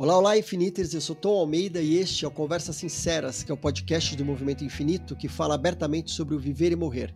Olá, 0.00 0.16
olá, 0.16 0.38
Infiniters! 0.38 0.94
Eu 0.94 1.00
sou 1.00 1.16
Tom 1.16 1.40
Almeida 1.40 1.80
e 1.82 1.96
este 1.96 2.24
é 2.24 2.28
o 2.28 2.30
Conversas 2.30 2.76
Sinceras, 2.76 3.42
que 3.42 3.50
é 3.50 3.54
o 3.54 3.58
podcast 3.58 4.14
do 4.14 4.24
Movimento 4.24 4.62
Infinito 4.62 5.16
que 5.16 5.26
fala 5.26 5.56
abertamente 5.56 6.12
sobre 6.12 6.36
o 6.36 6.38
viver 6.38 6.70
e 6.70 6.76
morrer. 6.76 7.12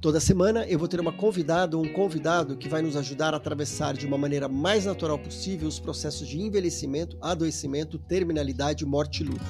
Toda 0.00 0.20
semana 0.20 0.64
eu 0.68 0.78
vou 0.78 0.86
ter 0.86 1.00
uma 1.00 1.10
convidada 1.10 1.76
ou 1.76 1.84
um 1.84 1.92
convidado 1.92 2.56
que 2.56 2.68
vai 2.68 2.80
nos 2.80 2.94
ajudar 2.94 3.34
a 3.34 3.38
atravessar 3.38 3.94
de 3.94 4.06
uma 4.06 4.16
maneira 4.16 4.46
mais 4.46 4.86
natural 4.86 5.18
possível 5.18 5.66
os 5.66 5.80
processos 5.80 6.28
de 6.28 6.40
envelhecimento, 6.40 7.18
adoecimento, 7.20 7.98
terminalidade, 7.98 8.86
morte 8.86 9.24
e 9.24 9.26
luto. 9.26 9.44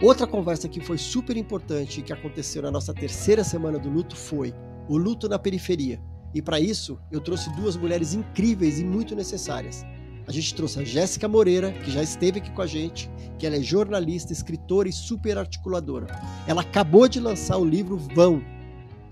Outra 0.00 0.28
conversa 0.28 0.68
que 0.68 0.78
foi 0.78 0.96
super 0.96 1.36
importante 1.36 1.98
e 1.98 2.02
que 2.04 2.12
aconteceu 2.12 2.62
na 2.62 2.70
nossa 2.70 2.94
terceira 2.94 3.42
semana 3.42 3.80
do 3.80 3.90
luto 3.90 4.14
foi 4.14 4.54
o 4.88 4.96
luto 4.96 5.28
na 5.28 5.40
periferia. 5.40 6.00
E 6.32 6.40
para 6.40 6.60
isso, 6.60 7.00
eu 7.10 7.20
trouxe 7.20 7.52
duas 7.56 7.76
mulheres 7.76 8.14
incríveis 8.14 8.78
e 8.78 8.84
muito 8.84 9.16
necessárias 9.16 9.84
a 10.26 10.32
gente 10.32 10.54
trouxe 10.54 10.80
a 10.80 10.84
Jéssica 10.84 11.28
Moreira, 11.28 11.72
que 11.72 11.90
já 11.90 12.02
esteve 12.02 12.38
aqui 12.38 12.50
com 12.50 12.62
a 12.62 12.66
gente, 12.66 13.10
que 13.38 13.46
ela 13.46 13.56
é 13.56 13.62
jornalista, 13.62 14.32
escritora 14.32 14.88
e 14.88 14.92
super 14.92 15.36
articuladora. 15.36 16.06
Ela 16.46 16.62
acabou 16.62 17.08
de 17.08 17.20
lançar 17.20 17.58
o 17.58 17.64
livro 17.64 17.96
Vão, 17.96 18.42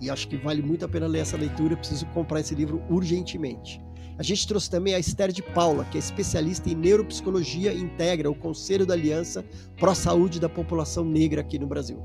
e 0.00 0.10
acho 0.10 0.26
que 0.26 0.36
vale 0.36 0.62
muito 0.62 0.84
a 0.84 0.88
pena 0.88 1.06
ler 1.06 1.20
essa 1.20 1.36
leitura, 1.36 1.76
preciso 1.76 2.06
comprar 2.06 2.40
esse 2.40 2.54
livro 2.54 2.82
urgentemente. 2.90 3.80
A 4.18 4.22
gente 4.22 4.46
trouxe 4.46 4.68
também 4.68 4.94
a 4.94 4.98
Esther 4.98 5.32
de 5.32 5.42
Paula, 5.42 5.84
que 5.84 5.96
é 5.96 6.00
especialista 6.00 6.68
em 6.68 6.74
neuropsicologia 6.74 7.72
e 7.72 7.80
integra 7.80 8.30
o 8.30 8.34
Conselho 8.34 8.84
da 8.84 8.94
Aliança 8.94 9.44
Pró-Saúde 9.78 10.40
da 10.40 10.48
População 10.48 11.04
Negra 11.04 11.40
aqui 11.40 11.58
no 11.58 11.66
Brasil. 11.66 12.02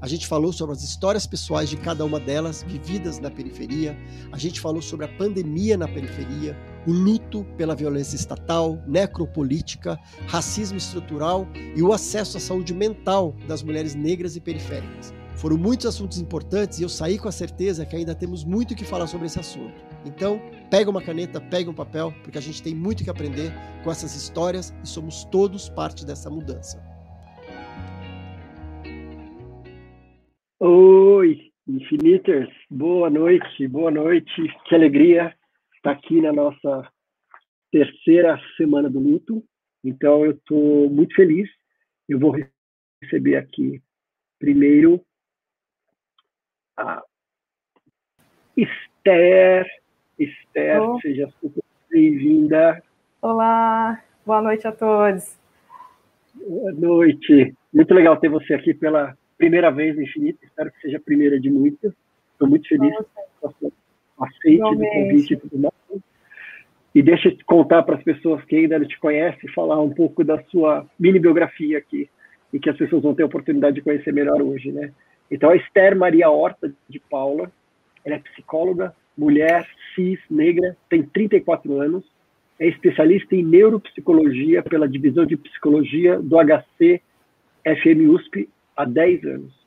A 0.00 0.08
gente 0.08 0.26
falou 0.26 0.52
sobre 0.52 0.74
as 0.74 0.82
histórias 0.82 1.26
pessoais 1.26 1.68
de 1.70 1.76
cada 1.76 2.04
uma 2.04 2.18
delas, 2.18 2.62
vividas 2.62 3.18
na 3.18 3.30
periferia. 3.30 3.96
A 4.32 4.38
gente 4.38 4.60
falou 4.60 4.82
sobre 4.82 5.06
a 5.06 5.08
pandemia 5.16 5.76
na 5.78 5.86
periferia, 5.86 6.56
o 6.86 6.92
luto 6.92 7.44
pela 7.56 7.74
violência 7.74 8.16
estatal, 8.16 8.78
necropolítica, 8.86 9.98
racismo 10.26 10.78
estrutural 10.78 11.46
e 11.76 11.82
o 11.82 11.92
acesso 11.92 12.36
à 12.36 12.40
saúde 12.40 12.74
mental 12.74 13.34
das 13.48 13.62
mulheres 13.62 13.94
negras 13.94 14.36
e 14.36 14.40
periféricas. 14.40 15.14
Foram 15.36 15.58
muitos 15.58 15.86
assuntos 15.86 16.20
importantes 16.20 16.78
e 16.78 16.82
eu 16.82 16.88
saí 16.88 17.18
com 17.18 17.28
a 17.28 17.32
certeza 17.32 17.84
que 17.84 17.96
ainda 17.96 18.14
temos 18.14 18.44
muito 18.44 18.74
que 18.74 18.84
falar 18.84 19.06
sobre 19.06 19.26
esse 19.26 19.38
assunto. 19.38 19.74
Então, 20.04 20.40
pega 20.70 20.90
uma 20.90 21.02
caneta, 21.02 21.40
pega 21.40 21.70
um 21.70 21.74
papel, 21.74 22.14
porque 22.22 22.38
a 22.38 22.40
gente 22.40 22.62
tem 22.62 22.74
muito 22.74 23.02
que 23.02 23.10
aprender 23.10 23.52
com 23.82 23.90
essas 23.90 24.14
histórias 24.14 24.74
e 24.82 24.86
somos 24.86 25.24
todos 25.24 25.68
parte 25.68 26.06
dessa 26.06 26.30
mudança. 26.30 26.82
Oi, 30.60 31.50
Infiniters, 31.66 32.50
boa 32.70 33.10
noite, 33.10 33.66
boa 33.68 33.90
noite, 33.90 34.30
que 34.66 34.74
alegria 34.74 35.34
estar 35.84 35.90
aqui 35.90 36.18
na 36.22 36.32
nossa 36.32 36.90
terceira 37.70 38.40
semana 38.56 38.88
do 38.88 38.98
luto. 38.98 39.44
Então, 39.84 40.24
eu 40.24 40.30
estou 40.30 40.88
muito 40.88 41.14
feliz. 41.14 41.46
Eu 42.08 42.18
vou 42.18 42.34
receber 43.02 43.36
aqui 43.36 43.82
primeiro 44.38 45.04
a 46.78 47.02
Esther. 48.56 49.66
Esther, 50.18 50.82
oh. 50.82 50.98
seja 51.00 51.28
super 51.38 51.62
bem-vinda. 51.90 52.82
Olá, 53.20 54.02
boa 54.24 54.40
noite 54.40 54.66
a 54.66 54.72
todos. 54.72 55.38
Boa 56.34 56.72
noite. 56.72 57.54
Muito 57.72 57.92
legal 57.92 58.16
ter 58.16 58.30
você 58.30 58.54
aqui 58.54 58.72
pela 58.72 59.14
primeira 59.36 59.70
vez 59.70 59.98
infinita, 59.98 60.46
espero 60.46 60.72
que 60.72 60.80
seja 60.80 60.96
a 60.96 61.02
primeira 61.02 61.38
de 61.38 61.50
muitas. 61.50 61.92
Estou 62.32 62.48
muito 62.48 62.66
feliz 62.68 62.94
com 63.40 63.48
a 63.48 63.52
aceite 64.18 64.58
do 64.58 64.78
convite 64.78 65.34
e 65.34 65.36
tudo 65.36 65.58
mais. 65.58 66.02
E 66.94 67.02
deixa 67.02 67.28
eu 67.28 67.36
contar 67.44 67.82
para 67.82 67.96
as 67.96 68.02
pessoas 68.04 68.44
que 68.44 68.54
ainda 68.54 68.78
não 68.78 68.86
te 68.86 68.98
conhecem, 69.00 69.50
falar 69.50 69.80
um 69.82 69.90
pouco 69.90 70.22
da 70.22 70.40
sua 70.44 70.86
mini 70.98 71.18
biografia 71.18 71.78
aqui, 71.78 72.08
e 72.52 72.58
que 72.60 72.70
as 72.70 72.76
pessoas 72.76 73.02
vão 73.02 73.14
ter 73.14 73.24
a 73.24 73.26
oportunidade 73.26 73.74
de 73.74 73.82
conhecer 73.82 74.12
melhor 74.12 74.40
hoje, 74.40 74.70
né? 74.70 74.92
Então, 75.28 75.50
a 75.50 75.56
Esther 75.56 75.96
Maria 75.96 76.30
Horta 76.30 76.72
de 76.88 77.00
Paula, 77.00 77.50
ela 78.04 78.14
é 78.14 78.18
psicóloga, 78.20 78.94
mulher, 79.18 79.66
cis, 79.94 80.20
negra, 80.30 80.76
tem 80.88 81.02
34 81.02 81.80
anos, 81.80 82.04
é 82.60 82.68
especialista 82.68 83.34
em 83.34 83.42
neuropsicologia 83.42 84.62
pela 84.62 84.88
divisão 84.88 85.26
de 85.26 85.36
psicologia 85.36 86.20
do 86.20 86.36
HC 86.36 87.00
FM 87.64 88.08
USP 88.08 88.48
há 88.76 88.84
10 88.84 89.24
anos. 89.24 89.63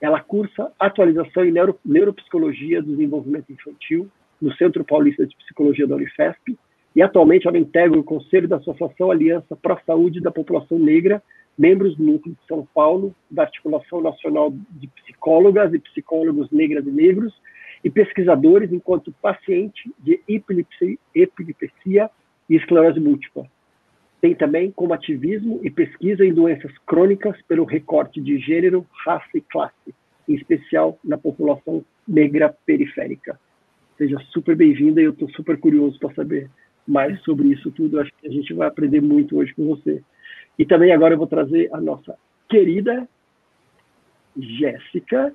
Ela 0.00 0.20
cursa 0.20 0.72
atualização 0.78 1.44
em 1.44 1.50
neuro, 1.50 1.78
neuropsicologia 1.84 2.80
do 2.80 2.92
desenvolvimento 2.92 3.52
infantil 3.52 4.08
no 4.40 4.54
Centro 4.54 4.84
Paulista 4.84 5.26
de 5.26 5.36
Psicologia 5.36 5.86
da 5.86 5.96
Unifesp 5.96 6.56
e 6.94 7.02
atualmente 7.02 7.46
ela 7.46 7.58
integra 7.58 7.98
o 7.98 8.04
Conselho 8.04 8.48
da 8.48 8.56
Associação 8.56 9.10
Aliança 9.10 9.56
para 9.56 9.74
a 9.74 9.80
Saúde 9.84 10.20
da 10.20 10.30
População 10.30 10.78
Negra, 10.78 11.22
membros 11.56 11.96
do 11.96 12.04
Núcleo 12.04 12.34
de 12.34 12.46
São 12.46 12.66
Paulo, 12.72 13.14
da 13.30 13.42
Articulação 13.42 14.00
Nacional 14.00 14.52
de 14.70 14.86
Psicólogas 14.88 15.74
e 15.74 15.78
Psicólogos 15.78 16.50
Negras 16.50 16.86
e 16.86 16.90
Negros 16.90 17.34
e 17.82 17.90
pesquisadores 17.90 18.72
enquanto 18.72 19.14
paciente 19.20 19.90
de 19.98 20.20
epilepsia, 20.28 20.96
epilepsia 21.14 22.10
e 22.48 22.56
esclerose 22.56 23.00
múltipla. 23.00 23.46
Tem 24.20 24.34
também 24.34 24.70
como 24.72 24.92
ativismo 24.92 25.60
e 25.62 25.70
pesquisa 25.70 26.24
em 26.24 26.34
doenças 26.34 26.76
crônicas 26.86 27.40
pelo 27.42 27.64
recorte 27.64 28.20
de 28.20 28.38
gênero, 28.38 28.86
raça 29.04 29.30
e 29.36 29.40
classe, 29.40 29.94
em 30.28 30.34
especial 30.34 30.98
na 31.04 31.16
população 31.16 31.84
negra 32.06 32.54
periférica. 32.66 33.38
Seja 33.96 34.18
super 34.30 34.56
bem-vinda 34.56 35.00
e 35.00 35.04
eu 35.04 35.12
estou 35.12 35.28
super 35.30 35.58
curioso 35.58 35.98
para 35.98 36.14
saber 36.14 36.50
mais 36.86 37.20
sobre 37.22 37.48
isso 37.48 37.70
tudo. 37.70 38.00
Acho 38.00 38.12
que 38.20 38.26
a 38.26 38.30
gente 38.30 38.52
vai 38.54 38.66
aprender 38.66 39.00
muito 39.00 39.36
hoje 39.36 39.54
com 39.54 39.66
você. 39.66 40.02
E 40.58 40.64
também 40.64 40.92
agora 40.92 41.14
eu 41.14 41.18
vou 41.18 41.26
trazer 41.26 41.68
a 41.72 41.80
nossa 41.80 42.16
querida 42.48 43.08
Jéssica, 44.36 45.34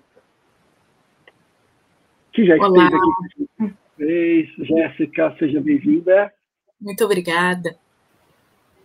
que 2.32 2.46
já 2.46 2.56
Olá. 2.56 2.86
esteve 2.86 3.74
aqui. 3.98 4.66
Jéssica, 4.66 5.36
seja 5.38 5.62
bem-vinda. 5.62 6.34
Muito 6.82 7.04
obrigada. 7.06 7.78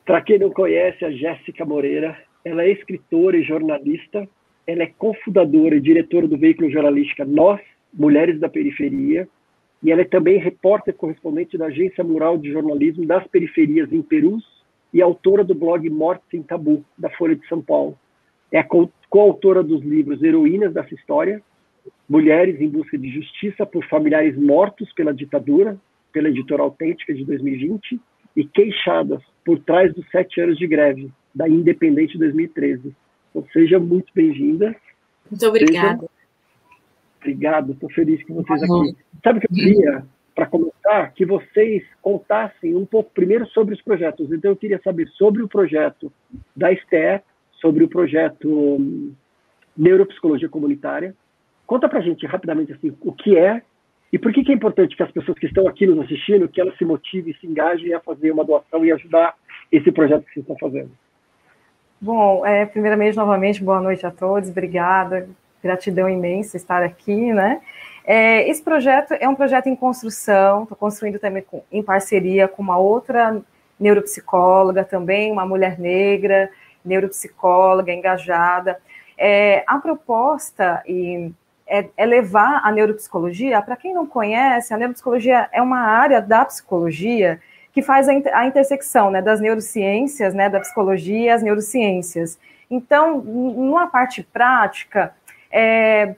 Para 0.08 0.22
quem 0.22 0.38
não 0.38 0.48
conhece, 0.48 1.04
a 1.04 1.10
Jéssica 1.10 1.66
Moreira, 1.66 2.16
ela 2.42 2.62
é 2.62 2.70
escritora 2.70 3.36
e 3.36 3.42
jornalista, 3.42 4.26
ela 4.66 4.82
é 4.82 4.86
cofundadora 4.86 5.76
e 5.76 5.82
diretora 5.82 6.26
do 6.26 6.38
veículo 6.38 6.70
jornalística 6.70 7.26
Nós, 7.26 7.60
Mulheres 7.92 8.40
da 8.40 8.48
Periferia, 8.48 9.28
e 9.82 9.92
ela 9.92 10.00
é 10.00 10.06
também 10.06 10.38
repórter 10.38 10.94
correspondente 10.94 11.58
da 11.58 11.66
Agência 11.66 12.02
Mural 12.02 12.38
de 12.38 12.50
Jornalismo 12.50 13.04
das 13.04 13.26
Periferias 13.26 13.92
em 13.92 14.00
Perus 14.00 14.42
e 14.94 15.02
autora 15.02 15.44
do 15.44 15.54
blog 15.54 15.90
Morte 15.90 16.24
Sem 16.30 16.42
Tabu, 16.42 16.82
da 16.96 17.10
Folha 17.10 17.36
de 17.36 17.46
São 17.46 17.60
Paulo. 17.60 17.94
É 18.50 18.64
coautora 19.10 19.62
dos 19.62 19.82
livros 19.82 20.22
Heroínas 20.22 20.72
dessa 20.72 20.94
História, 20.94 21.42
Mulheres 22.08 22.58
em 22.62 22.68
Busca 22.70 22.96
de 22.96 23.10
Justiça 23.10 23.66
por 23.66 23.84
Familiares 23.84 24.38
Mortos 24.38 24.90
pela 24.94 25.12
Ditadura, 25.12 25.76
pela 26.10 26.30
editora 26.30 26.62
Autêntica 26.62 27.12
de 27.12 27.26
2020, 27.26 28.00
e 28.34 28.44
queixadas 28.44 29.20
por 29.48 29.58
trás 29.60 29.94
dos 29.94 30.06
sete 30.10 30.42
anos 30.42 30.58
de 30.58 30.66
greve 30.66 31.10
da 31.34 31.48
Independente 31.48 32.18
2013. 32.18 32.94
Então, 33.30 33.46
seja 33.50 33.78
muito 33.78 34.12
bem-vinda. 34.14 34.76
Muito 35.30 35.46
obrigada. 35.46 36.00
Seja... 36.00 36.10
Obrigado, 37.18 37.72
estou 37.72 37.90
feliz 37.90 38.22
que 38.22 38.30
vocês 38.30 38.62
aqui. 38.62 38.94
Sabe 39.24 39.38
o 39.38 39.40
que 39.40 39.46
eu 39.46 39.56
queria, 39.56 40.04
para 40.34 40.44
começar, 40.44 41.14
que 41.14 41.24
vocês 41.24 41.82
contassem 42.02 42.76
um 42.76 42.84
pouco 42.84 43.10
primeiro 43.14 43.46
sobre 43.46 43.74
os 43.74 43.80
projetos. 43.80 44.30
Então, 44.30 44.50
eu 44.50 44.56
queria 44.56 44.82
saber 44.84 45.08
sobre 45.16 45.42
o 45.42 45.48
projeto 45.48 46.12
da 46.54 46.70
STE, 46.76 47.22
sobre 47.52 47.82
o 47.82 47.88
projeto 47.88 48.50
hum, 48.50 49.14
Neuropsicologia 49.74 50.50
Comunitária. 50.50 51.14
Conta 51.66 51.88
para 51.88 52.00
a 52.00 52.02
gente 52.02 52.26
rapidamente 52.26 52.74
assim, 52.74 52.94
o 53.00 53.12
que 53.14 53.34
é 53.34 53.62
e 54.12 54.18
por 54.18 54.32
que, 54.32 54.42
que 54.42 54.52
é 54.52 54.54
importante 54.54 54.96
que 54.96 55.02
as 55.02 55.10
pessoas 55.10 55.38
que 55.38 55.46
estão 55.46 55.68
aqui 55.68 55.86
nos 55.86 56.04
assistindo, 56.04 56.48
que 56.48 56.60
elas 56.60 56.76
se 56.78 56.84
motivem, 56.84 57.34
se 57.34 57.46
engajem 57.46 57.92
a 57.92 58.00
fazer 58.00 58.30
uma 58.30 58.44
doação 58.44 58.84
e 58.84 58.92
ajudar 58.92 59.34
esse 59.70 59.92
projeto 59.92 60.24
que 60.24 60.32
vocês 60.32 60.44
estão 60.44 60.56
fazendo? 60.58 60.90
Bom, 62.00 62.46
é, 62.46 62.64
primeiramente, 62.64 63.16
novamente, 63.16 63.62
boa 63.62 63.80
noite 63.80 64.06
a 64.06 64.10
todos, 64.10 64.48
obrigada, 64.48 65.28
gratidão 65.62 66.08
imensa 66.08 66.56
estar 66.56 66.82
aqui, 66.82 67.32
né? 67.32 67.60
É, 68.04 68.48
esse 68.48 68.62
projeto 68.62 69.12
é 69.12 69.28
um 69.28 69.34
projeto 69.34 69.66
em 69.66 69.76
construção, 69.76 70.62
estou 70.62 70.78
construindo 70.78 71.18
também 71.18 71.42
com, 71.42 71.62
em 71.70 71.82
parceria 71.82 72.48
com 72.48 72.62
uma 72.62 72.78
outra 72.78 73.42
neuropsicóloga 73.78 74.84
também, 74.84 75.30
uma 75.30 75.44
mulher 75.44 75.78
negra, 75.78 76.50
neuropsicóloga, 76.84 77.92
engajada. 77.92 78.80
É, 79.16 79.62
a 79.66 79.78
proposta, 79.78 80.82
e 80.86 81.30
é, 81.68 81.88
é 81.96 82.06
levar 82.06 82.60
a 82.64 82.72
neuropsicologia. 82.72 83.60
Para 83.62 83.76
quem 83.76 83.92
não 83.94 84.06
conhece, 84.06 84.72
a 84.72 84.78
neuropsicologia 84.78 85.48
é 85.52 85.60
uma 85.60 85.80
área 85.80 86.20
da 86.20 86.44
psicologia 86.44 87.40
que 87.72 87.82
faz 87.82 88.08
a, 88.08 88.12
a 88.32 88.46
intersecção 88.46 89.10
né, 89.10 89.20
das 89.20 89.40
neurociências, 89.40 90.34
né, 90.34 90.48
da 90.48 90.60
psicologia 90.60 91.18
e 91.18 91.28
as 91.28 91.42
neurociências. 91.42 92.38
Então, 92.70 93.20
numa 93.20 93.86
parte 93.86 94.22
prática, 94.22 95.14
é, 95.50 96.14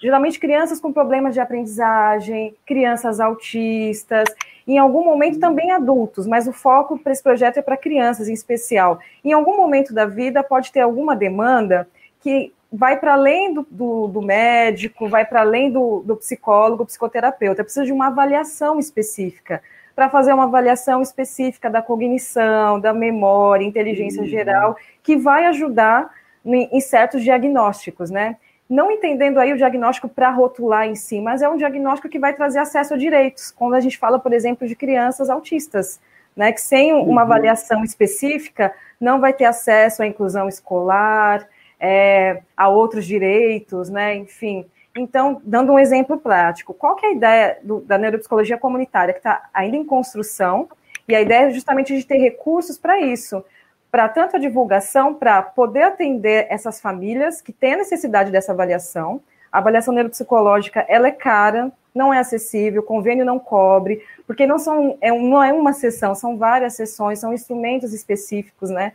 geralmente 0.00 0.38
crianças 0.38 0.80
com 0.80 0.92
problemas 0.92 1.34
de 1.34 1.40
aprendizagem, 1.40 2.54
crianças 2.66 3.20
autistas, 3.20 4.28
Em 4.66 4.78
algum 4.78 5.04
momento 5.04 5.38
também 5.38 5.70
adultos, 5.70 6.26
mas 6.26 6.48
o 6.48 6.52
foco 6.52 6.98
para 6.98 7.12
esse 7.12 7.22
projeto 7.22 7.58
é 7.58 7.62
para 7.62 7.76
crianças 7.76 8.28
em 8.28 8.32
especial. 8.32 8.98
Em 9.22 9.32
algum 9.32 9.56
momento 9.56 9.92
da 9.92 10.06
vida 10.06 10.42
pode 10.42 10.72
ter 10.72 10.80
alguma 10.80 11.14
demanda 11.14 11.86
que 12.20 12.50
vai 12.76 12.98
para 12.98 13.12
além 13.12 13.54
do, 13.54 13.66
do, 13.70 14.08
do, 14.08 14.20
médico, 14.20 15.08
vai 15.08 15.24
para 15.24 15.42
além 15.42 15.70
do, 15.70 16.02
do 16.04 16.16
psicólogo, 16.16 16.84
psicoterapeuta. 16.84 17.62
Precisa 17.62 17.86
de 17.86 17.92
uma 17.92 18.08
avaliação 18.08 18.80
específica 18.80 19.62
para 19.94 20.08
fazer 20.08 20.32
uma 20.32 20.44
avaliação 20.44 21.00
específica 21.00 21.70
da 21.70 21.80
cognição, 21.80 22.80
da 22.80 22.92
memória, 22.92 23.64
inteligência 23.64 24.22
uhum. 24.22 24.28
geral, 24.28 24.76
que 25.04 25.16
vai 25.16 25.46
ajudar 25.46 26.10
em, 26.44 26.80
certos 26.80 27.22
diagnósticos, 27.22 28.10
né? 28.10 28.36
não 28.68 28.90
entendendo 28.90 29.38
aí 29.38 29.52
o 29.52 29.56
diagnóstico 29.56 30.08
para 30.08 30.30
rotular 30.30 30.88
em 30.88 30.96
si, 30.96 31.20
mas 31.20 31.42
é 31.42 31.48
um 31.48 31.56
diagnóstico 31.56 32.08
que 32.08 32.18
vai 32.18 32.34
trazer 32.34 32.58
acesso 32.58 32.94
a 32.94 32.96
direitos, 32.96 33.52
quando 33.52 33.74
a 33.74 33.80
gente 33.80 33.96
fala, 33.96 34.18
por 34.18 34.32
exemplo, 34.32 34.66
de 34.66 34.74
crianças 34.74 35.30
autistas, 35.30 36.00
né, 36.34 36.50
que 36.50 36.60
sem 36.60 36.92
uma 36.92 37.02
uhum. 37.02 37.18
avaliação 37.18 37.84
específica 37.84 38.74
não 39.00 39.20
vai 39.20 39.32
ter 39.32 39.44
acesso 39.44 40.02
à 40.02 40.06
inclusão 40.06 40.48
escolar, 40.48 41.46
é, 41.78 42.42
a 42.56 42.68
outros 42.68 43.06
direitos, 43.06 43.88
né, 43.90 44.14
enfim. 44.14 44.66
Então, 44.96 45.40
dando 45.44 45.72
um 45.72 45.78
exemplo 45.78 46.18
prático, 46.18 46.72
qual 46.72 46.94
que 46.94 47.04
é 47.04 47.08
a 47.08 47.12
ideia 47.12 47.58
do, 47.62 47.80
da 47.80 47.98
neuropsicologia 47.98 48.56
comunitária, 48.56 49.12
que 49.12 49.18
está 49.18 49.48
ainda 49.52 49.76
em 49.76 49.84
construção, 49.84 50.68
e 51.08 51.14
a 51.14 51.20
ideia 51.20 51.48
é 51.48 51.50
justamente 51.50 51.96
de 51.96 52.06
ter 52.06 52.18
recursos 52.18 52.78
para 52.78 53.00
isso, 53.00 53.44
para 53.90 54.08
tanto 54.08 54.36
a 54.36 54.38
divulgação, 54.38 55.14
para 55.14 55.42
poder 55.42 55.82
atender 55.82 56.46
essas 56.48 56.80
famílias 56.80 57.40
que 57.40 57.52
têm 57.52 57.74
a 57.74 57.78
necessidade 57.78 58.30
dessa 58.30 58.52
avaliação. 58.52 59.20
A 59.52 59.58
avaliação 59.58 59.94
neuropsicológica 59.94 60.84
ela 60.88 61.08
é 61.08 61.12
cara, 61.12 61.70
não 61.94 62.12
é 62.12 62.18
acessível, 62.18 62.82
o 62.82 62.84
convênio 62.84 63.24
não 63.24 63.38
cobre, 63.38 64.02
porque 64.26 64.46
não, 64.46 64.58
são, 64.58 64.98
é, 65.00 65.10
não 65.12 65.42
é 65.42 65.52
uma 65.52 65.72
sessão, 65.72 66.14
são 66.14 66.36
várias 66.36 66.74
sessões, 66.74 67.20
são 67.20 67.32
instrumentos 67.32 67.92
específicos, 67.92 68.70
né? 68.70 68.92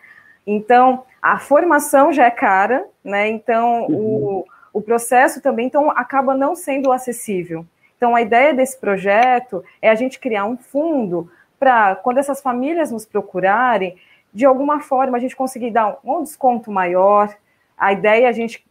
Então, 0.52 1.04
a 1.22 1.38
formação 1.38 2.12
já 2.12 2.26
é 2.26 2.32
cara, 2.32 2.84
né? 3.04 3.28
Então, 3.28 3.84
uhum. 3.84 4.44
o, 4.74 4.80
o 4.80 4.82
processo 4.82 5.40
também 5.42 5.68
então, 5.68 5.92
acaba 5.92 6.34
não 6.34 6.56
sendo 6.56 6.92
acessível. 6.92 7.64
Então, 7.96 8.16
a 8.16 8.22
ideia 8.22 8.52
desse 8.52 8.76
projeto 8.76 9.64
é 9.80 9.92
a 9.92 9.96
gente 9.96 10.20
criar 10.20 10.46
um 10.46 10.58
fundo 10.58 11.30
para, 11.60 11.96
quando 11.98 12.18
essas 12.18 12.42
famílias 12.42 12.90
nos 12.90 13.06
procurarem, 13.06 13.96
de 14.34 14.44
alguma 14.44 14.80
forma 14.80 15.18
a 15.18 15.20
gente 15.20 15.36
conseguir 15.36 15.70
dar 15.70 16.00
um, 16.04 16.24
desconto 16.24 16.72
maior. 16.72 17.36
A 17.78 17.94
ideia 17.94 18.26
é 18.26 18.30
a 18.30 18.32
gente 18.32 18.66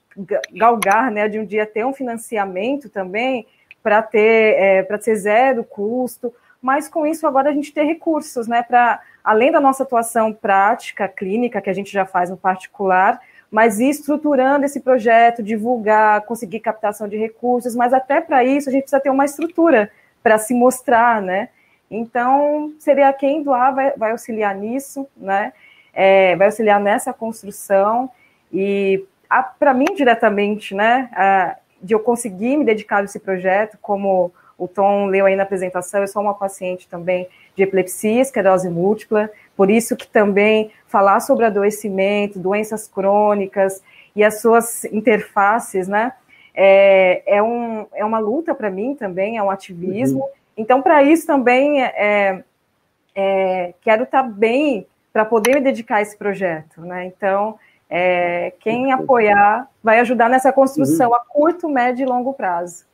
galgar, 0.53 1.13
né, 1.13 1.29
de 1.29 1.39
um 1.39 1.45
dia 1.45 1.65
ter 1.65 1.87
um 1.87 1.93
financiamento 1.93 2.89
também 2.89 3.47
para 3.85 4.03
ter 4.03 4.57
é, 4.59 4.83
para 4.83 5.01
ser 5.01 5.15
zero 5.15 5.63
custo, 5.63 6.35
mas 6.61 6.89
com 6.89 7.07
isso 7.07 7.25
agora 7.25 7.51
a 7.51 7.53
gente 7.53 7.73
ter 7.73 7.85
recursos, 7.85 8.49
né, 8.49 8.65
para 8.65 9.01
além 9.23 9.51
da 9.51 9.61
nossa 9.61 9.83
atuação 9.83 10.33
prática, 10.33 11.09
clínica 11.09 11.61
que 11.61 11.71
a 11.71 11.73
gente 11.73 11.93
já 11.93 12.05
faz 12.05 12.31
no 12.31 12.37
particular, 12.37 13.21
mas 13.51 13.81
ir 13.81 13.89
estruturando 13.89 14.65
esse 14.65 14.81
projeto, 14.81 15.43
divulgar, 15.43 16.23
conseguir 16.23 16.61
captação 16.61 17.09
de 17.09 17.17
recursos, 17.17 17.75
mas 17.75 17.93
até 17.93 18.21
para 18.21 18.45
isso 18.45 18.69
a 18.69 18.73
gente 18.73 18.83
precisa 18.83 19.01
ter 19.01 19.11
uma 19.11 19.25
estrutura 19.25 19.91
para 20.23 20.39
se 20.39 20.55
mostrar, 20.55 21.23
né? 21.23 21.49
Então, 21.91 22.75
seria 22.79 23.13
quem 23.13 23.43
doar 23.43 23.75
vai, 23.75 23.93
vai 23.97 24.11
auxiliar 24.11 24.55
nisso, 24.55 25.09
né? 25.17 25.53
É, 25.95 26.37
vai 26.37 26.49
auxiliar 26.49 26.79
nessa 26.79 27.13
construção 27.13 28.11
e 28.53 29.05
para 29.59 29.73
mim 29.73 29.87
diretamente, 29.95 30.75
né? 30.75 31.09
A, 31.13 31.57
de 31.83 31.95
eu 31.95 32.01
conseguir 32.01 32.57
me 32.57 32.65
dedicar 32.65 32.99
a 32.99 33.05
esse 33.05 33.21
projeto, 33.21 33.79
como 33.81 34.33
o 34.59 34.67
Tom 34.67 35.07
leu 35.07 35.27
aí 35.27 35.37
na 35.37 35.45
apresentação, 35.45 36.01
eu 36.01 36.09
sou 36.09 36.21
uma 36.21 36.35
paciente 36.35 36.89
também 36.89 37.29
de 37.59 37.65
epilepsia, 37.65 38.23
esclerose 38.23 38.71
múltipla, 38.71 39.29
por 39.57 39.69
isso 39.69 39.97
que 39.97 40.07
também 40.07 40.71
falar 40.87 41.19
sobre 41.19 41.45
adoecimento, 41.45 42.39
doenças 42.39 42.87
crônicas 42.87 43.83
e 44.15 44.23
as 44.23 44.41
suas 44.41 44.85
interfaces, 44.85 45.89
né? 45.89 46.13
É, 46.55 47.37
é, 47.37 47.43
um, 47.43 47.87
é 47.93 48.05
uma 48.05 48.21
luta 48.21 48.55
para 48.55 48.71
mim 48.71 48.95
também, 48.95 49.37
é 49.37 49.43
um 49.43 49.51
ativismo. 49.51 50.21
Uhum. 50.21 50.29
Então, 50.57 50.81
para 50.81 51.03
isso 51.03 51.27
também 51.27 51.83
é, 51.83 52.45
é, 53.15 53.75
quero 53.81 54.05
estar 54.05 54.23
tá 54.23 54.29
bem 54.29 54.87
para 55.13 55.25
poder 55.25 55.57
me 55.57 55.61
dedicar 55.61 55.97
a 55.97 56.03
esse 56.03 56.17
projeto, 56.17 56.81
né? 56.81 57.07
Então, 57.07 57.59
é, 57.91 58.53
quem 58.61 58.93
apoiar 58.93 59.69
vai 59.83 59.99
ajudar 59.99 60.29
nessa 60.29 60.53
construção 60.53 61.09
uhum. 61.09 61.15
a 61.17 61.21
curto, 61.25 61.69
médio 61.69 62.05
e 62.05 62.09
longo 62.09 62.33
prazo. 62.33 62.88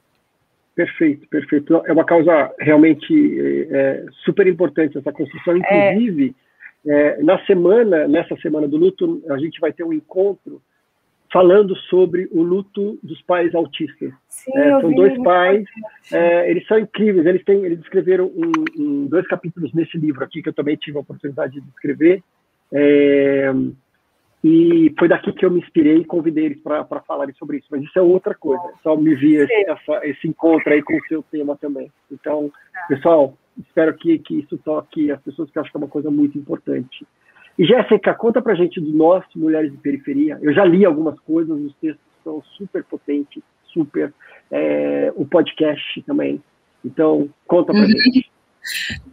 Perfeito, 0.75 1.29
perfeito. 1.29 1.83
É 1.87 1.93
uma 1.93 2.05
causa 2.05 2.53
realmente 2.59 3.69
é, 3.71 4.05
super 4.25 4.47
importante 4.47 4.99
essa 4.99 5.13
construção. 5.13 5.55
É. 5.71 5.93
Inclusive, 5.93 6.35
é, 6.87 7.23
na 7.23 7.39
semana, 7.47 8.09
nessa 8.09 8.37
semana 8.37 8.67
do 8.67 8.77
luto, 8.77 9.23
a 9.31 9.39
gente 9.39 9.61
vai 9.61 9.73
ter 9.73 9.85
um 9.85 9.93
encontro 9.93 10.61
falando 11.33 11.77
sobre 11.77 12.29
o 12.31 12.43
luto 12.43 12.99
dos 13.03 13.21
pais 13.23 13.55
autistas. 13.55 14.13
Sim, 14.29 14.57
é, 14.57 14.81
são 14.81 14.93
dois 14.93 15.21
pais, 15.23 15.65
é, 16.13 16.51
eles 16.51 16.67
são 16.67 16.79
incríveis. 16.79 17.27
Eles 17.27 17.45
têm, 17.45 17.65
eles 17.65 17.81
escreveram 17.81 18.27
um, 18.27 18.53
um, 18.79 19.07
dois 19.07 19.27
capítulos 19.27 19.73
nesse 19.73 19.97
livro 19.97 20.23
aqui 20.23 20.43
que 20.43 20.49
eu 20.49 20.53
também 20.53 20.77
tive 20.77 20.97
a 20.97 21.01
oportunidade 21.01 21.61
de 21.61 21.69
escrever. 21.69 22.23
É, 24.45 24.47
e 24.47 24.95
foi 24.99 25.09
daqui 25.09 25.33
que 25.33 25.45
eu 25.45 25.51
me 25.51 25.61
inspirei 25.61 25.99
e 25.99 26.05
convidei 26.05 26.47
eles 26.47 26.61
para 26.63 26.85
falarem 27.07 27.35
sobre 27.35 27.59
isso. 27.59 27.67
Mas 27.71 27.83
isso 27.83 27.99
é 27.99 28.03
outra 28.03 28.35
coisa. 28.35 28.63
Só 28.83 28.97
me 28.97 29.15
vi 29.15 29.37
esse, 29.37 29.71
essa, 29.71 30.07
esse 30.07 30.29
encontro 30.29 30.73
aí 30.73 30.83
com 30.83 30.95
o 30.95 31.07
seu 31.09 31.23
tema 31.23 31.57
também. 31.57 31.91
Então, 32.11 32.53
pessoal, 32.89 33.37
espero 33.59 33.95
que, 33.95 34.19
que 34.19 34.41
isso 34.41 34.59
toque 34.59 35.11
as 35.11 35.21
pessoas 35.23 35.51
que 35.51 35.59
acham 35.59 35.71
que 35.71 35.77
é 35.77 35.81
uma 35.81 35.89
coisa 35.89 36.11
muito 36.11 36.37
importante. 36.39 37.07
E 37.59 37.65
Jéssica, 37.65 38.13
conta 38.15 38.43
pra 38.43 38.55
gente 38.55 38.81
do 38.81 38.91
nosso 38.93 39.39
Mulheres 39.39 39.71
de 39.71 39.79
Periferia. 39.79 40.39
Eu 40.43 40.53
já 40.53 40.65
li 40.65 40.85
algumas 40.85 41.19
coisas, 41.21 41.57
os 41.59 41.75
textos 41.77 42.05
são 42.23 42.43
super 42.57 42.83
potentes, 42.85 43.43
super. 43.73 44.13
É, 44.51 45.13
o 45.17 45.25
podcast 45.25 46.03
também. 46.03 46.43
Então, 46.85 47.31
conta 47.47 47.73
pra 47.73 47.81
uhum. 47.81 47.87
gente. 47.87 48.31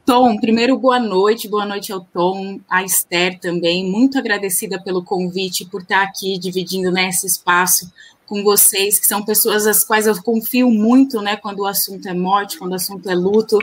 Tom, 0.06 0.40
primeiro 0.40 0.78
boa 0.78 1.00
noite, 1.00 1.48
boa 1.48 1.66
noite 1.66 1.92
ao 1.92 2.02
Tom, 2.02 2.60
a 2.70 2.84
Esther 2.84 3.40
também, 3.40 3.90
muito 3.90 4.18
agradecida 4.18 4.82
pelo 4.82 5.04
convite, 5.04 5.66
por 5.66 5.82
estar 5.82 6.02
aqui 6.02 6.38
dividindo 6.38 6.92
nesse 6.92 7.28
espaço 7.28 7.92
com 8.26 8.44
vocês, 8.44 8.98
que 9.00 9.06
são 9.06 9.24
pessoas 9.24 9.68
às 9.68 9.84
quais 9.84 10.08
eu 10.08 10.22
confio 10.24 10.72
muito, 10.72 11.22
né, 11.22 11.36
quando 11.36 11.60
o 11.60 11.66
assunto 11.66 12.08
é 12.08 12.14
morte, 12.14 12.58
quando 12.58 12.72
o 12.72 12.76
assunto 12.76 13.10
é 13.10 13.14
luto, 13.14 13.60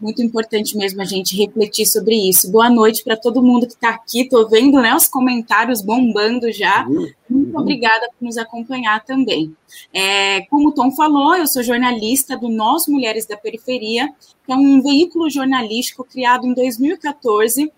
muito 0.00 0.22
importante 0.22 0.76
mesmo 0.76 1.02
a 1.02 1.04
gente 1.04 1.36
refletir 1.36 1.86
sobre 1.86 2.14
isso. 2.14 2.50
Boa 2.50 2.70
noite 2.70 3.04
para 3.04 3.16
todo 3.16 3.42
mundo 3.42 3.66
que 3.66 3.74
está 3.74 3.90
aqui. 3.90 4.22
Estou 4.22 4.48
vendo 4.48 4.80
né, 4.80 4.94
os 4.94 5.06
comentários 5.06 5.82
bombando 5.82 6.50
já. 6.50 6.86
Uhum. 6.86 7.10
Muito 7.28 7.54
uhum. 7.54 7.60
obrigada 7.60 8.08
por 8.08 8.24
nos 8.24 8.38
acompanhar 8.38 9.04
também. 9.04 9.54
É, 9.92 10.40
como 10.46 10.68
o 10.68 10.72
Tom 10.72 10.90
falou, 10.92 11.36
eu 11.36 11.46
sou 11.46 11.62
jornalista 11.62 12.36
do 12.36 12.48
Nós 12.48 12.86
Mulheres 12.86 13.26
da 13.26 13.36
Periferia, 13.36 14.08
que 14.46 14.52
é 14.52 14.56
um 14.56 14.80
veículo 14.80 15.28
jornalístico 15.28 16.02
criado 16.02 16.46
em 16.46 16.54
2014 16.54 17.70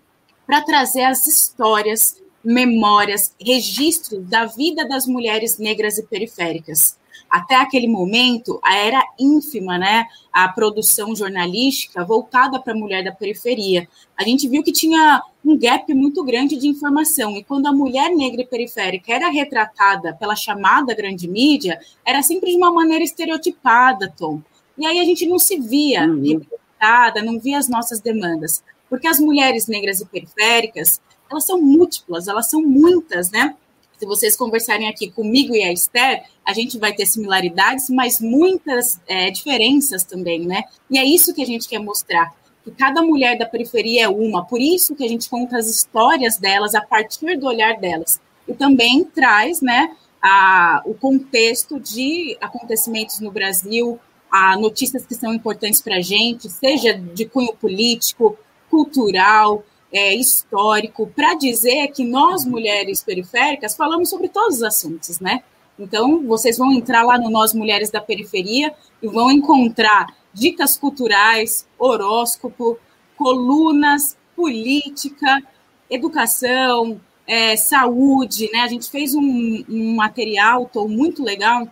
para 0.47 0.61
trazer 0.61 1.03
as 1.03 1.27
histórias, 1.27 2.21
memórias, 2.43 3.33
registros 3.39 4.25
da 4.27 4.45
vida 4.45 4.87
das 4.87 5.05
mulheres 5.05 5.57
negras 5.57 5.97
e 5.97 6.03
periféricas 6.03 6.97
até 7.33 7.55
aquele 7.55 7.87
momento 7.87 8.61
era 8.63 9.03
ínfima, 9.19 9.75
né, 9.75 10.05
a 10.31 10.47
produção 10.49 11.15
jornalística 11.15 12.05
voltada 12.05 12.61
para 12.61 12.73
a 12.73 12.75
mulher 12.75 13.03
da 13.03 13.11
periferia. 13.11 13.89
A 14.15 14.23
gente 14.23 14.47
viu 14.47 14.61
que 14.61 14.71
tinha 14.71 15.19
um 15.43 15.57
gap 15.57 15.91
muito 15.95 16.23
grande 16.23 16.55
de 16.55 16.67
informação 16.67 17.35
e 17.35 17.43
quando 17.43 17.65
a 17.65 17.73
mulher 17.73 18.11
negra 18.11 18.43
e 18.43 18.45
periférica 18.45 19.11
era 19.11 19.29
retratada 19.31 20.13
pela 20.13 20.35
chamada 20.35 20.93
grande 20.93 21.27
mídia, 21.27 21.79
era 22.05 22.21
sempre 22.21 22.51
de 22.51 22.55
uma 22.57 22.71
maneira 22.71 23.03
estereotipada, 23.03 24.13
Tom. 24.15 24.39
E 24.77 24.85
aí 24.85 24.99
a 24.99 25.03
gente 25.03 25.25
não 25.25 25.39
se 25.39 25.59
via 25.59 26.05
uhum. 26.05 26.21
representada, 26.21 27.23
não 27.23 27.39
via 27.39 27.57
as 27.57 27.67
nossas 27.67 27.99
demandas, 27.99 28.63
porque 28.87 29.07
as 29.07 29.19
mulheres 29.19 29.65
negras 29.65 29.99
e 30.01 30.05
periféricas 30.05 31.01
elas 31.31 31.45
são 31.45 31.59
múltiplas, 31.59 32.27
elas 32.27 32.47
são 32.47 32.61
muitas, 32.61 33.31
né? 33.31 33.55
Se 33.97 34.05
vocês 34.05 34.35
conversarem 34.35 34.87
aqui 34.87 35.09
comigo 35.09 35.55
e 35.55 35.63
a 35.63 35.71
Esther, 35.71 36.23
a 36.45 36.53
gente 36.53 36.77
vai 36.77 36.93
ter 36.93 37.05
similaridades, 37.05 37.89
mas 37.89 38.19
muitas 38.19 38.99
é, 39.07 39.31
diferenças 39.31 40.03
também, 40.03 40.45
né? 40.45 40.63
E 40.89 40.97
é 40.97 41.05
isso 41.05 41.33
que 41.33 41.41
a 41.41 41.45
gente 41.45 41.67
quer 41.67 41.79
mostrar. 41.79 42.33
Que 42.63 42.71
cada 42.71 43.01
mulher 43.01 43.37
da 43.37 43.45
periferia 43.45 44.05
é 44.05 44.09
uma, 44.09 44.45
por 44.45 44.59
isso 44.59 44.95
que 44.95 45.03
a 45.03 45.07
gente 45.07 45.29
conta 45.29 45.57
as 45.57 45.67
histórias 45.67 46.37
delas 46.37 46.75
a 46.75 46.81
partir 46.81 47.37
do 47.37 47.47
olhar 47.47 47.77
delas. 47.79 48.19
E 48.47 48.53
também 48.53 49.03
traz, 49.03 49.61
né, 49.61 49.95
a, 50.21 50.81
o 50.85 50.93
contexto 50.93 51.79
de 51.79 52.37
acontecimentos 52.39 53.19
no 53.19 53.31
Brasil, 53.31 53.99
a 54.31 54.57
notícias 54.57 55.05
que 55.05 55.13
são 55.13 55.33
importantes 55.33 55.81
para 55.81 55.97
a 55.97 56.01
gente, 56.01 56.49
seja 56.49 56.93
de 56.93 57.25
cunho 57.25 57.53
político, 57.53 58.37
cultural, 58.69 59.63
é, 59.93 60.15
histórico 60.15 61.05
para 61.15 61.35
dizer 61.35 61.89
que 61.89 62.03
nós, 62.03 62.43
mulheres 62.43 63.03
periféricas, 63.03 63.75
falamos 63.75 64.09
sobre 64.09 64.27
todos 64.27 64.57
os 64.57 64.63
assuntos, 64.63 65.19
né? 65.19 65.43
Então, 65.77 66.25
vocês 66.25 66.57
vão 66.57 66.73
entrar 66.73 67.03
lá 67.03 67.17
no 67.17 67.29
Nós 67.29 67.53
Mulheres 67.53 67.91
da 67.91 68.01
Periferia 68.01 68.73
e 69.01 69.07
vão 69.07 69.31
encontrar 69.31 70.07
dicas 70.33 70.75
culturais, 70.77 71.67
horóscopo, 71.77 72.77
colunas, 73.15 74.17
política, 74.35 75.41
educação, 75.89 76.99
é, 77.27 77.55
saúde, 77.55 78.49
né? 78.51 78.61
A 78.61 78.67
gente 78.67 78.89
fez 78.89 79.13
um, 79.13 79.63
um 79.69 79.95
material 79.95 80.65
tô, 80.65 80.87
muito 80.87 81.23
legal, 81.23 81.67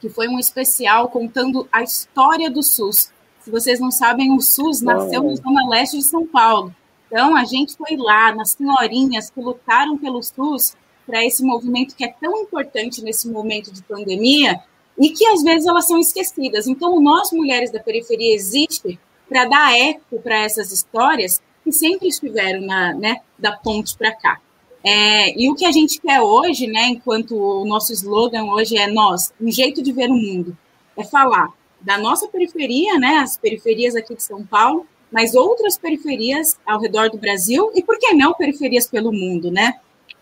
que 0.00 0.08
foi 0.08 0.28
um 0.28 0.38
especial 0.38 1.08
contando 1.08 1.68
a 1.72 1.82
história 1.82 2.50
do 2.50 2.62
SUS. 2.62 3.12
Se 3.40 3.50
vocês 3.50 3.80
não 3.80 3.90
sabem, 3.90 4.32
o 4.32 4.40
SUS 4.40 4.80
nasceu 4.80 5.22
na 5.22 5.34
Zona 5.34 5.68
Leste 5.68 5.98
de 5.98 6.04
São 6.04 6.26
Paulo. 6.26 6.74
Então, 7.06 7.36
a 7.36 7.44
gente 7.44 7.76
foi 7.76 7.96
lá, 7.96 8.34
nas 8.34 8.52
senhorinhas 8.52 9.30
que 9.30 9.40
lutaram 9.40 9.96
pelo 9.96 10.22
SUS, 10.22 10.74
para 11.06 11.24
esse 11.24 11.42
movimento 11.44 11.94
que 11.94 12.04
é 12.04 12.08
tão 12.08 12.42
importante 12.42 13.02
nesse 13.02 13.28
momento 13.28 13.72
de 13.72 13.82
pandemia 13.82 14.60
e 14.98 15.10
que 15.10 15.26
às 15.26 15.42
vezes 15.42 15.66
elas 15.66 15.86
são 15.86 15.98
esquecidas. 15.98 16.66
Então, 16.66 17.00
nós 17.00 17.30
mulheres 17.30 17.70
da 17.70 17.80
periferia 17.80 18.34
existe 18.34 18.98
para 19.28 19.44
dar 19.44 19.78
eco 19.78 20.18
para 20.20 20.38
essas 20.38 20.72
histórias 20.72 21.42
que 21.62 21.72
sempre 21.72 22.08
estiveram 22.08 22.60
na, 22.62 22.94
né, 22.94 23.20
da 23.38 23.52
ponte 23.52 23.96
para 23.96 24.12
cá. 24.12 24.40
É, 24.82 25.38
e 25.40 25.50
o 25.50 25.54
que 25.54 25.64
a 25.64 25.72
gente 25.72 25.98
quer 25.98 26.20
hoje, 26.20 26.66
né, 26.66 26.88
enquanto 26.88 27.34
o 27.34 27.64
nosso 27.64 27.92
slogan 27.92 28.44
hoje 28.44 28.76
é 28.76 28.86
nós, 28.86 29.32
um 29.40 29.50
jeito 29.50 29.82
de 29.82 29.92
ver 29.92 30.10
o 30.10 30.14
mundo, 30.14 30.56
é 30.96 31.02
falar 31.02 31.48
da 31.80 31.96
nossa 31.96 32.28
periferia, 32.28 32.98
né, 32.98 33.16
as 33.16 33.36
periferias 33.36 33.96
aqui 33.96 34.14
de 34.14 34.22
São 34.22 34.44
Paulo, 34.44 34.86
mas 35.10 35.34
outras 35.34 35.78
periferias 35.78 36.58
ao 36.66 36.80
redor 36.80 37.10
do 37.10 37.18
Brasil 37.18 37.70
e 37.74 37.82
por 37.82 37.98
que 37.98 38.12
não 38.14 38.34
periferias 38.34 38.86
pelo 38.86 39.12
mundo, 39.12 39.50
né? 39.50 39.74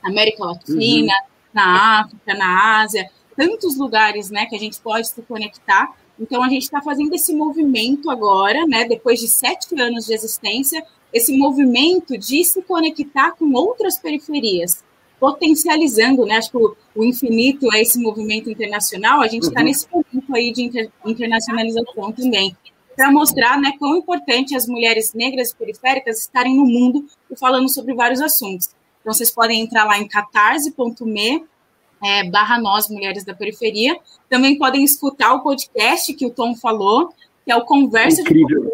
América 0.02 0.44
Latina, 0.44 1.12
uhum. 1.12 1.28
na 1.54 2.00
África, 2.00 2.34
na 2.34 2.80
Ásia, 2.82 3.10
tantos 3.36 3.76
lugares, 3.76 4.30
né, 4.30 4.46
que 4.46 4.56
a 4.56 4.58
gente 4.58 4.80
pode 4.80 5.08
se 5.08 5.22
conectar. 5.22 5.94
Então 6.18 6.42
a 6.42 6.48
gente 6.48 6.62
está 6.62 6.82
fazendo 6.82 7.14
esse 7.14 7.34
movimento 7.34 8.10
agora, 8.10 8.66
né, 8.66 8.84
depois 8.84 9.20
de 9.20 9.28
sete 9.28 9.80
anos 9.80 10.06
de 10.06 10.14
existência, 10.14 10.84
esse 11.12 11.36
movimento 11.36 12.16
de 12.16 12.44
se 12.44 12.62
conectar 12.62 13.32
com 13.32 13.52
outras 13.52 13.98
periferias, 13.98 14.82
potencializando, 15.20 16.24
né? 16.24 16.36
Acho 16.36 16.50
que 16.50 16.56
o, 16.56 16.74
o 16.96 17.04
infinito 17.04 17.72
é 17.72 17.82
esse 17.82 17.98
movimento 17.98 18.50
internacional. 18.50 19.20
A 19.20 19.28
gente 19.28 19.42
está 19.42 19.60
uhum. 19.60 19.66
nesse 19.66 19.86
momento 19.92 20.34
aí 20.34 20.50
de 20.52 20.62
inter, 20.62 20.90
internacionalização 21.04 22.12
também, 22.12 22.56
para 22.96 23.10
mostrar, 23.10 23.58
né, 23.58 23.72
quão 23.78 23.96
importante 23.96 24.54
as 24.54 24.66
mulheres 24.66 25.12
negras 25.14 25.50
e 25.50 25.56
periféricas 25.56 26.20
estarem 26.20 26.56
no 26.56 26.64
mundo 26.64 27.06
e 27.30 27.38
falando 27.38 27.68
sobre 27.68 27.94
vários 27.94 28.20
assuntos. 28.20 28.68
Então, 29.00 29.12
vocês 29.12 29.30
podem 29.30 29.60
entrar 29.60 29.84
lá 29.84 29.98
em 29.98 30.06
catarse.me 30.06 31.44
é, 32.02 32.28
barra 32.28 32.58
nós, 32.58 32.88
mulheres 32.88 33.24
da 33.24 33.34
periferia. 33.34 33.96
Também 34.28 34.58
podem 34.58 34.84
escutar 34.84 35.34
o 35.34 35.42
podcast 35.42 36.12
que 36.14 36.26
o 36.26 36.30
Tom 36.30 36.54
falou, 36.56 37.12
que 37.44 37.52
é 37.52 37.56
o 37.56 37.64
Conversa 37.64 38.20
Incrível. 38.22 38.62
de 38.62 38.70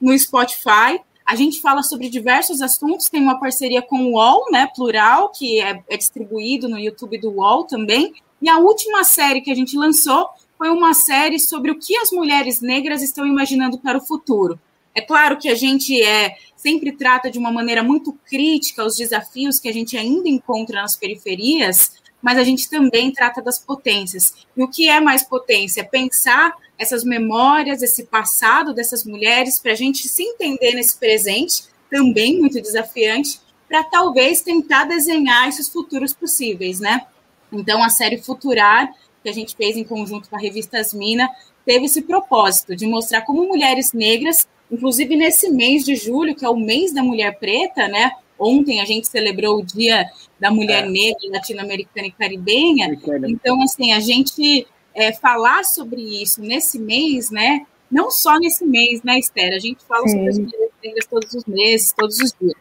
no 0.00 0.18
Spotify. 0.18 1.00
A 1.26 1.36
gente 1.36 1.60
fala 1.60 1.82
sobre 1.82 2.08
diversos 2.08 2.62
assuntos, 2.62 3.08
tem 3.08 3.20
uma 3.20 3.38
parceria 3.38 3.82
com 3.82 3.98
o 4.06 4.14
UOL, 4.14 4.50
né, 4.50 4.68
plural, 4.74 5.28
que 5.30 5.60
é, 5.60 5.82
é 5.88 5.96
distribuído 5.96 6.68
no 6.68 6.78
YouTube 6.78 7.18
do 7.18 7.30
UOL 7.30 7.64
também. 7.64 8.12
E 8.40 8.48
a 8.48 8.58
última 8.58 9.04
série 9.04 9.40
que 9.40 9.50
a 9.50 9.54
gente 9.54 9.76
lançou 9.76 10.28
foi 10.60 10.68
uma 10.68 10.92
série 10.92 11.38
sobre 11.38 11.70
o 11.70 11.78
que 11.78 11.96
as 11.96 12.10
mulheres 12.12 12.60
negras 12.60 13.00
estão 13.00 13.26
imaginando 13.26 13.78
para 13.78 13.96
o 13.96 14.04
futuro. 14.04 14.60
É 14.94 15.00
claro 15.00 15.38
que 15.38 15.48
a 15.48 15.54
gente 15.54 15.98
é 16.02 16.36
sempre 16.54 16.92
trata 16.92 17.30
de 17.30 17.38
uma 17.38 17.50
maneira 17.50 17.82
muito 17.82 18.12
crítica 18.28 18.84
os 18.84 18.94
desafios 18.94 19.58
que 19.58 19.70
a 19.70 19.72
gente 19.72 19.96
ainda 19.96 20.28
encontra 20.28 20.82
nas 20.82 20.98
periferias, 20.98 21.92
mas 22.20 22.36
a 22.36 22.44
gente 22.44 22.68
também 22.68 23.10
trata 23.10 23.40
das 23.40 23.58
potências. 23.58 24.34
E 24.54 24.62
o 24.62 24.68
que 24.68 24.86
é 24.86 25.00
mais 25.00 25.22
potência? 25.22 25.82
Pensar 25.82 26.54
essas 26.76 27.04
memórias, 27.04 27.80
esse 27.80 28.04
passado 28.04 28.74
dessas 28.74 29.02
mulheres, 29.02 29.58
para 29.58 29.72
a 29.72 29.76
gente 29.76 30.06
se 30.08 30.22
entender 30.22 30.74
nesse 30.74 30.98
presente, 30.98 31.62
também 31.90 32.38
muito 32.38 32.60
desafiante, 32.60 33.40
para 33.66 33.82
talvez 33.82 34.42
tentar 34.42 34.84
desenhar 34.84 35.48
esses 35.48 35.70
futuros 35.70 36.12
possíveis, 36.12 36.80
né? 36.80 37.06
Então, 37.50 37.82
a 37.82 37.88
série 37.88 38.18
Futurar, 38.18 38.92
que 39.22 39.28
a 39.28 39.32
gente 39.32 39.56
fez 39.56 39.76
em 39.76 39.84
conjunto 39.84 40.28
com 40.28 40.36
a 40.36 40.40
revista 40.40 40.78
Asmina, 40.78 41.28
teve 41.64 41.86
esse 41.86 42.02
propósito 42.02 42.74
de 42.74 42.86
mostrar 42.86 43.22
como 43.22 43.46
mulheres 43.46 43.92
negras 43.92 44.46
Inclusive, 44.70 45.16
nesse 45.16 45.50
mês 45.50 45.84
de 45.84 45.96
julho, 45.96 46.34
que 46.34 46.44
é 46.44 46.48
o 46.48 46.56
mês 46.56 46.94
da 46.94 47.02
mulher 47.02 47.36
preta, 47.38 47.88
né? 47.88 48.12
Ontem 48.38 48.80
a 48.80 48.84
gente 48.84 49.08
celebrou 49.08 49.58
o 49.58 49.64
Dia 49.64 50.06
da 50.38 50.50
Mulher 50.50 50.84
é. 50.84 50.88
Negra, 50.88 51.30
Latino-Americana 51.32 52.06
e 52.06 52.12
Caribenha. 52.12 52.98
Então, 53.28 53.60
assim, 53.62 53.92
a 53.92 54.00
gente 54.00 54.66
é, 54.94 55.12
falar 55.12 55.64
sobre 55.64 56.00
isso 56.00 56.40
nesse 56.40 56.78
mês, 56.78 57.30
né? 57.30 57.66
Não 57.90 58.10
só 58.10 58.38
nesse 58.38 58.64
mês, 58.64 59.02
né, 59.02 59.18
Esther? 59.18 59.52
A 59.54 59.58
gente 59.58 59.84
fala 59.84 60.06
Sim. 60.06 60.16
sobre 60.16 60.28
as 60.30 60.38
mulheres 60.38 60.70
negras 60.82 61.06
todos 61.06 61.34
os 61.34 61.44
meses, 61.44 61.92
todos 61.92 62.18
os 62.20 62.32
dias. 62.40 62.54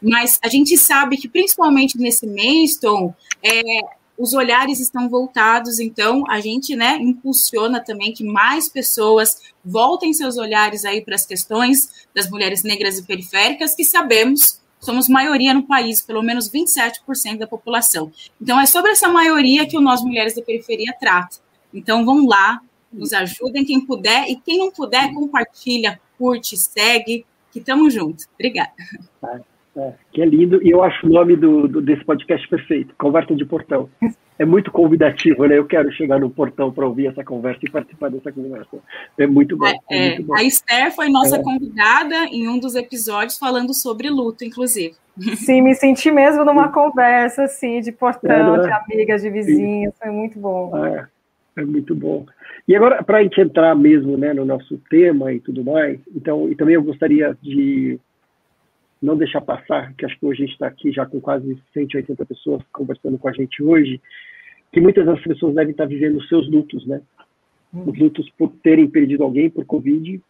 Mas 0.00 0.38
a 0.42 0.48
gente 0.48 0.78
sabe 0.78 1.16
que, 1.16 1.28
principalmente 1.28 1.98
nesse 1.98 2.26
mês, 2.26 2.76
Tom, 2.76 3.12
é, 3.42 3.80
os 4.18 4.32
olhares 4.32 4.80
estão 4.80 5.08
voltados, 5.08 5.78
então 5.78 6.24
a 6.28 6.40
gente, 6.40 6.74
né, 6.74 6.96
impulsiona 7.00 7.80
também 7.80 8.12
que 8.12 8.24
mais 8.24 8.68
pessoas 8.68 9.42
voltem 9.64 10.12
seus 10.12 10.38
olhares 10.38 10.84
aí 10.84 11.02
para 11.02 11.14
as 11.14 11.26
questões 11.26 12.06
das 12.14 12.30
mulheres 12.30 12.62
negras 12.62 12.98
e 12.98 13.02
periféricas, 13.04 13.74
que 13.74 13.84
sabemos 13.84 14.60
somos 14.80 15.08
maioria 15.08 15.52
no 15.52 15.64
país, 15.64 16.00
pelo 16.00 16.22
menos 16.22 16.48
27% 16.48 17.38
da 17.38 17.46
população. 17.46 18.12
Então 18.40 18.60
é 18.60 18.66
sobre 18.66 18.92
essa 18.92 19.08
maioria 19.08 19.66
que 19.66 19.76
o 19.76 19.80
Nós 19.80 20.02
Mulheres 20.02 20.34
da 20.36 20.42
Periferia 20.42 20.94
trata. 20.98 21.38
Então 21.74 22.04
vão 22.04 22.26
lá, 22.26 22.60
nos 22.92 23.12
ajudem 23.12 23.64
quem 23.64 23.84
puder 23.84 24.28
e 24.28 24.36
quem 24.36 24.58
não 24.58 24.70
puder 24.70 25.12
compartilha, 25.12 26.00
curte, 26.16 26.56
segue, 26.56 27.26
que 27.50 27.58
estamos 27.58 27.92
juntos. 27.92 28.28
Obrigada. 28.34 28.72
É, 29.76 29.92
que 30.10 30.22
é 30.22 30.24
lindo, 30.24 30.58
e 30.66 30.70
eu 30.70 30.82
acho 30.82 31.06
o 31.06 31.10
nome 31.10 31.36
do, 31.36 31.68
do, 31.68 31.82
desse 31.82 32.02
podcast 32.02 32.48
perfeito, 32.48 32.94
Conversa 32.96 33.34
de 33.34 33.44
Portão. 33.44 33.90
É 34.38 34.44
muito 34.44 34.70
convidativo, 34.70 35.46
né? 35.46 35.58
Eu 35.58 35.66
quero 35.66 35.90
chegar 35.92 36.18
no 36.18 36.30
portão 36.30 36.70
para 36.70 36.86
ouvir 36.86 37.06
essa 37.06 37.24
conversa 37.24 37.60
e 37.62 37.70
participar 37.70 38.10
dessa 38.10 38.30
conversa. 38.32 38.78
É 39.18 39.26
muito 39.26 39.56
bom. 39.56 39.66
É, 39.66 39.76
é 39.90 40.08
muito 40.08 40.24
bom. 40.24 40.34
A 40.34 40.42
Esther 40.42 40.94
foi 40.94 41.08
nossa 41.08 41.36
é. 41.36 41.42
convidada 41.42 42.14
em 42.26 42.48
um 42.48 42.58
dos 42.58 42.74
episódios 42.74 43.38
falando 43.38 43.74
sobre 43.74 44.10
luto, 44.10 44.44
inclusive. 44.44 44.94
Sim, 45.36 45.62
me 45.62 45.74
senti 45.74 46.10
mesmo 46.10 46.44
numa 46.44 46.68
conversa 46.70 47.44
assim, 47.44 47.80
de 47.80 47.92
portão, 47.92 48.60
de 48.60 48.70
amigas, 48.70 49.22
de 49.22 49.30
vizinhos, 49.30 49.94
foi 49.98 50.10
muito 50.10 50.38
bom. 50.38 50.86
É, 50.86 51.06
é 51.56 51.64
muito 51.64 51.94
bom. 51.94 52.26
E 52.68 52.74
agora, 52.74 53.02
para 53.02 53.18
a 53.18 53.22
gente 53.22 53.40
entrar 53.40 53.74
mesmo 53.74 54.16
né, 54.16 54.34
no 54.34 54.44
nosso 54.44 54.76
tema 54.90 55.32
e 55.32 55.40
tudo 55.40 55.64
mais, 55.64 55.98
então, 56.14 56.50
e 56.50 56.54
também 56.54 56.74
eu 56.74 56.82
gostaria 56.82 57.36
de 57.40 57.98
não 59.02 59.16
deixar 59.16 59.40
passar, 59.40 59.94
que 59.94 60.04
acho 60.04 60.18
que 60.18 60.26
hoje 60.26 60.42
a 60.42 60.46
gente 60.46 60.54
está 60.54 60.66
aqui 60.66 60.90
já 60.90 61.04
com 61.06 61.20
quase 61.20 61.58
180 61.72 62.24
pessoas 62.24 62.62
conversando 62.72 63.18
com 63.18 63.28
a 63.28 63.32
gente 63.32 63.62
hoje, 63.62 64.00
que 64.72 64.80
muitas 64.80 65.06
das 65.06 65.20
pessoas 65.22 65.54
devem 65.54 65.72
estar 65.72 65.86
vivendo 65.86 66.16
os 66.16 66.28
seus 66.28 66.48
lutos, 66.50 66.86
né? 66.86 67.00
Hum. 67.72 67.84
Os 67.86 67.98
lutos 67.98 68.28
por 68.38 68.50
terem 68.62 68.88
perdido 68.88 69.22
alguém 69.22 69.50
por 69.50 69.64
Covid, 69.64 70.20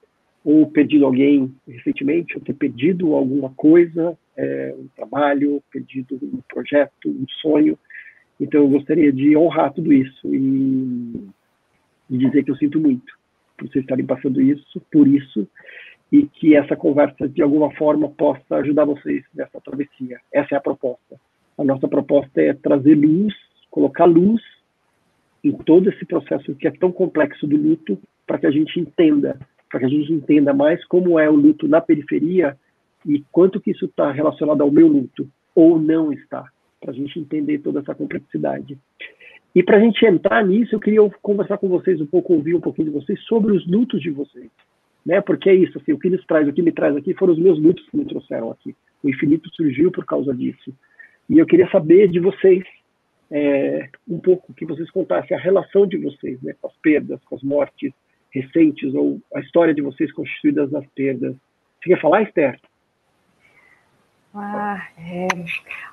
ou 0.45 0.71
perdido 0.71 1.05
alguém 1.05 1.53
recentemente, 1.67 2.37
ou 2.37 2.41
ter 2.41 2.55
perdido 2.55 3.15
alguma 3.15 3.51
coisa, 3.51 4.17
é, 4.37 4.75
um 4.79 4.87
trabalho, 4.95 5.63
perdido 5.73 6.19
um 6.23 6.41
projeto, 6.49 7.09
um 7.09 7.27
sonho. 7.41 7.79
Então, 8.41 8.63
eu 8.63 8.69
gostaria 8.69 9.13
de 9.13 9.37
honrar 9.37 9.73
tudo 9.73 9.93
isso 9.93 10.35
e, 10.35 11.29
e 12.11 12.19
dizer 12.19 12.45
que 12.45 12.51
eu 12.51 12.57
sinto 12.57 12.79
muito 12.79 13.17
por 13.57 13.69
vocês 13.69 13.85
estarem 13.85 14.05
passando 14.05 14.41
isso, 14.41 14.81
por 14.93 15.09
isso, 15.09 15.49
e 16.11 16.27
que 16.27 16.55
essa 16.55 16.77
conversa, 16.77 17.29
de 17.29 17.43
alguma 17.43 17.71
forma, 17.73 18.09
possa 18.09 18.57
ajudar 18.57 18.85
vocês 18.85 19.25
nessa 19.35 19.61
travessia. 19.61 20.19
Essa 20.33 20.55
é 20.55 20.59
a 20.59 20.61
proposta. 20.61 21.19
A 21.59 21.65
nossa 21.65 21.89
proposta 21.89 22.41
é 22.41 22.53
trazer 22.55 22.95
luz, 22.95 23.35
colocar 23.71 24.05
luz 24.05 24.43
em 25.43 25.53
todo 25.53 25.89
esse 25.89 26.05
processo 26.05 26.55
que 26.55 26.67
é 26.67 26.71
tão 26.71 26.93
complexo 26.93 27.47
do 27.47 27.57
luto, 27.57 27.99
para 28.27 28.39
que 28.39 28.47
a 28.47 28.51
gente 28.51 28.79
entenda, 28.79 29.39
para 29.71 29.81
que 29.81 29.87
a 29.87 29.89
gente 29.89 30.13
entenda 30.13 30.53
mais 30.53 30.85
como 30.87 31.19
é 31.19 31.29
o 31.29 31.35
luto 31.35 31.69
na 31.69 31.81
periferia 31.81 32.57
e 33.05 33.25
quanto 33.31 33.61
que 33.61 33.71
isso 33.71 33.85
está 33.85 34.11
relacionado 34.11 34.61
ao 34.61 34.71
meu 34.71 34.89
luto, 34.89 35.29
ou 35.55 35.79
não 35.79 36.13
está, 36.13 36.49
para 36.81 36.91
a 36.91 36.95
gente 36.95 37.19
entender 37.19 37.59
toda 37.59 37.81
essa 37.81 37.95
complexidade. 37.95 38.77
E 39.55 39.63
para 39.63 39.79
a 39.79 39.81
gente 39.81 40.05
entrar 40.05 40.45
nisso, 40.45 40.75
eu 40.75 40.81
queria 40.81 41.01
conversar 41.23 41.59
com 41.59 41.69
vocês 41.69 42.01
um 42.01 42.07
pouco, 42.07 42.35
ouvir 42.35 42.55
um 42.55 42.61
pouquinho 42.61 42.89
de 42.89 42.95
vocês 42.95 43.21
sobre 43.25 43.53
os 43.53 43.67
lutos 43.67 44.01
de 44.01 44.11
vocês 44.11 44.51
né? 45.07 45.21
Porque 45.21 45.49
é 45.49 45.55
isso, 45.55 45.79
assim, 45.79 45.93
o 45.93 45.99
que 45.99 46.11
nos 46.11 46.27
traz, 46.27 46.49
o 46.49 46.53
que 46.53 46.61
me 46.61 46.73
traz 46.73 46.97
aqui 46.97 47.15
foram 47.15 47.33
os 47.33 47.39
meus 47.39 47.59
lutos 47.59 47.89
que 47.89 47.97
me 47.97 48.05
trouxeram 48.05 48.51
aqui. 48.51 48.75
O 49.03 49.09
infinito 49.09 49.49
surgiu 49.55 49.93
por 49.93 50.05
causa 50.05 50.35
disso. 50.35 50.75
E 51.31 51.39
eu 51.39 51.47
queria 51.47 51.71
saber 51.71 52.09
de 52.09 52.19
vocês 52.19 52.65
é, 53.31 53.89
um 54.09 54.19
pouco 54.19 54.53
que 54.53 54.67
vocês 54.67 54.91
contassem 54.91 55.37
a 55.37 55.41
relação 55.41 55.87
de 55.87 55.97
vocês, 55.97 56.43
né, 56.43 56.55
com 56.61 56.67
as 56.67 56.77
perdas, 56.79 57.21
com 57.25 57.37
as 57.37 57.43
mortes 57.43 57.93
recentes 58.31 58.93
ou 58.95 59.21
a 59.35 59.41
história 59.41 59.73
de 59.73 59.81
vocês 59.81 60.13
constituídas 60.13 60.71
nas 60.73 60.85
perdas. 60.89 61.35
Você 61.81 61.91
quer 61.91 62.01
falar, 62.01 62.23
Esther? 62.23 62.59
Ah, 64.35 64.89
é. 64.99 65.29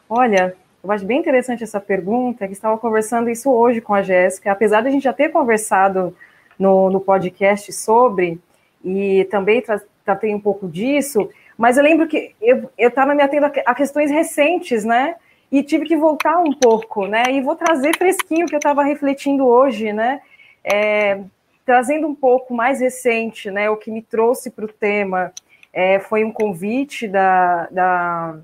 Olha, 0.09 0.55
eu 0.83 0.91
acho 0.91 1.05
bem 1.05 1.19
interessante 1.19 1.63
essa 1.63 1.79
pergunta, 1.79 2.47
que 2.47 2.53
estava 2.53 2.77
conversando 2.77 3.29
isso 3.29 3.49
hoje 3.49 3.79
com 3.79 3.93
a 3.93 4.01
Jéssica, 4.01 4.51
apesar 4.51 4.81
de 4.81 4.89
a 4.89 4.91
gente 4.91 5.03
já 5.03 5.13
ter 5.13 5.29
conversado 5.29 6.15
no, 6.59 6.89
no 6.89 6.99
podcast 6.99 7.71
sobre, 7.71 8.39
e 8.83 9.25
também 9.25 9.63
tratei 10.03 10.33
um 10.33 10.39
pouco 10.39 10.67
disso, 10.67 11.29
Mas 11.57 11.77
eu 11.77 11.83
lembro 11.83 12.07
que 12.07 12.35
eu 12.41 12.69
estava 12.77 13.13
me 13.13 13.21
atendo 13.21 13.45
a 13.45 13.75
questões 13.75 14.11
recentes, 14.11 14.83
né? 14.83 15.15
E 15.51 15.61
tive 15.61 15.85
que 15.85 15.95
voltar 15.95 16.39
um 16.39 16.51
pouco, 16.51 17.05
né? 17.05 17.23
E 17.29 17.41
vou 17.41 17.55
trazer 17.55 17.95
fresquinho 17.95 18.47
que 18.47 18.55
eu 18.55 18.57
estava 18.57 18.83
refletindo 18.83 19.45
hoje, 19.45 19.93
né? 19.93 20.19
É, 20.63 21.21
trazendo 21.63 22.07
um 22.07 22.15
pouco 22.15 22.53
mais 22.53 22.79
recente, 22.79 23.51
né? 23.51 23.69
O 23.69 23.77
que 23.77 23.91
me 23.91 24.01
trouxe 24.01 24.49
para 24.49 24.65
o 24.65 24.67
tema 24.67 25.31
é, 25.71 25.99
foi 25.99 26.23
um 26.23 26.31
convite 26.31 27.07
da, 27.07 27.67
da 27.69 28.35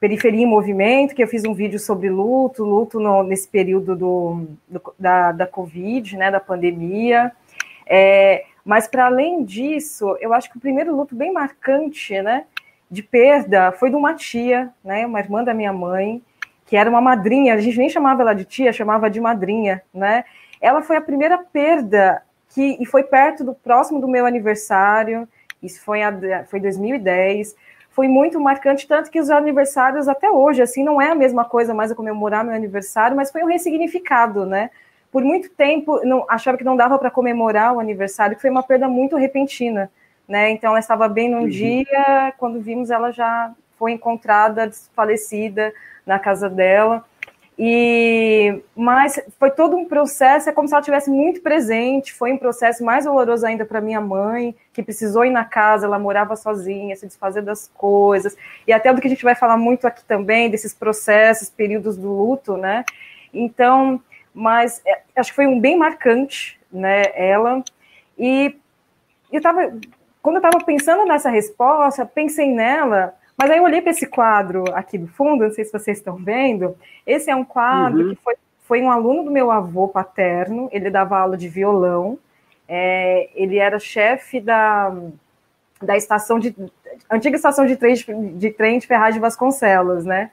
Periferia 0.00 0.42
em 0.42 0.46
Movimento, 0.46 1.14
que 1.14 1.22
eu 1.22 1.28
fiz 1.28 1.44
um 1.44 1.54
vídeo 1.54 1.78
sobre 1.78 2.10
luto, 2.10 2.64
luto 2.64 2.98
no, 2.98 3.22
nesse 3.22 3.48
período 3.48 3.94
do, 3.94 4.46
do, 4.68 4.94
da, 4.98 5.32
da 5.32 5.46
Covid, 5.46 6.16
né? 6.16 6.30
Da 6.30 6.40
pandemia. 6.40 7.32
É, 7.86 8.44
mas, 8.66 8.88
para 8.88 9.06
além 9.06 9.44
disso, 9.44 10.16
eu 10.20 10.34
acho 10.34 10.50
que 10.50 10.58
o 10.58 10.60
primeiro 10.60 10.94
luto 10.94 11.14
bem 11.14 11.32
marcante, 11.32 12.20
né, 12.20 12.44
de 12.90 13.00
perda, 13.00 13.70
foi 13.70 13.90
de 13.90 13.96
uma 13.96 14.12
tia, 14.12 14.70
né, 14.82 15.06
uma 15.06 15.20
irmã 15.20 15.44
da 15.44 15.54
minha 15.54 15.72
mãe, 15.72 16.20
que 16.66 16.76
era 16.76 16.90
uma 16.90 17.00
madrinha, 17.00 17.54
a 17.54 17.58
gente 17.58 17.78
nem 17.78 17.88
chamava 17.88 18.22
ela 18.22 18.34
de 18.34 18.44
tia, 18.44 18.72
chamava 18.72 19.08
de 19.08 19.20
madrinha, 19.20 19.82
né? 19.94 20.24
Ela 20.60 20.82
foi 20.82 20.96
a 20.96 21.00
primeira 21.00 21.38
perda 21.38 22.22
que 22.48 22.76
e 22.80 22.84
foi 22.84 23.04
perto 23.04 23.44
do 23.44 23.54
próximo 23.54 24.00
do 24.00 24.08
meu 24.08 24.26
aniversário. 24.26 25.28
Isso 25.62 25.80
foi 25.84 26.02
a, 26.02 26.44
foi 26.46 26.58
2010. 26.58 27.54
Foi 27.90 28.08
muito 28.08 28.40
marcante, 28.40 28.86
tanto 28.86 29.10
que 29.10 29.20
os 29.20 29.30
aniversários 29.30 30.08
até 30.08 30.28
hoje, 30.28 30.60
assim, 30.60 30.82
não 30.82 31.00
é 31.00 31.12
a 31.12 31.14
mesma 31.14 31.44
coisa 31.44 31.72
mais 31.72 31.92
a 31.92 31.94
comemorar 31.94 32.44
meu 32.44 32.54
aniversário, 32.54 33.16
mas 33.16 33.30
foi 33.30 33.42
um 33.42 33.46
ressignificado, 33.46 34.44
né? 34.44 34.70
Por 35.10 35.22
muito 35.22 35.50
tempo 35.50 36.00
não, 36.04 36.24
achava 36.28 36.58
que 36.58 36.64
não 36.64 36.76
dava 36.76 36.98
para 36.98 37.10
comemorar 37.10 37.74
o 37.74 37.80
aniversário, 37.80 38.36
que 38.36 38.42
foi 38.42 38.50
uma 38.50 38.62
perda 38.62 38.88
muito 38.88 39.16
repentina, 39.16 39.90
né? 40.28 40.50
Então 40.50 40.70
ela 40.70 40.80
estava 40.80 41.08
bem 41.08 41.30
num 41.30 41.42
uhum. 41.42 41.48
dia, 41.48 42.34
quando 42.38 42.60
vimos 42.60 42.90
ela 42.90 43.10
já 43.10 43.52
foi 43.78 43.92
encontrada 43.92 44.70
falecida 44.94 45.72
na 46.04 46.18
casa 46.18 46.48
dela. 46.48 47.04
E 47.58 48.62
mas 48.74 49.18
foi 49.38 49.50
todo 49.50 49.76
um 49.76 49.86
processo, 49.86 50.50
é 50.50 50.52
como 50.52 50.68
se 50.68 50.74
ela 50.74 50.82
tivesse 50.82 51.08
muito 51.10 51.40
presente, 51.40 52.12
foi 52.12 52.30
um 52.30 52.36
processo 52.36 52.84
mais 52.84 53.06
doloroso 53.06 53.46
ainda 53.46 53.64
para 53.64 53.80
minha 53.80 54.00
mãe, 54.00 54.54
que 54.74 54.82
precisou 54.82 55.24
ir 55.24 55.30
na 55.30 55.44
casa, 55.44 55.86
ela 55.86 55.98
morava 55.98 56.36
sozinha, 56.36 56.94
se 56.96 57.06
desfazer 57.06 57.40
das 57.40 57.70
coisas. 57.74 58.36
E 58.66 58.72
até 58.74 58.92
do 58.92 59.00
que 59.00 59.06
a 59.06 59.10
gente 59.10 59.24
vai 59.24 59.34
falar 59.34 59.56
muito 59.56 59.86
aqui 59.86 60.04
também 60.04 60.50
desses 60.50 60.74
processos, 60.74 61.48
períodos 61.48 61.96
do 61.96 62.12
luto, 62.12 62.58
né? 62.58 62.84
Então, 63.32 64.02
mas 64.36 64.82
é, 64.84 65.00
acho 65.16 65.30
que 65.30 65.36
foi 65.36 65.46
um 65.46 65.58
bem 65.58 65.78
marcante, 65.78 66.60
né, 66.70 67.04
ela. 67.14 67.64
E 68.18 68.54
eu 69.32 69.40
tava, 69.40 69.72
quando 70.20 70.36
eu 70.36 70.42
estava 70.46 70.62
pensando 70.62 71.06
nessa 71.06 71.30
resposta, 71.30 72.04
pensei 72.04 72.52
nela, 72.52 73.14
mas 73.38 73.50
aí 73.50 73.56
eu 73.56 73.64
olhei 73.64 73.80
para 73.80 73.92
esse 73.92 74.06
quadro 74.06 74.64
aqui 74.74 74.98
do 74.98 75.08
fundo, 75.08 75.44
não 75.44 75.50
sei 75.50 75.64
se 75.64 75.72
vocês 75.72 75.96
estão 75.96 76.16
vendo. 76.16 76.76
Esse 77.06 77.30
é 77.30 77.34
um 77.34 77.44
quadro 77.44 78.08
uhum. 78.08 78.14
que 78.14 78.22
foi, 78.22 78.34
foi 78.66 78.82
um 78.82 78.90
aluno 78.90 79.24
do 79.24 79.30
meu 79.30 79.50
avô 79.50 79.88
paterno, 79.88 80.68
ele 80.70 80.90
dava 80.90 81.18
aula 81.18 81.36
de 81.36 81.48
violão, 81.48 82.18
é, 82.68 83.30
ele 83.34 83.56
era 83.56 83.78
chefe 83.78 84.38
da, 84.38 84.94
da 85.80 85.96
estação 85.96 86.38
de 86.38 86.54
antiga 87.10 87.36
estação 87.36 87.64
de 87.64 87.76
trem 87.76 87.94
de, 87.94 88.50
trem 88.50 88.78
de 88.78 88.86
Ferraz 88.86 89.14
de 89.14 89.20
Vasconcelos, 89.20 90.04
né? 90.04 90.30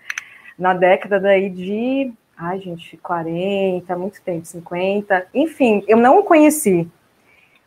Na 0.60 0.74
década 0.74 1.22
daí 1.22 1.50
de 1.50 2.12
Ai, 2.38 2.60
gente, 2.60 2.98
40, 2.98 3.96
muito 3.96 4.22
tempo, 4.22 4.46
50. 4.46 5.28
Enfim, 5.34 5.84
eu 5.88 5.98
não 5.98 6.20
o 6.20 6.24
conheci. 6.24 6.90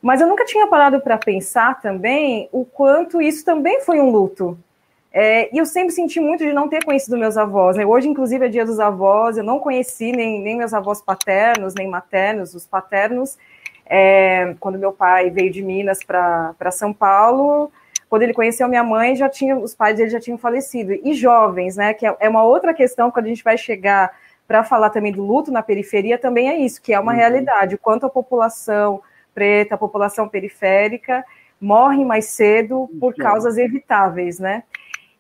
Mas 0.03 0.21
eu 0.21 0.27
nunca 0.27 0.45
tinha 0.45 0.67
parado 0.67 1.01
para 1.01 1.17
pensar 1.19 1.81
também 1.81 2.49
o 2.53 2.65
quanto 2.65 3.21
isso 3.23 3.45
também 3.45 3.81
foi 3.81 4.01
um 4.01 4.11
luto. 4.11 4.59
É, 5.13 5.55
e 5.55 5.59
eu 5.59 5.65
sempre 5.65 5.95
senti 5.95 6.21
muito 6.21 6.45
de 6.45 6.53
não 6.53 6.69
ter 6.69 6.85
conhecido 6.85 7.17
meus 7.17 7.39
avós. 7.39 7.77
Né? 7.77 7.87
Hoje, 7.87 8.09
inclusive, 8.09 8.45
é 8.45 8.49
dia 8.49 8.67
dos 8.67 8.79
avós. 8.79 9.39
Eu 9.39 9.45
não 9.45 9.59
conheci 9.59 10.13
nem, 10.13 10.41
nem 10.43 10.57
meus 10.57 10.75
avós 10.75 11.01
paternos, 11.01 11.75
nem 11.75 11.89
maternos. 11.89 12.55
Os 12.55 12.67
paternos, 12.67 13.39
é, 13.87 14.55
quando 14.61 14.79
meu 14.79 14.93
pai 14.93 15.31
veio 15.31 15.50
de 15.50 15.63
Minas 15.63 16.00
para 16.05 16.71
São 16.71 16.93
Paulo, 16.93 17.73
quando 18.11 18.23
ele 18.23 18.35
conheceu 18.35 18.69
minha 18.69 18.85
mãe, 18.85 19.17
já 19.17 19.29
tinha 19.29 19.57
os 19.57 19.75
pais 19.75 19.97
dele 19.97 20.11
já 20.11 20.21
tinham 20.21 20.37
falecido. 20.37 20.93
E 20.93 21.15
jovens, 21.15 21.76
né? 21.76 21.95
Que 21.95 22.07
é, 22.07 22.15
é 22.21 22.29
uma 22.29 22.45
outra 22.45 22.75
questão 22.75 23.11
quando 23.11 23.25
a 23.25 23.29
gente 23.31 23.43
vai 23.43 23.57
chegar 23.57 24.13
para 24.47 24.65
falar 24.65 24.91
também 24.91 25.13
do 25.13 25.25
luto 25.25 25.50
na 25.50 25.63
periferia, 25.63 26.19
também 26.19 26.49
é 26.49 26.56
isso, 26.56 26.80
que 26.80 26.93
é 26.93 27.00
uma 27.00 27.13
uhum. 27.13 27.19
realidade. 27.19 27.75
O 27.75 27.78
quanto 27.78 28.06
a 28.06 28.11
população 28.11 29.02
preta, 29.35 29.75
a 29.75 29.78
população 29.78 30.28
periférica, 30.28 31.25
morre 31.61 32.04
mais 32.04 32.26
cedo 32.26 32.89
por 33.00 33.13
uhum. 33.13 33.19
causas 33.19 33.59
evitáveis, 33.59 34.39
né? 34.39 34.63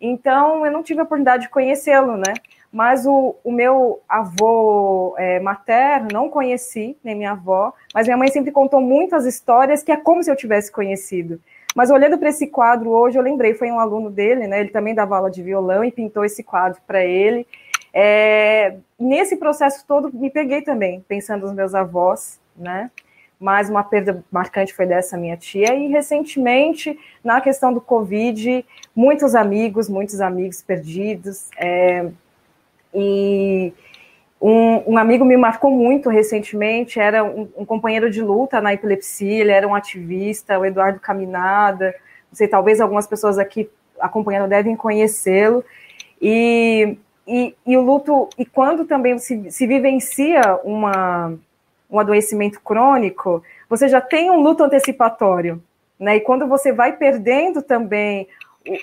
Então, 0.00 0.64
eu 0.64 0.70
não 0.70 0.82
tive 0.82 1.00
a 1.00 1.04
oportunidade 1.04 1.44
de 1.44 1.48
conhecê-lo, 1.48 2.16
né? 2.16 2.34
Mas 2.70 3.06
o, 3.06 3.34
o 3.42 3.50
meu 3.50 4.00
avô 4.08 5.14
é, 5.16 5.40
materno, 5.40 6.08
não 6.12 6.28
conheci, 6.28 6.96
nem 7.02 7.14
minha 7.14 7.32
avó, 7.32 7.72
mas 7.94 8.06
minha 8.06 8.16
mãe 8.16 8.28
sempre 8.28 8.52
contou 8.52 8.80
muitas 8.80 9.24
histórias 9.24 9.82
que 9.82 9.90
é 9.90 9.96
como 9.96 10.22
se 10.22 10.30
eu 10.30 10.36
tivesse 10.36 10.70
conhecido. 10.70 11.40
Mas 11.74 11.90
olhando 11.90 12.18
para 12.18 12.28
esse 12.28 12.46
quadro 12.46 12.90
hoje, 12.90 13.18
eu 13.18 13.22
lembrei, 13.22 13.54
foi 13.54 13.70
um 13.70 13.78
aluno 13.78 14.10
dele, 14.10 14.46
né? 14.46 14.60
Ele 14.60 14.70
também 14.70 14.94
dava 14.94 15.16
aula 15.16 15.30
de 15.30 15.42
violão 15.42 15.84
e 15.84 15.92
pintou 15.92 16.24
esse 16.24 16.42
quadro 16.42 16.80
para 16.86 17.04
ele. 17.04 17.46
É, 17.98 18.76
nesse 19.00 19.36
processo 19.36 19.82
todo, 19.88 20.12
me 20.12 20.28
peguei 20.28 20.60
também, 20.60 21.02
pensando 21.08 21.46
nos 21.46 21.54
meus 21.54 21.74
avós, 21.74 22.38
né? 22.54 22.90
Mais 23.40 23.70
uma 23.70 23.82
perda 23.82 24.22
marcante 24.30 24.74
foi 24.74 24.84
dessa 24.84 25.16
minha 25.16 25.34
tia. 25.34 25.74
E 25.74 25.88
recentemente, 25.88 26.98
na 27.24 27.40
questão 27.40 27.72
do 27.72 27.80
Covid, 27.80 28.66
muitos 28.94 29.34
amigos, 29.34 29.88
muitos 29.88 30.20
amigos 30.20 30.60
perdidos. 30.60 31.48
É, 31.56 32.06
e 32.94 33.72
um, 34.38 34.92
um, 34.92 34.98
amigo 34.98 35.24
me 35.24 35.38
marcou 35.38 35.70
muito 35.70 36.10
recentemente, 36.10 37.00
era 37.00 37.24
um, 37.24 37.48
um, 37.56 37.64
companheiro 37.64 38.10
de 38.10 38.20
luta 38.20 38.60
na 38.60 38.74
epilepsia, 38.74 39.40
ele 39.40 39.52
era 39.52 39.66
um 39.66 39.74
ativista, 39.74 40.58
o 40.58 40.66
Eduardo 40.66 41.00
Caminada. 41.00 41.94
Não 42.30 42.36
sei, 42.36 42.46
talvez 42.46 42.78
algumas 42.78 43.06
pessoas 43.06 43.38
aqui 43.38 43.70
acompanhando 43.98 44.50
devem 44.50 44.76
conhecê-lo. 44.76 45.64
E 46.20 46.98
e, 47.26 47.54
e 47.66 47.76
o 47.76 47.80
luto, 47.80 48.28
e 48.38 48.44
quando 48.44 48.84
também 48.84 49.18
se, 49.18 49.50
se 49.50 49.66
vivencia 49.66 50.60
uma, 50.62 51.34
um 51.90 51.98
adoecimento 51.98 52.60
crônico, 52.60 53.42
você 53.68 53.88
já 53.88 54.00
tem 54.00 54.30
um 54.30 54.40
luto 54.40 54.62
antecipatório, 54.62 55.62
né? 55.98 56.16
E 56.16 56.20
quando 56.20 56.46
você 56.46 56.72
vai 56.72 56.92
perdendo 56.92 57.62
também 57.62 58.28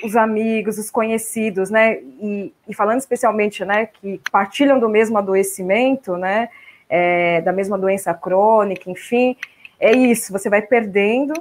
os 0.04 0.16
amigos, 0.16 0.78
os 0.78 0.92
conhecidos, 0.92 1.70
né? 1.70 2.00
E, 2.22 2.54
e 2.68 2.74
falando 2.74 3.00
especialmente, 3.00 3.64
né, 3.64 3.88
que 3.88 4.20
partilham 4.32 4.80
do 4.80 4.90
mesmo 4.90 5.18
adoecimento, 5.18 6.18
né? 6.18 6.50
É, 6.90 7.42
da 7.42 7.52
mesma 7.52 7.78
doença 7.78 8.14
crônica, 8.14 8.90
enfim, 8.92 9.36
é 9.80 9.94
isso. 9.94 10.32
Você 10.32 10.50
vai 10.50 10.62
perdendo. 10.62 11.34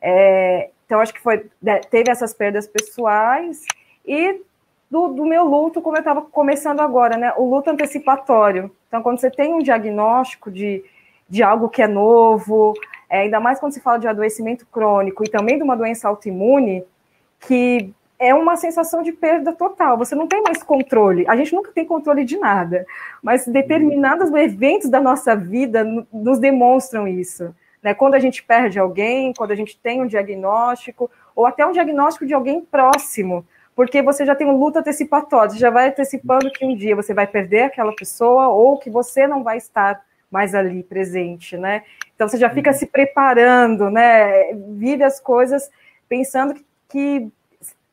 É, 0.00 0.70
então 0.84 1.00
acho 1.00 1.12
que 1.12 1.20
foi 1.20 1.46
né, 1.60 1.80
teve 1.80 2.10
essas 2.10 2.32
perdas 2.32 2.66
pessoais 2.68 3.62
e 4.06 4.40
do, 4.90 5.08
do 5.08 5.24
meu 5.24 5.44
luto, 5.44 5.82
como 5.82 5.96
eu 5.96 6.00
estava 6.00 6.22
começando 6.22 6.80
agora, 6.80 7.16
né? 7.16 7.32
O 7.36 7.48
luto 7.48 7.70
antecipatório. 7.70 8.70
Então, 8.88 9.02
quando 9.02 9.18
você 9.18 9.30
tem 9.30 9.54
um 9.54 9.58
diagnóstico 9.58 10.50
de, 10.50 10.84
de 11.28 11.42
algo 11.42 11.68
que 11.68 11.82
é 11.82 11.88
novo, 11.88 12.72
é, 13.10 13.20
ainda 13.20 13.40
mais 13.40 13.58
quando 13.58 13.72
se 13.72 13.80
fala 13.80 13.98
de 13.98 14.06
adoecimento 14.06 14.66
crônico 14.66 15.24
e 15.24 15.28
também 15.28 15.56
de 15.56 15.62
uma 15.62 15.76
doença 15.76 16.08
autoimune, 16.08 16.84
que 17.40 17.92
é 18.18 18.34
uma 18.34 18.56
sensação 18.56 19.02
de 19.02 19.12
perda 19.12 19.52
total. 19.52 19.98
Você 19.98 20.14
não 20.14 20.26
tem 20.26 20.42
mais 20.42 20.62
controle. 20.62 21.26
A 21.28 21.36
gente 21.36 21.54
nunca 21.54 21.70
tem 21.72 21.84
controle 21.84 22.24
de 22.24 22.38
nada, 22.38 22.86
mas 23.22 23.46
determinados 23.46 24.32
eventos 24.32 24.88
da 24.88 25.00
nossa 25.00 25.36
vida 25.36 25.84
nos 26.12 26.38
demonstram 26.38 27.06
isso. 27.06 27.54
Né? 27.82 27.92
Quando 27.92 28.14
a 28.14 28.18
gente 28.18 28.42
perde 28.42 28.78
alguém, 28.78 29.32
quando 29.36 29.50
a 29.50 29.54
gente 29.54 29.78
tem 29.78 30.00
um 30.00 30.06
diagnóstico, 30.06 31.10
ou 31.34 31.44
até 31.44 31.66
um 31.66 31.72
diagnóstico 31.72 32.24
de 32.24 32.32
alguém 32.32 32.60
próximo 32.62 33.44
porque 33.76 34.00
você 34.00 34.24
já 34.24 34.34
tem 34.34 34.46
um 34.46 34.56
luto 34.56 34.78
antecipatório, 34.78 35.52
você 35.52 35.58
já 35.58 35.68
vai 35.68 35.88
antecipando 35.88 36.50
que 36.50 36.64
um 36.64 36.74
dia 36.74 36.96
você 36.96 37.12
vai 37.12 37.26
perder 37.26 37.64
aquela 37.64 37.94
pessoa 37.94 38.48
ou 38.48 38.78
que 38.78 38.88
você 38.88 39.26
não 39.26 39.44
vai 39.44 39.58
estar 39.58 40.02
mais 40.30 40.54
ali 40.54 40.82
presente, 40.82 41.58
né? 41.58 41.84
Então 42.14 42.26
você 42.26 42.38
já 42.38 42.48
fica 42.48 42.70
uhum. 42.70 42.76
se 42.76 42.86
preparando, 42.86 43.90
né? 43.90 44.54
Vive 44.70 45.04
as 45.04 45.20
coisas 45.20 45.70
pensando 46.08 46.54
que, 46.54 46.64
que 46.88 47.28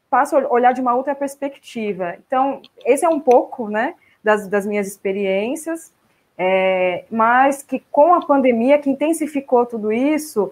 passa 0.09 0.39
a 0.39 0.47
olhar 0.47 0.71
de 0.73 0.79
uma 0.79 0.95
outra 0.95 1.13
perspectiva. 1.13 2.15
Então, 2.25 2.61
esse 2.85 3.03
é 3.03 3.09
um 3.09 3.19
pouco, 3.19 3.67
né, 3.67 3.95
das, 4.23 4.47
das 4.47 4.65
minhas 4.65 4.87
experiências, 4.87 5.91
é, 6.37 7.03
mas 7.11 7.61
que 7.61 7.83
com 7.91 8.13
a 8.13 8.25
pandemia 8.25 8.79
que 8.79 8.89
intensificou 8.89 9.65
tudo 9.65 9.91
isso, 9.91 10.51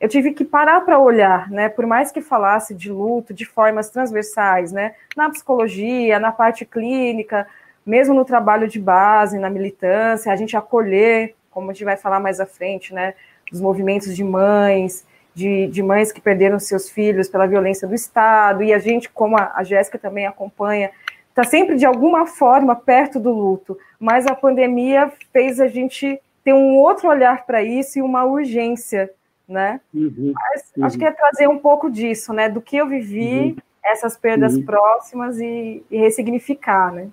eu 0.00 0.08
tive 0.08 0.32
que 0.32 0.44
parar 0.44 0.82
para 0.82 0.98
olhar, 0.98 1.50
né? 1.50 1.68
Por 1.68 1.86
mais 1.86 2.12
que 2.12 2.20
falasse 2.20 2.74
de 2.74 2.90
luto 2.90 3.32
de 3.32 3.44
formas 3.44 3.88
transversais, 3.90 4.72
né? 4.72 4.94
Na 5.16 5.30
psicologia, 5.30 6.18
na 6.18 6.32
parte 6.32 6.64
clínica, 6.64 7.46
mesmo 7.84 8.14
no 8.14 8.24
trabalho 8.24 8.68
de 8.68 8.78
base, 8.78 9.38
na 9.38 9.48
militância, 9.48 10.32
a 10.32 10.36
gente 10.36 10.56
acolher, 10.56 11.34
como 11.50 11.70
a 11.70 11.72
gente 11.72 11.84
vai 11.84 11.96
falar 11.96 12.20
mais 12.20 12.40
à 12.40 12.46
frente, 12.46 12.92
né? 12.92 13.14
Os 13.52 13.60
movimentos 13.60 14.14
de 14.14 14.24
mães 14.24 15.04
de, 15.36 15.66
de, 15.66 15.82
mães 15.82 16.10
que 16.10 16.20
perderam 16.20 16.58
seus 16.58 16.88
filhos 16.88 17.28
pela 17.28 17.46
violência 17.46 17.86
do 17.86 17.94
Estado, 17.94 18.62
e 18.62 18.72
a 18.72 18.78
gente, 18.78 19.10
como 19.10 19.36
a, 19.36 19.52
a 19.54 19.62
Jéssica 19.62 19.98
também 19.98 20.26
acompanha, 20.26 20.90
está 21.28 21.44
sempre 21.44 21.76
de 21.76 21.84
alguma 21.84 22.26
forma 22.26 22.74
perto 22.74 23.20
do 23.20 23.30
luto, 23.30 23.78
mas 24.00 24.26
a 24.26 24.34
pandemia 24.34 25.12
fez 25.34 25.60
a 25.60 25.68
gente 25.68 26.18
ter 26.42 26.54
um 26.54 26.76
outro 26.76 27.10
olhar 27.10 27.44
para 27.44 27.62
isso 27.62 27.98
e 27.98 28.02
uma 28.02 28.24
urgência, 28.24 29.10
né? 29.48 29.80
Uhum, 29.94 30.12
uhum. 30.18 30.84
Acho 30.84 30.98
que 30.98 31.04
é 31.04 31.10
trazer 31.10 31.48
um 31.48 31.58
pouco 31.58 31.90
disso, 31.90 32.32
né? 32.32 32.48
Do 32.48 32.60
que 32.60 32.76
eu 32.76 32.88
vivi, 32.88 33.38
uhum. 33.38 33.56
essas 33.84 34.16
perdas 34.16 34.56
uhum. 34.56 34.64
próximas 34.64 35.38
e, 35.38 35.82
e, 35.90 35.96
ressignificar, 35.98 36.92
né? 36.92 37.08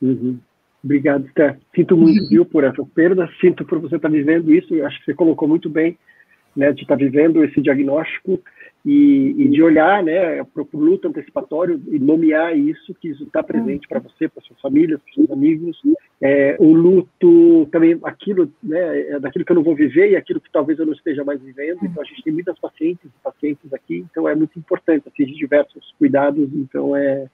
Uhum. 0.00 0.38
Obrigado, 0.82 1.26
Esther. 1.26 1.58
Sinto 1.74 1.96
muito, 1.96 2.28
viu, 2.28 2.44
por 2.44 2.62
essa 2.62 2.84
perda, 2.94 3.28
sinto 3.40 3.64
por 3.64 3.78
você 3.80 3.96
estar 3.96 4.10
vivendo 4.10 4.52
isso, 4.52 4.84
acho 4.84 4.98
que 4.98 5.06
você 5.06 5.14
colocou 5.14 5.48
muito 5.48 5.70
bem, 5.70 5.96
né, 6.56 6.72
de 6.72 6.82
estar 6.82 6.96
vivendo 6.96 7.44
esse 7.44 7.60
diagnóstico 7.60 8.40
e, 8.84 9.34
e 9.38 9.48
de 9.48 9.62
olhar 9.62 10.02
né, 10.02 10.44
para 10.44 10.62
o 10.62 10.78
luto 10.78 11.08
antecipatório 11.08 11.80
e 11.88 11.98
nomear 11.98 12.56
isso, 12.56 12.94
que 13.00 13.08
isso 13.08 13.24
está 13.24 13.42
presente 13.42 13.88
para 13.88 13.98
você, 13.98 14.28
para 14.28 14.42
sua 14.42 14.56
família, 14.60 14.98
para 14.98 15.14
seus 15.14 15.30
amigos. 15.30 15.80
É, 16.20 16.56
o 16.60 16.72
luto 16.72 17.66
também, 17.72 17.98
aquilo, 18.04 18.52
né, 18.62 19.00
é 19.10 19.20
daquilo 19.20 19.44
que 19.44 19.52
eu 19.52 19.56
não 19.56 19.62
vou 19.62 19.74
viver 19.74 20.10
e 20.10 20.16
aquilo 20.16 20.40
que 20.40 20.52
talvez 20.52 20.78
eu 20.78 20.86
não 20.86 20.92
esteja 20.92 21.24
mais 21.24 21.40
vivendo. 21.40 21.78
Então, 21.82 22.02
a 22.02 22.06
gente 22.06 22.22
tem 22.22 22.32
muitas 22.32 22.58
pacientes 22.58 23.06
e 23.06 23.22
pacientes 23.22 23.72
aqui, 23.72 24.04
então 24.10 24.28
é 24.28 24.34
muito 24.34 24.58
importante, 24.58 25.08
assim, 25.08 25.24
de 25.24 25.34
diversos 25.34 25.94
cuidados. 25.98 26.50
Então, 26.54 26.94
é, 26.94 27.26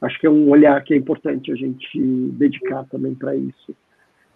acho 0.00 0.20
que 0.20 0.26
é 0.28 0.30
um 0.30 0.48
olhar 0.48 0.82
que 0.84 0.94
é 0.94 0.96
importante 0.96 1.50
a 1.50 1.56
gente 1.56 1.98
dedicar 1.98 2.84
também 2.84 3.14
para 3.14 3.34
isso. 3.34 3.74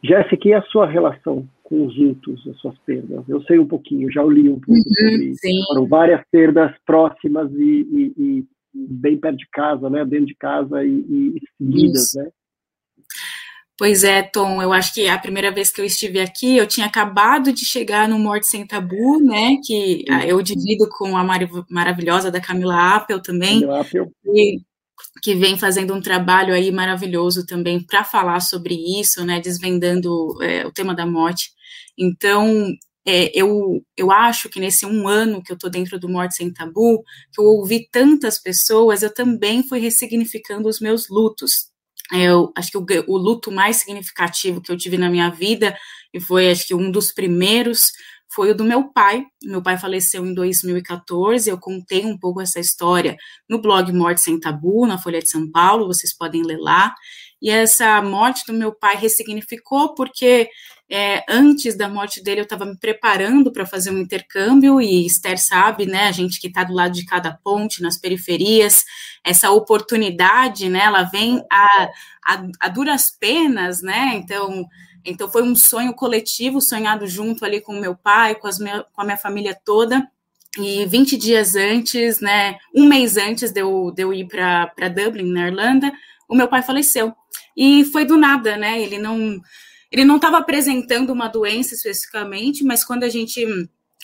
Jéssica, 0.02 0.48
e 0.48 0.54
a 0.54 0.62
sua 0.62 0.86
relação 0.86 1.48
com 1.62 1.86
os 1.86 1.96
lutos, 1.96 2.46
as 2.46 2.56
suas 2.58 2.78
perdas? 2.78 3.28
Eu 3.28 3.42
sei 3.42 3.58
um 3.58 3.66
pouquinho, 3.66 4.10
já 4.10 4.22
li 4.22 4.48
um 4.48 4.60
pouco 4.60 4.72
uhum, 4.72 5.10
sobre 5.10 5.24
isso. 5.26 5.66
Foram 5.66 5.86
várias 5.86 6.22
perdas 6.30 6.72
próximas 6.86 7.50
e, 7.52 7.56
e, 7.56 8.14
e, 8.16 8.44
bem 8.74 9.18
perto 9.18 9.38
de 9.38 9.48
casa, 9.50 9.90
né? 9.90 10.04
Dentro 10.04 10.26
de 10.26 10.34
casa 10.34 10.84
e, 10.84 10.90
e 10.90 11.42
seguidas, 11.58 12.02
isso. 12.02 12.18
né? 12.18 12.28
Pois 13.78 14.02
é, 14.02 14.22
Tom, 14.22 14.60
eu 14.60 14.72
acho 14.72 14.92
que 14.92 15.08
a 15.08 15.16
primeira 15.16 15.52
vez 15.52 15.70
que 15.70 15.80
eu 15.80 15.84
estive 15.84 16.18
aqui, 16.18 16.56
eu 16.56 16.66
tinha 16.66 16.84
acabado 16.84 17.52
de 17.52 17.64
chegar 17.64 18.08
no 18.08 18.18
Morte 18.18 18.48
Sem 18.48 18.66
Tabu, 18.66 19.20
né, 19.20 19.56
que 19.64 20.04
ah, 20.10 20.26
eu 20.26 20.42
divido 20.42 20.88
com 20.90 21.16
a 21.16 21.22
maravilhosa 21.70 22.28
da 22.28 22.40
Camila 22.40 22.96
Apple 22.96 23.22
também, 23.22 23.60
Camila 23.60 23.80
Apple. 23.82 24.08
E 24.34 24.60
que 25.22 25.34
vem 25.34 25.58
fazendo 25.58 25.94
um 25.94 26.00
trabalho 26.00 26.54
aí 26.54 26.70
maravilhoso 26.70 27.44
também 27.46 27.84
para 27.84 28.04
falar 28.04 28.40
sobre 28.40 28.74
isso, 29.00 29.24
né, 29.24 29.40
desvendando 29.40 30.42
é, 30.42 30.66
o 30.66 30.72
tema 30.72 30.94
da 30.94 31.06
morte. 31.06 31.50
Então, 31.96 32.72
é, 33.06 33.30
eu, 33.34 33.82
eu 33.96 34.12
acho 34.12 34.48
que 34.48 34.60
nesse 34.60 34.84
um 34.84 35.08
ano 35.08 35.42
que 35.42 35.50
eu 35.50 35.54
estou 35.54 35.70
dentro 35.70 35.98
do 35.98 36.08
Morte 36.08 36.36
Sem 36.36 36.52
Tabu, 36.52 37.02
que 37.32 37.40
eu 37.40 37.44
ouvi 37.44 37.88
tantas 37.90 38.38
pessoas, 38.38 39.02
eu 39.02 39.12
também 39.12 39.66
fui 39.66 39.78
ressignificando 39.78 40.68
os 40.68 40.78
meus 40.78 41.08
lutos. 41.08 41.70
Eu 42.12 42.52
acho 42.56 42.70
que 42.70 42.78
o, 42.78 42.84
o 43.06 43.16
luto 43.16 43.50
mais 43.50 43.76
significativo 43.76 44.60
que 44.60 44.70
eu 44.70 44.76
tive 44.76 44.98
na 44.98 45.10
minha 45.10 45.30
vida, 45.30 45.76
e 46.12 46.20
foi 46.20 46.50
acho 46.50 46.66
que 46.66 46.74
um 46.74 46.90
dos 46.90 47.12
primeiros, 47.12 47.92
foi 48.28 48.50
o 48.50 48.54
do 48.54 48.64
meu 48.64 48.84
pai. 48.92 49.24
Meu 49.42 49.62
pai 49.62 49.78
faleceu 49.78 50.24
em 50.24 50.34
2014. 50.34 51.48
Eu 51.48 51.58
contei 51.58 52.04
um 52.04 52.16
pouco 52.16 52.40
essa 52.40 52.60
história 52.60 53.16
no 53.48 53.60
blog 53.60 53.92
Morte 53.92 54.20
Sem 54.20 54.38
Tabu, 54.38 54.86
na 54.86 54.98
Folha 54.98 55.20
de 55.20 55.30
São 55.30 55.50
Paulo, 55.50 55.86
vocês 55.86 56.16
podem 56.16 56.42
ler 56.42 56.58
lá. 56.58 56.94
E 57.40 57.50
essa 57.50 58.02
morte 58.02 58.44
do 58.46 58.52
meu 58.52 58.72
pai 58.72 58.96
ressignificou, 58.96 59.94
porque 59.94 60.50
é, 60.90 61.22
antes 61.28 61.76
da 61.76 61.88
morte 61.88 62.22
dele 62.22 62.40
eu 62.40 62.44
estava 62.44 62.64
me 62.64 62.76
preparando 62.76 63.52
para 63.52 63.66
fazer 63.66 63.90
um 63.90 63.98
intercâmbio, 63.98 64.80
e 64.80 65.06
Esther 65.06 65.38
sabe, 65.38 65.86
né, 65.86 66.08
a 66.08 66.12
gente 66.12 66.40
que 66.40 66.48
está 66.48 66.64
do 66.64 66.72
lado 66.72 66.94
de 66.94 67.04
cada 67.04 67.32
ponte, 67.32 67.82
nas 67.82 67.98
periferias, 67.98 68.84
essa 69.22 69.50
oportunidade, 69.50 70.68
né, 70.68 70.80
ela 70.80 71.04
vem 71.04 71.44
a, 71.50 71.90
a, 72.24 72.46
a 72.60 72.68
duras 72.68 73.10
penas, 73.10 73.82
né, 73.82 74.14
então 74.14 74.66
então 75.08 75.30
foi 75.30 75.42
um 75.42 75.54
sonho 75.54 75.94
coletivo, 75.94 76.60
sonhado 76.60 77.06
junto 77.06 77.44
ali 77.44 77.60
com 77.60 77.78
meu 77.78 77.96
pai, 77.96 78.34
com, 78.34 78.46
as 78.46 78.58
minha, 78.58 78.84
com 78.92 79.00
a 79.00 79.04
minha 79.04 79.16
família 79.16 79.58
toda. 79.64 80.06
E 80.58 80.84
20 80.86 81.16
dias 81.16 81.54
antes, 81.54 82.20
né, 82.20 82.56
um 82.74 82.86
mês 82.86 83.16
antes 83.16 83.52
de 83.52 83.60
eu, 83.60 83.92
de 83.94 84.02
eu 84.02 84.12
ir 84.12 84.26
para 84.26 84.88
Dublin, 84.88 85.30
na 85.30 85.48
Irlanda, 85.48 85.92
o 86.28 86.34
meu 86.34 86.48
pai 86.48 86.62
faleceu. 86.62 87.14
E 87.56 87.84
foi 87.84 88.04
do 88.04 88.16
nada, 88.16 88.56
né? 88.56 88.80
Ele 88.80 88.98
não 88.98 89.40
ele 89.90 90.04
não 90.04 90.16
estava 90.16 90.38
apresentando 90.38 91.10
uma 91.10 91.28
doença 91.28 91.74
especificamente, 91.74 92.62
mas 92.62 92.84
quando 92.84 93.04
a 93.04 93.08
gente 93.08 93.46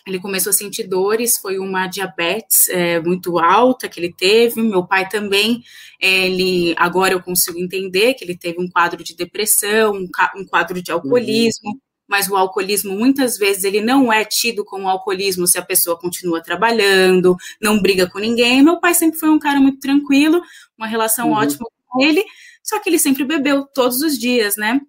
ele 0.07 0.21
começou 0.21 0.51
a 0.51 0.53
sentir 0.53 0.87
dores, 0.87 1.38
foi 1.38 1.59
uma 1.59 1.87
diabetes 1.87 2.69
é, 2.69 3.01
muito 3.01 3.38
alta 3.38 3.88
que 3.88 3.99
ele 3.99 4.12
teve. 4.12 4.61
Meu 4.61 4.87
pai 4.87 5.09
também, 5.09 5.62
ele 5.99 6.75
agora 6.77 7.14
eu 7.14 7.23
consigo 7.23 7.59
entender 7.59 8.14
que 8.14 8.23
ele 8.23 8.37
teve 8.37 8.61
um 8.61 8.69
quadro 8.69 9.03
de 9.03 9.17
depressão, 9.17 9.95
um, 9.95 10.09
um 10.37 10.45
quadro 10.45 10.83
de 10.83 10.93
alcoolismo. 10.93 11.71
Uhum. 11.71 11.79
Mas 12.07 12.29
o 12.29 12.37
alcoolismo, 12.37 12.95
muitas 12.95 13.38
vezes, 13.38 13.64
ele 13.64 13.81
não 13.81 14.12
é 14.12 14.27
tido 14.27 14.62
como 14.62 14.90
alcoolismo 14.90 15.47
se 15.47 15.57
a 15.57 15.64
pessoa 15.64 15.99
continua 15.99 16.43
trabalhando, 16.43 17.35
não 17.59 17.81
briga 17.81 18.09
com 18.09 18.19
ninguém. 18.19 18.62
Meu 18.62 18.79
pai 18.79 18.93
sempre 18.93 19.19
foi 19.19 19.31
um 19.31 19.38
cara 19.38 19.59
muito 19.59 19.81
tranquilo, 19.81 20.43
uma 20.77 20.87
relação 20.87 21.29
uhum. 21.31 21.37
ótima 21.37 21.67
com 21.88 22.05
ele, 22.05 22.23
só 22.62 22.79
que 22.79 22.90
ele 22.90 22.99
sempre 22.99 23.25
bebeu 23.25 23.67
todos 23.75 24.03
os 24.03 24.19
dias, 24.19 24.55
né? 24.57 24.81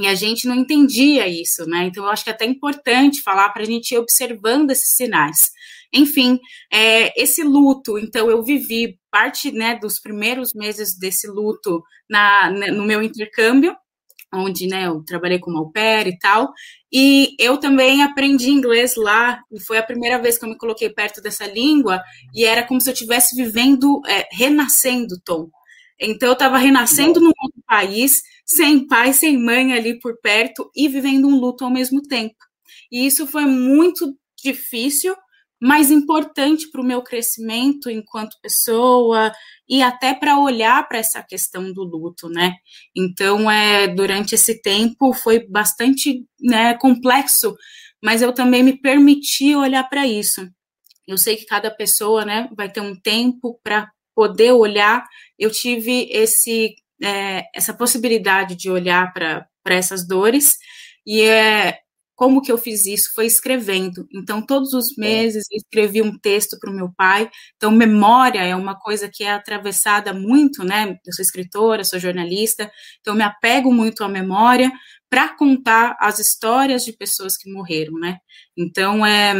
E 0.00 0.06
a 0.06 0.14
gente 0.14 0.48
não 0.48 0.54
entendia 0.54 1.28
isso, 1.28 1.66
né? 1.66 1.84
Então, 1.84 2.04
eu 2.04 2.10
acho 2.10 2.24
que 2.24 2.30
é 2.30 2.32
até 2.32 2.46
importante 2.46 3.22
falar 3.22 3.50
para 3.50 3.62
a 3.62 3.66
gente 3.66 3.92
ir 3.92 3.98
observando 3.98 4.70
esses 4.70 4.94
sinais. 4.94 5.50
Enfim, 5.92 6.38
é, 6.72 7.20
esse 7.20 7.42
luto, 7.42 7.98
então, 7.98 8.30
eu 8.30 8.42
vivi 8.42 8.98
parte 9.10 9.52
né, 9.52 9.78
dos 9.78 10.00
primeiros 10.00 10.54
meses 10.54 10.96
desse 10.98 11.26
luto 11.28 11.82
na, 12.08 12.50
né, 12.50 12.70
no 12.70 12.84
meu 12.84 13.02
intercâmbio, 13.02 13.76
onde 14.32 14.66
né, 14.68 14.86
eu 14.86 15.04
trabalhei 15.04 15.38
como 15.38 15.58
au 15.58 15.70
pair 15.70 16.06
e 16.06 16.18
tal, 16.18 16.50
e 16.90 17.34
eu 17.38 17.58
também 17.58 18.02
aprendi 18.02 18.48
inglês 18.48 18.94
lá, 18.96 19.42
e 19.52 19.60
foi 19.60 19.76
a 19.76 19.82
primeira 19.82 20.18
vez 20.18 20.38
que 20.38 20.44
eu 20.46 20.48
me 20.48 20.56
coloquei 20.56 20.88
perto 20.88 21.20
dessa 21.20 21.46
língua, 21.46 22.00
e 22.34 22.44
era 22.44 22.66
como 22.66 22.80
se 22.80 22.88
eu 22.88 22.94
estivesse 22.94 23.36
vivendo, 23.36 24.00
é, 24.06 24.26
renascendo, 24.32 25.20
Tom. 25.24 25.50
Então, 26.00 26.28
eu 26.28 26.32
estava 26.32 26.56
renascendo 26.56 27.20
num 27.20 27.32
país, 27.70 28.20
sem 28.44 28.84
pai, 28.84 29.12
sem 29.12 29.38
mãe 29.38 29.72
ali 29.72 29.96
por 30.00 30.20
perto 30.20 30.68
e 30.74 30.88
vivendo 30.88 31.28
um 31.28 31.38
luto 31.38 31.64
ao 31.64 31.70
mesmo 31.70 32.02
tempo. 32.02 32.34
E 32.90 33.06
isso 33.06 33.28
foi 33.28 33.46
muito 33.46 34.12
difícil, 34.42 35.14
mas 35.62 35.92
importante 35.92 36.68
para 36.68 36.80
o 36.80 36.84
meu 36.84 37.00
crescimento 37.00 37.88
enquanto 37.88 38.40
pessoa 38.42 39.30
e 39.68 39.82
até 39.82 40.12
para 40.12 40.40
olhar 40.40 40.88
para 40.88 40.98
essa 40.98 41.22
questão 41.22 41.72
do 41.72 41.84
luto, 41.84 42.28
né? 42.28 42.56
Então, 42.96 43.48
é, 43.48 43.86
durante 43.86 44.34
esse 44.34 44.60
tempo 44.60 45.12
foi 45.12 45.46
bastante 45.46 46.24
né, 46.40 46.74
complexo, 46.74 47.54
mas 48.02 48.20
eu 48.20 48.32
também 48.32 48.64
me 48.64 48.76
permiti 48.76 49.54
olhar 49.54 49.88
para 49.88 50.08
isso. 50.08 50.48
Eu 51.06 51.16
sei 51.16 51.36
que 51.36 51.46
cada 51.46 51.70
pessoa, 51.70 52.24
né, 52.24 52.48
vai 52.56 52.68
ter 52.68 52.80
um 52.80 52.98
tempo 52.98 53.60
para 53.62 53.88
poder 54.12 54.52
olhar. 54.52 55.06
Eu 55.38 55.50
tive 55.50 56.08
esse 56.10 56.74
é, 57.02 57.44
essa 57.54 57.74
possibilidade 57.74 58.54
de 58.54 58.70
olhar 58.70 59.12
para 59.12 59.48
essas 59.66 60.06
dores, 60.06 60.56
e 61.06 61.22
é 61.22 61.78
como 62.20 62.42
que 62.42 62.52
eu 62.52 62.58
fiz 62.58 62.84
isso? 62.84 63.12
Foi 63.14 63.24
escrevendo. 63.24 64.06
Então, 64.14 64.44
todos 64.44 64.74
os 64.74 64.94
meses 64.94 65.46
eu 65.50 65.56
escrevi 65.56 66.02
um 66.02 66.18
texto 66.18 66.58
para 66.60 66.70
o 66.70 66.74
meu 66.74 66.92
pai. 66.94 67.30
Então, 67.56 67.70
memória 67.70 68.40
é 68.40 68.54
uma 68.54 68.78
coisa 68.78 69.08
que 69.10 69.24
é 69.24 69.30
atravessada 69.32 70.12
muito, 70.12 70.62
né? 70.62 70.98
Eu 71.06 71.12
sou 71.14 71.22
escritora, 71.22 71.82
sou 71.82 71.98
jornalista, 71.98 72.70
então 73.00 73.14
me 73.14 73.22
apego 73.22 73.72
muito 73.72 74.04
à 74.04 74.08
memória 74.08 74.70
para 75.08 75.30
contar 75.30 75.96
as 75.98 76.18
histórias 76.18 76.84
de 76.84 76.92
pessoas 76.92 77.38
que 77.38 77.50
morreram, 77.50 77.94
né? 77.94 78.18
Então, 78.54 79.04
é 79.06 79.32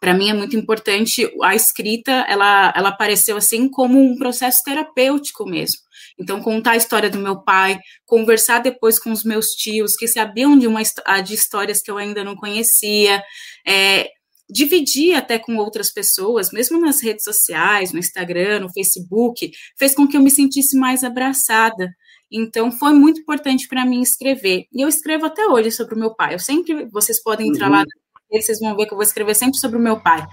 para 0.00 0.14
mim 0.14 0.30
é 0.30 0.34
muito 0.34 0.56
importante 0.56 1.30
a 1.42 1.54
escrita, 1.54 2.12
ela, 2.28 2.72
ela 2.76 2.90
apareceu 2.90 3.36
assim 3.36 3.68
como 3.68 4.00
um 4.00 4.16
processo 4.16 4.62
terapêutico 4.64 5.44
mesmo. 5.44 5.80
Então, 6.18 6.40
contar 6.42 6.72
a 6.72 6.76
história 6.76 7.10
do 7.10 7.18
meu 7.18 7.42
pai, 7.42 7.78
conversar 8.04 8.60
depois 8.60 8.98
com 8.98 9.12
os 9.12 9.22
meus 9.22 9.50
tios 9.50 9.96
que 9.96 10.08
sabiam 10.08 10.58
de, 10.58 10.66
uma, 10.66 10.80
de 11.22 11.34
histórias 11.34 11.82
que 11.82 11.90
eu 11.90 11.98
ainda 11.98 12.24
não 12.24 12.34
conhecia, 12.34 13.22
é, 13.66 14.08
dividir 14.48 15.14
até 15.14 15.38
com 15.38 15.56
outras 15.56 15.92
pessoas, 15.92 16.50
mesmo 16.52 16.80
nas 16.80 17.02
redes 17.02 17.24
sociais, 17.24 17.92
no 17.92 17.98
Instagram, 17.98 18.60
no 18.60 18.72
Facebook, 18.72 19.50
fez 19.78 19.94
com 19.94 20.06
que 20.08 20.16
eu 20.16 20.22
me 20.22 20.30
sentisse 20.30 20.76
mais 20.76 21.04
abraçada. 21.04 21.90
Então, 22.32 22.72
foi 22.72 22.92
muito 22.92 23.20
importante 23.20 23.68
para 23.68 23.84
mim 23.84 24.00
escrever. 24.00 24.66
E 24.72 24.80
eu 24.82 24.88
escrevo 24.88 25.26
até 25.26 25.46
hoje 25.46 25.70
sobre 25.70 25.94
o 25.94 25.98
meu 25.98 26.14
pai. 26.14 26.34
Eu 26.34 26.38
sempre, 26.38 26.86
vocês 26.90 27.22
podem 27.22 27.48
entrar 27.48 27.66
uhum. 27.66 27.76
lá 27.76 27.84
vocês 28.30 28.58
vão 28.58 28.76
ver 28.76 28.86
que 28.86 28.92
eu 28.92 28.96
vou 28.96 29.04
escrever 29.04 29.34
sempre 29.34 29.58
sobre 29.58 29.78
o 29.78 29.80
meu 29.80 30.00
pai. 30.00 30.26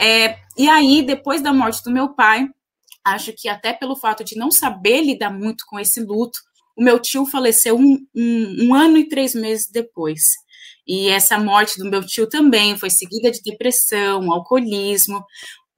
É, 0.00 0.36
e 0.56 0.68
aí, 0.68 1.02
depois 1.02 1.40
da 1.40 1.52
morte 1.52 1.82
do 1.84 1.90
meu 1.90 2.14
pai, 2.14 2.48
acho 3.06 3.32
que 3.32 3.48
até 3.48 3.72
pelo 3.72 3.96
fato 3.96 4.24
de 4.24 4.36
não 4.36 4.50
saber 4.50 5.00
lidar 5.00 5.30
muito 5.30 5.64
com 5.68 5.78
esse 5.78 6.00
luto, 6.00 6.38
o 6.76 6.82
meu 6.82 6.98
tio 6.98 7.24
faleceu 7.24 7.76
um, 7.78 7.98
um, 8.14 8.66
um 8.66 8.74
ano 8.74 8.98
e 8.98 9.08
três 9.08 9.34
meses 9.34 9.70
depois. 9.70 10.20
E 10.86 11.08
essa 11.08 11.38
morte 11.38 11.78
do 11.78 11.88
meu 11.88 12.04
tio 12.04 12.28
também 12.28 12.76
foi 12.76 12.90
seguida 12.90 13.30
de 13.30 13.40
depressão, 13.42 14.30
alcoolismo. 14.32 15.24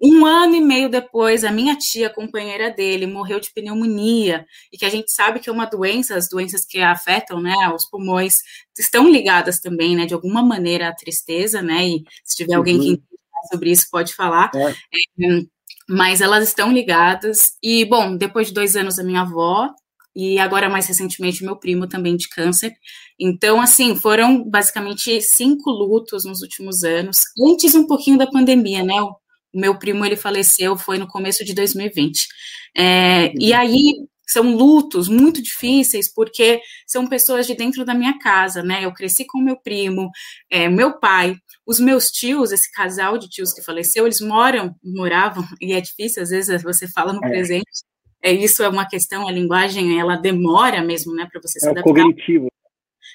Um 0.01 0.25
ano 0.25 0.55
e 0.55 0.61
meio 0.61 0.88
depois, 0.88 1.45
a 1.45 1.51
minha 1.51 1.77
tia, 1.77 2.09
companheira 2.09 2.71
dele, 2.71 3.07
morreu 3.07 3.41
de 3.41 3.53
pneumonia, 3.53 4.47
e 4.73 4.79
que 4.79 4.85
a 4.85 4.88
gente 4.88 5.11
sabe 5.11 5.41
que 5.41 5.49
é 5.51 5.53
uma 5.53 5.64
doença, 5.67 6.14
as 6.14 6.29
doenças 6.29 6.64
que 6.64 6.79
afetam, 6.79 7.41
né, 7.41 7.53
os 7.75 7.85
pulmões, 7.91 8.37
estão 8.79 9.11
ligadas 9.11 9.59
também, 9.59 9.97
né, 9.97 10.07
de 10.07 10.14
alguma 10.14 10.41
maneira 10.41 10.88
à 10.88 10.95
tristeza, 10.95 11.61
né, 11.62 11.85
e 11.85 12.05
se 12.25 12.37
tiver 12.37 12.53
uhum. 12.53 12.59
alguém 12.59 12.79
que 12.79 12.87
entende 12.91 13.49
sobre 13.51 13.71
isso, 13.73 13.88
pode 13.91 14.14
falar. 14.14 14.53
É. 14.55 14.71
É, 14.71 15.43
mas 15.88 16.20
elas 16.20 16.48
estão 16.48 16.72
ligadas, 16.72 17.53
e, 17.62 17.85
bom, 17.85 18.16
depois 18.16 18.48
de 18.48 18.55
dois 18.55 18.77
anos, 18.77 18.98
a 18.98 19.05
minha 19.05 19.22
avó, 19.22 19.70
e 20.14 20.38
agora, 20.38 20.68
mais 20.68 20.87
recentemente, 20.87 21.44
meu 21.44 21.57
primo 21.57 21.87
também 21.87 22.16
de 22.16 22.29
câncer. 22.29 22.72
Então, 23.18 23.61
assim, 23.61 23.96
foram 23.96 24.42
basicamente 24.48 25.20
cinco 25.22 25.70
lutos 25.70 26.24
nos 26.24 26.42
últimos 26.42 26.83
anos, 26.85 27.22
antes 27.46 27.74
um 27.74 27.87
pouquinho 27.87 28.18
da 28.18 28.27
pandemia, 28.27 28.83
né, 28.83 29.01
o 29.01 29.16
meu 29.55 29.79
primo 29.79 30.05
ele 30.05 30.16
faleceu 30.16 30.77
foi 30.77 30.98
no 30.98 31.07
começo 31.09 31.44
de 31.44 31.55
2020. 31.55 32.27
É, 32.77 33.33
e 33.38 33.53
uhum. 33.53 33.59
aí 33.59 33.92
são 34.31 34.55
lutos 34.55 35.09
muito 35.09 35.43
difíceis 35.43 36.12
porque 36.12 36.61
são 36.87 37.07
pessoas 37.07 37.47
de 37.47 37.55
dentro 37.55 37.85
da 37.85 37.95
minha 37.95 38.19
casa, 38.19 38.62
né? 38.62 38.85
Eu 38.85 38.93
cresci 38.93 39.25
com 39.27 39.38
meu 39.38 39.57
primo, 39.57 40.11
é, 40.51 40.69
meu 40.69 40.99
pai, 40.99 41.35
os 41.67 41.81
meus 41.81 42.11
tios, 42.11 42.53
esse 42.53 42.71
casal 42.73 43.19
de 43.19 43.29
tios 43.29 43.53
que 43.53 43.62
faleceu, 43.62 44.07
eles 44.07 44.21
moram, 44.21 44.75
moravam 44.83 45.45
e 45.61 45.73
é 45.73 45.81
difícil 45.81 46.23
às 46.23 46.31
vezes 46.31 46.62
você 46.62 46.87
fala 46.87 47.12
no 47.12 47.25
é. 47.25 47.29
presente. 47.29 47.64
É 48.23 48.33
isso 48.33 48.62
é 48.62 48.69
uma 48.69 48.87
questão, 48.87 49.29
a 49.29 49.33
linguagem 49.33 49.99
ela 49.99 50.17
demora 50.17 50.83
mesmo, 50.83 51.14
né, 51.14 51.29
para 51.31 51.41
você 51.41 51.61
se 51.61 51.67
é 51.67 51.71
adaptar. 51.71 51.88
Cognitivo. 51.88 52.49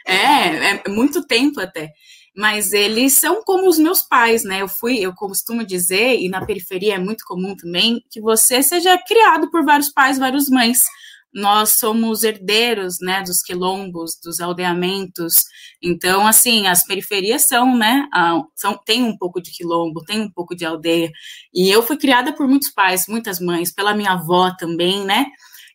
É, 0.08 0.82
é 0.86 0.90
muito 0.90 1.26
tempo 1.26 1.60
até 1.60 1.92
mas 2.36 2.74
eles 2.74 3.14
são 3.14 3.44
como 3.44 3.68
os 3.68 3.78
meus 3.78 4.02
pais, 4.02 4.44
né? 4.44 4.62
Eu 4.62 4.68
fui, 4.68 4.98
eu 5.00 5.14
costumo 5.14 5.64
dizer, 5.64 6.20
e 6.20 6.28
na 6.30 6.44
periferia 6.44 6.96
é 6.96 7.00
muito 7.00 7.24
comum 7.26 7.56
também, 7.56 8.04
que 8.10 8.20
você 8.20 8.64
seja 8.64 8.98
criado 8.98 9.52
por 9.52 9.64
vários 9.64 9.90
pais, 9.90 10.18
várias 10.18 10.50
mães. 10.50 10.84
Nós 11.34 11.78
somos 11.78 12.24
herdeiros, 12.24 12.98
né, 13.02 13.22
dos 13.24 13.42
quilombos, 13.42 14.18
dos 14.24 14.40
aldeamentos. 14.40 15.44
Então, 15.82 16.28
assim, 16.28 16.68
as 16.68 16.86
periferias 16.86 17.46
são, 17.48 17.78
né, 17.78 18.08
são, 18.56 18.78
tem 18.86 19.04
um 19.04 19.18
pouco 19.18 19.42
de 19.42 19.52
quilombo, 19.52 20.04
tem 20.06 20.22
um 20.22 20.32
pouco 20.32 20.56
de 20.56 20.66
aldeia. 20.66 21.12
E 21.54 21.70
eu 21.70 21.82
fui 21.82 21.98
criada 21.98 22.34
por 22.34 22.48
muitos 22.48 22.70
pais, 22.72 23.08
muitas 23.08 23.40
mães, 23.40 23.74
pela 23.74 23.96
minha 23.96 24.12
avó 24.14 24.52
também, 24.58 25.04
né? 25.06 25.26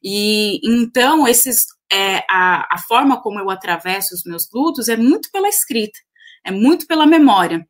E 0.03 0.61
então 0.65 1.27
esses 1.27 1.67
é, 1.91 2.19
a, 2.31 2.75
a 2.75 2.79
forma 2.87 3.21
como 3.21 3.41
eu 3.41 3.51
atravesso 3.51 4.15
os 4.15 4.23
meus 4.25 4.49
lutos 4.53 4.89
é 4.89 4.97
muito 4.97 5.31
pela 5.33 5.49
escrita 5.49 5.99
é 6.45 6.51
muito 6.51 6.87
pela 6.87 7.07
memória. 7.07 7.67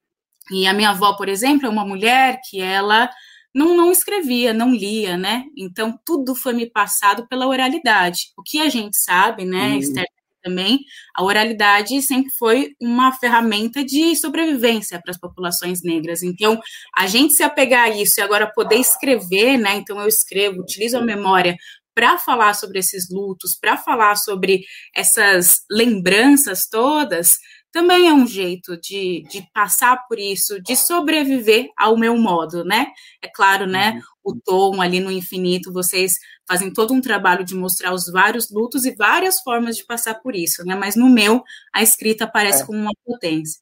E 0.51 0.67
a 0.67 0.73
minha 0.73 0.91
avó, 0.91 1.15
por 1.15 1.29
exemplo, 1.29 1.67
é 1.67 1.71
uma 1.71 1.85
mulher 1.85 2.41
que 2.49 2.61
ela 2.61 3.11
não, 3.59 3.77
não 3.77 3.91
escrevia, 3.91 4.55
não 4.55 4.73
lia, 4.73 5.17
né? 5.17 5.45
Então, 5.57 5.99
tudo 6.07 6.37
foi 6.37 6.53
me 6.53 6.71
passado 6.71 7.27
pela 7.27 7.49
oralidade. 7.49 8.33
O 8.37 8.43
que 8.43 8.61
a 8.61 8.69
gente 8.69 8.97
sabe, 8.97 9.45
né, 9.45 9.71
uhum. 9.71 9.79
Esther, 9.79 10.07
também, 10.41 10.79
a 11.17 11.25
oralidade 11.25 12.01
sempre 12.01 12.31
foi 12.39 12.71
uma 12.81 13.13
ferramenta 13.13 13.85
de 13.85 14.15
sobrevivência 14.15 15.01
para 15.03 15.11
as 15.11 15.19
populações 15.19 15.83
negras. 15.83 16.23
Então, 16.23 16.61
a 16.97 17.09
gente 17.09 17.35
se 17.35 17.43
apegar 17.43 17.87
a 17.87 17.91
isso 17.91 18.21
e 18.21 18.23
agora 18.23 18.47
poder 18.47 18.77
escrever, 18.77 19.59
né? 19.59 19.75
Então, 19.75 20.01
eu 20.01 20.07
escrevo, 20.07 20.61
utilizo 20.61 20.97
a 20.97 21.05
memória 21.05 21.57
para 21.93 22.17
falar 22.17 22.55
sobre 22.55 22.79
esses 22.79 23.11
lutos, 23.11 23.59
para 23.61 23.77
falar 23.77 24.15
sobre 24.15 24.63
essas 24.95 25.63
lembranças 25.69 26.69
todas, 26.71 27.39
também 27.73 28.09
é 28.09 28.15
um 28.15 28.27
jeito 28.27 28.79
de, 28.81 29.23
de 29.31 29.43
passar 29.53 30.07
por 30.09 30.19
isso, 30.19 30.61
de 30.63 30.75
sobreviver 30.75 31.69
ao 31.77 31.97
meu 31.99 32.17
modo, 32.17 32.65
né? 32.65 32.87
É 33.23 33.29
claro, 33.29 33.67
né? 33.67 33.93
Uhum. 34.25 34.33
O 34.33 34.41
tom 34.41 34.81
ali 34.81 35.01
no 35.01 35.11
infinito, 35.11 35.73
vocês 35.73 36.15
fazem 36.47 36.73
todo 36.73 36.95
um 36.95 37.01
trabalho 37.01 37.45
de 37.45 37.55
mostrar 37.55 37.93
os 37.93 38.11
vários 38.11 38.51
lutos 38.51 38.85
e 38.85 38.95
várias 38.95 39.41
formas 39.43 39.77
de 39.77 39.85
passar 39.85 40.15
por 40.17 40.35
isso, 40.35 40.65
né? 40.65 40.75
Mas 40.75 40.97
no 40.97 41.09
meu, 41.09 41.43
a 41.75 41.83
escrita 41.83 42.25
aparece 42.25 42.63
é. 42.63 42.67
como 42.67 42.79
uma 42.79 42.93
potência. 43.05 43.61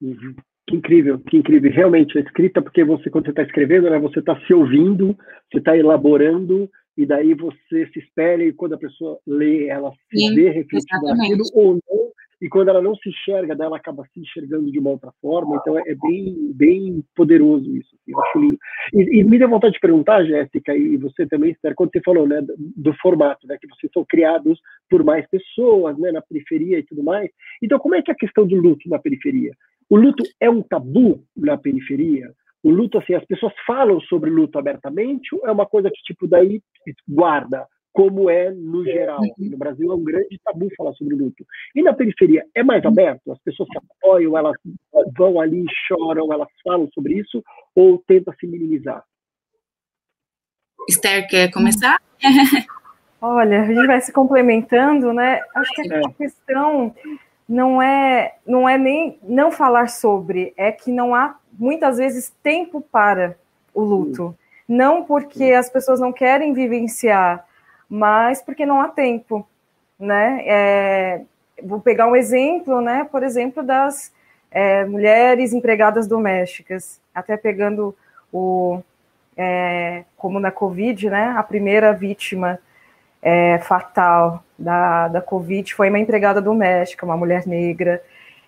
Uhum. 0.00 0.34
Que 0.66 0.76
incrível, 0.76 1.18
que 1.18 1.36
incrível. 1.36 1.70
Realmente, 1.70 2.16
a 2.16 2.20
escrita, 2.22 2.62
porque 2.62 2.84
você, 2.84 3.10
quando 3.10 3.26
você 3.26 3.30
está 3.30 3.42
escrevendo, 3.42 3.90
né, 3.90 3.98
você 3.98 4.20
está 4.20 4.38
se 4.46 4.54
ouvindo, 4.54 5.16
você 5.50 5.58
está 5.58 5.76
elaborando, 5.76 6.70
e 6.96 7.04
daí 7.04 7.34
você 7.34 7.86
se 7.92 7.98
espera, 7.98 8.42
e 8.42 8.52
quando 8.52 8.74
a 8.74 8.78
pessoa 8.78 9.18
lê, 9.26 9.66
ela 9.66 9.90
se 9.90 10.18
Sim, 10.18 10.34
vê 10.34 10.50
refletindo 10.50 11.08
aquilo, 11.08 11.44
ou 11.52 11.74
não, 11.74 12.12
e 12.44 12.48
quando 12.50 12.68
ela 12.68 12.82
não 12.82 12.94
se 12.96 13.08
enxerga, 13.08 13.56
ela 13.58 13.78
acaba 13.78 14.04
se 14.12 14.20
enxergando 14.20 14.70
de 14.70 14.78
uma 14.78 14.90
outra 14.90 15.10
forma. 15.22 15.56
Então 15.56 15.78
é 15.78 15.94
bem, 15.94 16.52
bem 16.52 17.02
poderoso 17.16 17.74
isso. 17.74 17.88
Assim, 17.96 18.12
eu 18.12 18.20
acho 18.20 18.38
lindo. 18.38 18.58
E, 18.92 19.20
e, 19.20 19.24
me 19.24 19.38
deu 19.38 19.48
vontade 19.48 19.72
de 19.72 19.80
perguntar, 19.80 20.22
Jéssica, 20.26 20.76
e 20.76 20.98
você 20.98 21.26
também, 21.26 21.52
Esther, 21.52 21.74
quando 21.74 21.90
você 21.90 22.02
falou 22.02 22.28
né, 22.28 22.42
do, 22.42 22.54
do, 22.58 22.92
formato, 23.00 23.46
né, 23.46 23.56
que 23.58 23.66
vocês 23.66 23.90
são 23.94 24.04
criados 24.06 24.60
por 24.90 25.02
mais 25.02 25.26
pessoas, 25.30 25.98
né, 25.98 26.12
na 26.12 26.20
periferia 26.20 26.78
e 26.78 26.82
tudo 26.82 27.02
mais. 27.02 27.30
Então, 27.62 27.78
como 27.78 27.94
é 27.94 28.02
que 28.02 28.10
é 28.10 28.14
a 28.14 28.18
questão 28.18 28.46
do 28.46 28.56
luto 28.56 28.90
na 28.90 28.98
periferia? 28.98 29.52
O 29.88 29.96
luto 29.96 30.22
é 30.38 30.50
um 30.50 30.60
tabu 30.60 31.24
na 31.34 31.56
periferia? 31.56 32.30
O 32.62 32.70
luto, 32.70 32.98
assim, 32.98 33.14
as 33.14 33.24
pessoas 33.24 33.54
falam 33.66 33.98
sobre 34.02 34.28
luto 34.28 34.58
abertamente 34.58 35.34
ou 35.34 35.48
é 35.48 35.50
uma 35.50 35.64
coisa 35.64 35.90
que, 35.90 36.02
tipo, 36.02 36.28
daí 36.28 36.60
guarda? 37.08 37.66
Como 37.94 38.28
é 38.28 38.50
no 38.50 38.84
geral. 38.84 39.20
Uhum. 39.20 39.50
No 39.50 39.56
Brasil 39.56 39.90
é 39.90 39.94
um 39.94 40.02
grande 40.02 40.38
tabu 40.44 40.68
falar 40.76 40.92
sobre 40.94 41.14
luto. 41.14 41.46
E 41.74 41.80
na 41.80 41.94
periferia 41.94 42.44
é 42.52 42.62
mais 42.62 42.84
aberto? 42.84 43.32
As 43.32 43.38
pessoas 43.38 43.68
se 43.70 43.78
apoiam, 43.78 44.36
elas 44.36 44.56
vão 45.16 45.40
ali, 45.40 45.64
choram, 45.86 46.30
elas 46.32 46.48
falam 46.62 46.88
sobre 46.92 47.14
isso 47.14 47.42
ou 47.74 48.02
tenta 48.04 48.34
se 48.38 48.48
minimizar? 48.48 49.02
Esther, 50.88 51.26
quer 51.28 51.50
começar? 51.52 52.02
Olha, 53.22 53.62
a 53.62 53.66
gente 53.66 53.86
vai 53.86 54.00
se 54.00 54.12
complementando, 54.12 55.12
né? 55.12 55.40
Acho 55.54 55.72
que 55.72 55.94
a 55.94 56.00
é. 56.00 56.02
questão 56.18 56.94
não 57.48 57.80
é 57.80 58.36
não 58.44 58.68
é 58.68 58.76
nem 58.76 59.18
não 59.22 59.52
falar 59.52 59.88
sobre, 59.88 60.52
é 60.56 60.72
que 60.72 60.90
não 60.90 61.14
há 61.14 61.38
muitas 61.52 61.98
vezes 61.98 62.34
tempo 62.42 62.80
para 62.80 63.38
o 63.72 63.82
luto. 63.82 64.36
Não 64.68 65.04
porque 65.04 65.44
as 65.52 65.70
pessoas 65.70 66.00
não 66.00 66.12
querem 66.12 66.52
vivenciar 66.52 67.46
mas 67.94 68.42
porque 68.42 68.66
não 68.66 68.80
há 68.80 68.88
tempo, 68.88 69.46
né? 69.96 70.42
É, 70.44 71.20
vou 71.62 71.78
pegar 71.78 72.08
um 72.08 72.16
exemplo, 72.16 72.80
né? 72.80 73.04
Por 73.04 73.22
exemplo, 73.22 73.62
das 73.62 74.12
é, 74.50 74.84
mulheres 74.84 75.52
empregadas 75.52 76.08
domésticas, 76.08 77.00
até 77.14 77.36
pegando 77.36 77.96
o 78.32 78.82
é, 79.36 80.02
como 80.16 80.40
na 80.40 80.50
Covid, 80.50 81.08
né? 81.08 81.34
A 81.36 81.42
primeira 81.44 81.92
vítima 81.92 82.58
é, 83.22 83.58
fatal 83.58 84.42
da, 84.58 85.06
da 85.06 85.20
Covid 85.20 85.72
foi 85.72 85.88
uma 85.88 86.00
empregada 86.00 86.42
doméstica, 86.42 87.06
uma 87.06 87.16
mulher 87.16 87.46
negra. 87.46 88.02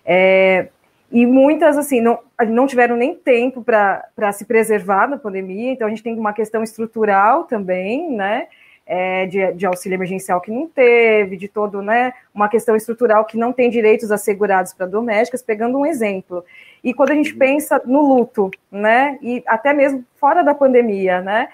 É, 0.05 0.67
e 1.09 1.25
muitas, 1.25 1.77
assim, 1.77 2.01
não, 2.01 2.19
não 2.49 2.67
tiveram 2.67 2.97
nem 2.97 3.15
tempo 3.15 3.63
para 3.63 4.31
se 4.33 4.43
preservar 4.43 5.07
na 5.07 5.17
pandemia, 5.17 5.71
então 5.71 5.87
a 5.87 5.89
gente 5.89 6.03
tem 6.03 6.19
uma 6.19 6.33
questão 6.33 6.61
estrutural 6.61 7.45
também, 7.45 8.11
né? 8.11 8.47
É, 8.87 9.25
de, 9.25 9.51
de, 9.51 9.65
auxílio 9.65 9.97
emergencial 9.97 10.39
que 10.39 10.49
não 10.49 10.65
teve, 10.65 11.35
de 11.35 11.49
todo, 11.49 11.81
né, 11.81 12.13
uma 12.33 12.47
questão 12.47 12.73
estrutural 12.73 13.25
que 13.25 13.37
não 13.37 13.51
tem 13.51 13.69
direitos 13.69 14.11
assegurados 14.11 14.73
para 14.73 14.85
domésticas, 14.85 15.43
pegando 15.43 15.77
um 15.77 15.85
exemplo. 15.85 16.45
E 16.81 16.93
quando 16.93 17.11
a 17.11 17.15
gente 17.15 17.33
uhum. 17.33 17.37
pensa 17.37 17.81
no 17.85 18.01
luto, 18.01 18.49
né, 18.71 19.19
e 19.21 19.43
até 19.45 19.73
mesmo 19.73 20.05
fora 20.15 20.41
da 20.41 20.55
pandemia, 20.55 21.21
né, 21.21 21.49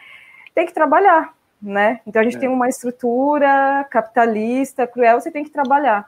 tem 0.54 0.68
que 0.68 0.74
trabalhar, 0.74 1.34
né? 1.60 2.00
Então 2.06 2.22
a 2.22 2.24
gente 2.24 2.38
é. 2.38 2.40
tem 2.42 2.50
uma 2.50 2.70
estrutura 2.70 3.84
capitalista, 3.90 4.86
cruel, 4.86 5.20
você 5.20 5.32
tem 5.32 5.44
que 5.44 5.50
trabalhar. 5.50 6.08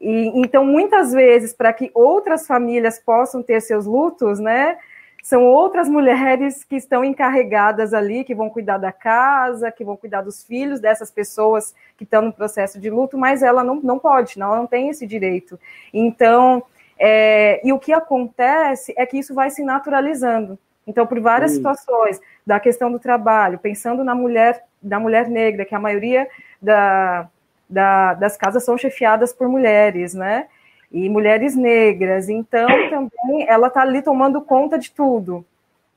E 0.00 0.30
então 0.40 0.64
muitas 0.64 1.12
vezes 1.12 1.52
para 1.52 1.72
que 1.72 1.90
outras 1.92 2.46
famílias 2.46 3.00
possam 3.00 3.42
ter 3.42 3.60
seus 3.60 3.86
lutos, 3.86 4.38
né, 4.38 4.78
são 5.22 5.44
outras 5.44 5.88
mulheres 5.88 6.64
que 6.64 6.76
estão 6.76 7.04
encarregadas 7.04 7.92
ali, 7.92 8.24
que 8.24 8.34
vão 8.34 8.48
cuidar 8.48 8.78
da 8.78 8.92
casa, 8.92 9.70
que 9.70 9.84
vão 9.84 9.96
cuidar 9.96 10.22
dos 10.22 10.44
filhos 10.44 10.80
dessas 10.80 11.10
pessoas 11.10 11.74
que 11.96 12.04
estão 12.04 12.22
no 12.22 12.32
processo 12.32 12.80
de 12.80 12.88
luto, 12.88 13.18
mas 13.18 13.42
ela 13.42 13.62
não, 13.62 13.76
não 13.76 13.98
pode, 13.98 14.38
não, 14.38 14.48
ela 14.48 14.56
não 14.58 14.66
tem 14.66 14.88
esse 14.88 15.06
direito. 15.06 15.58
Então, 15.92 16.62
é, 16.98 17.60
e 17.66 17.72
o 17.72 17.78
que 17.78 17.92
acontece 17.92 18.94
é 18.96 19.04
que 19.06 19.18
isso 19.18 19.34
vai 19.34 19.50
se 19.50 19.62
naturalizando. 19.62 20.58
Então, 20.86 21.06
por 21.06 21.20
várias 21.20 21.52
situações, 21.52 22.20
da 22.46 22.58
questão 22.58 22.90
do 22.90 22.98
trabalho, 22.98 23.58
pensando 23.58 24.02
na 24.02 24.14
mulher, 24.14 24.64
da 24.82 24.98
mulher 24.98 25.28
negra, 25.28 25.64
que 25.64 25.74
a 25.74 25.78
maioria 25.78 26.26
da, 26.60 27.28
da, 27.68 28.14
das 28.14 28.36
casas 28.36 28.64
são 28.64 28.76
chefiadas 28.76 29.32
por 29.32 29.48
mulheres, 29.48 30.14
né? 30.14 30.48
E 30.90 31.08
mulheres 31.08 31.54
negras. 31.56 32.28
Então, 32.28 32.66
também 32.90 33.46
ela 33.48 33.68
está 33.68 33.82
ali 33.82 34.02
tomando 34.02 34.40
conta 34.40 34.78
de 34.78 34.90
tudo. 34.90 35.44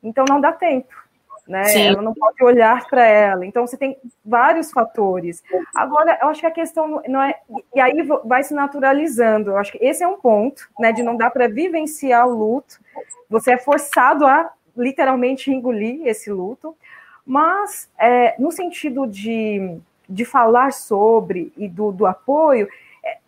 Então, 0.02 0.26
não 0.30 0.40
dá 0.40 0.52
tempo. 0.52 0.94
né? 1.48 1.64
Sim. 1.66 1.88
Ela 1.88 2.02
não 2.02 2.14
pode 2.14 2.44
olhar 2.44 2.88
para 2.88 3.06
ela. 3.06 3.46
Então 3.46 3.66
você 3.66 3.78
tem 3.78 3.98
vários 4.24 4.72
fatores. 4.72 5.44
Agora, 5.76 6.18
eu 6.22 6.30
acho 6.30 6.40
que 6.42 6.48
a 6.48 6.52
questão 6.52 7.02
não 7.08 7.22
é 7.22 7.36
e 7.74 7.80
aí 7.80 8.02
vai 8.24 8.44
se 8.44 8.54
naturalizando. 8.54 9.52
Eu 9.52 9.58
acho 9.58 9.72
que 9.72 9.84
esse 9.84 10.04
é 10.04 10.08
um 10.08 10.18
ponto, 10.18 10.70
né, 10.80 10.92
de 10.92 11.04
não 11.04 11.16
dar 11.16 11.32
para 11.32 11.48
vivenciar 11.48 12.28
o 12.28 12.34
luto. 12.34 12.80
Você 13.30 13.54
é 13.54 13.58
forçado 13.58 14.26
a 14.26 14.52
literalmente 14.76 15.52
engolir 15.52 16.08
esse 16.08 16.32
luto, 16.32 16.76
mas 17.26 17.90
é, 18.00 18.36
no 18.40 18.52
sentido 18.52 19.06
de, 19.06 19.78
de 20.10 20.26
falar 20.26 20.72
sobre 20.74 21.52
e 21.56 21.68
do, 21.68 21.92
do 21.92 22.06
apoio, 22.06 22.68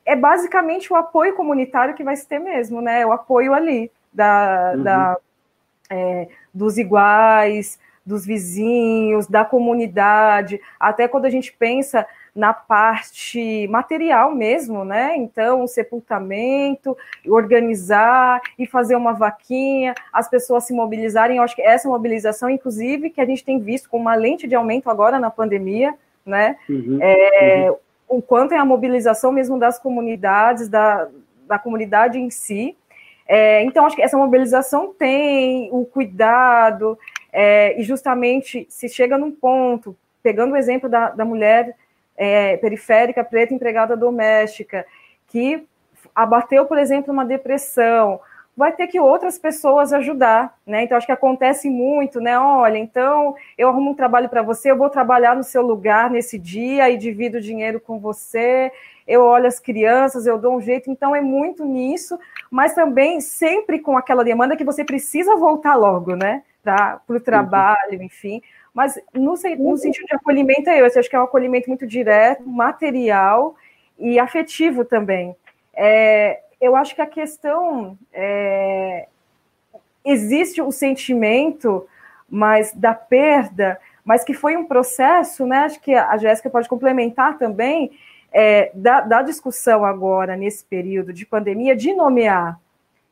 é, 0.05 0.15
basicamente 0.15 0.91
o 0.93 0.95
apoio 0.95 1.35
comunitário 1.35 1.95
que 1.95 2.03
vai 2.03 2.15
se 2.15 2.27
ter 2.27 2.39
mesmo, 2.39 2.81
né? 2.81 3.05
O 3.05 3.11
apoio 3.11 3.53
ali 3.53 3.91
da, 4.13 4.73
uhum. 4.75 4.83
da 4.83 5.17
é, 5.89 6.27
dos 6.53 6.77
iguais, 6.77 7.79
dos 8.05 8.25
vizinhos, 8.25 9.27
da 9.27 9.43
comunidade, 9.43 10.61
até 10.79 11.07
quando 11.07 11.25
a 11.25 11.29
gente 11.29 11.51
pensa 11.51 12.05
na 12.35 12.53
parte 12.53 13.65
material 13.69 14.35
mesmo, 14.35 14.83
né? 14.83 15.15
Então, 15.15 15.63
o 15.63 15.67
sepultamento, 15.67 16.95
organizar 17.25 18.41
e 18.59 18.67
fazer 18.67 18.95
uma 18.95 19.13
vaquinha, 19.13 19.95
as 20.11 20.29
pessoas 20.29 20.65
se 20.65 20.73
mobilizarem. 20.73 21.37
Eu 21.37 21.43
acho 21.43 21.55
que 21.55 21.61
essa 21.61 21.87
mobilização, 21.87 22.49
inclusive, 22.49 23.09
que 23.09 23.21
a 23.21 23.25
gente 23.25 23.43
tem 23.43 23.59
visto 23.59 23.89
com 23.89 23.97
uma 23.97 24.15
lente 24.15 24.47
de 24.47 24.53
aumento 24.53 24.89
agora 24.89 25.17
na 25.17 25.31
pandemia, 25.31 25.95
né? 26.25 26.57
Uhum, 26.69 26.99
é, 27.01 27.71
uhum. 27.71 27.77
O 28.07 28.21
quanto 28.21 28.53
é 28.53 28.57
a 28.57 28.65
mobilização 28.65 29.31
mesmo 29.31 29.57
das 29.57 29.79
comunidades, 29.79 30.69
da, 30.69 31.07
da 31.47 31.59
comunidade 31.59 32.19
em 32.19 32.29
si. 32.29 32.75
É, 33.27 33.63
então, 33.63 33.85
acho 33.85 33.95
que 33.95 34.01
essa 34.01 34.17
mobilização 34.17 34.93
tem 34.93 35.69
o 35.71 35.83
cuidado, 35.85 36.97
é, 37.33 37.79
e 37.79 37.83
justamente 37.83 38.65
se 38.69 38.87
chega 38.87 39.17
num 39.17 39.31
ponto, 39.31 39.97
pegando 40.21 40.53
o 40.53 40.57
exemplo 40.57 40.87
da, 40.87 41.09
da 41.09 41.25
mulher 41.25 41.75
é, 42.15 42.55
periférica, 42.57 43.23
preta, 43.23 43.53
empregada 43.53 43.97
doméstica, 43.97 44.85
que 45.27 45.67
abateu, 46.15 46.65
por 46.65 46.77
exemplo, 46.77 47.11
uma 47.11 47.25
depressão, 47.25 48.21
vai 48.55 48.71
ter 48.71 48.87
que 48.87 48.99
outras 48.99 49.37
pessoas 49.37 49.91
ajudar, 49.91 50.57
né? 50.65 50.83
Então 50.83 50.97
acho 50.97 51.05
que 51.05 51.11
acontece 51.11 51.69
muito, 51.69 52.21
né? 52.21 52.37
Olha, 52.39 52.77
então 52.77 53.35
eu 53.57 53.67
arrumo 53.67 53.91
um 53.91 53.95
trabalho 53.95 54.29
para 54.29 54.41
você, 54.41 54.71
eu 54.71 54.77
vou 54.77 54.89
trabalhar 54.89 55.35
no 55.35 55.43
seu 55.43 55.61
lugar 55.61 56.09
nesse 56.09 56.39
dia 56.39 56.89
e 56.89 56.97
divido 56.97 57.37
o 57.37 57.41
dinheiro 57.41 57.79
com 57.79 57.99
você. 57.99 58.71
Eu 59.07 59.23
olho 59.23 59.45
as 59.45 59.59
crianças, 59.59 60.25
eu 60.25 60.37
dou 60.37 60.55
um 60.55 60.61
jeito. 60.61 60.89
Então 60.89 61.15
é 61.15 61.21
muito 61.21 61.65
nisso, 61.65 62.17
mas 62.49 62.73
também 62.73 63.19
sempre 63.21 63.79
com 63.79 63.97
aquela 63.97 64.23
demanda 64.23 64.55
que 64.55 64.63
você 64.63 64.83
precisa 64.83 65.35
voltar 65.35 65.75
logo, 65.75 66.15
né? 66.15 66.43
para 66.65 66.99
o 67.07 67.19
trabalho, 67.19 68.01
enfim. 68.01 68.41
Mas 68.73 68.99
no, 69.13 69.35
no, 69.59 69.77
sentido 69.77 70.05
de 70.07 70.15
acolhimento 70.15 70.69
é 70.69 70.81
eu, 70.81 70.85
acho 70.85 71.07
que 71.07 71.15
é 71.15 71.19
um 71.19 71.23
acolhimento 71.23 71.69
muito 71.69 71.85
direto, 71.85 72.43
material 72.47 73.55
e 73.99 74.17
afetivo 74.17 74.83
também. 74.83 75.35
É, 75.73 76.41
eu 76.65 76.75
acho 76.75 76.95
que 76.95 77.01
a 77.01 77.07
questão 77.07 77.97
é, 78.11 79.07
existe 80.03 80.61
o 80.61 80.71
sentimento, 80.71 81.87
mas 82.29 82.73
da 82.73 82.93
perda, 82.93 83.79
mas 84.03 84.23
que 84.23 84.33
foi 84.33 84.55
um 84.57 84.65
processo, 84.65 85.45
né? 85.45 85.59
Acho 85.59 85.79
que 85.81 85.93
a 85.93 86.17
Jéssica 86.17 86.49
pode 86.49 86.67
complementar 86.67 87.37
também 87.37 87.91
é, 88.31 88.71
da, 88.73 89.01
da, 89.01 89.21
discussão 89.21 89.85
agora 89.85 90.35
nesse 90.35 90.65
período 90.65 91.13
de 91.13 91.25
pandemia 91.25 91.75
de 91.75 91.93
nomear. 91.93 92.59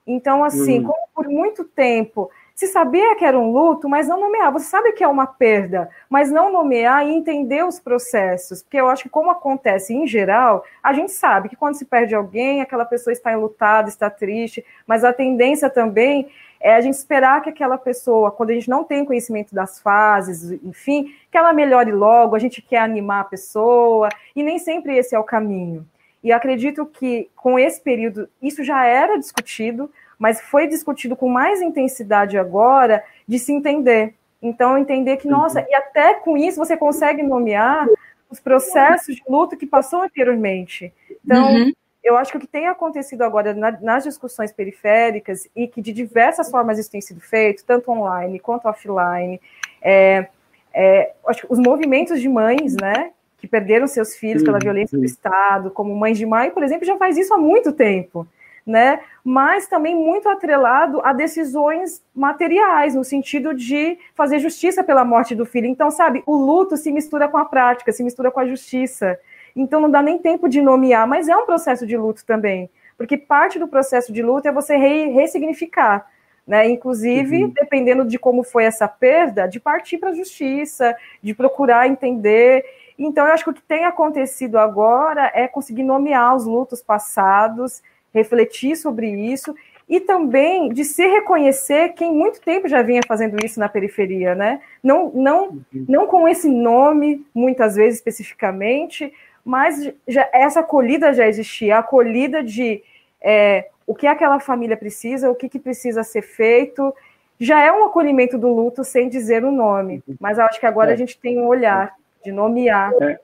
Então, 0.06 0.44
assim, 0.44 0.80
hum. 0.80 0.84
como 0.84 1.08
por 1.16 1.28
muito 1.28 1.64
tempo 1.64 2.30
se 2.56 2.68
sabia 2.68 3.16
que 3.16 3.26
era 3.26 3.38
um 3.38 3.52
luto, 3.52 3.90
mas 3.90 4.08
não 4.08 4.20
nomear. 4.20 4.52
Você 4.54 4.66
sabe 4.66 4.92
que 4.92 5.04
é 5.04 5.08
uma 5.08 5.26
perda, 5.26 5.90
mas 6.10 6.32
não 6.32 6.52
nomear 6.52 7.06
e 7.06 7.12
entender 7.12 7.66
os 7.66 7.80
processos. 7.80 8.62
Porque 8.62 8.78
eu 8.78 8.88
acho 8.88 9.04
que, 9.04 9.10
como 9.10 9.32
acontece 9.32 9.94
em 9.94 10.06
geral, 10.06 10.64
a 10.82 10.94
gente 10.94 11.12
sabe 11.12 11.50
que 11.50 11.56
quando 11.56 11.76
se 11.76 11.86
perde 11.86 12.14
alguém, 12.14 12.62
aquela 12.62 12.86
pessoa 12.86 13.12
está 13.12 13.34
enlutada, 13.34 13.90
está 13.90 14.10
triste, 14.10 14.64
mas 14.86 15.04
a 15.04 15.12
tendência 15.12 15.70
também 15.70 16.30
é 16.62 16.76
a 16.76 16.82
gente 16.82 16.94
esperar 16.94 17.42
que 17.42 17.50
aquela 17.50 17.78
pessoa, 17.78 18.32
quando 18.32 18.52
a 18.52 18.54
gente 18.54 18.70
não 18.70 18.84
tem 18.86 19.04
conhecimento 19.04 19.54
das 19.54 19.82
fases, 19.82 20.52
enfim, 20.64 21.14
que 21.30 21.38
ela 21.38 21.52
melhore 21.52 21.92
logo, 21.92 22.36
a 22.36 22.40
gente 22.40 22.62
quer 22.62 22.80
animar 22.80 23.22
a 23.22 23.26
pessoa, 23.26 24.08
e 24.34 24.42
nem 24.42 24.58
sempre 24.58 24.96
esse 24.96 25.14
é 25.14 25.20
o 25.20 25.24
caminho. 25.26 25.86
E 26.24 26.32
acredito 26.32 26.86
que 26.86 27.30
com 27.36 27.60
esse 27.60 27.82
período 27.82 28.30
isso 28.42 28.64
já 28.64 28.86
era 28.86 29.20
discutido, 29.20 29.92
mas 30.18 30.42
foi 30.42 30.68
discutido 30.68 31.16
com 31.16 31.28
mais 31.28 31.62
intensidade 31.62 32.38
agora 32.38 33.04
de 33.28 33.40
se 33.40 33.52
entender. 33.52 34.14
Então, 34.42 34.78
entender 34.78 35.18
que, 35.18 35.28
nossa, 35.28 35.62
uhum. 35.62 35.66
e 35.70 35.76
até 35.76 36.16
com 36.16 36.38
isso 36.38 36.58
você 36.58 36.76
consegue 36.76 37.24
nomear 37.24 37.88
os 38.30 38.40
processos 38.40 39.16
de 39.16 39.24
luto 39.28 39.56
que 39.56 39.66
passou 39.66 40.02
anteriormente. 40.02 40.94
Então, 41.24 41.54
uhum. 41.54 41.72
eu 42.04 42.18
acho 42.18 42.32
que 42.32 42.38
o 42.38 42.42
que 42.42 42.48
tem 42.48 42.68
acontecido 42.68 43.22
agora 43.22 43.54
na, 43.54 43.72
nas 43.80 44.04
discussões 44.04 44.52
periféricas 44.52 45.48
e 45.56 45.68
que 45.68 45.82
de 45.82 45.94
diversas 45.94 46.52
formas 46.52 46.78
isso 46.78 46.92
tem 46.92 47.00
sido 47.00 47.22
feito, 47.22 47.64
tanto 47.64 47.92
online 47.92 48.40
quanto 48.40 48.68
offline, 48.68 49.40
é, 49.82 50.28
é, 50.74 51.14
acho 51.28 51.48
que 51.48 51.54
os 51.54 51.60
movimentos 51.60 52.20
de 52.20 52.28
mães, 52.28 52.76
né, 52.76 53.12
que 53.38 53.48
perderam 53.48 53.88
seus 53.88 54.16
filhos 54.16 54.44
pela 54.44 54.60
violência 54.60 54.98
do 54.98 55.06
Estado, 55.06 55.70
como 55.70 55.96
Mães 55.96 56.18
de 56.18 56.26
Maio, 56.26 56.52
por 56.52 56.64
exemplo, 56.64 56.86
já 56.86 56.98
faz 56.98 57.18
isso 57.18 57.34
há 57.34 57.38
muito 57.38 57.72
tempo 57.72 58.28
né? 58.66 59.02
Mas 59.24 59.68
também 59.68 59.96
muito 59.96 60.30
atrelado 60.30 61.02
a 61.04 61.14
decisões 61.14 62.02
materiais, 62.16 62.96
no 62.96 63.04
sentido 63.04 63.54
de 63.54 63.98
fazer 64.16 64.40
justiça 64.40 64.84
pela 64.84 65.04
morte 65.04 65.36
do 65.36 65.46
filho. 65.46 65.68
Então, 65.68 65.92
sabe, 65.92 66.24
o 66.26 66.36
luto 66.36 66.78
se 66.78 66.92
mistura 66.92 67.28
com 67.28 67.38
a 67.38 67.46
prática, 67.46 67.92
se 67.92 68.04
mistura 68.04 68.32
com 68.32 68.40
a 68.40 68.48
justiça. 68.48 69.20
Então, 69.56 69.80
não 69.82 69.92
dá 69.92 70.02
nem 70.02 70.18
tempo 70.18 70.48
de 70.48 70.62
nomear, 70.62 71.08
mas 71.08 71.28
é 71.28 71.36
um 71.36 71.46
processo 71.46 71.86
de 71.86 71.96
luto 71.98 72.26
também, 72.26 72.70
porque 72.98 73.18
parte 73.18 73.60
do 73.60 73.68
processo 73.68 74.12
de 74.12 74.24
luto 74.24 74.48
é 74.48 74.52
você 74.52 74.76
re 74.76 75.08
ressignificar. 75.08 76.08
Né? 76.46 76.68
Inclusive, 76.68 77.44
uhum. 77.44 77.50
dependendo 77.50 78.04
de 78.04 78.20
como 78.20 78.44
foi 78.44 78.66
essa 78.66 78.86
perda, 78.86 79.48
de 79.48 79.62
partir 79.62 79.98
para 79.98 80.10
a 80.10 80.14
justiça, 80.14 80.94
de 81.22 81.34
procurar 81.34 81.88
entender. 81.88 82.66
Então, 83.00 83.26
eu 83.26 83.34
acho 83.34 83.46
que 83.46 83.50
o 83.50 83.54
que 83.54 83.62
tem 83.62 83.86
acontecido 83.86 84.58
agora 84.58 85.32
é 85.34 85.48
conseguir 85.48 85.84
nomear 85.84 86.36
os 86.36 86.46
lutos 86.46 86.82
passados, 86.82 87.82
refletir 88.14 88.76
sobre 88.76 89.10
isso 89.10 89.56
e 89.88 90.00
também 90.00 90.70
de 90.70 90.86
se 90.86 91.06
reconhecer 91.06 91.90
quem 91.90 92.12
muito 92.12 92.40
tempo 92.42 92.68
já 92.68 92.82
vinha 92.82 93.02
fazendo 93.08 93.38
isso 93.44 93.60
na 93.60 93.68
periferia, 93.68 94.34
né? 94.34 94.62
Não, 94.82 95.12
não, 95.14 95.60
não 95.72 96.08
com 96.08 96.28
esse 96.28 96.50
nome, 96.50 97.26
muitas 97.34 97.76
vezes 97.76 98.00
especificamente, 98.00 99.12
mas 99.44 99.94
já, 100.08 100.30
essa 100.34 100.62
acolhida 100.62 101.14
já 101.14 101.28
existia, 101.28 101.76
a 101.76 101.80
acolhida 101.80 102.42
de 102.42 102.82
é, 103.22 103.68
o 103.86 103.94
que 103.94 104.08
aquela 104.08 104.40
família 104.40 104.78
precisa, 104.78 105.30
o 105.30 105.36
que, 105.36 105.50
que 105.50 105.60
precisa 105.60 106.04
ser 106.04 106.22
feito, 106.22 106.94
já 107.40 107.62
é 107.62 107.72
um 107.72 107.86
acolhimento 107.86 108.38
do 108.38 108.54
luto 108.54 108.84
sem 108.84 109.10
dizer 109.10 109.44
o 109.44 109.52
nome, 109.52 110.02
mas 110.20 110.40
acho 110.40 110.60
que 110.60 110.66
agora 110.66 110.92
é. 110.92 110.94
a 110.94 110.98
gente 110.98 111.20
tem 111.20 111.38
um 111.38 111.48
olhar 111.48 111.94
de 112.24 112.32
nomear. 112.32 112.94
É. 113.02 113.20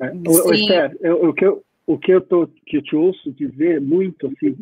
É. 0.00 0.12
O, 0.26 0.52
Esther, 0.52 0.96
eu, 1.00 1.28
o 1.28 1.32
que 1.32 1.46
eu 1.46 1.62
o 1.86 1.98
que 1.98 2.12
eu, 2.12 2.20
tô, 2.20 2.48
que 2.66 2.76
eu 2.76 2.82
te 2.82 2.94
ouço 2.94 3.32
dizer 3.32 3.80
muito, 3.80 4.26
assim, 4.28 4.56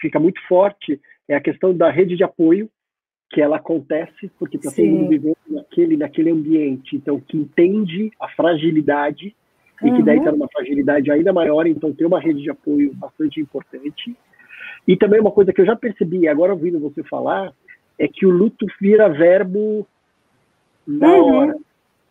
fica 0.00 0.20
muito 0.20 0.40
forte, 0.46 1.00
é 1.28 1.34
a 1.34 1.40
questão 1.40 1.76
da 1.76 1.90
rede 1.90 2.16
de 2.16 2.24
apoio, 2.24 2.70
que 3.30 3.40
ela 3.40 3.56
acontece 3.56 4.30
porque 4.38 4.56
está 4.56 4.70
todo 4.70 4.86
mundo 4.86 5.08
vivendo 5.08 5.36
naquele, 5.48 5.96
naquele 5.96 6.30
ambiente, 6.30 6.94
então, 6.94 7.18
que 7.20 7.36
entende 7.36 8.10
a 8.20 8.28
fragilidade, 8.28 9.34
e 9.82 9.90
que 9.90 10.02
daí 10.02 10.18
está 10.18 10.30
uhum. 10.30 10.38
numa 10.38 10.48
fragilidade 10.48 11.10
ainda 11.10 11.32
maior, 11.32 11.66
então 11.66 11.92
tem 11.92 12.06
uma 12.06 12.20
rede 12.20 12.42
de 12.42 12.50
apoio 12.50 12.94
bastante 12.94 13.40
importante. 13.40 14.16
E 14.86 14.96
também 14.96 15.20
uma 15.20 15.32
coisa 15.32 15.52
que 15.52 15.60
eu 15.60 15.66
já 15.66 15.74
percebi, 15.74 16.28
agora 16.28 16.52
ouvindo 16.52 16.78
você 16.78 17.02
falar, 17.02 17.52
é 17.98 18.06
que 18.06 18.24
o 18.24 18.30
luto 18.30 18.66
vira 18.80 19.08
verbo 19.08 19.86
na 20.86 21.08
uhum. 21.08 21.34
hora, 21.34 21.56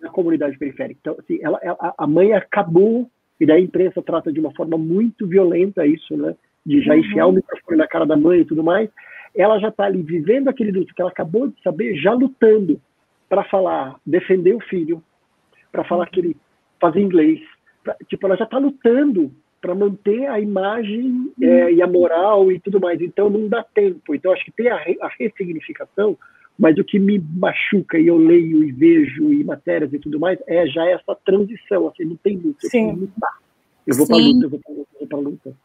na 0.01 0.10
comunidade 0.10 0.58
periférica. 0.58 0.99
Então, 1.01 1.15
assim, 1.17 1.39
ela, 1.41 1.60
ela, 1.62 1.93
a 1.97 2.08
mãe 2.08 2.34
acabou 2.34 3.10
e 3.39 3.46
daí 3.46 3.62
a 3.62 3.63
imprensa 3.63 4.02
trata 4.02 4.32
de 4.32 4.39
uma 4.39 4.54
forma 4.54 4.78
muito 4.78 5.28
violenta 5.28 5.86
isso, 5.86 6.15
né? 6.15 6.36
De 6.65 6.82
já 6.82 6.96
enfiar 6.96 7.26
uhum. 7.26 7.34
o 7.34 7.36
microfone 7.36 7.78
na 7.78 7.88
cara 7.88 8.06
da 8.06 8.15
mãe 8.15 8.41
e 8.41 8.46
tudo 8.46 8.63
mais. 8.63 8.89
Ela 9.36 9.60
já 9.60 9.69
está 9.69 9.86
ali 9.86 10.02
vivendo 10.02 10.48
aquele 10.48 10.72
luto 10.72 10.93
que 10.93 11.02
ela 11.02 11.12
acabou 11.12 11.48
de 11.48 11.62
saber, 11.62 11.96
já 11.96 12.13
lutando 12.13 12.80
para 13.28 13.43
falar, 13.46 13.96
defender 14.06 14.54
o 14.54 14.62
filho, 14.62 15.04
para 15.71 15.84
falar 15.84 16.08
que 16.08 16.19
ele 16.19 16.38
fazia 16.79 17.02
inglês. 17.02 17.42
Pra, 17.84 17.96
tipo, 18.08 18.25
ela 18.27 18.38
já 18.38 18.46
está 18.46 18.58
lutando 18.58 19.31
para 19.60 19.73
manter 19.73 20.27
a 20.27 20.40
imagem 20.40 21.31
é, 21.42 21.71
e 21.71 21.81
a 21.81 21.88
moral 21.88 22.52
e 22.52 22.60
tudo 22.60 22.79
mais. 22.79 23.02
Então 23.02 23.29
não 23.29 23.48
dá 23.48 23.63
tempo. 23.63 24.13
Então 24.13 24.31
acho 24.31 24.46
que 24.46 24.52
tem 24.52 24.67
a, 24.67 24.75
a 24.75 25.10
ressignificação 25.17 26.17
mas 26.58 26.77
o 26.77 26.83
que 26.83 26.99
me 26.99 27.19
machuca 27.19 27.97
e 27.97 28.08
eu 28.08 28.17
leio 28.17 28.63
e 28.63 28.71
vejo 28.71 29.33
e 29.33 29.43
matérias 29.43 29.91
e 29.93 29.99
tudo 29.99 30.19
mais 30.19 30.39
é 30.47 30.67
já 30.67 30.87
essa 30.87 31.15
transição, 31.25 31.87
assim, 31.87 32.06
não 32.06 32.15
tem 32.17 32.37
luta, 32.37 32.67
Sim. 32.67 32.89
eu 32.89 32.95
lutar. 32.95 33.39
Eu 33.85 33.95
vou 33.97 34.08
para 34.08 34.17
luta, 34.17 34.45
eu 34.45 34.49
vou 34.49 34.60
para 34.60 34.73
luta, 34.73 34.89
eu 34.93 34.99
vou 34.99 35.08
para 35.08 35.17
luta. 35.19 35.56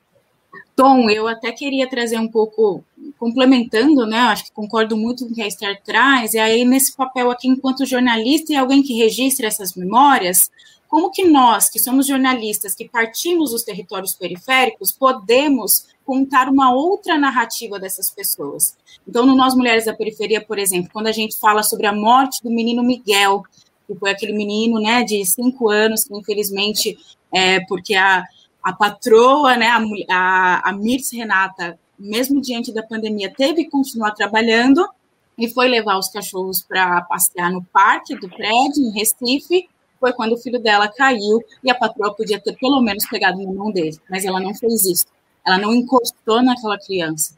Tom, 0.75 1.11
eu 1.11 1.27
até 1.27 1.51
queria 1.53 1.89
trazer 1.89 2.19
um 2.19 2.29
pouco 2.29 2.85
complementando, 3.19 4.07
né? 4.07 4.19
Acho 4.19 4.45
que 4.45 4.53
concordo 4.53 4.97
muito 4.97 5.27
com 5.27 5.33
o 5.33 5.35
que 5.35 5.43
a 5.43 5.47
Esther 5.47 5.83
traz, 5.83 6.35
e 6.35 6.39
aí 6.39 6.65
nesse 6.65 6.97
papel 6.97 7.31
aqui, 7.31 7.49
enquanto 7.49 7.85
jornalista 7.85 8.53
e 8.53 8.57
alguém 8.57 8.83
que 8.83 8.95
registra 8.95 9.47
essas 9.47 9.75
memórias, 9.75 10.51
como 10.89 11.11
que 11.11 11.25
nós, 11.25 11.69
que 11.69 11.79
somos 11.79 12.07
jornalistas, 12.07 12.75
que 12.75 12.89
partimos 12.89 13.51
dos 13.51 13.63
territórios 13.63 14.15
periféricos, 14.15 14.91
podemos 14.91 15.87
contar 16.09 16.49
uma 16.49 16.73
outra 16.73 17.19
narrativa 17.19 17.79
dessas 17.79 18.11
pessoas? 18.11 18.75
Então, 19.07 19.27
no 19.27 19.37
Nós 19.37 19.55
Mulheres 19.55 19.85
da 19.85 19.93
Periferia, 19.93 20.41
por 20.41 20.59
exemplo, 20.59 20.89
quando 20.91 21.07
a 21.07 21.13
gente 21.13 21.39
fala 21.39 21.63
sobre 21.63 21.87
a 21.87 21.93
morte 21.93 22.43
do 22.43 22.51
menino 22.51 22.83
Miguel, 22.83 23.43
que 23.87 23.95
foi 23.95 24.11
aquele 24.11 24.33
menino, 24.33 24.81
né, 24.81 25.05
de 25.05 25.23
cinco 25.27 25.69
anos, 25.69 26.05
que 26.05 26.17
infelizmente, 26.17 26.97
é, 27.31 27.61
porque 27.67 27.95
a, 27.95 28.25
a 28.63 28.73
patroa, 28.73 29.55
né, 29.55 29.69
a, 30.09 30.71
a, 30.71 30.73
Mirce 30.73 31.15
Renata, 31.15 31.79
mesmo 31.99 32.41
diante 32.41 32.73
da 32.73 32.83
pandemia, 32.83 33.31
teve 33.31 33.65
que 33.65 33.71
continuar 33.71 34.13
trabalhando 34.13 34.89
e 35.37 35.47
foi 35.53 35.69
levar 35.69 35.99
os 35.99 36.09
cachorros 36.09 36.63
para 36.63 37.03
passear 37.03 37.53
no 37.53 37.63
parque 37.65 38.19
do 38.19 38.31
prédio, 38.31 38.83
em 38.83 38.93
Recife, 38.93 39.69
foi 40.01 40.15
quando 40.15 40.33
o 40.33 40.39
filho 40.39 40.59
dela 40.59 40.89
caiu 40.89 41.43
e 41.63 41.71
a 41.71 41.75
patroa 41.75 42.15
podia 42.15 42.41
ter 42.41 42.57
pelo 42.57 42.81
menos 42.81 43.07
pegado 43.07 43.43
na 43.43 43.53
mão 43.53 43.71
dele, 43.71 43.99
mas 44.09 44.25
ela 44.25 44.41
não 44.41 44.55
fez 44.55 44.87
isso. 44.87 45.07
Ela 45.49 45.57
não 45.57 45.75
encostou 45.75 46.43
naquela 46.43 46.79
criança. 46.79 47.35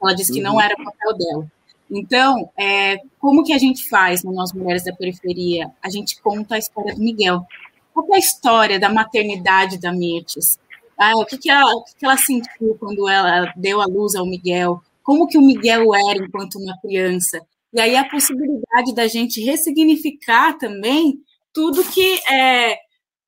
Ela 0.00 0.14
disse 0.14 0.32
que 0.32 0.40
não 0.40 0.54
uhum. 0.54 0.60
era 0.60 0.76
papel 0.76 1.18
dela. 1.18 1.52
Então, 1.90 2.48
é, 2.56 2.98
como 3.18 3.42
que 3.42 3.52
a 3.52 3.58
gente 3.58 3.88
faz 3.88 4.22
no 4.22 4.32
Nós 4.32 4.52
Mulheres 4.52 4.84
da 4.84 4.94
Periferia? 4.94 5.68
A 5.82 5.90
gente 5.90 6.22
conta 6.22 6.54
a 6.54 6.58
história 6.58 6.94
do 6.94 7.00
Miguel. 7.00 7.44
Qual 7.92 8.06
é 8.12 8.14
a 8.14 8.20
história 8.20 8.78
da 8.78 8.88
maternidade 8.88 9.76
da 9.76 9.92
Mirtes? 9.92 10.56
Ah, 10.96 11.16
o 11.16 11.26
que, 11.26 11.36
que, 11.36 11.50
ela, 11.50 11.74
o 11.74 11.82
que, 11.82 11.96
que 11.96 12.04
ela 12.04 12.16
sentiu 12.16 12.76
quando 12.78 13.08
ela 13.08 13.52
deu 13.56 13.80
a 13.80 13.86
luz 13.86 14.14
ao 14.14 14.24
Miguel? 14.24 14.80
Como 15.02 15.26
que 15.26 15.36
o 15.36 15.42
Miguel 15.42 15.92
era 15.94 16.24
enquanto 16.24 16.60
uma 16.60 16.78
criança? 16.80 17.40
E 17.72 17.80
aí 17.80 17.96
a 17.96 18.08
possibilidade 18.08 18.94
da 18.94 19.08
gente 19.08 19.42
ressignificar 19.42 20.56
também 20.58 21.18
tudo 21.52 21.82
que 21.82 22.20
é, 22.30 22.78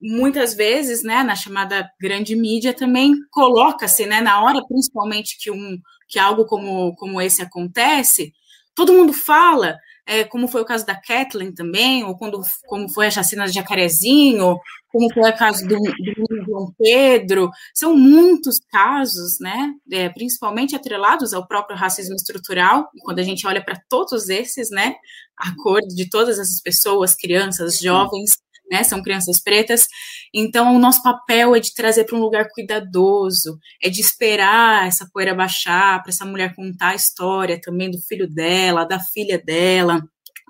muitas 0.01 0.55
vezes, 0.55 1.03
né, 1.03 1.23
na 1.23 1.37
chamada 1.37 1.89
grande 2.01 2.35
mídia 2.35 2.73
também 2.73 3.15
coloca-se, 3.31 4.07
né, 4.07 4.21
na 4.21 4.43
hora 4.43 4.65
principalmente 4.67 5.37
que 5.39 5.51
um 5.51 5.79
que 6.09 6.19
algo 6.19 6.45
como, 6.45 6.95
como 6.97 7.21
esse 7.21 7.41
acontece, 7.41 8.33
todo 8.75 8.93
mundo 8.93 9.13
fala, 9.13 9.77
é, 10.05 10.25
como 10.25 10.49
foi 10.49 10.63
o 10.63 10.65
caso 10.65 10.85
da 10.85 11.01
Kathleen 11.01 11.55
também, 11.55 12.03
ou 12.03 12.17
quando, 12.17 12.41
como 12.67 12.89
foi 12.89 13.07
a 13.07 13.11
chacina 13.13 13.47
de 13.47 13.53
Jacarezinho, 13.53 14.59
como 14.89 15.13
foi 15.15 15.31
o 15.31 15.37
caso 15.37 15.65
do, 15.69 15.77
do 15.77 16.45
João 16.45 16.75
Pedro, 16.77 17.49
são 17.73 17.97
muitos 17.97 18.59
casos, 18.73 19.39
né, 19.41 19.73
é, 19.93 20.09
principalmente 20.09 20.75
atrelados 20.75 21.33
ao 21.33 21.47
próprio 21.47 21.77
racismo 21.77 22.17
estrutural, 22.17 22.91
e 22.93 23.01
quando 23.03 23.21
a 23.21 23.23
gente 23.23 23.47
olha 23.47 23.65
para 23.65 23.81
todos 23.89 24.29
esses, 24.29 24.69
né, 24.71 24.97
a 25.37 25.55
cor 25.63 25.81
de 25.81 26.11
todas 26.11 26.41
essas 26.41 26.61
pessoas, 26.61 27.15
crianças, 27.15 27.79
jovens, 27.79 28.37
né, 28.71 28.83
são 28.83 29.03
crianças 29.03 29.41
pretas. 29.43 29.87
Então, 30.33 30.75
o 30.75 30.79
nosso 30.79 31.03
papel 31.03 31.55
é 31.55 31.61
de 31.61 31.75
trazer 31.75 32.05
para 32.05 32.17
um 32.17 32.21
lugar 32.21 32.49
cuidadoso, 32.55 33.59
é 33.83 33.89
de 33.89 34.01
esperar 34.01 34.87
essa 34.87 35.09
poeira 35.13 35.35
baixar, 35.35 36.03
para 36.03 36.11
essa 36.11 36.25
mulher 36.25 36.55
contar 36.55 36.91
a 36.91 36.95
história 36.95 37.61
também 37.61 37.91
do 37.91 37.99
filho 37.99 38.29
dela, 38.29 38.85
da 38.85 39.01
filha 39.01 39.43
dela, 39.43 40.03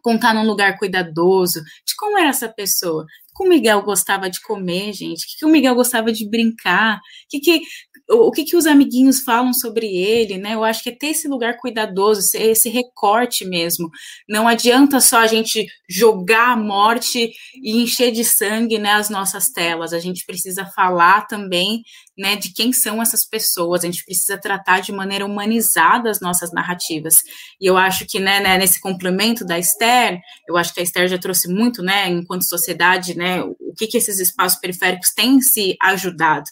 contar 0.02 0.34
num 0.34 0.46
lugar 0.46 0.78
cuidadoso, 0.78 1.60
de 1.86 1.94
como 1.96 2.18
era 2.18 2.28
essa 2.28 2.48
pessoa, 2.48 3.06
que 3.36 3.44
o 3.44 3.48
Miguel 3.48 3.82
gostava 3.82 4.28
de 4.28 4.40
comer, 4.42 4.92
gente, 4.92 5.22
o 5.22 5.38
que 5.38 5.44
o 5.46 5.48
Miguel 5.48 5.74
gostava 5.74 6.12
de 6.12 6.28
brincar, 6.28 6.96
o 6.96 7.00
que, 7.30 7.40
que 7.40 7.62
o 8.10 8.30
que, 8.30 8.44
que 8.44 8.56
os 8.56 8.66
amiguinhos 8.66 9.20
falam 9.20 9.52
sobre 9.52 9.86
ele, 9.86 10.36
né? 10.36 10.54
Eu 10.54 10.64
acho 10.64 10.82
que 10.82 10.90
é 10.90 10.94
ter 10.94 11.08
esse 11.08 11.28
lugar 11.28 11.56
cuidadoso, 11.58 12.20
esse 12.34 12.68
recorte 12.68 13.44
mesmo. 13.44 13.88
Não 14.28 14.48
adianta 14.48 15.00
só 15.00 15.18
a 15.18 15.26
gente 15.26 15.66
jogar 15.88 16.52
a 16.52 16.56
morte 16.56 17.32
e 17.62 17.82
encher 17.82 18.10
de 18.10 18.24
sangue 18.24 18.78
né, 18.78 18.92
as 18.92 19.10
nossas 19.10 19.50
telas. 19.50 19.92
A 19.92 20.00
gente 20.00 20.24
precisa 20.26 20.66
falar 20.74 21.26
também 21.26 21.82
né, 22.20 22.36
de 22.36 22.52
quem 22.52 22.72
são 22.72 23.00
essas 23.00 23.26
pessoas. 23.26 23.82
A 23.82 23.86
gente 23.86 24.04
precisa 24.04 24.38
tratar 24.38 24.80
de 24.80 24.92
maneira 24.92 25.24
humanizada 25.24 26.10
as 26.10 26.20
nossas 26.20 26.52
narrativas. 26.52 27.22
E 27.58 27.66
eu 27.66 27.78
acho 27.78 28.06
que 28.06 28.20
né, 28.20 28.40
né, 28.40 28.58
nesse 28.58 28.78
complemento 28.78 29.44
da 29.44 29.58
Esther, 29.58 30.20
eu 30.46 30.56
acho 30.56 30.74
que 30.74 30.80
a 30.80 30.82
Esther 30.82 31.08
já 31.08 31.18
trouxe 31.18 31.48
muito, 31.48 31.82
né, 31.82 32.08
enquanto 32.08 32.46
sociedade, 32.46 33.16
né, 33.16 33.42
o 33.42 33.74
que, 33.76 33.86
que 33.86 33.96
esses 33.96 34.20
espaços 34.20 34.60
periféricos 34.60 35.12
têm 35.14 35.40
se 35.40 35.76
ajudado. 35.80 36.44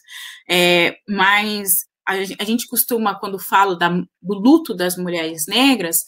É, 0.49 0.97
mas 1.07 1.69
a, 2.07 2.15
a, 2.15 2.45
gente 2.45 2.67
costuma, 2.67 3.19
quando 3.19 3.39
fala 3.39 3.77
da, 3.77 3.91
do 3.91 4.35
luto 4.35 4.75
das 4.75 4.97
mulheres 4.97 5.47
negras, 5.47 5.99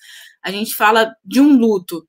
a 0.42 0.50
gente 0.50 0.74
fala 0.74 1.14
de 1.22 1.38
um 1.40 1.58
luto 1.58 2.08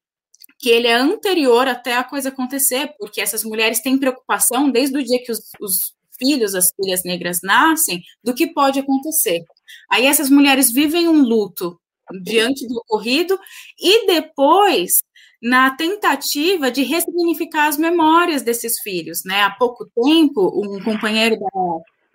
que 0.58 0.70
ele 0.70 0.88
é 0.88 0.94
anterior 0.94 1.68
até 1.68 1.98
a 1.98 2.04
coisa 2.04 2.30
acontecer, 2.30 2.94
porque 2.98 3.20
essas 3.20 3.44
mulheres 3.44 3.82
têm 3.82 3.98
preocupação 3.98 4.72
desde 4.72 4.98
o 4.98 5.04
dia 5.04 5.22
que 5.22 5.32
os, 5.32 5.40
os 5.60 6.00
filhos, 6.22 6.54
as 6.54 6.72
filhas 6.76 7.04
negras 7.04 7.40
nascem, 7.42 8.02
do 8.24 8.34
que 8.34 8.48
pode 8.48 8.80
acontecer. 8.80 9.44
Aí 9.90 10.06
essas 10.06 10.30
mulheres 10.30 10.72
vivem 10.72 11.08
um 11.08 11.22
luto 11.22 11.80
diante 12.24 12.68
do 12.68 12.78
ocorrido 12.78 13.40
e 13.80 14.06
depois 14.06 15.02
na 15.42 15.76
tentativa 15.76 16.70
de 16.70 16.84
ressignificar 16.84 17.68
as 17.68 17.78
memórias 17.78 18.44
desses 18.44 18.80
filhos, 18.82 19.24
né? 19.26 19.42
Há 19.42 19.50
pouco 19.50 19.90
tempo, 20.04 20.52
um 20.54 20.84
companheiro 20.84 21.36
da, 21.40 21.48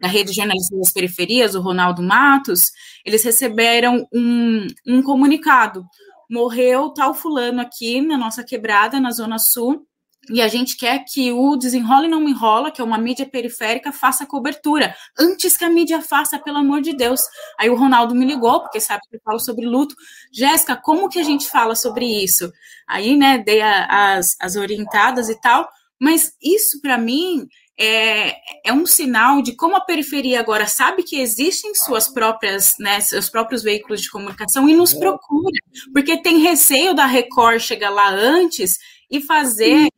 da 0.01 0.09
rede 0.09 0.31
de 0.31 0.37
jornalistas 0.37 0.79
das 0.79 0.93
periferias, 0.93 1.55
o 1.55 1.61
Ronaldo 1.61 2.03
Matos, 2.03 2.71
eles 3.05 3.25
receberam 3.25 4.07
um, 4.15 4.67
um 4.87 5.03
comunicado. 5.03 5.85
Morreu 6.31 6.91
tal 6.91 7.15
fulano 7.15 7.61
aqui 7.61 8.01
na 8.01 8.17
nossa 8.17 8.45
quebrada, 8.45 9.01
na 9.01 9.11
Zona 9.11 9.39
Sul, 9.39 9.85
e 10.29 10.43
a 10.43 10.49
gente 10.49 10.77
quer 10.77 11.05
que 11.05 11.33
o 11.33 11.57
Desenrola 11.57 12.07
e 12.07 12.09
Não 12.09 12.21
Me 12.21 12.31
Enrola, 12.31 12.71
que 12.71 12.81
é 12.81 12.85
uma 12.85 12.99
mídia 12.99 13.27
periférica, 13.27 13.93
faça 13.93 14.27
cobertura, 14.27 14.95
antes 15.19 15.57
que 15.57 15.65
a 15.65 15.71
mídia 15.71 16.03
faça, 16.03 16.39
pelo 16.39 16.59
amor 16.59 16.81
de 16.81 16.95
Deus. 16.95 17.21
Aí 17.59 17.71
o 17.71 17.77
Ronaldo 17.77 18.15
me 18.15 18.27
ligou, 18.27 18.61
porque 18.61 18.81
sabe 18.81 19.03
que 19.09 19.17
eu 19.17 19.21
falo 19.25 19.39
sobre 19.39 19.67
luto. 19.67 19.95
Jéssica, 20.33 20.77
como 20.77 21.09
que 21.09 21.19
a 21.19 21.25
gente 21.25 21.49
fala 21.49 21.75
sobre 21.75 22.05
isso? 22.05 22.51
Aí, 22.89 23.17
né, 23.17 23.39
dei 23.39 23.61
a, 23.61 24.17
as, 24.17 24.37
as 24.41 24.57
orientadas 24.57 25.29
e 25.29 25.41
tal, 25.41 25.69
mas 26.01 26.33
isso, 26.43 26.81
para 26.81 26.99
mim, 26.99 27.47
é, 27.79 28.37
é 28.65 28.73
um 28.73 28.87
sinal 28.87 29.43
de 29.43 29.55
como 29.55 29.77
a 29.77 29.81
periferia 29.81 30.41
agora 30.41 30.67
sabe 30.67 31.03
que 31.03 31.21
existem 31.21 31.75
suas 31.75 32.09
próprias, 32.09 32.73
né, 32.81 33.01
seus 33.01 33.29
próprios 33.29 33.63
veículos 33.63 34.01
de 34.01 34.11
comunicação 34.11 34.69
e 34.69 34.75
nos 34.75 34.95
é. 34.95 34.99
procura, 34.99 35.59
porque 35.93 36.21
tem 36.23 36.39
receio 36.39 36.95
da 36.95 37.07
Record 37.07 37.61
chegar 37.61 37.91
lá 37.91 38.11
antes 38.11 38.79
e 39.11 39.21
fazer 39.21 39.89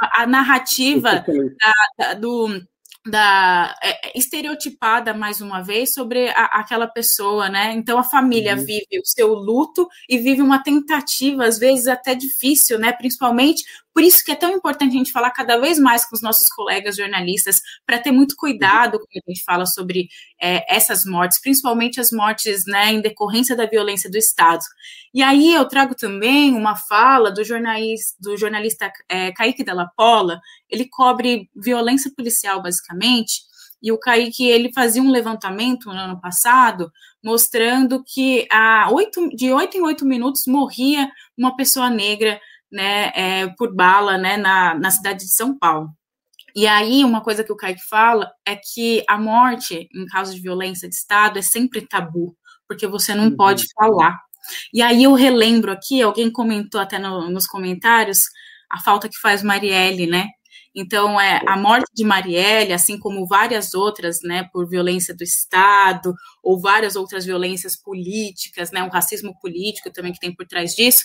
a, 0.00 0.22
a 0.22 0.26
narrativa 0.26 1.24
da, 1.24 1.74
da, 1.98 2.14
do 2.14 2.60
da 3.08 3.74
é, 3.82 4.08
é, 4.08 4.18
estereotipada 4.18 5.14
mais 5.14 5.40
uma 5.40 5.62
vez 5.62 5.94
sobre 5.94 6.28
a, 6.30 6.44
aquela 6.60 6.86
pessoa, 6.86 7.48
né? 7.48 7.72
Então 7.72 7.98
a 7.98 8.04
família 8.04 8.54
uhum. 8.54 8.64
vive 8.64 9.00
o 9.00 9.06
seu 9.06 9.28
luto 9.34 9.88
e 10.08 10.18
vive 10.18 10.42
uma 10.42 10.62
tentativa, 10.62 11.44
às 11.44 11.58
vezes 11.58 11.86
até 11.86 12.14
difícil, 12.14 12.78
né? 12.78 12.92
Principalmente 12.92 13.64
por 13.98 14.04
isso 14.04 14.24
que 14.24 14.30
é 14.30 14.36
tão 14.36 14.52
importante 14.52 14.94
a 14.94 14.98
gente 14.98 15.10
falar 15.10 15.32
cada 15.32 15.58
vez 15.58 15.76
mais 15.76 16.08
com 16.08 16.14
os 16.14 16.22
nossos 16.22 16.46
colegas 16.46 16.94
jornalistas, 16.94 17.60
para 17.84 17.98
ter 17.98 18.12
muito 18.12 18.36
cuidado 18.36 18.92
quando 19.00 19.24
a 19.26 19.30
gente 19.32 19.42
fala 19.42 19.66
sobre 19.66 20.06
é, 20.40 20.72
essas 20.72 21.04
mortes, 21.04 21.40
principalmente 21.40 21.98
as 21.98 22.12
mortes 22.12 22.62
né, 22.64 22.92
em 22.92 23.00
decorrência 23.00 23.56
da 23.56 23.66
violência 23.66 24.08
do 24.08 24.16
Estado. 24.16 24.64
E 25.12 25.20
aí 25.20 25.52
eu 25.52 25.64
trago 25.66 25.96
também 25.96 26.54
uma 26.54 26.76
fala 26.76 27.32
do, 27.32 27.42
jornalista, 27.42 28.16
do 28.20 28.36
jornalista 28.36 28.92
é, 29.08 29.32
Kaique 29.32 29.64
Della 29.64 29.90
Pola, 29.96 30.40
ele 30.70 30.88
cobre 30.88 31.50
violência 31.56 32.08
policial, 32.16 32.62
basicamente, 32.62 33.48
e 33.82 33.90
o 33.90 33.98
Kaique, 33.98 34.46
ele 34.46 34.72
fazia 34.72 35.02
um 35.02 35.10
levantamento 35.10 35.86
no 35.86 35.98
ano 35.98 36.20
passado, 36.20 36.92
mostrando 37.20 38.04
que 38.04 38.46
a 38.48 38.88
oito, 38.92 39.28
de 39.30 39.52
oito 39.52 39.76
em 39.76 39.82
oito 39.82 40.06
minutos 40.06 40.44
morria 40.46 41.10
uma 41.36 41.56
pessoa 41.56 41.90
negra 41.90 42.40
né, 42.70 43.12
é, 43.14 43.46
por 43.56 43.74
bala 43.74 44.18
né, 44.18 44.36
na, 44.36 44.74
na 44.74 44.90
cidade 44.90 45.20
de 45.20 45.32
São 45.32 45.58
Paulo. 45.58 45.90
E 46.54 46.66
aí, 46.66 47.04
uma 47.04 47.20
coisa 47.20 47.44
que 47.44 47.52
o 47.52 47.56
Kaique 47.56 47.86
fala 47.88 48.30
é 48.44 48.56
que 48.56 49.04
a 49.08 49.18
morte, 49.18 49.88
em 49.94 50.06
caso 50.06 50.34
de 50.34 50.40
violência 50.40 50.88
de 50.88 50.94
Estado, 50.94 51.38
é 51.38 51.42
sempre 51.42 51.86
tabu, 51.86 52.36
porque 52.66 52.86
você 52.86 53.14
não 53.14 53.24
uhum. 53.24 53.36
pode 53.36 53.66
falar. 53.74 54.18
E 54.72 54.82
aí 54.82 55.04
eu 55.04 55.14
relembro 55.14 55.70
aqui, 55.70 56.02
alguém 56.02 56.30
comentou 56.32 56.80
até 56.80 56.98
no, 56.98 57.30
nos 57.30 57.46
comentários, 57.46 58.24
a 58.70 58.80
falta 58.80 59.08
que 59.08 59.18
faz 59.18 59.42
Marielle, 59.42 60.06
né? 60.06 60.28
Então, 60.74 61.20
é, 61.20 61.40
a 61.46 61.56
morte 61.56 61.86
de 61.94 62.04
Marielle, 62.04 62.72
assim 62.72 62.98
como 62.98 63.26
várias 63.26 63.74
outras, 63.74 64.20
né, 64.22 64.48
por 64.52 64.68
violência 64.68 65.14
do 65.14 65.24
Estado, 65.24 66.14
ou 66.42 66.60
várias 66.60 66.96
outras 66.96 67.24
violências 67.24 67.76
políticas, 67.76 68.70
né, 68.70 68.82
um 68.82 68.88
racismo 68.88 69.38
político 69.40 69.92
também 69.92 70.12
que 70.12 70.20
tem 70.20 70.34
por 70.34 70.46
trás 70.46 70.74
disso, 70.74 71.04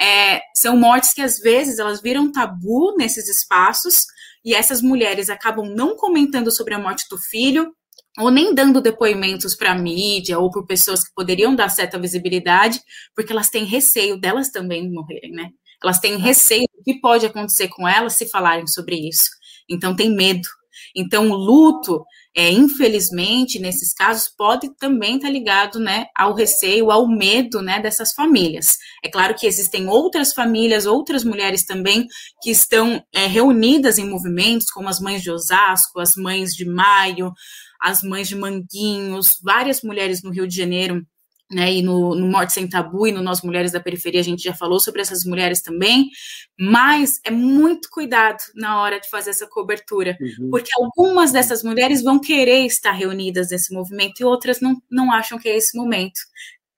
é, 0.00 0.40
são 0.56 0.76
mortes 0.76 1.12
que 1.14 1.22
às 1.22 1.38
vezes 1.38 1.78
elas 1.78 2.02
viram 2.02 2.32
tabu 2.32 2.96
nesses 2.96 3.28
espaços, 3.28 4.04
e 4.44 4.54
essas 4.54 4.82
mulheres 4.82 5.30
acabam 5.30 5.68
não 5.74 5.96
comentando 5.96 6.50
sobre 6.50 6.74
a 6.74 6.78
morte 6.78 7.04
do 7.08 7.16
filho, 7.16 7.72
ou 8.18 8.30
nem 8.30 8.54
dando 8.54 8.80
depoimentos 8.80 9.54
para 9.54 9.72
a 9.72 9.74
mídia 9.78 10.38
ou 10.38 10.50
por 10.50 10.66
pessoas 10.66 11.02
que 11.02 11.14
poderiam 11.14 11.54
dar 11.54 11.70
certa 11.70 11.98
visibilidade, 11.98 12.80
porque 13.14 13.32
elas 13.32 13.48
têm 13.48 13.64
receio 13.64 14.18
delas 14.20 14.50
também 14.50 14.90
morrerem, 14.90 15.32
né? 15.32 15.48
Elas 15.82 15.98
têm 15.98 16.16
receio 16.16 16.66
do 16.76 16.82
que 16.84 17.00
pode 17.00 17.26
acontecer 17.26 17.68
com 17.68 17.86
elas 17.86 18.14
se 18.14 18.28
falarem 18.28 18.66
sobre 18.66 18.96
isso. 19.08 19.28
Então 19.68 19.94
tem 19.94 20.14
medo. 20.14 20.48
Então 20.94 21.30
o 21.30 21.34
luto, 21.34 22.04
é, 22.36 22.50
infelizmente, 22.50 23.58
nesses 23.58 23.94
casos, 23.94 24.28
pode 24.36 24.74
também 24.76 25.16
estar 25.16 25.28
tá 25.28 25.32
ligado, 25.32 25.78
né, 25.78 26.06
ao 26.16 26.34
receio, 26.34 26.90
ao 26.90 27.08
medo, 27.08 27.62
né, 27.62 27.80
dessas 27.80 28.12
famílias. 28.12 28.76
É 29.04 29.08
claro 29.08 29.34
que 29.34 29.46
existem 29.46 29.88
outras 29.88 30.32
famílias, 30.32 30.86
outras 30.86 31.24
mulheres 31.24 31.64
também 31.64 32.06
que 32.42 32.50
estão 32.50 33.02
é, 33.14 33.26
reunidas 33.26 33.98
em 33.98 34.08
movimentos, 34.08 34.70
como 34.70 34.88
as 34.88 35.00
mães 35.00 35.22
de 35.22 35.30
Osasco, 35.30 36.00
as 36.00 36.14
mães 36.14 36.54
de 36.54 36.64
Maio, 36.64 37.32
as 37.80 38.02
mães 38.02 38.28
de 38.28 38.36
Manguinhos, 38.36 39.38
várias 39.42 39.82
mulheres 39.82 40.22
no 40.22 40.30
Rio 40.30 40.46
de 40.46 40.56
Janeiro 40.56 41.04
né, 41.52 41.70
e 41.72 41.82
no, 41.82 42.14
no, 42.14 42.26
Morte 42.26 42.52
Sem 42.52 42.66
Tabu 42.66 43.06
e 43.06 43.12
no 43.12 43.22
Nós 43.22 43.42
Mulheres 43.42 43.72
da 43.72 43.80
Periferia 43.80 44.20
a 44.20 44.24
gente 44.24 44.42
já 44.42 44.54
falou 44.54 44.80
sobre 44.80 45.02
essas 45.02 45.24
mulheres 45.24 45.60
também, 45.60 46.10
mas 46.58 47.20
é 47.24 47.30
muito 47.30 47.90
cuidado 47.90 48.42
na 48.54 48.80
hora 48.80 48.98
de 48.98 49.08
fazer 49.08 49.30
essa 49.30 49.46
cobertura, 49.46 50.16
uhum. 50.20 50.50
porque 50.50 50.70
algumas 50.74 51.30
dessas 51.30 51.62
mulheres 51.62 52.02
vão 52.02 52.18
querer 52.18 52.64
estar 52.64 52.92
reunidas 52.92 53.50
nesse 53.50 53.72
movimento 53.72 54.20
e 54.20 54.24
outras 54.24 54.60
não, 54.60 54.80
não 54.90 55.12
acham 55.12 55.38
que 55.38 55.48
é 55.48 55.56
esse 55.56 55.76
momento. 55.76 56.20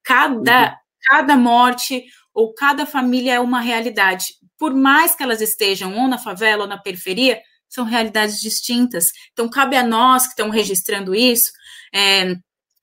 Cada, 0.02 0.70
uhum. 0.70 0.76
cada 1.08 1.36
morte 1.36 2.04
ou 2.34 2.52
cada 2.52 2.84
família 2.84 3.34
é 3.34 3.40
uma 3.40 3.60
realidade. 3.60 4.26
Por 4.58 4.74
mais 4.74 5.14
que 5.14 5.22
elas 5.22 5.40
estejam 5.40 5.96
ou 5.96 6.08
na 6.08 6.18
favela 6.18 6.64
ou 6.64 6.68
na 6.68 6.78
periferia, 6.78 7.40
são 7.68 7.84
realidades 7.84 8.40
distintas. 8.40 9.10
Então, 9.32 9.48
cabe 9.48 9.76
a 9.76 9.82
nós 9.82 10.24
que 10.24 10.30
estamos 10.30 10.54
registrando 10.54 11.14
isso. 11.14 11.50
É, 11.92 12.36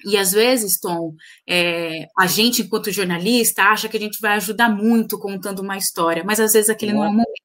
e 0.06 0.18
às 0.18 0.32
vezes, 0.32 0.80
Tom, 0.80 1.14
é, 1.48 2.08
a 2.18 2.28
gente, 2.28 2.62
enquanto 2.62 2.92
jornalista, 2.92 3.64
acha 3.64 3.88
que 3.88 3.98
a 3.98 4.00
gente 4.00 4.20
vai 4.20 4.36
ajudar 4.38 4.70
muito 4.70 5.20
contando 5.20 5.60
uma 5.60 5.78
história, 5.78 6.24
mas 6.24 6.40
às 6.40 6.54
vezes 6.54 6.70
aquele 6.70 6.94
não 6.94 7.04
é 7.04 7.08
momento. 7.08 7.42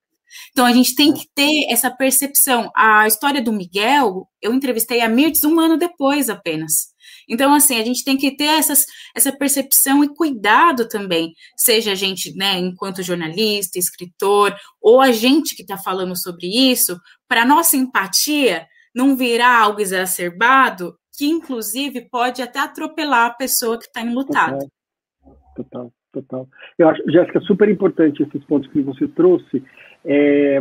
Então 0.53 0.67
a 0.67 0.73
gente 0.73 0.95
tem 0.95 1.13
que 1.13 1.27
ter 1.35 1.67
essa 1.71 1.91
percepção. 1.91 2.71
A 2.75 3.07
história 3.07 3.43
do 3.43 3.53
Miguel, 3.53 4.29
eu 4.41 4.53
entrevistei 4.53 5.01
a 5.01 5.09
Mirtz 5.09 5.45
um 5.45 5.59
ano 5.61 5.77
depois 5.79 6.29
apenas. 6.29 6.95
Então, 7.29 7.55
assim, 7.55 7.79
a 7.81 7.85
gente 7.85 8.05
tem 8.05 8.17
que 8.17 8.37
ter 8.37 8.45
essas, 8.45 8.85
essa 9.15 9.33
percepção 9.33 10.05
e 10.05 10.15
cuidado 10.15 10.89
também, 10.89 11.33
seja 11.57 11.93
a 11.93 11.95
gente, 11.95 12.35
né, 12.37 12.59
enquanto 12.59 13.03
jornalista, 13.03 13.79
escritor, 13.79 14.55
ou 14.81 15.01
a 15.01 15.11
gente 15.11 15.57
que 15.57 15.63
está 15.63 15.77
falando 15.77 16.17
sobre 16.17 16.47
isso, 16.47 16.97
para 17.29 17.45
nossa 17.45 17.77
empatia 17.77 18.67
não 18.95 19.17
virar 19.17 19.61
algo 19.61 19.81
exacerbado, 19.81 20.97
que 21.17 21.27
inclusive 21.27 22.09
pode 22.11 22.43
até 22.43 22.59
atropelar 22.59 23.27
a 23.27 23.35
pessoa 23.35 23.79
que 23.79 23.85
está 23.85 24.03
enlutada. 24.03 24.59
Total, 24.59 25.33
total, 25.57 25.93
total. 26.13 26.49
Eu 26.79 26.89
acho, 26.89 27.03
Jéssica, 27.11 27.41
super 27.41 27.69
importante 27.69 28.23
esses 28.23 28.45
pontos 28.45 28.71
que 28.71 28.83
você 28.83 29.09
trouxe. 29.09 29.63
É, 30.05 30.61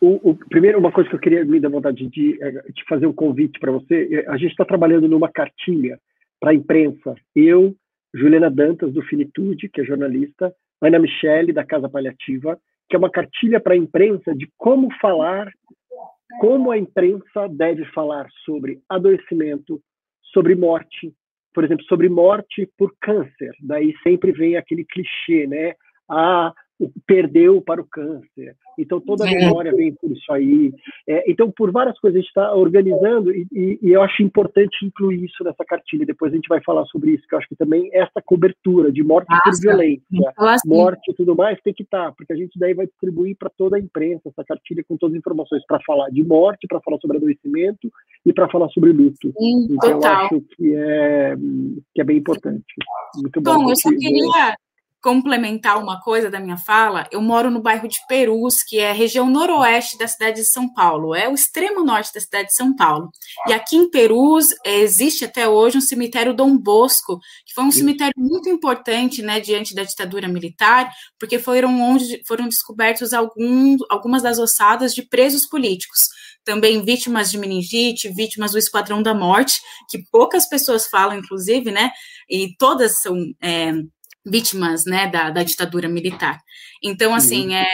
o, 0.00 0.30
o, 0.30 0.34
primeiro, 0.34 0.78
uma 0.78 0.90
coisa 0.90 1.08
que 1.08 1.14
eu 1.14 1.20
queria 1.20 1.44
me 1.44 1.60
dar 1.60 1.68
vontade 1.68 2.08
de, 2.08 2.32
de 2.38 2.84
fazer 2.88 3.06
um 3.06 3.12
convite 3.12 3.60
para 3.60 3.70
você, 3.70 4.08
é, 4.10 4.30
a 4.30 4.36
gente 4.36 4.50
está 4.50 4.64
trabalhando 4.64 5.06
numa 5.06 5.30
cartilha 5.30 6.00
para 6.40 6.50
a 6.50 6.54
imprensa. 6.54 7.14
Eu, 7.36 7.76
Juliana 8.14 8.50
Dantas, 8.50 8.92
do 8.92 9.02
Finitude, 9.02 9.68
que 9.68 9.82
é 9.82 9.84
jornalista, 9.84 10.52
Ana 10.80 10.98
Michele, 10.98 11.52
da 11.52 11.64
Casa 11.64 11.88
Paliativa, 11.88 12.58
que 12.88 12.96
é 12.96 12.98
uma 12.98 13.10
cartilha 13.10 13.60
para 13.60 13.74
a 13.74 13.76
imprensa 13.76 14.34
de 14.34 14.50
como 14.56 14.88
falar, 15.00 15.52
como 16.38 16.70
a 16.70 16.78
imprensa 16.78 17.48
deve 17.48 17.84
falar 17.86 18.28
sobre 18.44 18.80
adoecimento, 18.88 19.80
sobre 20.32 20.54
morte, 20.54 21.12
por 21.52 21.64
exemplo, 21.64 21.84
sobre 21.86 22.08
morte 22.08 22.70
por 22.78 22.94
câncer. 23.00 23.52
Daí 23.60 23.94
sempre 24.02 24.32
vem 24.32 24.56
aquele 24.56 24.84
clichê, 24.84 25.46
né? 25.46 25.74
Ah, 26.08 26.52
perdeu 27.06 27.60
para 27.60 27.80
o 27.80 27.86
câncer. 27.86 28.56
Então, 28.78 29.00
toda 29.00 29.24
a 29.24 29.30
memória 29.30 29.74
vem 29.74 29.92
por 29.94 30.10
isso 30.10 30.32
aí. 30.32 30.72
É, 31.06 31.30
então, 31.30 31.50
por 31.50 31.70
várias 31.70 31.98
coisas, 31.98 32.16
a 32.16 32.20
gente 32.20 32.28
está 32.28 32.54
organizando 32.54 33.32
e, 33.32 33.46
e, 33.52 33.78
e, 33.82 33.92
eu 33.92 34.02
acho 34.02 34.22
importante 34.22 34.84
incluir 34.84 35.24
isso 35.24 35.44
nessa 35.44 35.64
cartilha. 35.64 36.06
Depois 36.06 36.32
a 36.32 36.36
gente 36.36 36.48
vai 36.48 36.62
falar 36.62 36.84
sobre 36.86 37.12
isso, 37.12 37.26
que 37.28 37.34
eu 37.34 37.38
acho 37.38 37.48
que 37.48 37.56
também 37.56 37.90
essa 37.92 38.22
cobertura 38.24 38.90
de 38.90 39.02
morte 39.02 39.28
Nossa, 39.28 39.42
por 39.44 39.60
violência, 39.60 40.32
assim. 40.38 40.68
morte 40.68 41.10
e 41.10 41.14
tudo 41.14 41.36
mais, 41.36 41.60
tem 41.62 41.74
que 41.74 41.82
estar, 41.82 42.06
tá, 42.06 42.12
porque 42.12 42.32
a 42.32 42.36
gente 42.36 42.58
daí 42.58 42.72
vai 42.72 42.86
distribuir 42.86 43.36
para 43.36 43.50
toda 43.50 43.76
a 43.76 43.80
imprensa 43.80 44.28
essa 44.28 44.44
cartilha 44.44 44.84
com 44.88 44.96
todas 44.96 45.14
as 45.14 45.18
informações 45.18 45.64
para 45.66 45.80
falar 45.84 46.08
de 46.10 46.24
morte, 46.24 46.66
para 46.66 46.80
falar 46.80 46.98
sobre 46.98 47.18
adoecimento 47.18 47.90
e 48.24 48.32
para 48.32 48.48
falar 48.48 48.68
sobre 48.70 48.92
luto. 48.92 49.32
Sim, 49.38 49.66
então, 49.70 49.92
total. 49.92 50.12
eu 50.12 50.18
acho 50.18 50.40
que 50.56 50.74
é, 50.74 51.36
que 51.94 52.00
é 52.00 52.04
bem 52.04 52.16
importante. 52.18 52.74
Muito 53.16 53.40
bom. 53.40 53.54
Bom, 53.54 53.70
eu 53.70 53.76
só 53.76 53.90
queria 53.90 54.56
complementar 55.02 55.78
uma 55.78 56.00
coisa 56.00 56.30
da 56.30 56.38
minha 56.38 56.58
fala, 56.58 57.06
eu 57.10 57.22
moro 57.22 57.50
no 57.50 57.62
bairro 57.62 57.88
de 57.88 57.98
Perus, 58.06 58.62
que 58.62 58.78
é 58.78 58.90
a 58.90 58.94
região 58.94 59.28
noroeste 59.30 59.96
da 59.96 60.06
cidade 60.06 60.36
de 60.36 60.44
São 60.44 60.72
Paulo, 60.72 61.14
é 61.14 61.28
o 61.28 61.34
extremo 61.34 61.82
norte 61.82 62.12
da 62.12 62.20
cidade 62.20 62.48
de 62.48 62.54
São 62.54 62.74
Paulo. 62.74 63.08
E 63.48 63.52
aqui 63.52 63.76
em 63.76 63.90
Perus 63.90 64.48
existe 64.64 65.24
até 65.24 65.48
hoje 65.48 65.78
um 65.78 65.80
cemitério 65.80 66.34
Dom 66.34 66.56
Bosco, 66.56 67.18
que 67.46 67.54
foi 67.54 67.64
um 67.64 67.72
cemitério 67.72 68.14
muito 68.16 68.48
importante, 68.48 69.22
né, 69.22 69.40
diante 69.40 69.74
da 69.74 69.84
ditadura 69.84 70.28
militar, 70.28 70.90
porque 71.18 71.38
foram 71.38 71.80
onde 71.80 72.22
foram 72.26 72.46
descobertos 72.46 73.14
algum, 73.14 73.76
algumas 73.88 74.22
das 74.22 74.38
ossadas 74.38 74.94
de 74.94 75.02
presos 75.02 75.46
políticos 75.46 76.08
também 76.42 76.82
vítimas 76.82 77.30
de 77.30 77.38
meningite, 77.38 78.08
vítimas 78.08 78.52
do 78.52 78.58
Esquadrão 78.58 79.02
da 79.02 79.14
Morte, 79.14 79.60
que 79.88 80.02
poucas 80.10 80.48
pessoas 80.48 80.86
falam, 80.88 81.18
inclusive, 81.18 81.70
né? 81.70 81.90
E 82.28 82.56
todas 82.56 83.00
são 83.02 83.14
é, 83.42 83.72
vítimas 84.24 84.84
né, 84.84 85.08
da, 85.08 85.30
da 85.30 85.42
ditadura 85.42 85.88
militar. 85.88 86.38
Então, 86.82 87.14
assim, 87.14 87.54
é, 87.54 87.66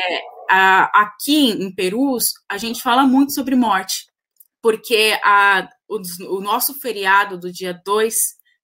a, 0.50 1.02
aqui 1.02 1.50
em 1.50 1.74
Perus, 1.74 2.26
a 2.48 2.56
gente 2.56 2.80
fala 2.80 3.04
muito 3.04 3.32
sobre 3.32 3.54
morte, 3.54 4.06
porque 4.62 5.18
a, 5.24 5.68
o, 5.88 6.00
o 6.36 6.40
nosso 6.40 6.74
feriado 6.80 7.38
do 7.38 7.52
dia 7.52 7.80
2 7.84 8.14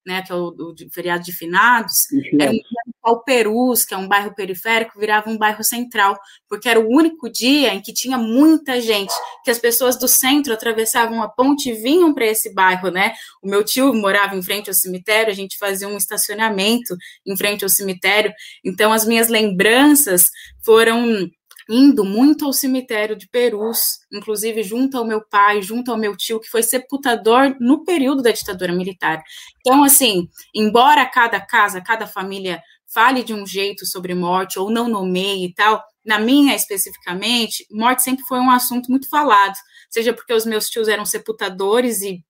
né, 0.07 0.22
que 0.22 0.33
é 0.33 0.35
o, 0.35 0.49
o 0.49 0.74
feriado 0.93 1.24
de 1.24 1.33
finados, 1.33 1.95
era 2.39 2.51
um 2.51 2.55
dia 2.55 2.82
no 3.05 3.22
Perus, 3.22 3.84
que 3.84 3.94
é 3.94 3.96
um 3.96 4.09
bairro 4.09 4.34
periférico, 4.34 4.98
virava 4.98 5.30
um 5.30 5.38
bairro 5.38 5.62
central, 5.64 6.18
porque 6.48 6.68
era 6.68 6.80
o 6.80 6.88
único 6.88 7.30
dia 7.30 7.74
em 7.74 7.80
que 7.80 7.92
tinha 7.92 8.18
muita 8.18 8.80
gente, 8.80 9.12
que 9.44 9.50
as 9.50 9.59
pessoas 9.59 9.98
do 9.98 10.07
centro 10.07 10.53
atravessavam 10.53 11.22
a 11.22 11.28
ponte 11.28 11.70
e 11.70 11.74
vinham 11.74 12.14
para 12.14 12.26
esse 12.26 12.53
bairro, 12.55 12.90
né? 12.90 13.12
O 13.42 13.48
meu 13.48 13.64
tio 13.64 13.92
morava 13.94 14.36
em 14.36 14.42
frente 14.42 14.68
ao 14.68 14.74
cemitério, 14.74 15.32
a 15.32 15.36
gente 15.36 15.59
fazia 15.59 15.88
um 15.88 15.96
estacionamento 15.96 16.96
em 17.26 17.36
frente 17.36 17.64
ao 17.64 17.70
cemitério, 17.70 18.32
então 18.64 18.92
as 18.92 19.05
minhas 19.05 19.28
lembranças 19.28 20.30
foram 20.64 21.30
indo 21.68 22.05
muito 22.05 22.44
ao 22.44 22.53
cemitério 22.53 23.16
de 23.16 23.28
Perus, 23.28 23.78
inclusive 24.12 24.62
junto 24.62 24.98
ao 24.98 25.05
meu 25.05 25.20
pai, 25.20 25.62
junto 25.62 25.90
ao 25.90 25.96
meu 25.96 26.16
tio, 26.16 26.40
que 26.40 26.48
foi 26.48 26.62
sepultador 26.62 27.57
no 27.61 27.84
período 27.84 28.22
da 28.22 28.30
ditadura 28.30 28.72
militar. 28.72 29.22
Então, 29.61 29.84
assim, 29.84 30.28
embora 30.55 31.07
cada 31.07 31.40
casa, 31.40 31.80
cada 31.80 32.07
família 32.07 32.62
fale 32.93 33.22
de 33.22 33.32
um 33.32 33.47
jeito 33.47 33.86
sobre 33.86 34.14
morte 34.14 34.59
ou 34.59 34.70
não 34.70 34.88
nomeie 34.88 35.47
e 35.47 35.55
tal, 35.55 35.82
na 36.05 36.18
minha 36.18 36.55
especificamente, 36.55 37.66
morte 37.70 38.03
sempre 38.03 38.24
foi 38.24 38.38
um 38.38 38.51
assunto 38.51 38.90
muito 38.90 39.09
falado, 39.09 39.55
seja 39.90 40.12
porque 40.12 40.32
os 40.34 40.45
meus 40.45 40.68
tios 40.68 40.88
eram 40.88 41.05
sepultadores 41.05 42.03
e 42.03 42.24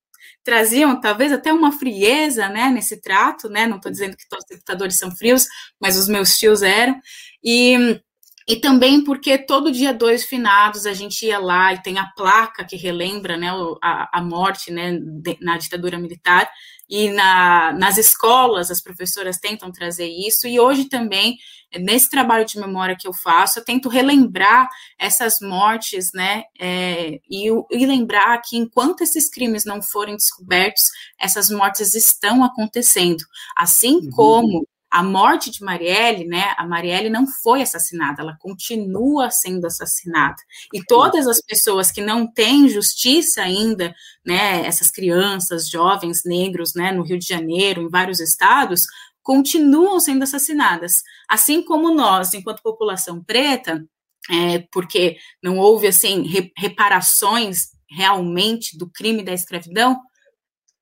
traziam 0.44 1.00
talvez 1.00 1.32
até 1.32 1.52
uma 1.52 1.72
frieza, 1.72 2.48
né, 2.48 2.68
nesse 2.68 3.00
trato, 3.00 3.48
né, 3.48 3.66
não 3.66 3.76
estou 3.76 3.90
dizendo 3.90 4.16
que 4.16 4.28
todos 4.28 4.44
os 4.44 4.48
sepultadores 4.48 4.98
são 4.98 5.10
frios, 5.16 5.46
mas 5.80 5.96
os 5.96 6.08
meus 6.08 6.36
tios 6.36 6.62
eram, 6.62 6.98
e 7.42 8.00
e 8.48 8.56
também 8.56 9.04
porque 9.04 9.38
todo 9.38 9.70
dia 9.70 9.94
dois 9.94 10.24
finados 10.24 10.84
a 10.84 10.92
gente 10.92 11.26
ia 11.26 11.38
lá 11.38 11.72
e 11.72 11.82
tem 11.82 11.98
a 11.98 12.06
placa 12.16 12.64
que 12.64 12.76
relembra 12.76 13.36
né, 13.36 13.48
a, 13.82 14.18
a 14.18 14.22
morte 14.22 14.72
né, 14.72 14.98
de, 15.00 15.38
na 15.40 15.56
ditadura 15.56 15.98
militar. 15.98 16.50
E 16.92 17.08
na, 17.08 17.72
nas 17.72 17.96
escolas 17.96 18.70
as 18.70 18.82
professoras 18.82 19.38
tentam 19.38 19.72
trazer 19.72 20.08
isso. 20.08 20.46
E 20.46 20.60
hoje 20.60 20.90
também, 20.90 21.38
nesse 21.80 22.10
trabalho 22.10 22.44
de 22.44 22.60
memória 22.60 22.94
que 22.94 23.08
eu 23.08 23.14
faço, 23.14 23.58
eu 23.58 23.64
tento 23.64 23.88
relembrar 23.88 24.68
essas 24.98 25.38
mortes, 25.40 26.10
né? 26.12 26.42
É, 26.60 27.18
e, 27.30 27.48
e 27.70 27.86
lembrar 27.86 28.36
que 28.42 28.58
enquanto 28.58 29.00
esses 29.00 29.30
crimes 29.30 29.64
não 29.64 29.80
forem 29.80 30.16
descobertos, 30.16 30.90
essas 31.18 31.48
mortes 31.48 31.94
estão 31.94 32.44
acontecendo. 32.44 33.24
Assim 33.56 33.94
uhum. 33.94 34.10
como 34.10 34.68
a 34.92 35.02
morte 35.02 35.50
de 35.50 35.64
Marielle, 35.64 36.26
né? 36.26 36.54
A 36.58 36.66
Marielle 36.66 37.08
não 37.08 37.26
foi 37.26 37.62
assassinada, 37.62 38.20
ela 38.20 38.36
continua 38.38 39.30
sendo 39.30 39.66
assassinada. 39.66 40.36
E 40.70 40.84
todas 40.84 41.26
as 41.26 41.40
pessoas 41.40 41.90
que 41.90 42.02
não 42.02 42.30
têm 42.30 42.68
justiça 42.68 43.40
ainda, 43.40 43.94
né? 44.24 44.66
Essas 44.66 44.90
crianças, 44.90 45.70
jovens 45.70 46.20
negros, 46.26 46.74
né? 46.76 46.92
No 46.92 47.02
Rio 47.02 47.18
de 47.18 47.26
Janeiro, 47.26 47.80
em 47.80 47.88
vários 47.88 48.20
estados, 48.20 48.82
continuam 49.22 49.98
sendo 49.98 50.24
assassinadas. 50.24 50.92
Assim 51.26 51.64
como 51.64 51.94
nós, 51.94 52.34
enquanto 52.34 52.62
população 52.62 53.24
preta, 53.24 53.82
é, 54.30 54.58
porque 54.70 55.16
não 55.42 55.56
houve 55.56 55.86
assim 55.86 56.50
reparações 56.54 57.68
realmente 57.88 58.76
do 58.76 58.90
crime 58.90 59.22
da 59.22 59.32
escravidão, 59.32 59.98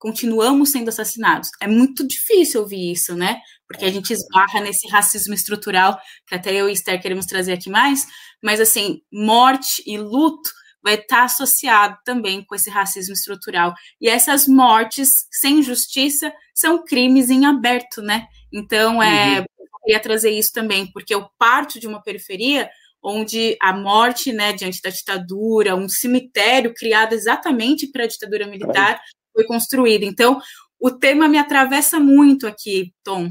continuamos 0.00 0.70
sendo 0.70 0.88
assassinados. 0.88 1.50
É 1.60 1.68
muito 1.68 2.08
difícil 2.08 2.62
ouvir 2.62 2.90
isso, 2.90 3.14
né? 3.14 3.40
Porque 3.68 3.84
a 3.84 3.92
gente 3.92 4.12
esbarra 4.12 4.60
nesse 4.60 4.88
racismo 4.88 5.34
estrutural, 5.34 5.96
que 6.26 6.34
até 6.34 6.52
eu 6.52 6.68
e 6.68 6.72
Esther 6.72 7.00
queremos 7.00 7.26
trazer 7.26 7.52
aqui 7.52 7.70
mais, 7.70 8.06
mas 8.42 8.60
assim, 8.60 9.02
morte 9.12 9.82
e 9.86 9.98
luto 9.98 10.50
vai 10.82 10.94
estar 10.94 11.24
associado 11.24 11.98
também 12.02 12.42
com 12.42 12.54
esse 12.54 12.70
racismo 12.70 13.12
estrutural. 13.12 13.74
E 14.00 14.08
essas 14.08 14.48
mortes 14.48 15.12
sem 15.30 15.62
justiça 15.62 16.32
são 16.54 16.82
crimes 16.82 17.28
em 17.28 17.44
aberto, 17.44 18.00
né? 18.00 18.26
Então, 18.50 19.02
é, 19.02 19.40
uhum. 19.40 19.44
eu 19.58 19.78
queria 19.84 20.00
trazer 20.00 20.30
isso 20.30 20.50
também, 20.52 20.90
porque 20.90 21.14
eu 21.14 21.28
parto 21.38 21.78
de 21.78 21.86
uma 21.86 22.02
periferia 22.02 22.70
onde 23.02 23.56
a 23.60 23.72
morte, 23.72 24.32
né, 24.32 24.52
diante 24.52 24.80
da 24.82 24.90
ditadura, 24.90 25.76
um 25.76 25.88
cemitério 25.88 26.74
criado 26.74 27.14
exatamente 27.14 27.86
para 27.86 28.04
a 28.04 28.06
ditadura 28.06 28.46
militar, 28.46 29.00
foi 29.32 29.44
construído. 29.44 30.04
Então, 30.04 30.38
o 30.80 30.90
tema 30.90 31.28
me 31.28 31.38
atravessa 31.38 32.00
muito 32.00 32.46
aqui, 32.46 32.92
Tom. 33.04 33.30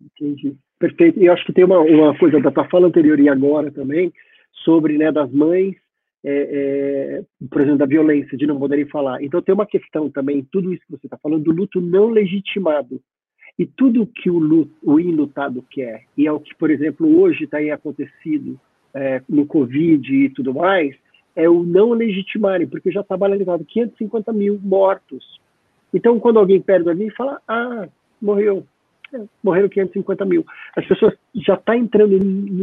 Entendi. 0.00 0.56
Perfeito. 0.78 1.18
E 1.20 1.28
acho 1.28 1.44
que 1.44 1.52
tem 1.52 1.64
uma, 1.64 1.80
uma 1.80 2.16
coisa 2.18 2.40
da 2.40 2.50
tua 2.50 2.68
fala 2.68 2.86
anterior 2.86 3.18
e 3.18 3.28
agora 3.28 3.70
também, 3.70 4.12
sobre 4.64 4.98
né, 4.98 5.10
das 5.10 5.30
mães, 5.32 5.74
é, 6.24 7.20
é, 7.20 7.46
por 7.48 7.60
exemplo, 7.60 7.78
da 7.78 7.86
violência, 7.86 8.36
de 8.36 8.46
não 8.46 8.58
poderem 8.58 8.86
falar. 8.86 9.22
Então, 9.22 9.40
tem 9.40 9.54
uma 9.54 9.66
questão 9.66 10.10
também, 10.10 10.46
tudo 10.50 10.72
isso 10.72 10.82
que 10.86 10.92
você 10.98 11.06
está 11.06 11.16
falando, 11.16 11.44
do 11.44 11.52
luto 11.52 11.80
não 11.80 12.08
legitimado. 12.08 13.00
E 13.58 13.64
tudo 13.64 14.06
que 14.06 14.28
o, 14.28 14.38
luto, 14.38 14.74
o 14.82 15.00
inlutado 15.00 15.64
quer, 15.70 16.04
e 16.16 16.26
é 16.26 16.32
o 16.32 16.40
que, 16.40 16.54
por 16.56 16.70
exemplo, 16.70 17.18
hoje 17.18 17.44
está 17.44 17.56
aí 17.56 17.70
acontecido 17.70 18.60
é, 18.92 19.22
no 19.28 19.46
Covid 19.46 20.14
e 20.14 20.28
tudo 20.28 20.52
mais, 20.52 20.94
é 21.36 21.48
o 21.48 21.62
não 21.62 21.92
legitimarem, 21.92 22.66
porque 22.66 22.90
já 22.90 23.02
está 23.02 23.16
balizado 23.16 23.64
550 23.64 24.32
mil 24.32 24.58
mortos. 24.62 25.38
Então, 25.92 26.18
quando 26.18 26.38
alguém 26.38 26.60
perde 26.60 26.88
alguém, 26.88 27.10
fala, 27.10 27.40
ah, 27.46 27.86
morreu, 28.20 28.66
é, 29.14 29.20
morreram 29.42 29.68
550 29.68 30.24
mil. 30.24 30.44
As 30.74 30.84
pessoas 30.86 31.14
já 31.34 31.54
está 31.54 31.76
entrando, 31.76 32.18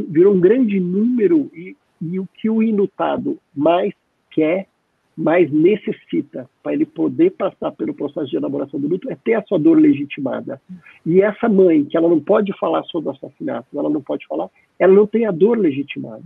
virou 0.09 0.33
um 0.33 0.39
grande 0.39 0.79
número 0.79 1.49
e, 1.53 1.77
e 2.01 2.19
o 2.19 2.27
que 2.33 2.49
o 2.49 2.61
inutado 2.61 3.37
mais 3.55 3.93
quer 4.31 4.67
mas 5.15 5.51
necessita, 5.51 6.49
para 6.61 6.73
ele 6.73 6.85
poder 6.85 7.31
passar 7.31 7.71
pelo 7.71 7.93
processo 7.93 8.27
de 8.29 8.35
elaboração 8.35 8.79
do 8.79 8.87
luto, 8.87 9.09
é 9.11 9.15
ter 9.15 9.35
a 9.35 9.43
sua 9.43 9.59
dor 9.59 9.79
legitimada. 9.79 10.59
E 11.05 11.21
essa 11.21 11.47
mãe, 11.47 11.85
que 11.85 11.95
ela 11.95 12.09
não 12.09 12.19
pode 12.19 12.51
falar 12.57 12.83
sobre 12.85 13.09
o 13.09 13.11
assassinato, 13.11 13.67
ela 13.77 13.89
não 13.89 14.01
pode 14.01 14.25
falar, 14.25 14.49
ela 14.79 14.93
não 14.93 15.05
tem 15.05 15.25
a 15.25 15.31
dor 15.31 15.57
legitimada. 15.57 16.23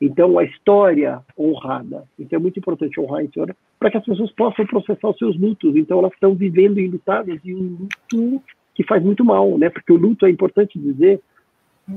Então, 0.00 0.38
a 0.38 0.44
história 0.44 1.20
honrada. 1.36 2.04
Então, 2.18 2.38
é 2.38 2.42
muito 2.42 2.58
importante 2.58 3.00
honrar 3.00 3.20
a 3.20 3.24
história 3.24 3.56
para 3.78 3.90
que 3.90 3.96
as 3.96 4.04
pessoas 4.04 4.30
possam 4.32 4.64
processar 4.66 5.08
os 5.08 5.18
seus 5.18 5.38
lutos. 5.38 5.74
Então, 5.74 5.98
elas 5.98 6.12
estão 6.12 6.34
vivendo 6.34 6.78
enlutadas 6.78 7.40
e 7.44 7.54
um 7.54 7.76
luto 7.80 8.42
que 8.74 8.84
faz 8.84 9.02
muito 9.02 9.24
mal, 9.24 9.58
né? 9.58 9.68
Porque 9.68 9.92
o 9.92 9.96
luto, 9.96 10.24
é 10.24 10.30
importante 10.30 10.78
dizer, 10.78 11.20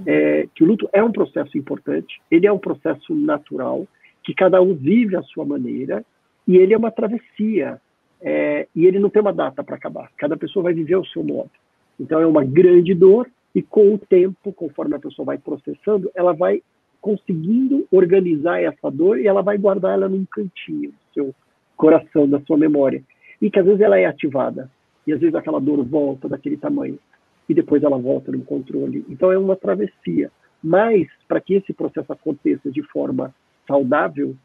é, 0.06 0.48
que 0.56 0.64
o 0.64 0.68
luto 0.68 0.90
é 0.92 1.04
um 1.04 1.12
processo 1.12 1.58
importante, 1.58 2.20
ele 2.32 2.48
é 2.48 2.52
um 2.52 2.58
processo 2.58 3.14
natural, 3.14 3.86
que 4.24 4.34
cada 4.34 4.62
um 4.62 4.74
vive 4.74 5.16
à 5.16 5.22
sua 5.22 5.46
maneira, 5.46 6.04
e 6.48 6.58
ele 6.58 6.74
é 6.74 6.78
uma 6.78 6.92
travessia. 6.92 7.80
É, 8.24 8.68
e 8.76 8.86
ele 8.86 9.00
não 9.00 9.10
tem 9.10 9.22
uma 9.22 9.34
data 9.34 9.64
para 9.64 9.76
acabar. 9.76 10.12
Cada 10.18 10.38
pessoa 10.38 10.64
vai 10.64 10.74
viver 10.74 10.96
o 10.96 11.06
seu 11.06 11.24
modo. 11.24 11.50
Então 12.00 12.20
é 12.20 12.26
uma 12.26 12.44
grande 12.44 12.94
dor 12.94 13.28
e 13.54 13.62
com 13.62 13.94
o 13.94 13.98
tempo, 13.98 14.54
conforme 14.54 14.96
a 14.96 15.00
pessoa 15.00 15.26
vai 15.26 15.38
processando, 15.38 16.10
ela 16.16 16.34
vai 16.34 16.62
conseguindo 17.02 17.88
organizar 17.92 18.62
essa 18.62 18.90
dor 18.90 19.20
e 19.20 19.28
ela 19.28 19.42
vai 19.42 19.58
guardar 19.58 19.94
ela 19.94 20.08
num 20.08 20.24
cantinho 20.26 20.92
do 20.92 21.14
seu 21.14 21.36
coração, 21.76 22.30
da 22.30 22.40
sua 22.42 22.58
memória. 22.58 23.04
E 23.42 23.50
que 23.50 23.60
às 23.60 23.66
vezes 23.66 23.82
ela 23.82 23.98
é 23.98 24.06
ativada. 24.06 24.70
E 25.06 25.12
às 25.12 25.20
vezes 25.20 25.34
aquela 25.34 25.60
dor 25.60 25.84
volta 25.84 26.30
daquele 26.30 26.58
tamanho. 26.58 27.00
E 27.50 27.54
depois 27.54 27.82
ela 27.84 27.98
volta 27.98 28.32
no 28.32 28.44
controle. 28.44 29.04
Então 29.10 29.32
é 29.32 29.38
uma 29.38 29.56
travessia. 29.56 30.32
Mas, 30.64 31.08
para 31.28 31.42
que 31.42 31.56
esse 31.56 31.74
processo 31.74 32.14
aconteça 32.14 32.70
de 32.70 32.84
forma 32.84 33.34
saudável, 33.68 34.36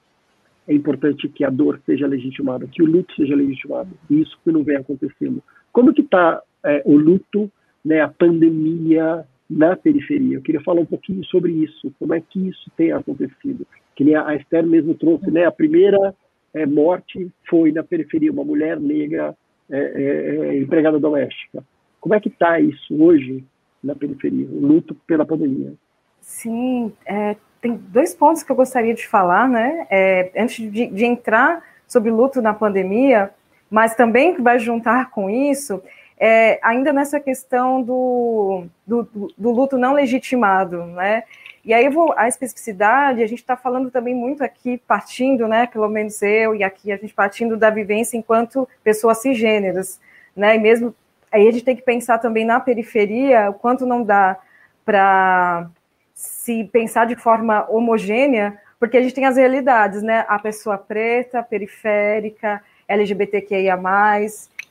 é 0.66 0.72
importante 0.72 1.28
que 1.28 1.44
a 1.44 1.50
dor 1.50 1.80
seja 1.84 2.06
legitimada, 2.06 2.66
que 2.66 2.82
o 2.82 2.86
luto 2.86 3.14
seja 3.14 3.36
legitimado. 3.36 3.90
E 4.10 4.22
isso 4.22 4.36
que 4.42 4.50
não 4.50 4.64
vem 4.64 4.76
acontecendo. 4.76 5.42
Como 5.72 5.92
que 5.92 6.00
está 6.00 6.42
é, 6.64 6.82
o 6.86 6.96
luto, 6.96 7.50
né, 7.84 8.00
a 8.00 8.08
pandemia 8.08 9.26
na 9.48 9.76
periferia? 9.76 10.36
Eu 10.36 10.42
queria 10.42 10.60
falar 10.62 10.80
um 10.80 10.86
pouquinho 10.86 11.24
sobre 11.24 11.52
isso. 11.52 11.92
Como 11.98 12.14
é 12.14 12.20
que 12.20 12.48
isso 12.48 12.70
tem 12.76 12.92
acontecido? 12.92 13.66
Que 13.94 14.04
nem 14.04 14.14
a 14.16 14.34
Esther 14.34 14.66
mesmo 14.66 14.94
trouxe, 14.94 15.30
né? 15.30 15.44
A 15.44 15.52
primeira 15.52 16.14
é, 16.54 16.66
morte 16.66 17.30
foi 17.48 17.72
na 17.72 17.82
periferia, 17.82 18.32
uma 18.32 18.44
mulher 18.44 18.80
negra 18.80 19.34
é, 19.70 19.78
é, 19.78 20.58
empregada 20.58 20.98
doméstica. 20.98 21.64
Como 22.00 22.14
é 22.14 22.20
que 22.20 22.28
está 22.28 22.60
isso 22.60 23.02
hoje 23.02 23.44
na 23.82 23.94
periferia? 23.94 24.46
O 24.46 24.66
luto 24.66 24.94
pela 25.06 25.26
pandemia? 25.26 25.74
Sim, 26.20 26.92
é, 27.04 27.36
tem 27.60 27.76
dois 27.88 28.14
pontos 28.14 28.42
que 28.42 28.50
eu 28.50 28.56
gostaria 28.56 28.94
de 28.94 29.06
falar, 29.06 29.48
né? 29.48 29.86
É, 29.90 30.32
antes 30.36 30.70
de, 30.70 30.86
de, 30.86 31.04
entrar 31.04 31.62
sobre 31.86 32.10
luto 32.10 32.42
na 32.42 32.52
pandemia, 32.52 33.30
mas 33.70 33.94
também 33.94 34.40
vai 34.40 34.58
juntar 34.58 35.10
com 35.10 35.28
isso, 35.28 35.82
é, 36.18 36.58
ainda 36.62 36.92
nessa 36.92 37.20
questão 37.20 37.82
do, 37.82 38.64
do, 38.86 39.02
do, 39.36 39.50
luto 39.50 39.76
não 39.76 39.92
legitimado, 39.92 40.84
né? 40.86 41.24
E 41.64 41.74
aí 41.74 41.88
vou 41.88 42.14
a 42.16 42.28
especificidade, 42.28 43.22
a 43.22 43.26
gente 43.26 43.40
está 43.40 43.56
falando 43.56 43.90
também 43.90 44.14
muito 44.14 44.42
aqui, 44.42 44.78
partindo, 44.78 45.46
né? 45.46 45.66
Pelo 45.66 45.88
menos 45.88 46.22
eu 46.22 46.54
e 46.54 46.64
aqui 46.64 46.90
a 46.90 46.96
gente 46.96 47.12
partindo 47.12 47.56
da 47.56 47.68
vivência 47.68 48.16
enquanto 48.16 48.68
pessoas 48.82 49.18
cisgêneras, 49.18 50.00
né? 50.34 50.56
E 50.56 50.58
mesmo 50.58 50.94
aí 51.30 51.46
a 51.46 51.50
gente 51.50 51.64
tem 51.64 51.76
que 51.76 51.82
pensar 51.82 52.18
também 52.18 52.44
na 52.44 52.60
periferia, 52.60 53.50
o 53.50 53.54
quanto 53.54 53.84
não 53.84 54.02
dá 54.02 54.38
para 54.84 55.68
se 56.14 56.64
pensar 56.72 57.06
de 57.06 57.16
forma 57.16 57.66
homogênea, 57.68 58.58
porque 58.78 58.96
a 58.96 59.02
gente 59.02 59.14
tem 59.14 59.26
as 59.26 59.36
realidades, 59.36 60.02
né? 60.02 60.24
A 60.28 60.38
pessoa 60.38 60.78
preta, 60.78 61.42
periférica, 61.42 62.62
LGBTQIA+, 62.88 63.76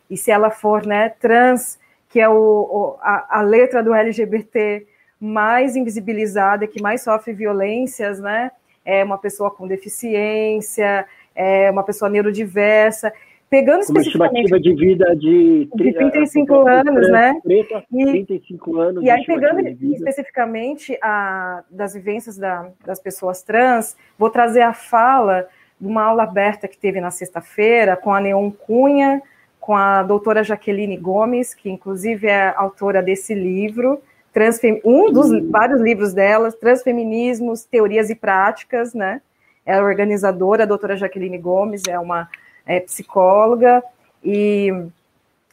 e 0.10 0.18
se 0.18 0.32
ela 0.32 0.50
for 0.50 0.86
né, 0.86 1.10
trans, 1.10 1.80
que 2.10 2.20
é 2.20 2.30
o, 2.30 2.34
o 2.34 2.98
a, 3.02 3.40
a, 3.40 3.42
letra 3.42 3.84
do 3.84 3.94
LGBT 3.94 4.86
mais 5.20 5.76
invisibilizada, 5.76 6.68
que 6.68 6.82
mais 6.82 7.04
sofre 7.04 7.34
violências, 7.34 8.20
né? 8.20 8.52
É 8.86 9.04
uma 9.04 9.18
pessoa 9.18 9.50
com 9.50 9.68
deficiência, 9.68 11.06
é 11.36 11.72
uma 11.72 11.84
pessoa 11.84 12.10
neurodiversa. 12.10 13.12
Pegando 13.50 13.84
uma 13.90 14.02
estimativa 14.02 14.60
de 14.60 14.74
vida 14.74 15.16
de, 15.16 15.70
de 15.76 15.94
35 15.94 16.68
anos, 16.68 17.10
né? 17.10 17.40
Preta, 17.44 17.84
e, 17.92 18.06
35 18.06 18.78
anos. 18.78 19.04
E 19.04 19.10
aí, 19.10 19.24
pegando 19.26 19.68
especificamente 19.94 20.98
a, 21.02 21.64
das 21.70 21.94
vivências 21.94 22.38
da, 22.38 22.70
das 22.86 23.00
pessoas 23.00 23.44
trans, 23.44 23.96
vou 24.18 24.30
trazer 24.30 24.62
a 24.62 24.74
fala 24.74 25.48
de 25.80 25.88
uma 25.88 26.04
aula 26.04 26.24
aberta 26.24 26.68
que 26.68 26.78
teve 26.78 27.00
na 27.00 27.12
sexta-feira 27.12 27.96
com 27.96 28.14
a 28.14 28.20
Neon 28.20 28.52
Cunha, 28.52 29.22
com 29.66 29.76
a 29.76 30.04
doutora 30.04 30.44
Jaqueline 30.44 30.96
Gomes, 30.96 31.56
que 31.56 31.72
inclusive 31.72 32.28
é 32.28 32.54
autora 32.56 33.02
desse 33.02 33.34
livro, 33.34 34.00
Transfem 34.32 34.82
um 34.84 35.14
dos 35.14 35.32
uhum. 35.32 35.50
vários 35.50 35.80
livros 35.80 36.14
dela, 36.14 36.52
Transfeminismos, 36.52 37.64
Teorias 37.64 38.10
e 38.10 38.16
Práticas, 38.16 38.94
né? 38.94 39.22
É 39.66 39.76
a 39.76 39.82
organizadora, 39.82 40.64
a 40.64 40.66
doutora 40.66 40.98
Jaqueline 40.98 41.38
Gomes, 41.38 41.84
é 41.88 41.98
uma 41.98 42.30
é, 42.66 42.82
psicóloga, 42.82 43.82
e 44.22 44.70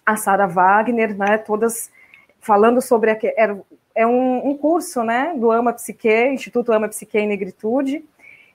a 0.04 0.16
Sara 0.16 0.48
Wagner, 0.48 1.16
né, 1.16 1.38
todas 1.38 1.92
falando 2.40 2.82
sobre 2.82 3.12
a, 3.12 3.18
era, 3.36 3.56
é 3.94 4.04
um, 4.04 4.48
um, 4.48 4.58
curso 4.58 5.04
né, 5.04 5.32
do 5.36 5.52
Ama 5.52 5.72
Psique, 5.72 6.26
Instituto 6.32 6.72
Ama 6.72 6.88
Psique 6.88 7.18
e 7.18 7.26
Negritude, 7.26 8.04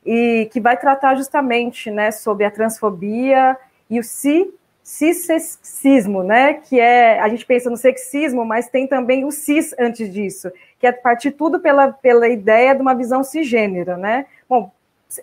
e 0.06 0.50
que 0.52 0.60
vai 0.60 0.76
tratar 0.76 1.16
justamente 1.16 1.90
né, 1.90 2.12
sobre 2.12 2.44
a 2.44 2.52
transfobia 2.52 3.56
e 3.90 3.98
o 3.98 4.04
si, 4.04 4.54
cissexismo, 4.88 6.24
né, 6.24 6.54
que 6.54 6.80
é, 6.80 7.20
a 7.20 7.28
gente 7.28 7.46
pensa 7.46 7.70
no 7.70 7.76
sexismo, 7.76 8.46
mas 8.46 8.70
tem 8.70 8.88
também 8.88 9.26
o 9.26 9.32
cis 9.32 9.76
antes 9.78 10.10
disso, 10.14 10.50
que 10.80 10.88
é 10.88 10.94
partir 10.94 11.32
tudo 11.32 11.60
pela, 11.60 11.92
pela 11.92 12.30
ideia 12.30 12.74
de 12.74 12.82
uma 12.82 12.96
visão 12.96 13.22
cisgênera, 13.22 13.98
né, 13.98 14.26
bom, 14.48 14.72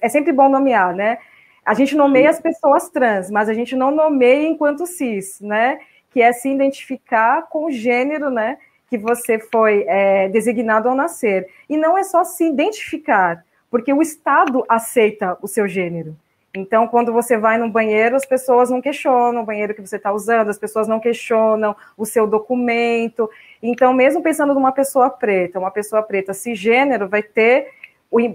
é 0.03 0.09
sempre 0.11 0.33
bom 0.33 0.51
nomear, 0.51 0.95
né, 0.95 1.17
a 1.65 1.73
gente 1.73 1.97
nomeia 1.97 2.29
as 2.29 2.39
pessoas 2.39 2.91
trans, 2.91 3.31
mas 3.31 3.49
a 3.49 3.55
gente 3.55 3.75
não 3.75 3.91
nomeia 3.91 4.47
enquanto 4.47 4.87
cis, 4.87 5.41
né? 5.41 5.79
Que 6.11 6.21
é 6.21 6.33
se 6.33 6.49
identificar 6.49 7.49
com 7.49 7.67
o 7.67 7.71
gênero, 7.71 8.29
né? 8.29 8.59
Que 8.91 8.99
você 8.99 9.39
foi 9.39 9.85
é, 9.89 10.29
designado 10.29 10.89
ao 10.89 10.95
nascer. 10.95 11.49
E 11.69 11.77
não 11.77 11.97
é 11.97 12.03
só 12.03 12.23
se 12.23 12.45
identificar, 12.45 13.45
porque 13.71 13.93
o 13.93 14.03
Estado 14.03 14.63
aceita 14.69 15.39
o 15.41 15.49
seu 15.49 15.67
gênero. 15.67 16.15
Então, 16.57 16.87
quando 16.87 17.13
você 17.13 17.37
vai 17.37 17.59
no 17.59 17.69
banheiro, 17.69 18.15
as 18.15 18.25
pessoas 18.25 18.71
não 18.71 18.81
questionam 18.81 19.43
o 19.43 19.45
banheiro 19.45 19.75
que 19.75 19.81
você 19.81 19.97
está 19.97 20.13
usando, 20.13 20.51
as 20.51 20.59
pessoas 20.59 20.87
não 20.87 21.01
questionam 21.01 21.75
o 21.97 22.07
seu 22.07 22.27
documento. 22.27 23.29
Então, 23.63 23.93
mesmo 23.93 24.23
pensando 24.23 24.55
numa 24.55 24.71
pessoa 24.71 25.11
preta, 25.11 25.59
uma 25.59 25.71
pessoa 25.71 26.03
preta 26.03 26.33
cisgênero 26.33 27.09
vai 27.09 27.23
ter 27.23 27.69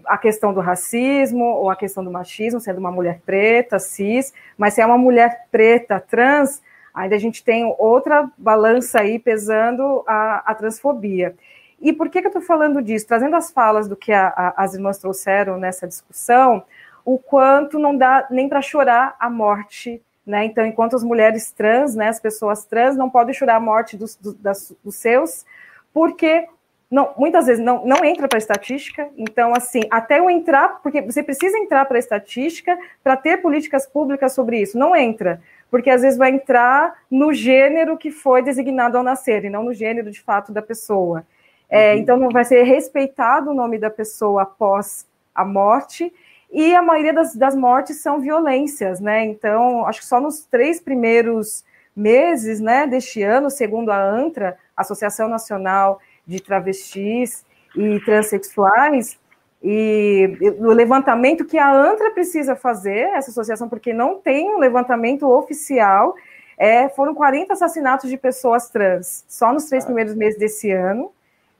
a 0.06 0.18
questão 0.18 0.54
do 0.54 0.60
racismo 0.60 1.46
ou 1.46 1.70
a 1.70 1.76
questão 1.76 2.04
do 2.04 2.12
machismo, 2.12 2.60
sendo 2.60 2.80
uma 2.80 2.92
mulher 2.92 3.22
preta, 3.26 3.80
cis, 3.80 4.34
mas 4.58 4.74
se 4.74 4.82
é 4.82 4.86
uma 4.86 4.98
mulher 4.98 5.46
preta, 5.50 6.02
trans, 6.02 6.62
Ainda 6.94 7.16
a 7.16 7.20
gente 7.20 7.44
tem 7.44 7.64
outra 7.78 8.30
balança 8.38 9.00
aí 9.00 9.20
pesando 9.20 10.04
a, 10.08 10.52
a 10.52 10.56
transfobia. 10.56 11.36
E 11.82 11.94
por 11.94 12.10
que, 12.10 12.20
que 12.20 12.28
eu 12.28 12.30
estou 12.30 12.42
falando 12.42 12.82
disso? 12.82 13.08
Trazendo 13.08 13.36
as 13.36 13.52
falas 13.52 13.88
do 13.88 13.96
que 13.96 14.12
a, 14.12 14.28
a, 14.28 14.64
as 14.64 14.74
irmãs 14.74 14.98
trouxeram 14.98 15.58
nessa 15.58 15.88
discussão, 15.88 16.64
o 17.06 17.18
quanto 17.18 17.80
não 17.80 17.96
dá 17.96 18.28
nem 18.30 18.48
para 18.48 18.62
chorar 18.62 19.16
a 19.20 19.30
morte, 19.30 20.02
né? 20.26 20.46
Então, 20.46 20.66
enquanto 20.66 20.96
as 20.96 21.04
mulheres 21.04 21.52
trans, 21.52 21.96
né, 21.96 22.08
as 22.08 22.20
pessoas 22.20 22.66
trans, 22.66 22.96
não 22.96 23.10
podem 23.10 23.34
chorar 23.34 23.56
a 23.56 23.60
morte 23.60 23.98
dos, 23.98 24.16
das, 24.16 24.76
dos 24.84 24.96
seus, 24.96 25.46
porque 25.94 26.48
não, 26.90 27.14
muitas 27.18 27.46
vezes 27.46 27.64
não, 27.64 27.86
não 27.86 28.04
entra 28.04 28.28
para 28.28 28.38
a 28.38 28.40
estatística. 28.40 29.10
Então, 29.16 29.54
assim, 29.56 29.82
até 29.92 30.20
eu 30.20 30.30
entrar, 30.30 30.82
porque 30.82 31.02
você 31.02 31.22
precisa 31.22 31.58
entrar 31.58 31.86
para 31.86 31.98
a 31.98 32.00
estatística 32.00 32.78
para 33.04 33.16
ter 33.16 33.38
políticas 33.38 33.86
públicas 33.86 34.34
sobre 34.34 34.60
isso. 34.60 34.78
Não 34.78 34.96
entra, 34.96 35.42
porque 35.70 35.90
às 35.90 36.02
vezes 36.02 36.18
vai 36.18 36.32
entrar 36.32 36.96
no 37.10 37.34
gênero 37.34 37.98
que 37.98 38.12
foi 38.12 38.42
designado 38.42 38.98
ao 38.98 39.04
nascer, 39.04 39.46
e 39.46 39.50
não 39.50 39.64
no 39.64 39.74
gênero 39.74 40.10
de 40.10 40.22
fato 40.22 40.52
da 40.52 40.62
pessoa. 40.62 41.26
É, 41.70 41.94
uhum. 41.94 42.00
Então, 42.00 42.18
não 42.18 42.30
vai 42.30 42.44
ser 42.44 42.64
respeitado 42.64 43.52
o 43.52 43.54
nome 43.54 43.78
da 43.78 43.90
pessoa 43.90 44.42
após 44.42 45.08
a 45.34 45.46
morte, 45.46 46.12
e 46.52 46.74
a 46.76 46.82
maioria 46.82 47.14
das, 47.14 47.36
das 47.36 47.56
mortes 47.56 48.02
são 48.02 48.20
violências, 48.20 49.00
né? 49.00 49.26
Então, 49.26 49.86
acho 49.86 50.02
que 50.02 50.08
só 50.08 50.20
nos 50.20 50.46
três 50.46 50.80
primeiros 50.80 51.64
meses 51.96 52.60
né, 52.60 52.88
deste 52.88 53.22
ano, 53.22 53.50
segundo 53.50 53.90
a 53.90 54.02
ANTRA, 54.02 54.58
Associação 54.76 55.28
Nacional 55.28 56.00
de 56.26 56.40
Travestis 56.42 57.46
e 57.76 58.00
Transsexuais, 58.02 59.20
e 59.62 60.38
o 60.60 60.72
levantamento 60.72 61.44
que 61.44 61.58
a 61.58 61.70
ANTRA 61.70 62.12
precisa 62.12 62.56
fazer, 62.56 63.10
essa 63.10 63.30
associação, 63.30 63.68
porque 63.68 63.92
não 63.92 64.16
tem 64.16 64.50
um 64.50 64.58
levantamento 64.58 65.30
oficial, 65.30 66.16
é, 66.58 66.88
foram 66.90 67.14
40 67.14 67.54
assassinatos 67.54 68.10
de 68.10 68.18
pessoas 68.18 68.70
trans, 68.70 69.26
só 69.28 69.52
nos 69.52 69.66
três 69.66 69.84
primeiros 69.84 70.16
meses 70.16 70.40
desse 70.40 70.72
ano, 70.72 71.12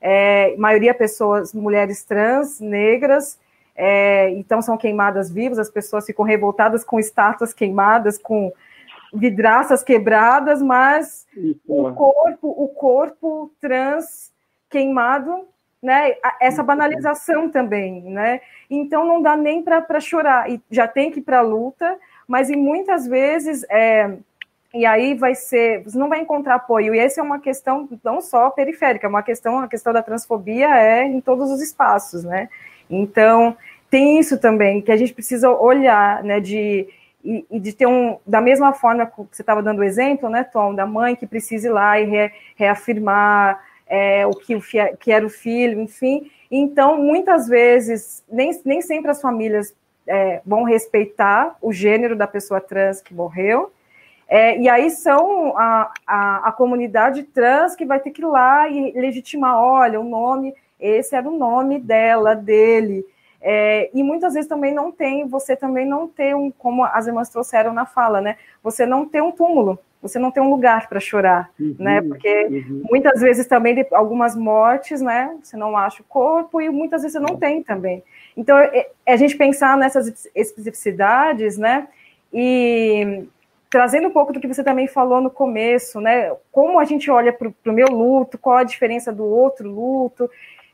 é, 0.02 0.56
maioria 0.58 0.94
pessoas, 0.94 1.54
mulheres 1.54 2.06
trans, 2.06 2.62
negras, 2.62 3.38
é, 3.82 4.30
então 4.32 4.62
são 4.62 4.76
queimadas 4.76 5.32
vivas, 5.32 5.58
as 5.58 5.70
pessoas 5.70 6.06
ficam 6.06 6.26
revoltadas 6.26 6.84
com 6.84 7.00
estátuas 7.00 7.54
queimadas, 7.54 8.18
com 8.18 8.52
vidraças 9.14 9.82
quebradas, 9.82 10.62
mas 10.62 11.26
o 11.66 11.94
corpo, 11.94 12.48
o 12.50 12.68
corpo 12.68 13.52
trans 13.62 14.34
queimado, 14.70 15.48
né? 15.82 16.14
Essa 16.42 16.62
banalização 16.62 17.50
também, 17.50 18.02
né? 18.02 18.42
Então 18.70 19.08
não 19.08 19.22
dá 19.22 19.38
nem 19.38 19.64
para 19.64 20.00
chorar 20.02 20.52
e 20.52 20.62
já 20.70 20.86
tem 20.86 21.10
que 21.10 21.20
ir 21.20 21.24
para 21.24 21.40
a 21.40 21.42
luta, 21.42 21.98
mas 22.28 22.50
e 22.50 22.58
muitas 22.58 23.08
vezes 23.08 23.66
é, 23.70 24.18
e 24.74 24.86
aí 24.86 25.14
vai 25.16 25.36
ser, 25.36 25.84
você 25.84 25.98
não 25.98 26.10
vai 26.10 26.20
encontrar 26.20 26.56
apoio. 26.56 26.94
E 26.94 27.00
essa 27.00 27.22
é 27.22 27.24
uma 27.24 27.40
questão 27.40 27.88
não 28.04 28.20
só 28.20 28.50
periférica, 28.50 29.08
é 29.08 29.10
uma 29.10 29.24
questão, 29.24 29.60
a 29.60 29.70
questão 29.70 29.94
da 29.94 30.04
transfobia 30.04 30.68
é 30.68 31.06
em 31.06 31.22
todos 31.22 31.50
os 31.50 31.62
espaços, 31.62 32.26
né? 32.26 32.50
Então, 32.90 33.56
tem 33.90 34.20
isso 34.20 34.38
também, 34.40 34.82
que 34.82 34.92
a 34.92 34.98
gente 34.98 35.14
precisa 35.14 35.50
olhar, 35.50 36.24
né, 36.24 36.40
de, 36.40 36.88
e, 37.24 37.46
e 37.50 37.60
de 37.60 37.74
ter 37.74 37.88
um, 37.88 38.18
da 38.26 38.42
mesma 38.42 38.74
forma 38.74 39.06
que 39.06 39.16
você 39.32 39.42
estava 39.42 39.64
dando 39.64 39.80
o 39.80 39.84
exemplo, 39.84 40.30
né, 40.30 40.44
Tom, 40.44 40.74
da 40.74 40.86
mãe 40.86 41.16
que 41.16 41.28
precisa 41.28 41.68
ir 41.68 41.72
lá 41.72 42.00
e 42.00 42.06
re, 42.06 42.32
reafirmar 42.56 43.60
é, 43.88 44.26
o 44.28 44.32
que, 44.32 44.56
o 44.56 44.62
que 45.00 45.12
era 45.12 45.26
o 45.26 45.30
filho, 45.30 45.82
enfim. 45.82 46.30
Então, 46.52 46.98
muitas 47.02 47.48
vezes, 47.48 48.24
nem, 48.32 48.52
nem 48.64 48.82
sempre 48.82 49.12
as 49.12 49.22
famílias 49.22 49.74
é, 50.08 50.42
vão 50.46 50.64
respeitar 50.64 51.56
o 51.62 51.74
gênero 51.74 52.16
da 52.16 52.28
pessoa 52.28 52.62
trans 52.62 53.02
que 53.02 53.14
morreu, 53.14 53.72
é, 54.30 54.60
e 54.60 54.70
aí 54.70 54.92
são 54.92 55.58
a, 55.58 55.92
a, 56.06 56.50
a, 56.50 56.52
comunidade 56.52 57.24
trans 57.24 57.76
que 57.76 57.84
vai 57.84 58.00
ter 58.00 58.12
que 58.12 58.22
ir 58.22 58.26
lá 58.26 58.70
e 58.70 58.92
legitimar, 58.92 59.58
olha, 59.58 60.00
o 60.00 60.04
nome, 60.04 60.54
esse 60.80 61.16
era 61.16 61.28
o 61.28 61.36
nome 61.36 61.80
dela, 61.80 62.36
dele. 62.36 63.04
É, 63.42 63.90
e 63.94 64.04
muitas 64.04 64.34
vezes 64.34 64.50
também 64.50 64.74
não 64.74 64.92
tem, 64.92 65.28
você 65.28 65.56
também 65.56 65.86
não 65.86 66.08
tem 66.08 66.34
um, 66.36 66.52
como 66.52 66.84
as 66.84 67.08
irmãs 67.08 67.30
trouxeram 67.30 67.74
na 67.74 67.86
fala, 67.86 68.20
né? 68.20 68.38
Você 68.62 68.86
não 68.86 69.08
tem 69.08 69.22
um 69.22 69.32
túmulo, 69.32 69.80
você 70.02 70.20
não 70.20 70.30
tem 70.30 70.44
um 70.44 70.50
lugar 70.50 70.90
para 70.90 71.00
chorar, 71.00 71.50
uhum, 71.58 71.76
né? 71.80 72.02
Porque 72.02 72.48
uhum. 72.48 72.84
muitas 72.90 73.22
vezes 73.22 73.48
também 73.48 73.76
de 73.76 73.88
algumas 73.92 74.36
mortes, 74.36 75.00
né? 75.00 75.38
Você 75.42 75.56
não 75.56 75.78
acha 75.78 76.02
o 76.02 76.06
corpo 76.06 76.60
e 76.60 76.70
muitas 76.70 77.02
vezes 77.02 77.14
você 77.14 77.20
não 77.20 77.38
tem 77.38 77.64
também. 77.64 78.04
Então, 78.36 78.58
é, 78.58 78.88
é 79.06 79.14
a 79.14 79.18
gente 79.18 79.38
pensar 79.38 79.78
nessas 79.78 80.30
especificidades, 80.36 81.58
né? 81.58 81.88
E 82.34 83.26
trazendo 83.70 84.08
um 84.08 84.12
pouco 84.12 84.34
do 84.34 84.40
que 84.40 84.48
você 84.48 84.64
também 84.64 84.88
falou 84.88 85.22
no 85.22 85.30
começo, 85.30 86.02
né? 86.02 86.36
Como 86.52 86.80
a 86.80 86.86
gente 86.86 87.10
olha 87.10 87.32
para 87.32 87.48
o 87.48 87.72
meu 87.72 87.88
luto, 87.88 88.38
qual 88.38 88.58
a 88.58 88.64
diferença 88.64 89.14
do 89.14 89.24
outro 89.24 89.70
luto 89.70 90.30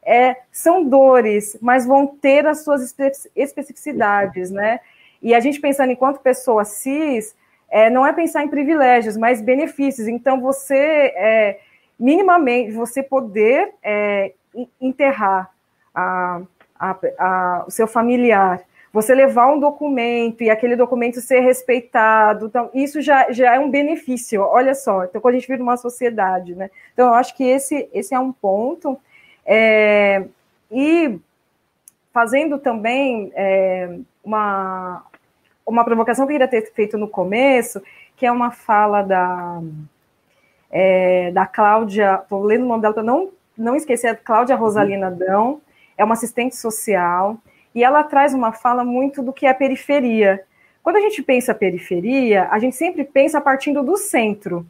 é, 0.05 0.37
são 0.51 0.83
dores, 0.83 1.57
mas 1.61 1.85
vão 1.85 2.05
ter 2.05 2.45
as 2.45 2.63
suas 2.63 2.95
especificidades, 3.35 4.51
né? 4.51 4.79
E 5.21 5.33
a 5.33 5.39
gente 5.39 5.59
pensando 5.59 5.91
enquanto 5.91 6.19
pessoa 6.19 6.63
cis, 6.63 7.35
é, 7.69 7.89
não 7.89 8.05
é 8.05 8.13
pensar 8.13 8.43
em 8.43 8.47
privilégios, 8.47 9.17
mas 9.17 9.41
benefícios. 9.41 10.07
Então, 10.07 10.39
você, 10.39 10.75
é, 11.15 11.59
minimamente, 11.99 12.71
você 12.71 13.01
poder 13.01 13.73
é, 13.81 14.33
enterrar 14.79 15.49
a, 15.93 16.41
a, 16.79 16.97
a, 17.17 17.65
o 17.67 17.71
seu 17.71 17.87
familiar, 17.87 18.61
você 18.93 19.13
levar 19.13 19.47
um 19.47 19.59
documento 19.59 20.41
e 20.41 20.49
aquele 20.49 20.75
documento 20.75 21.19
ser 21.19 21.41
respeitado, 21.41 22.45
então, 22.45 22.69
isso 22.73 23.01
já, 23.01 23.29
já 23.31 23.55
é 23.55 23.59
um 23.59 23.69
benefício, 23.69 24.41
olha 24.41 24.73
só. 24.73 25.03
Então, 25.03 25.19
quando 25.19 25.35
a 25.35 25.37
gente 25.39 25.47
vive 25.47 25.59
numa 25.59 25.75
sociedade, 25.75 26.55
né? 26.55 26.69
Então, 26.93 27.07
eu 27.07 27.13
acho 27.13 27.35
que 27.35 27.43
esse, 27.43 27.89
esse 27.91 28.13
é 28.13 28.19
um 28.19 28.31
ponto. 28.31 28.97
É, 29.45 30.25
e 30.71 31.19
fazendo 32.11 32.57
também 32.57 33.31
é, 33.35 33.99
uma, 34.23 35.03
uma 35.65 35.83
provocação 35.83 36.25
que 36.25 36.33
eu 36.33 36.39
queria 36.39 36.47
ter 36.47 36.73
feito 36.73 36.97
no 36.97 37.07
começo, 37.07 37.81
que 38.15 38.25
é 38.25 38.31
uma 38.31 38.51
fala 38.51 39.01
da, 39.01 39.61
é, 40.71 41.31
da 41.31 41.45
Cláudia, 41.45 42.19
estou 42.21 42.43
lendo 42.43 42.63
o 42.63 42.67
nome 42.67 42.81
dela 42.81 42.93
para 42.93 43.03
não, 43.03 43.31
não 43.57 43.75
esquecer, 43.75 44.07
é 44.07 44.15
Cláudia 44.15 44.55
Rosalina 44.55 45.11
Dão, 45.11 45.61
é 45.97 46.03
uma 46.03 46.13
assistente 46.13 46.55
social, 46.55 47.37
e 47.73 47.83
ela 47.83 48.03
traz 48.03 48.33
uma 48.33 48.53
fala 48.53 48.83
muito 48.83 49.21
do 49.21 49.33
que 49.33 49.45
é 49.45 49.53
periferia. 49.53 50.41
Quando 50.81 50.97
a 50.97 51.01
gente 51.01 51.21
pensa 51.21 51.53
periferia, 51.53 52.47
a 52.49 52.59
gente 52.59 52.75
sempre 52.75 53.03
pensa 53.03 53.41
partindo 53.41 53.83
do 53.83 53.97
centro, 53.97 54.65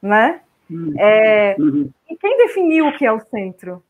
né? 0.00 0.40
Uhum. 0.70 0.94
É, 0.98 1.56
uhum. 1.58 1.90
E 2.08 2.16
quem 2.16 2.36
definiu 2.38 2.86
o 2.86 2.96
que 2.96 3.04
é 3.04 3.12
o 3.12 3.20
centro? 3.20 3.82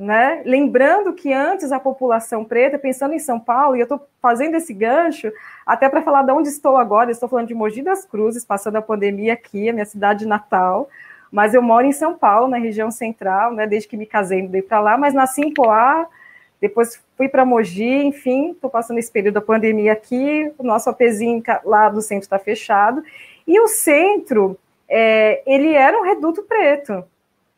Né? 0.00 0.42
Lembrando 0.46 1.12
que 1.12 1.30
antes 1.30 1.70
a 1.70 1.78
população 1.78 2.42
preta, 2.42 2.78
pensando 2.78 3.12
em 3.12 3.18
São 3.18 3.38
Paulo, 3.38 3.76
e 3.76 3.80
eu 3.80 3.82
estou 3.82 4.08
fazendo 4.22 4.54
esse 4.54 4.72
gancho 4.72 5.30
até 5.66 5.90
para 5.90 6.00
falar 6.00 6.22
de 6.22 6.32
onde 6.32 6.48
estou 6.48 6.78
agora, 6.78 7.10
estou 7.10 7.28
falando 7.28 7.48
de 7.48 7.54
Mogi 7.54 7.82
das 7.82 8.06
Cruzes, 8.06 8.42
passando 8.42 8.76
a 8.76 8.82
pandemia 8.82 9.34
aqui, 9.34 9.68
a 9.68 9.74
minha 9.74 9.84
cidade 9.84 10.24
natal, 10.24 10.88
mas 11.30 11.52
eu 11.52 11.60
moro 11.60 11.84
em 11.84 11.92
São 11.92 12.14
Paulo, 12.14 12.48
na 12.48 12.56
região 12.56 12.90
central, 12.90 13.52
né, 13.52 13.66
desde 13.66 13.90
que 13.90 13.96
me 13.98 14.06
casei, 14.06 14.40
mudei 14.40 14.62
para 14.62 14.80
lá, 14.80 14.96
mas 14.96 15.12
nasci 15.12 15.42
em 15.42 15.52
Poá, 15.52 16.06
depois 16.62 16.98
fui 17.14 17.28
para 17.28 17.44
Mogi, 17.44 18.02
enfim, 18.02 18.52
estou 18.52 18.70
passando 18.70 18.96
esse 18.96 19.12
período 19.12 19.34
da 19.34 19.42
pandemia 19.42 19.92
aqui, 19.92 20.50
o 20.56 20.62
nosso 20.62 20.88
apezinho 20.88 21.42
lá 21.62 21.90
do 21.90 22.00
centro 22.00 22.24
está 22.24 22.38
fechado, 22.38 23.02
e 23.46 23.60
o 23.60 23.68
centro, 23.68 24.58
é, 24.88 25.42
ele 25.44 25.74
era 25.74 26.00
um 26.00 26.04
reduto 26.04 26.42
preto, 26.44 27.04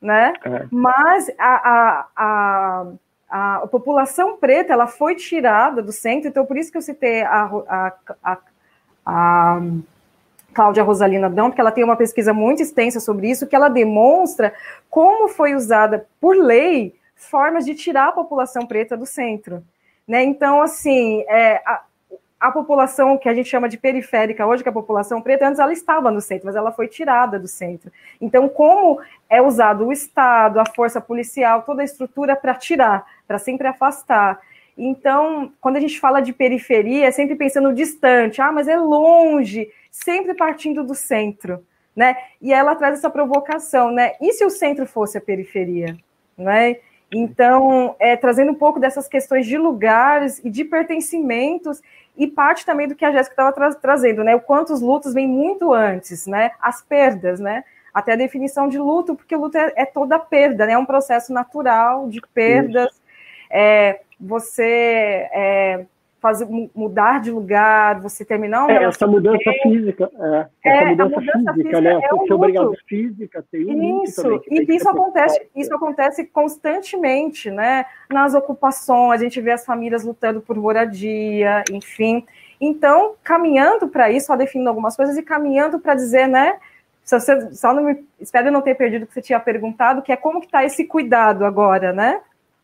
né? 0.03 0.33
É. 0.45 0.67
Mas 0.71 1.31
a, 1.39 1.71
a, 1.71 2.07
a, 2.17 3.63
a, 3.63 3.67
população 3.69 4.37
preta 4.37 4.73
ela 4.73 4.89
foi 4.89 5.15
tirada 5.15 5.81
do 5.81 5.93
centro, 5.93 6.29
então 6.29 6.45
por 6.45 6.57
isso 6.57 6.73
que 6.73 6.77
eu 6.77 6.83
citei 6.83 7.23
a, 7.23 7.45
a, 7.69 7.93
a, 8.25 8.39
a 9.07 9.61
Cláudia 10.53 10.83
Rosalina 10.83 11.31
Dão, 11.31 11.49
porque 11.49 11.61
ela 11.61 11.71
tem 11.71 11.85
uma 11.85 11.97
pesquisa 11.97 12.35
muito 12.35 12.61
extensa 12.61 12.99
sobre 12.99 13.31
isso, 13.31 13.47
que 13.47 13.55
ela 13.55 13.69
demonstra 13.69 14.53
como 14.91 15.29
foi 15.29 15.55
usada 15.55 16.07
por 16.21 16.37
lei 16.37 16.95
formas 17.15 17.65
de 17.65 17.75
tirar 17.75 18.09
a 18.09 18.13
população 18.13 18.67
preta 18.67 18.97
do 18.97 19.07
centro. 19.07 19.63
Né? 20.07 20.25
Então, 20.25 20.61
assim, 20.61 21.25
é, 21.29 21.63
a, 21.65 21.83
a 22.43 22.51
população 22.51 23.17
que 23.17 23.29
a 23.29 23.35
gente 23.35 23.49
chama 23.49 23.69
de 23.69 23.79
periférica 23.79 24.45
hoje, 24.45 24.65
que 24.65 24.69
é 24.69 24.71
a 24.71 24.75
população 24.75 25.23
preta, 25.23 25.47
antes 25.47 25.61
ela 25.61 25.73
estava 25.73 26.11
no 26.11 26.21
centro, 26.21 26.47
mas 26.47 26.57
ela 26.57 26.73
foi 26.73 26.89
tirada 26.89 27.39
do 27.39 27.47
centro. 27.47 27.93
Então, 28.21 28.49
como 28.49 29.01
é 29.31 29.41
usado 29.41 29.87
o 29.87 29.93
Estado, 29.93 30.59
a 30.59 30.67
força 30.67 31.01
policial, 31.01 31.63
toda 31.63 31.83
a 31.83 31.85
estrutura 31.85 32.35
para 32.35 32.53
tirar, 32.57 33.07
para 33.29 33.39
sempre 33.39 33.69
afastar. 33.69 34.41
Então, 34.77 35.53
quando 35.61 35.77
a 35.77 35.81
gente 35.81 36.01
fala 36.01 36.21
de 36.21 36.33
periferia, 36.33 37.07
é 37.07 37.13
sempre 37.13 37.37
pensando 37.37 37.73
distante, 37.73 38.43
ah, 38.43 38.51
mas 38.51 38.67
é 38.67 38.77
longe, 38.77 39.71
sempre 39.89 40.35
partindo 40.35 40.83
do 40.83 40.97
centro, 40.97 41.65
né? 41.95 42.17
E 42.41 42.53
ela 42.53 42.75
traz 42.75 42.99
essa 42.99 43.09
provocação, 43.09 43.93
né? 43.93 44.15
E 44.21 44.33
se 44.33 44.45
o 44.45 44.51
centro 44.51 44.85
fosse 44.85 45.17
a 45.17 45.21
periferia, 45.21 45.97
né? 46.37 46.79
Então, 47.13 47.95
é, 47.99 48.17
trazendo 48.17 48.53
um 48.53 48.55
pouco 48.55 48.81
dessas 48.81 49.07
questões 49.07 49.47
de 49.47 49.59
lugares 49.59 50.41
e 50.43 50.49
de 50.49 50.65
pertencimentos, 50.65 51.83
e 52.17 52.27
parte 52.27 52.65
também 52.65 52.89
do 52.89 52.95
que 52.95 53.05
a 53.05 53.13
Jéssica 53.13 53.33
estava 53.33 53.53
tra 53.53 53.75
trazendo, 53.75 54.23
né? 54.25 54.35
O 54.35 54.41
quanto 54.41 54.73
os 54.73 54.81
lutos 54.81 55.15
vêm 55.15 55.27
muito 55.27 55.73
antes, 55.73 56.27
né? 56.27 56.53
As 56.61 56.83
perdas, 56.83 57.41
né? 57.41 57.65
Até 57.93 58.13
a 58.13 58.17
definição 58.17 58.69
de 58.69 58.79
luto, 58.79 59.15
porque 59.15 59.37
o 59.37 59.41
luto 59.41 59.57
é, 59.57 59.73
é 59.77 59.85
toda 59.85 60.19
perda, 60.19 60.67
né? 60.67 60.73
É 60.73 60.79
um 60.79 60.87
processo 60.87 61.33
natural 61.33 62.09
de 62.09 62.21
perdas. 62.35 63.01
É, 63.51 64.01
você 64.19 65.29
é, 65.33 65.85
fazer, 66.23 66.47
mudar 66.73 67.21
de 67.21 67.33
lugar, 67.33 68.01
você 68.01 68.25
terminar 68.25 68.67
um 68.67 68.71
é, 68.71 68.85
essa 68.85 69.09
mudança 69.09 69.53
física, 69.61 70.09
é, 70.17 70.47
essa 70.65 70.83
é, 70.85 70.87
mudança, 70.91 71.21
mudança, 71.21 71.55
física, 71.55 71.81
né? 71.81 72.01
É 72.01 72.15
um 72.15 72.35
obrigado 72.35 72.73
física, 72.89 73.45
tem 73.51 73.67
um 73.67 74.05
Isso, 74.05 74.23
também, 74.23 74.41
e 74.49 74.77
isso 74.77 74.89
acontece, 74.89 75.43
isso 75.57 75.75
acontece 75.75 76.25
constantemente, 76.27 77.51
né? 77.51 77.85
Nas 78.09 78.35
ocupações, 78.35 79.21
a 79.21 79.25
gente 79.25 79.41
vê 79.41 79.51
as 79.51 79.67
famílias 79.67 80.05
lutando 80.05 80.41
por 80.41 80.57
moradia, 80.57 81.65
enfim. 81.73 82.25
Então, 82.61 83.15
caminhando 83.25 83.89
para 83.89 84.09
isso, 84.09 84.29
só 84.29 84.37
definindo 84.37 84.71
algumas 84.71 84.95
coisas 84.95 85.17
e 85.17 85.23
caminhando 85.23 85.81
para 85.81 85.97
dizer, 85.97 86.29
né? 86.29 86.55
Se 87.03 87.19
você, 87.19 87.53
só 87.53 87.75
não 87.75 87.83
me, 87.83 88.05
espero 88.21 88.53
não 88.53 88.63
ter 88.63 88.77
perdido 88.77 89.03
o 89.03 89.07
que 89.09 89.15
você 89.15 89.21
tinha 89.21 89.41
perguntado, 89.41 90.03
que 90.03 90.13
é 90.13 90.17
como 90.17 90.39
que 90.39 90.47
está 90.47 90.65
esse 90.65 90.85
cuidado 90.85 91.45
agora, 91.45 91.93
né? 91.93 92.21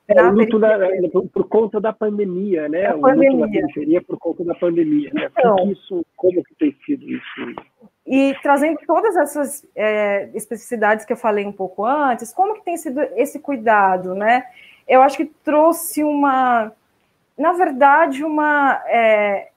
É, 0.08 0.22
o 0.22 0.30
luto 0.30 0.58
da, 0.58 0.78
por, 1.12 1.28
por, 1.28 1.48
conta 1.48 1.78
da 1.78 1.92
pandemia, 1.92 2.66
né? 2.66 2.94
O 2.94 3.00
pandemia. 3.00 3.30
luto 3.30 3.40
da 3.42 3.52
periferia 3.52 4.02
por 4.02 4.18
conta 4.18 4.42
da 4.42 4.54
pandemia, 4.54 5.10
né? 5.12 5.28
Então, 5.30 5.56
que 5.56 5.72
isso, 5.72 6.06
como 6.16 6.42
que 6.42 6.54
tem 6.54 6.74
sido 6.86 7.04
isso? 7.04 7.54
E 8.06 8.34
trazendo 8.42 8.78
todas 8.86 9.14
essas 9.16 9.66
é, 9.76 10.30
especificidades 10.32 11.04
que 11.04 11.12
eu 11.12 11.16
falei 11.16 11.44
um 11.44 11.52
pouco 11.52 11.84
antes, 11.84 12.32
como 12.32 12.54
que 12.54 12.64
tem 12.64 12.78
sido 12.78 13.02
esse 13.16 13.38
cuidado, 13.38 14.14
né? 14.14 14.44
Eu 14.88 15.02
acho 15.02 15.18
que 15.18 15.26
trouxe 15.26 16.02
uma, 16.02 16.72
na 17.36 17.52
verdade, 17.52 18.24
uma, 18.24 18.82
é, 18.86 19.50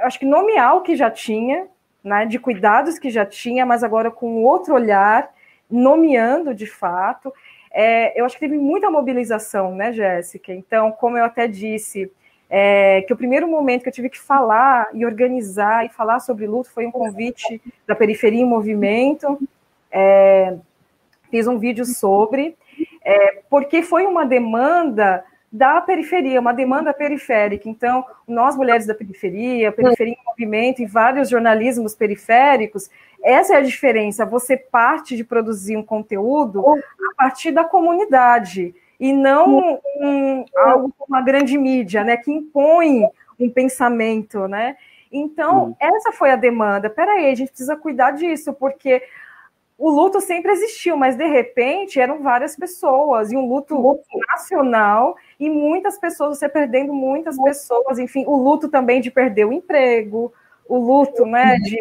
acho 0.00 0.18
que 0.18 0.26
nomear 0.26 0.76
o 0.76 0.82
que 0.82 0.94
já 0.96 1.10
tinha, 1.10 1.66
né? 2.02 2.26
De 2.26 2.38
cuidados 2.38 2.98
que 2.98 3.08
já 3.08 3.24
tinha, 3.24 3.64
mas 3.64 3.82
agora 3.82 4.10
com 4.10 4.44
outro 4.44 4.74
olhar, 4.74 5.32
nomeando 5.70 6.54
de 6.54 6.66
fato. 6.66 7.32
É, 7.76 8.18
eu 8.18 8.24
acho 8.24 8.36
que 8.36 8.46
teve 8.46 8.56
muita 8.56 8.88
mobilização, 8.88 9.74
né, 9.74 9.92
Jéssica? 9.92 10.54
Então, 10.54 10.92
como 10.92 11.18
eu 11.18 11.24
até 11.24 11.48
disse, 11.48 12.08
é, 12.48 13.02
que 13.02 13.12
o 13.12 13.16
primeiro 13.16 13.48
momento 13.48 13.82
que 13.82 13.88
eu 13.88 13.92
tive 13.92 14.08
que 14.08 14.20
falar 14.20 14.88
e 14.94 15.04
organizar 15.04 15.84
e 15.84 15.88
falar 15.88 16.20
sobre 16.20 16.46
luto 16.46 16.70
foi 16.70 16.86
um 16.86 16.92
convite 16.92 17.60
da 17.84 17.96
Periferia 17.96 18.42
em 18.42 18.46
Movimento. 18.46 19.40
É, 19.90 20.56
fiz 21.32 21.48
um 21.48 21.58
vídeo 21.58 21.84
sobre, 21.84 22.56
é, 23.04 23.42
porque 23.50 23.82
foi 23.82 24.06
uma 24.06 24.24
demanda 24.24 25.24
da 25.50 25.80
periferia, 25.80 26.40
uma 26.40 26.52
demanda 26.52 26.92
periférica. 26.92 27.68
Então, 27.68 28.04
nós, 28.26 28.56
mulheres 28.56 28.86
da 28.86 28.94
periferia, 28.94 29.70
periferia 29.70 30.14
em 30.14 30.24
movimento 30.26 30.82
e 30.82 30.86
vários 30.86 31.28
jornalismos 31.28 31.94
periféricos, 31.94 32.88
essa 33.24 33.54
é 33.54 33.56
a 33.56 33.62
diferença. 33.62 34.26
Você 34.26 34.56
parte 34.56 35.16
de 35.16 35.24
produzir 35.24 35.76
um 35.76 35.82
conteúdo 35.82 36.62
a 36.68 37.14
partir 37.16 37.50
da 37.50 37.64
comunidade 37.64 38.74
e 39.00 39.12
não 39.12 39.80
um, 39.98 40.44
algo 40.54 40.92
como 40.96 41.16
a 41.16 41.22
grande 41.22 41.56
mídia, 41.56 42.04
né, 42.04 42.16
que 42.16 42.30
impõe 42.30 43.08
um 43.40 43.50
pensamento, 43.50 44.46
né? 44.46 44.76
Então, 45.10 45.76
essa 45.80 46.12
foi 46.12 46.30
a 46.30 46.36
demanda. 46.36 46.90
Peraí, 46.90 47.30
a 47.30 47.34
gente 47.34 47.48
precisa 47.48 47.76
cuidar 47.76 48.12
disso, 48.12 48.52
porque 48.52 49.02
o 49.78 49.90
luto 49.90 50.20
sempre 50.20 50.52
existiu, 50.52 50.96
mas 50.96 51.16
de 51.16 51.26
repente 51.26 52.00
eram 52.00 52.22
várias 52.22 52.56
pessoas, 52.56 53.32
e 53.32 53.36
um 53.36 53.48
luto 53.48 53.76
nacional, 54.28 55.16
e 55.38 55.48
muitas 55.50 55.98
pessoas, 55.98 56.38
você 56.38 56.48
perdendo 56.48 56.92
muitas 56.92 57.40
pessoas, 57.42 57.98
enfim, 57.98 58.24
o 58.26 58.36
luto 58.36 58.68
também 58.68 59.00
de 59.00 59.10
perder 59.10 59.44
o 59.46 59.52
emprego, 59.52 60.32
o 60.68 60.78
luto 60.78 61.26
né, 61.26 61.56
de, 61.58 61.78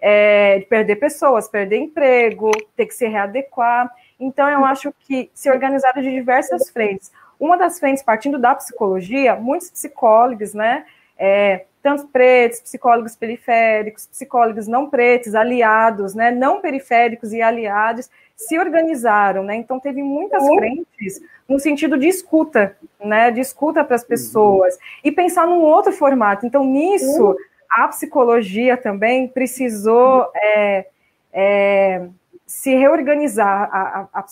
é, 0.00 0.58
de 0.58 0.66
perder 0.66 0.96
pessoas, 0.96 1.48
perder 1.48 1.78
emprego, 1.78 2.50
ter 2.76 2.86
que 2.86 2.94
se 2.94 3.06
readequar. 3.06 3.90
Então, 4.18 4.48
eu 4.48 4.64
acho 4.64 4.92
que 5.00 5.30
se 5.34 5.50
organizaram 5.50 6.02
de 6.02 6.10
diversas 6.10 6.70
frentes. 6.70 7.12
Uma 7.38 7.56
das 7.56 7.78
frentes, 7.78 8.02
partindo 8.02 8.38
da 8.38 8.54
psicologia, 8.54 9.36
muitos 9.36 9.70
psicólogos, 9.70 10.54
né, 10.54 10.84
é, 11.16 11.64
tanto 11.82 12.08
pretos, 12.08 12.60
psicólogos 12.60 13.14
periféricos, 13.14 14.06
psicólogos 14.06 14.66
não 14.66 14.90
pretos, 14.90 15.34
aliados, 15.34 16.14
né, 16.14 16.30
não 16.30 16.60
periféricos 16.60 17.32
e 17.32 17.40
aliados, 17.40 18.10
se 18.36 18.56
organizaram, 18.56 19.42
né? 19.42 19.56
Então 19.56 19.80
teve 19.80 20.00
muitas 20.00 20.40
uhum. 20.42 20.56
frentes 20.58 21.20
no 21.48 21.58
sentido 21.58 21.98
de 21.98 22.06
escuta, 22.06 22.76
né, 23.02 23.32
de 23.32 23.40
escuta 23.40 23.82
para 23.82 23.96
as 23.96 24.02
uhum. 24.02 24.08
pessoas 24.08 24.78
e 25.02 25.10
pensar 25.10 25.46
num 25.46 25.60
outro 25.60 25.92
formato. 25.92 26.46
Então 26.46 26.64
nisso 26.64 27.30
uhum. 27.30 27.36
A 27.70 27.88
psicologia 27.88 28.76
também 28.76 29.28
precisou 29.28 30.30
é, 30.34 30.86
é, 31.32 32.08
se 32.46 32.74
reorganizar 32.74 33.68
a, 33.72 34.08
a, 34.12 34.24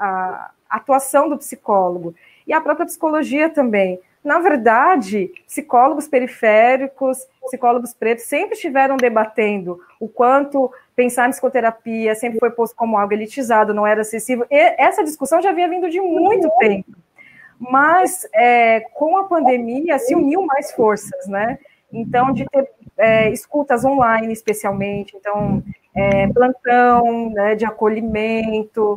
a, 0.00 0.50
atuação 0.70 1.28
do 1.28 1.38
psicólogo 1.38 2.14
e 2.46 2.52
a 2.52 2.60
própria 2.60 2.86
psicologia 2.86 3.48
também 3.48 4.00
na 4.24 4.38
verdade, 4.38 5.30
psicólogos 5.46 6.08
periféricos, 6.08 7.18
psicólogos 7.44 7.92
pretos 7.92 8.24
sempre 8.24 8.54
estiveram 8.54 8.96
debatendo 8.96 9.78
o 10.00 10.08
quanto 10.08 10.72
pensar 10.96 11.28
em 11.28 11.30
psicoterapia 11.30 12.14
sempre 12.14 12.38
foi 12.38 12.50
posto 12.50 12.74
como 12.74 12.96
algo 12.96 13.12
elitizado, 13.12 13.74
não 13.74 13.86
era 13.86 14.00
acessível. 14.00 14.46
E 14.50 14.74
essa 14.78 15.04
discussão 15.04 15.42
já 15.42 15.50
havia 15.50 15.68
vindo 15.68 15.90
de 15.90 16.00
muito 16.00 16.48
tempo. 16.58 16.90
Mas 17.58 18.26
é, 18.32 18.80
com 18.94 19.18
a 19.18 19.24
pandemia 19.24 19.98
se 19.98 20.14
uniu 20.14 20.42
mais 20.46 20.72
forças, 20.72 21.26
né? 21.26 21.58
Então, 21.92 22.32
de 22.32 22.46
ter 22.46 22.70
é, 22.96 23.30
escutas 23.30 23.84
online, 23.84 24.32
especialmente, 24.32 25.16
então, 25.16 25.62
é, 25.94 26.26
plantão 26.28 27.30
né, 27.30 27.54
de 27.54 27.64
acolhimento, 27.64 28.96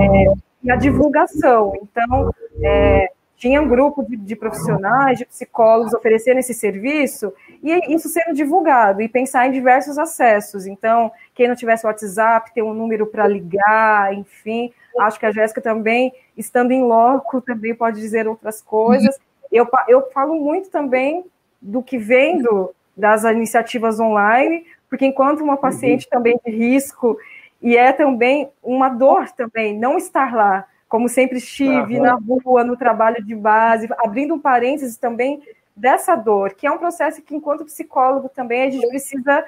é, 0.00 0.34
e 0.62 0.70
a 0.70 0.76
divulgação. 0.76 1.72
Então, 1.82 2.32
é, 2.62 3.10
tinha 3.36 3.62
um 3.62 3.68
grupo 3.68 4.04
de, 4.04 4.16
de, 4.16 4.34
profissionais, 4.34 5.18
de 5.18 5.24
psicólogos 5.24 5.94
oferecendo 5.94 6.38
esse 6.38 6.52
serviço, 6.52 7.32
e 7.62 7.94
isso 7.94 8.08
sendo 8.08 8.34
divulgado, 8.34 9.00
e 9.00 9.08
pensar 9.08 9.46
em 9.46 9.52
diversos 9.52 9.96
acessos. 9.96 10.66
Então, 10.66 11.10
quem 11.34 11.46
não 11.46 11.54
tivesse 11.54 11.86
WhatsApp, 11.86 12.52
ter 12.52 12.62
um 12.62 12.74
número 12.74 13.06
para 13.06 13.28
ligar, 13.28 14.12
enfim. 14.12 14.72
Acho 14.98 15.20
que 15.20 15.26
a 15.26 15.30
Jéssica 15.30 15.60
também, 15.60 16.12
estando 16.36 16.72
em 16.72 16.82
loco, 16.82 17.40
também 17.40 17.74
pode 17.74 18.00
dizer 18.00 18.26
outras 18.26 18.60
coisas. 18.60 19.16
Eu, 19.52 19.68
eu 19.86 20.10
falo 20.10 20.34
muito 20.34 20.68
também 20.68 21.24
do 21.62 21.80
que 21.82 21.96
vendo 21.96 22.74
das 22.98 23.24
iniciativas 23.24 24.00
online, 24.00 24.66
porque 24.90 25.06
enquanto 25.06 25.40
uma 25.40 25.56
paciente 25.56 26.08
também 26.08 26.38
de 26.44 26.50
risco, 26.50 27.16
e 27.62 27.76
é 27.76 27.92
também 27.92 28.50
uma 28.62 28.88
dor 28.88 29.30
também 29.30 29.78
não 29.78 29.96
estar 29.96 30.34
lá, 30.34 30.66
como 30.88 31.08
sempre 31.08 31.38
estive 31.38 32.00
na 32.00 32.14
rua, 32.14 32.64
no 32.64 32.76
trabalho 32.76 33.22
de 33.24 33.34
base, 33.34 33.88
abrindo 33.98 34.34
um 34.34 34.38
parênteses 34.40 34.96
também 34.96 35.42
dessa 35.76 36.16
dor, 36.16 36.54
que 36.54 36.66
é 36.66 36.70
um 36.70 36.78
processo 36.78 37.22
que, 37.22 37.36
enquanto 37.36 37.64
psicólogo, 37.64 38.28
também 38.28 38.62
a 38.62 38.70
gente 38.70 38.88
precisa. 38.88 39.44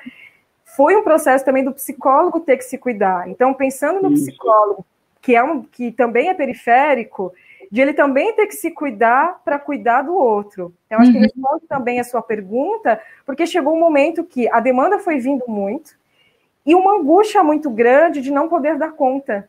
Foi 0.76 0.94
um 0.94 1.02
processo 1.02 1.44
também 1.44 1.64
do 1.64 1.72
psicólogo 1.72 2.40
ter 2.40 2.56
que 2.56 2.64
se 2.64 2.78
cuidar. 2.78 3.28
Então, 3.28 3.52
pensando 3.52 4.00
no 4.00 4.12
Isso. 4.12 4.26
psicólogo, 4.26 4.86
que, 5.20 5.34
é 5.34 5.42
um, 5.42 5.62
que 5.62 5.90
também 5.90 6.28
é 6.28 6.34
periférico, 6.34 7.32
de 7.70 7.80
ele 7.80 7.92
também 7.92 8.34
ter 8.34 8.46
que 8.46 8.54
se 8.54 8.70
cuidar 8.72 9.40
para 9.44 9.58
cuidar 9.58 10.02
do 10.02 10.14
outro. 10.14 10.74
Então, 10.86 10.98
acho 10.98 11.10
uhum. 11.10 11.20
que 11.20 11.26
responde 11.26 11.66
também 11.68 12.00
a 12.00 12.04
sua 12.04 12.20
pergunta, 12.20 13.00
porque 13.24 13.46
chegou 13.46 13.74
um 13.74 13.80
momento 13.80 14.24
que 14.24 14.50
a 14.50 14.58
demanda 14.58 14.98
foi 14.98 15.18
vindo 15.18 15.44
muito, 15.46 15.94
e 16.66 16.74
uma 16.74 16.96
angústia 16.96 17.42
muito 17.44 17.70
grande 17.70 18.20
de 18.20 18.30
não 18.30 18.48
poder 18.48 18.76
dar 18.76 18.92
conta. 18.92 19.48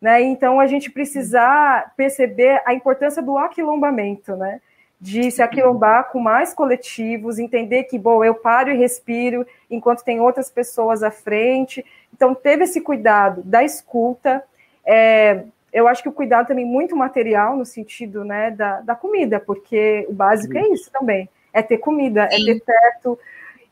Né? 0.00 0.20
Então, 0.22 0.58
a 0.58 0.66
gente 0.66 0.90
precisar 0.90 1.94
perceber 1.96 2.60
a 2.66 2.74
importância 2.74 3.22
do 3.22 3.38
aquilombamento, 3.38 4.34
né? 4.34 4.60
de 5.00 5.30
se 5.30 5.40
aquilombar 5.40 6.10
com 6.10 6.20
mais 6.20 6.52
coletivos, 6.52 7.38
entender 7.38 7.84
que, 7.84 7.98
bom, 7.98 8.22
eu 8.22 8.34
paro 8.34 8.70
e 8.70 8.76
respiro 8.76 9.46
enquanto 9.70 10.04
tem 10.04 10.20
outras 10.20 10.50
pessoas 10.50 11.02
à 11.02 11.10
frente. 11.10 11.84
Então, 12.12 12.34
teve 12.34 12.64
esse 12.64 12.80
cuidado 12.80 13.42
da 13.42 13.64
escuta. 13.64 14.42
É, 14.84 15.44
eu 15.72 15.86
acho 15.86 16.02
que 16.02 16.08
o 16.08 16.12
cuidado 16.12 16.48
também 16.48 16.64
muito 16.64 16.96
material, 16.96 17.56
no 17.56 17.64
sentido 17.64 18.24
né, 18.24 18.50
da, 18.50 18.80
da 18.80 18.94
comida, 18.94 19.38
porque 19.38 20.06
o 20.08 20.12
básico 20.12 20.56
é 20.56 20.68
isso 20.68 20.90
também, 20.90 21.28
é 21.52 21.62
ter 21.62 21.78
comida, 21.78 22.24
é 22.24 22.36
ter 22.36 22.60
teto. 22.60 23.18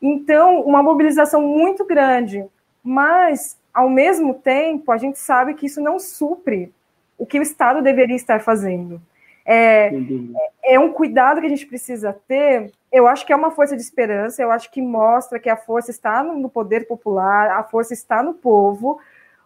Então, 0.01 0.61
uma 0.61 0.81
mobilização 0.81 1.41
muito 1.41 1.85
grande, 1.85 2.45
mas 2.83 3.57
ao 3.73 3.89
mesmo 3.89 4.33
tempo, 4.33 4.91
a 4.91 4.97
gente 4.97 5.19
sabe 5.19 5.53
que 5.53 5.65
isso 5.65 5.81
não 5.81 5.99
supre 5.99 6.71
o 7.17 7.25
que 7.25 7.39
o 7.39 7.41
Estado 7.41 7.81
deveria 7.81 8.15
estar 8.15 8.39
fazendo. 8.39 9.01
É, 9.45 9.91
é 10.63 10.79
um 10.79 10.93
cuidado 10.93 11.41
que 11.41 11.47
a 11.47 11.49
gente 11.49 11.65
precisa 11.65 12.15
ter. 12.27 12.71
Eu 12.91 13.07
acho 13.07 13.25
que 13.25 13.33
é 13.33 13.35
uma 13.35 13.51
força 13.51 13.75
de 13.75 13.81
esperança, 13.81 14.41
eu 14.41 14.51
acho 14.51 14.71
que 14.71 14.81
mostra 14.81 15.39
que 15.39 15.49
a 15.49 15.57
força 15.57 15.91
está 15.91 16.23
no 16.23 16.49
poder 16.49 16.87
popular, 16.87 17.51
a 17.51 17.63
força 17.63 17.93
está 17.93 18.21
no 18.23 18.33
povo, 18.33 18.99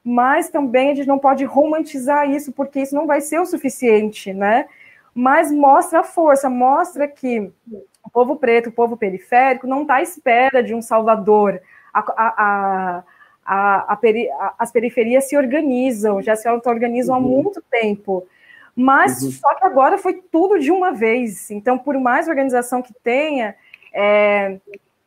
mas 0.04 0.50
também 0.50 0.92
a 0.92 0.96
gente 0.96 1.08
não 1.08 1.20
pode 1.20 1.46
romantizar 1.46 2.30
isso, 2.30 2.52
porque 2.52 2.82
isso 2.82 2.96
não 2.96 3.08
vai 3.08 3.22
ser 3.22 3.40
o 3.40 3.46
suficiente, 3.46 4.34
né? 4.34 4.68
mas 5.14 5.52
mostra 5.52 6.00
a 6.00 6.04
força, 6.04 6.50
mostra 6.50 7.08
que 7.08 7.52
o 8.04 8.10
povo 8.12 8.36
preto, 8.36 8.70
o 8.70 8.72
povo 8.72 8.98
periférico, 8.98 9.68
não 9.68 9.84
está 9.84 9.96
à 9.96 10.02
espera 10.02 10.64
de 10.64 10.74
um 10.74 10.82
salvador. 10.82 11.62
A, 11.94 13.04
a, 13.46 13.86
a, 13.94 13.96
peri, 13.96 14.28
as 14.58 14.72
periferias 14.72 15.26
se 15.26 15.38
organizam, 15.38 16.22
já 16.22 16.36
se 16.36 16.48
auto-organizam 16.48 17.16
uhum. 17.16 17.24
há 17.24 17.28
muito 17.28 17.62
tempo. 17.70 18.28
Mas 18.76 19.22
uhum. 19.22 19.32
só 19.32 19.54
que 19.54 19.66
agora 19.66 20.00
foi 20.00 20.14
tudo 20.32 20.60
de 20.60 20.72
uma 20.72 20.92
vez. 20.92 21.52
Então, 21.52 21.78
por 21.78 21.98
mais 22.00 22.28
organização 22.28 22.82
que 22.82 22.94
tenha, 23.04 23.56
é, 23.94 24.58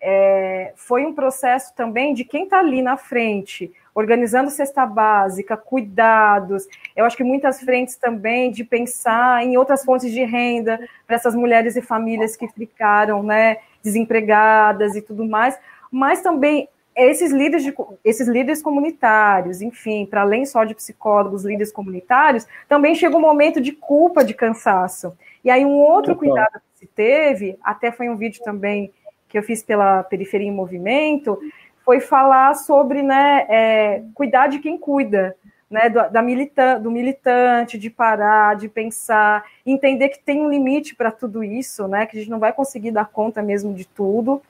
é, 0.09 0.72
foi 0.76 1.04
um 1.04 1.12
processo 1.12 1.74
também 1.74 2.14
de 2.14 2.22
quem 2.22 2.44
está 2.44 2.61
ali 2.61 2.80
na 2.80 2.96
frente, 2.96 3.72
organizando 3.92 4.50
cesta 4.50 4.86
básica, 4.86 5.57
cuidados. 5.57 6.68
Eu 6.94 7.04
acho 7.04 7.16
que 7.16 7.24
muitas 7.24 7.59
frentes 7.59 7.96
também 7.96 8.52
de 8.52 8.62
pensar 8.62 9.44
em 9.44 9.57
outras 9.57 9.84
fontes 9.84 10.12
de 10.12 10.22
renda 10.22 10.78
para 11.09 11.16
essas 11.16 11.34
mulheres 11.34 11.74
e 11.74 11.82
famílias 11.82 12.36
que 12.36 12.46
ficaram 12.46 13.20
né, 13.20 13.57
desempregadas 13.82 14.94
e 14.94 15.02
tudo 15.02 15.24
mais, 15.24 15.59
mas 15.90 16.20
também 16.20 16.68
esses 16.94 17.32
líderes, 17.32 17.64
de, 17.64 17.74
esses 18.04 18.28
líderes 18.28 18.62
comunitários, 18.62 19.61
enfim, 19.61 20.07
para 20.07 20.20
além 20.20 20.46
só 20.46 20.62
de 20.62 20.76
psicólogos, 20.76 21.44
líderes 21.44 21.72
comunitários, 21.72 22.46
também 22.68 22.94
chega 22.94 23.16
um 23.16 23.20
momento 23.20 23.61
de 23.61 23.72
culpa, 23.72 24.24
de 24.24 24.34
cansaço. 24.34 25.18
E 25.42 25.50
aí 25.50 25.64
um 25.64 25.80
outro 25.80 26.14
cuidado 26.14 26.52
que 26.52 26.78
se 26.78 26.86
teve, 26.86 27.59
até 27.61 27.90
foi 27.90 28.09
um 28.09 28.16
vídeo 28.16 28.40
também 28.44 28.92
que 29.28 29.38
eu 29.38 29.42
fiz 29.42 29.62
pela 29.62 30.02
Periferia 30.02 30.48
em 30.48 30.52
Movimento, 30.54 31.38
foi 31.84 32.00
falar 32.00 32.54
sobre 32.54 33.02
né, 33.02 33.46
é, 33.48 34.02
cuidar 34.14 34.48
de 34.48 34.58
quem 34.58 34.76
cuida, 34.76 35.36
né, 35.70 35.88
do, 35.88 36.10
da 36.10 36.22
militan 36.22 36.80
do 36.80 36.90
militante, 36.90 37.78
de 37.78 37.90
parar, 37.90 38.56
de 38.56 38.68
pensar, 38.68 39.44
entender 39.64 40.08
que 40.08 40.18
tem 40.18 40.40
um 40.40 40.50
limite 40.50 40.94
para 40.94 41.10
tudo 41.10 41.44
isso, 41.44 41.86
né, 41.86 42.06
que 42.06 42.16
a 42.16 42.20
gente 42.20 42.30
não 42.30 42.38
vai 42.38 42.52
conseguir 42.52 42.90
dar 42.90 43.06
conta 43.06 43.42
mesmo 43.42 43.72
de 43.74 43.86
tudo. 43.86 44.42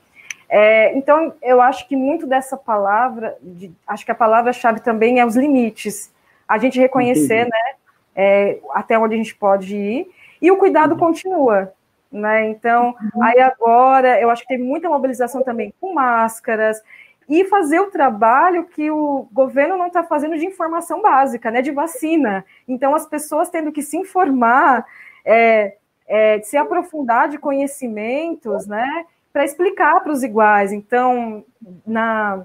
É, 0.49 0.97
então, 0.97 1.35
eu 1.43 1.61
acho 1.61 1.89
que 1.89 1.97
muito 1.97 2.27
dessa 2.27 2.57
palavra, 2.57 3.37
de, 3.43 3.73
acho 3.87 4.05
que 4.05 4.13
a 4.13 4.15
palavra-chave 4.15 4.81
também 4.81 5.19
é 5.19 5.27
os 5.27 5.37
limites. 5.37 6.13
A 6.47 6.57
gente 6.57 6.79
reconhecer 6.79 7.45
né, 7.45 7.75
é, 8.15 8.59
até 8.73 8.99
onde 8.99 9.15
a 9.15 9.19
gente 9.19 9.35
pode 9.35 9.77
ir, 9.77 10.11
e 10.41 10.51
o 10.51 10.57
cuidado 10.57 10.93
uhum. 10.93 10.99
continua. 10.99 11.73
Né? 12.11 12.49
Então, 12.49 12.95
uhum. 13.15 13.23
aí 13.23 13.41
agora, 13.41 14.21
eu 14.21 14.31
acho 14.31 14.43
que 14.43 14.49
tem 14.49 14.59
muita 14.59 14.89
mobilização 14.89 15.43
também 15.43 15.75
com 15.81 15.93
máscaras, 15.93 16.81
e 17.29 17.45
fazer 17.45 17.81
o 17.81 17.91
trabalho 17.91 18.65
que 18.65 18.91
o 18.91 19.27
governo 19.33 19.77
não 19.77 19.89
está 19.89 20.03
fazendo 20.05 20.39
de 20.39 20.47
informação 20.47 21.03
básica, 21.03 21.51
né, 21.51 21.61
de 21.61 21.73
vacina. 21.73 22.45
Então, 22.69 22.95
as 22.95 23.07
pessoas 23.07 23.51
tendo 23.51 23.73
que 23.73 23.83
se 23.83 23.97
informar, 23.97 24.87
é, 25.25 25.77
é, 26.07 26.41
se 26.43 26.57
aprofundar 26.57 27.29
de 27.29 27.39
conhecimentos, 27.39 28.67
né, 28.67 29.05
para 29.33 29.45
explicar 29.45 30.01
para 30.01 30.13
os 30.13 30.23
iguais. 30.23 30.73
Então, 30.73 31.45
na, 31.85 32.45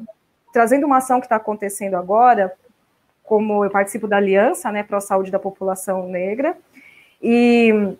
trazendo 0.51 0.87
uma 0.87 0.97
ação 0.97 1.19
que 1.19 1.27
está 1.27 1.35
acontecendo 1.35 1.95
agora, 1.95 2.51
como 3.23 3.63
eu 3.63 3.69
participo 3.69 4.07
da 4.07 4.17
Aliança 4.17 4.71
né, 4.71 4.83
para 4.83 4.97
a 4.97 5.01
Saúde 5.01 5.31
da 5.31 5.39
População 5.39 6.07
Negra, 6.07 6.57
e, 7.21 7.95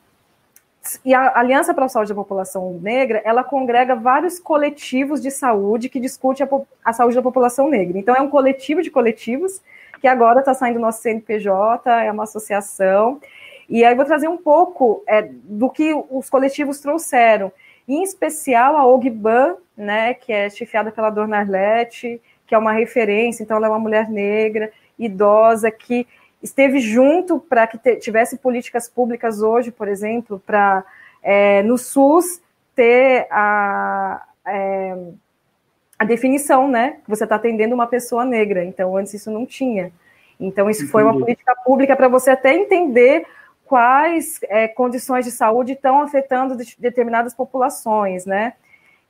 e 1.05 1.13
a 1.13 1.37
Aliança 1.37 1.73
para 1.73 1.85
a 1.85 1.89
Saúde 1.89 2.09
da 2.09 2.15
População 2.15 2.79
Negra, 2.81 3.21
ela 3.23 3.43
congrega 3.43 3.95
vários 3.95 4.39
coletivos 4.39 5.21
de 5.21 5.29
saúde 5.29 5.89
que 5.89 5.99
discutem 5.99 6.45
a, 6.45 6.89
a 6.89 6.93
saúde 6.93 7.15
da 7.15 7.21
população 7.21 7.69
negra. 7.69 7.99
Então, 7.99 8.15
é 8.15 8.21
um 8.21 8.29
coletivo 8.29 8.81
de 8.81 8.89
coletivos 8.89 9.61
que 9.99 10.07
agora 10.07 10.39
está 10.39 10.53
saindo 10.53 10.75
do 10.75 10.81
nosso 10.81 11.01
CNPJ, 11.01 12.03
é 12.03 12.11
uma 12.11 12.23
associação, 12.23 13.21
e 13.69 13.85
aí 13.85 13.93
vou 13.93 14.03
trazer 14.03 14.27
um 14.27 14.37
pouco 14.37 15.03
é, 15.07 15.29
do 15.43 15.69
que 15.69 15.93
os 16.09 16.29
coletivos 16.29 16.79
trouxeram. 16.79 17.51
Em 17.87 18.01
especial 18.01 18.75
a 18.75 18.85
Ogban, 18.85 19.57
né, 19.77 20.15
que 20.15 20.33
é 20.33 20.49
chefiada 20.49 20.91
pela 20.91 21.11
Dona 21.11 21.37
Arlete, 21.37 22.19
que 22.47 22.55
é 22.55 22.57
uma 22.57 22.73
referência, 22.73 23.43
então 23.43 23.57
ela 23.57 23.67
é 23.67 23.69
uma 23.69 23.79
mulher 23.79 24.09
negra, 24.09 24.71
idosa, 24.97 25.69
que 25.69 26.07
esteve 26.41 26.79
junto 26.79 27.39
para 27.39 27.67
que 27.67 27.77
tivesse 27.97 28.37
políticas 28.37 28.89
públicas 28.89 29.41
hoje, 29.41 29.71
por 29.71 29.87
exemplo, 29.87 30.41
para 30.45 30.83
é, 31.21 31.61
no 31.63 31.77
SUS 31.77 32.41
ter 32.75 33.27
a, 33.29 34.23
é, 34.45 34.97
a 35.99 36.05
definição, 36.05 36.67
né, 36.67 36.97
que 37.03 37.09
você 37.09 37.23
está 37.23 37.35
atendendo 37.35 37.75
uma 37.75 37.87
pessoa 37.87 38.25
negra, 38.25 38.63
então 38.63 38.95
antes 38.97 39.13
isso 39.13 39.29
não 39.29 39.45
tinha. 39.45 39.91
Então 40.39 40.69
isso 40.69 40.81
Entendi. 40.81 40.91
foi 40.91 41.03
uma 41.03 41.13
política 41.13 41.55
pública 41.63 41.95
para 41.95 42.07
você 42.07 42.31
até 42.31 42.55
entender 42.55 43.25
quais 43.65 44.39
é, 44.43 44.67
condições 44.67 45.25
de 45.25 45.31
saúde 45.31 45.73
estão 45.73 46.01
afetando 46.01 46.57
de, 46.57 46.75
determinadas 46.79 47.33
populações, 47.33 48.25
né? 48.25 48.53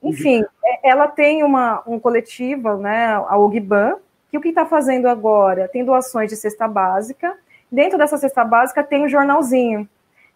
Enfim, 0.04 0.42
uhum. 0.42 0.48
Ela 0.84 1.08
tem 1.08 1.44
uma 1.44 1.84
um 1.86 2.00
coletivo, 2.00 2.78
né, 2.78 3.14
a 3.14 3.38
OGBAN, 3.38 3.98
que 4.32 4.38
o 4.38 4.42
que 4.42 4.50
está 4.50 4.66
fazendo 4.66 5.08
agora? 5.08 5.68
Tem 5.68 5.84
doações 5.84 6.30
de 6.30 6.38
cesta 6.38 6.66
básica. 6.66 7.38
Dentro 7.70 7.98
dessa 7.98 8.18
cesta 8.18 8.46
básica 8.46 8.82
tem 8.82 9.04
um 9.04 9.10
jornalzinho. 9.10 9.88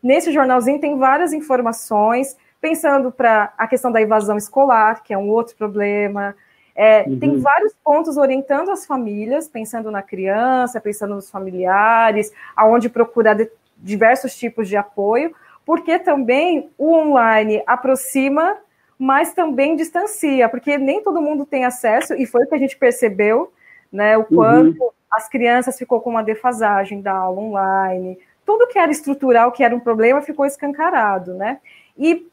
Nesse 0.04 0.34
jornalzinho 0.34 0.80
tem 0.80 0.98
várias 0.98 1.32
informações, 1.32 2.38
pensando 2.60 3.10
para 3.10 3.54
a 3.58 3.66
questão 3.66 3.92
da 3.92 4.02
evasão 4.02 4.36
escolar, 4.36 5.02
que 5.02 5.14
é 5.14 5.18
um 5.18 5.30
outro 5.30 5.56
problema. 5.56 6.36
É, 6.76 7.06
uhum. 7.08 7.18
Tem 7.18 7.40
vários 7.40 7.74
pontos 7.82 8.18
orientando 8.18 8.70
as 8.70 8.86
famílias, 8.86 9.48
pensando 9.48 9.90
na 9.90 10.02
criança, 10.02 10.82
pensando 10.82 11.16
nos 11.16 11.32
familiares, 11.32 12.34
aonde 12.54 12.90
procurar 12.90 13.38
diversos 13.78 14.36
tipos 14.36 14.68
de 14.68 14.76
apoio, 14.76 15.34
porque 15.66 15.98
também 15.98 16.70
o 16.78 16.94
online 16.94 17.64
aproxima, 17.66 18.58
mas 19.00 19.34
também 19.34 19.76
distancia, 19.76 20.50
porque 20.50 20.78
nem 20.78 21.02
todo 21.02 21.22
mundo 21.22 21.46
tem 21.46 21.64
acesso, 21.64 22.14
e 22.14 22.26
foi 22.26 22.44
o 22.44 22.48
que 22.48 22.56
a 22.56 22.60
gente 22.60 22.78
percebeu, 22.78 23.52
né, 23.92 24.18
o 24.18 24.22
uhum. 24.22 24.26
quanto 24.28 24.84
uhum. 24.84 24.90
as 25.12 25.28
crianças 25.30 25.78
ficou 25.78 26.02
com 26.02 26.10
uma 26.10 26.24
defasagem 26.24 27.02
da 27.02 27.14
aula 27.14 27.42
online, 27.42 28.18
tudo 28.46 28.68
que 28.68 28.78
era 28.78 28.92
estrutural, 28.92 29.52
que 29.52 29.64
era 29.64 29.76
um 29.76 29.80
problema, 29.80 30.22
ficou 30.22 30.46
escancarado, 30.46 31.34
né? 31.34 31.60
E 31.98 32.28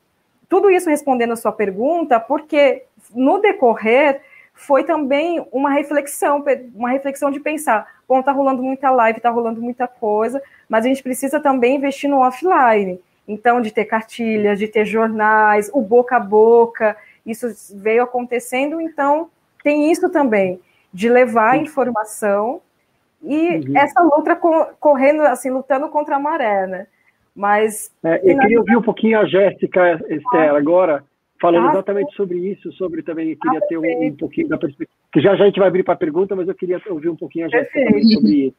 tudo 0.48 0.70
isso 0.70 0.90
respondendo 0.90 1.32
a 1.32 1.36
sua 1.36 1.53
pergunta, 1.53 2.20
porque 2.20 2.84
no 3.14 3.38
decorrer 3.38 4.20
foi 4.53 4.84
também 4.84 5.44
uma 5.50 5.70
reflexão, 5.70 6.44
uma 6.74 6.90
reflexão 6.90 7.30
de 7.30 7.40
pensar, 7.40 7.86
bom, 8.07 8.22
tá 8.22 8.32
rolando 8.32 8.62
muita 8.62 8.90
live, 8.90 9.20
tá 9.20 9.30
rolando 9.30 9.62
muita 9.62 9.88
coisa, 9.88 10.42
mas 10.68 10.84
a 10.84 10.88
gente 10.88 11.03
precisa 11.03 11.40
também 11.40 11.76
investir 11.76 12.11
no 12.11 12.20
offline. 12.20 13.00
Então, 13.26 13.61
de 13.61 13.70
ter 13.70 13.86
cartilhas, 13.86 14.59
de 14.59 14.68
ter 14.68 14.84
jornais, 14.84 15.70
o 15.72 15.80
boca 15.80 16.16
a 16.16 16.20
boca, 16.20 16.96
isso 17.24 17.46
veio 17.74 18.03
acontecendo, 18.03 18.80
então 18.80 19.30
tem 19.62 19.90
isso 19.90 20.11
também, 20.11 20.61
de 20.93 21.09
levar 21.09 21.57
informação 21.57 22.61
e 23.22 23.59
uhum. 23.59 23.76
essa 23.76 24.03
luta 24.03 24.36
correndo, 24.78 25.22
assim, 25.22 25.51
lutando 25.51 25.88
contra 25.88 26.16
a 26.16 26.18
maré, 26.18 26.66
né? 26.66 26.86
Mas. 27.34 27.90
É, 28.05 28.20
eu 28.30 28.38
queria 28.38 28.59
ouvir 28.59 28.76
um 28.76 28.82
pouquinho 28.82 29.18
a 29.18 29.24
Jéssica 29.24 30.01
Estela 30.09 30.59
agora, 30.59 31.05
falando 31.40 31.68
ah, 31.68 31.70
exatamente 31.70 32.14
sobre 32.14 32.38
isso, 32.38 32.72
sobre 32.72 33.03
também, 33.03 33.36
queria 33.36 33.59
ah, 33.59 33.66
ter 33.66 33.78
um, 33.78 34.07
um, 34.07 34.16
pouquinho 34.16 34.49
da 34.49 34.59
perspectiva, 34.59 34.99
que 35.12 35.20
já, 35.20 35.34
já 35.36 35.45
a 35.45 35.47
gente 35.47 35.59
vai 35.59 35.68
abrir 35.68 35.82
para 35.82 35.95
a 35.95 35.97
pergunta, 35.97 36.36
mas 36.36 36.49
eu 36.49 36.55
queria 36.55 36.80
ouvir 36.90 37.09
um 37.09 37.16
pouquinho 37.16 37.47
a 37.47 37.49
Jéssica 37.49 37.80
sobre 37.90 38.01
isso. 38.01 38.55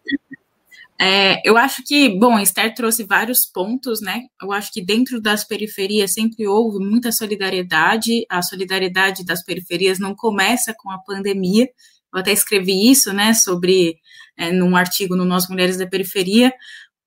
É, 0.99 1.41
eu 1.47 1.57
acho 1.57 1.83
que, 1.85 2.17
bom, 2.17 2.35
a 2.35 2.41
Esther 2.41 2.73
trouxe 2.73 3.03
vários 3.03 3.45
pontos, 3.45 4.01
né? 4.01 4.21
Eu 4.41 4.51
acho 4.51 4.71
que 4.71 4.81
dentro 4.81 5.19
das 5.19 5.45
periferias 5.45 6.13
sempre 6.13 6.47
houve 6.47 6.79
muita 6.79 7.11
solidariedade. 7.11 8.25
A 8.29 8.41
solidariedade 8.41 9.25
das 9.25 9.43
periferias 9.43 9.99
não 9.99 10.15
começa 10.15 10.73
com 10.77 10.91
a 10.91 10.99
pandemia. 10.99 11.67
Eu 12.13 12.19
até 12.19 12.31
escrevi 12.31 12.89
isso, 12.89 13.11
né, 13.13 13.33
sobre, 13.33 13.97
é, 14.37 14.51
num 14.51 14.75
artigo 14.75 15.15
no 15.15 15.25
Nós 15.25 15.47
Mulheres 15.49 15.77
da 15.77 15.87
Periferia. 15.87 16.53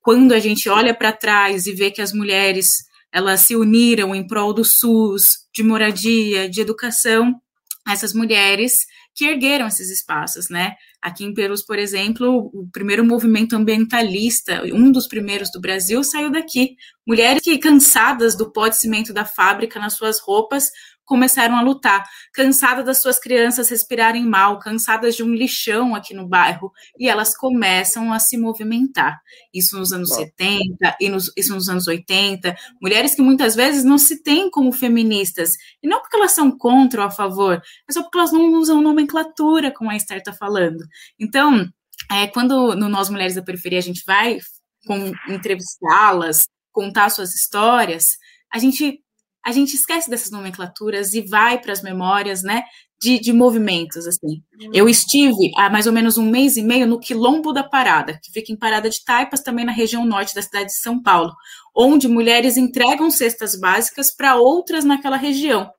Quando 0.03 0.33
a 0.33 0.39
gente 0.39 0.69
olha 0.69 0.95
para 0.95 1.13
trás 1.13 1.67
e 1.67 1.73
vê 1.73 1.91
que 1.91 2.03
as 2.03 2.13
mulheres 2.13 2.87
elas 3.13 3.41
se 3.41 3.57
uniram 3.57 4.15
em 4.15 4.27
prol 4.27 4.53
do 4.53 4.65
SUS, 4.65 5.47
de 5.55 5.63
moradia, 5.63 6.51
de 6.51 6.61
educação, 6.61 7.35
essas 7.89 8.13
mulheres 8.13 8.81
que 9.15 9.25
ergueram 9.25 9.67
esses 9.67 9.91
espaços, 9.91 10.51
né? 10.51 10.75
Aqui 11.01 11.25
em 11.25 11.33
Perus, 11.33 11.65
por 11.65 11.79
exemplo, 11.79 12.51
o 12.53 12.69
primeiro 12.71 13.05
movimento 13.05 13.57
ambientalista, 13.57 14.63
um 14.65 14.93
dos 14.93 15.09
primeiros 15.09 15.51
do 15.51 15.61
Brasil, 15.61 16.05
saiu 16.05 16.31
daqui. 16.31 16.77
Mulheres 17.07 17.41
que, 17.43 17.57
cansadas 17.57 18.37
do 18.37 18.53
pó 18.53 18.69
de 18.69 18.77
cimento 18.77 19.15
da 19.15 19.25
fábrica 19.25 19.81
nas 19.81 19.95
suas 19.95 20.21
roupas, 20.21 20.71
começaram 21.07 21.57
a 21.57 21.63
lutar, 21.63 22.05
cansadas 22.35 22.85
das 22.85 23.01
suas 23.01 23.19
crianças 23.19 23.71
respirarem 23.71 24.27
mal, 24.27 24.59
cansadas 24.59 25.15
de 25.15 25.23
um 25.23 25.33
lixão 25.33 25.95
aqui 25.95 26.13
no 26.13 26.29
bairro, 26.29 26.71
e 26.99 27.09
elas 27.09 27.35
começam 27.35 28.13
a 28.13 28.19
se 28.19 28.37
movimentar. 28.37 29.19
Isso 29.55 29.79
nos 29.79 29.93
anos 29.93 30.13
70 30.13 30.97
e 31.01 31.09
nos, 31.09 31.33
isso 31.37 31.55
nos 31.55 31.69
anos 31.69 31.87
80. 31.87 32.55
Mulheres 32.83 33.15
que 33.15 33.23
muitas 33.23 33.55
vezes 33.55 33.85
não 33.85 33.97
se 33.97 34.23
têm 34.23 34.51
como 34.51 34.73
feministas, 34.73 35.53
e 35.83 35.89
não 35.89 36.01
porque 36.01 36.17
elas 36.17 36.33
são 36.33 36.51
contra 36.51 37.03
ou 37.03 37.07
a 37.07 37.11
favor, 37.11 37.63
é 37.89 37.93
só 37.93 38.03
porque 38.03 38.19
elas 38.19 38.33
não 38.33 38.53
usam 38.55 38.83
nomenclatura, 38.83 39.73
como 39.73 39.91
a 39.91 39.97
Esther 39.97 40.19
está 40.19 40.33
falando. 40.33 40.85
Então, 41.19 41.67
é, 42.11 42.27
quando 42.27 42.75
no 42.75 42.89
Nós 42.89 43.09
Mulheres 43.09 43.35
da 43.35 43.43
Periferia 43.43 43.79
a 43.79 43.83
gente 43.83 44.03
vai 44.05 44.39
entrevistá-las, 45.29 46.45
contar 46.73 47.11
suas 47.11 47.35
histórias, 47.35 48.19
a 48.53 48.59
gente 48.59 49.03
a 49.47 49.53
gente 49.53 49.77
esquece 49.77 50.11
dessas 50.11 50.33
nomenclaturas 50.33 51.15
e 51.15 51.21
vai 51.21 51.61
para 51.61 51.73
as 51.73 51.81
memórias, 51.81 52.43
né, 52.43 52.65
de, 53.01 53.21
de, 53.21 53.33
movimentos, 53.33 54.05
assim. 54.05 54.43
Eu 54.73 54.89
estive 54.89 55.53
há 55.57 55.71
mais 55.71 55.87
ou 55.87 55.93
menos 55.93 56.19
um 56.19 56.29
mês 56.29 56.57
e 56.57 56.63
meio 56.63 56.85
no 56.85 56.99
Quilombo 56.99 57.53
da 57.53 57.63
Parada, 57.63 58.19
que 58.21 58.33
fica 58.33 58.51
em 58.51 58.57
Parada 58.57 58.91
de 58.91 59.05
Taipas, 59.05 59.43
também 59.43 59.65
na 59.65 59.71
região 59.71 60.05
norte 60.05 60.35
da 60.35 60.43
cidade 60.43 60.67
de 60.67 60.79
São 60.81 61.01
Paulo, 61.01 61.33
onde 61.73 62.09
mulheres 62.09 62.57
entregam 62.57 63.09
cestas 63.09 63.55
básicas 63.55 64.11
para 64.11 64.35
outras 64.35 64.85
naquela 64.85 65.17
região. 65.17 65.71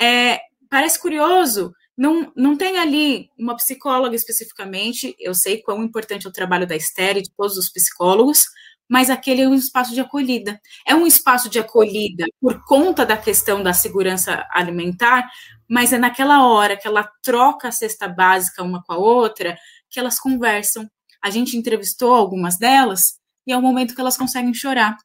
É, 0.00 0.40
parece 0.68 1.00
curioso, 1.00 1.72
não, 1.96 2.32
não 2.34 2.56
tem 2.56 2.76
ali 2.76 3.30
uma 3.38 3.54
psicóloga 3.54 4.16
especificamente, 4.16 5.14
eu 5.20 5.32
sei 5.32 5.62
quão 5.62 5.84
importante 5.84 6.26
é 6.26 6.28
o 6.28 6.32
trabalho 6.32 6.66
da 6.66 6.74
Esther 6.74 7.18
e 7.18 7.22
de 7.22 7.30
todos 7.36 7.56
os 7.56 7.70
psicólogos, 7.70 8.46
mas 8.88 9.10
aquele 9.10 9.42
é 9.42 9.48
um 9.48 9.54
espaço 9.54 9.92
de 9.92 10.00
acolhida. 10.00 10.60
É 10.86 10.94
um 10.94 11.06
espaço 11.06 11.48
de 11.48 11.58
acolhida 11.58 12.24
por 12.40 12.64
conta 12.64 13.04
da 13.04 13.16
questão 13.16 13.62
da 13.62 13.72
segurança 13.72 14.46
alimentar, 14.50 15.28
mas 15.68 15.92
é 15.92 15.98
naquela 15.98 16.46
hora 16.46 16.76
que 16.76 16.86
ela 16.86 17.10
troca 17.22 17.68
a 17.68 17.72
cesta 17.72 18.08
básica 18.08 18.62
uma 18.62 18.82
com 18.82 18.92
a 18.92 18.98
outra 18.98 19.58
que 19.90 19.98
elas 19.98 20.18
conversam. 20.18 20.88
A 21.22 21.30
gente 21.30 21.56
entrevistou 21.56 22.14
algumas 22.14 22.56
delas 22.58 23.18
e 23.46 23.52
é 23.52 23.56
o 23.56 23.62
momento 23.62 23.94
que 23.94 24.00
elas 24.00 24.16
conseguem 24.16 24.54
chorar, 24.54 24.96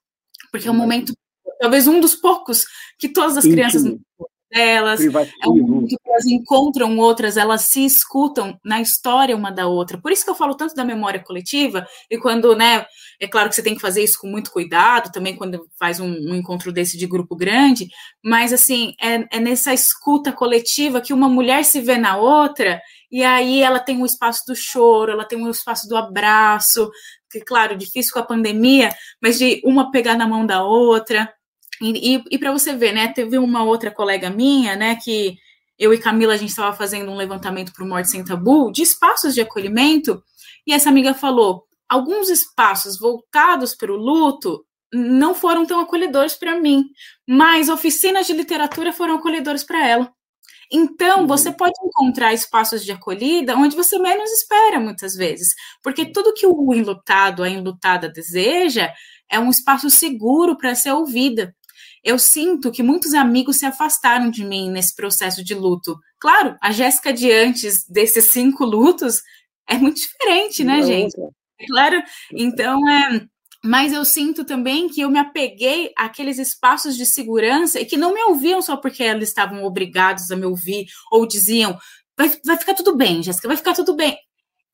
porque 0.51 0.67
é 0.67 0.71
um 0.71 0.75
momento, 0.75 1.13
talvez 1.59 1.87
um 1.87 1.99
dos 1.99 2.15
poucos 2.15 2.65
que 2.97 3.09
todas 3.09 3.37
as 3.37 3.43
crianças 3.45 3.83
delas, 4.51 4.99
é 5.01 5.47
um 5.47 5.55
mundo 5.55 5.87
que 5.87 5.97
elas 6.05 6.25
encontram 6.25 6.97
outras, 6.97 7.37
elas 7.37 7.69
se 7.69 7.85
escutam 7.85 8.59
na 8.63 8.81
história 8.81 9.35
uma 9.35 9.51
da 9.51 9.67
outra. 9.67 9.97
Por 9.97 10.11
isso 10.11 10.23
que 10.23 10.29
eu 10.29 10.35
falo 10.35 10.55
tanto 10.55 10.75
da 10.75 10.83
memória 10.83 11.23
coletiva, 11.23 11.87
e 12.09 12.17
quando, 12.17 12.55
né, 12.55 12.85
é 13.19 13.27
claro 13.27 13.49
que 13.49 13.55
você 13.55 13.63
tem 13.63 13.75
que 13.75 13.81
fazer 13.81 14.03
isso 14.03 14.19
com 14.19 14.27
muito 14.27 14.51
cuidado, 14.51 15.11
também 15.11 15.35
quando 15.35 15.65
faz 15.79 15.99
um, 15.99 16.09
um 16.09 16.35
encontro 16.35 16.71
desse 16.71 16.97
de 16.97 17.07
grupo 17.07 17.35
grande, 17.35 17.87
mas 18.23 18.51
assim, 18.51 18.93
é, 19.01 19.37
é 19.37 19.39
nessa 19.39 19.73
escuta 19.73 20.31
coletiva 20.31 21.01
que 21.01 21.13
uma 21.13 21.29
mulher 21.29 21.63
se 21.63 21.79
vê 21.79 21.97
na 21.97 22.17
outra, 22.17 22.81
e 23.11 23.23
aí 23.23 23.61
ela 23.61 23.79
tem 23.79 24.01
o 24.01 24.05
espaço 24.05 24.43
do 24.47 24.55
choro, 24.55 25.11
ela 25.11 25.25
tem 25.25 25.41
o 25.41 25.49
espaço 25.49 25.87
do 25.87 25.97
abraço, 25.97 26.89
que, 27.29 27.39
claro, 27.39 27.77
difícil 27.77 28.13
com 28.13 28.19
a 28.19 28.25
pandemia, 28.25 28.93
mas 29.21 29.37
de 29.37 29.61
uma 29.63 29.91
pegar 29.91 30.15
na 30.15 30.27
mão 30.27 30.45
da 30.45 30.63
outra. 30.63 31.31
E, 31.81 32.15
e, 32.15 32.23
e 32.31 32.37
para 32.37 32.51
você 32.51 32.75
ver, 32.75 32.93
né, 32.93 33.07
teve 33.07 33.37
uma 33.37 33.63
outra 33.63 33.89
colega 33.89 34.29
minha, 34.29 34.75
né, 34.75 34.95
que 34.95 35.37
eu 35.77 35.93
e 35.93 35.97
Camila, 35.97 36.33
a 36.33 36.37
gente 36.37 36.49
estava 36.49 36.75
fazendo 36.75 37.09
um 37.09 37.17
levantamento 37.17 37.73
para 37.73 37.83
o 37.83 37.87
Morte 37.87 38.09
Sem 38.09 38.23
Tabu, 38.23 38.71
de 38.71 38.83
espaços 38.83 39.33
de 39.33 39.41
acolhimento, 39.41 40.23
e 40.65 40.73
essa 40.73 40.89
amiga 40.89 41.13
falou, 41.13 41.63
alguns 41.89 42.29
espaços 42.29 42.99
voltados 42.99 43.75
para 43.75 43.91
o 43.91 43.95
luto 43.95 44.63
não 44.93 45.33
foram 45.33 45.65
tão 45.65 45.79
acolhedores 45.79 46.35
para 46.35 46.59
mim, 46.59 46.85
mas 47.27 47.67
oficinas 47.67 48.27
de 48.27 48.33
literatura 48.33 48.93
foram 48.93 49.15
acolhedores 49.15 49.63
para 49.63 49.87
ela. 49.87 50.13
Então, 50.71 51.21
uhum. 51.21 51.27
você 51.27 51.51
pode 51.51 51.73
encontrar 51.83 52.33
espaços 52.33 52.85
de 52.85 52.91
acolhida 52.91 53.57
onde 53.57 53.75
você 53.75 53.97
menos 53.99 54.31
espera, 54.31 54.79
muitas 54.79 55.15
vezes, 55.15 55.53
porque 55.83 56.05
tudo 56.05 56.33
que 56.33 56.45
o 56.45 56.73
enlutado, 56.73 57.43
a 57.43 57.49
enlutada 57.49 58.07
deseja 58.07 58.93
é 59.29 59.39
um 59.39 59.49
espaço 59.49 59.89
seguro 59.89 60.57
para 60.57 60.75
ser 60.75 60.91
ouvida 60.91 61.55
eu 62.03 62.17
sinto 62.17 62.71
que 62.71 62.83
muitos 62.83 63.13
amigos 63.13 63.57
se 63.57 63.65
afastaram 63.65 64.29
de 64.29 64.43
mim 64.43 64.69
nesse 64.69 64.95
processo 64.95 65.43
de 65.43 65.53
luto. 65.53 65.97
Claro, 66.19 66.57
a 66.61 66.71
Jéssica 66.71 67.13
de 67.13 67.31
antes 67.31 67.85
desses 67.87 68.25
cinco 68.25 68.65
lutos 68.65 69.21
é 69.67 69.77
muito 69.77 69.97
diferente, 69.97 70.63
né, 70.63 70.81
gente? 70.81 71.15
É 71.59 71.65
claro, 71.67 72.01
então 72.33 72.89
é. 72.89 73.25
Mas 73.63 73.93
eu 73.93 74.03
sinto 74.03 74.43
também 74.43 74.89
que 74.89 75.01
eu 75.01 75.09
me 75.11 75.19
apeguei 75.19 75.91
àqueles 75.95 76.39
espaços 76.39 76.97
de 76.97 77.05
segurança 77.05 77.79
e 77.79 77.85
que 77.85 77.95
não 77.95 78.11
me 78.11 78.23
ouviam 78.23 78.59
só 78.59 78.75
porque 78.75 79.03
eles 79.03 79.29
estavam 79.29 79.63
obrigados 79.63 80.31
a 80.31 80.35
me 80.35 80.47
ouvir 80.47 80.87
ou 81.11 81.27
diziam 81.27 81.77
vai, 82.17 82.31
vai 82.45 82.57
ficar 82.57 82.73
tudo 82.73 82.95
bem, 82.95 83.23
Jéssica, 83.23 83.47
vai 83.47 83.57
ficar 83.57 83.73
tudo 83.73 83.95
bem. 83.95 84.17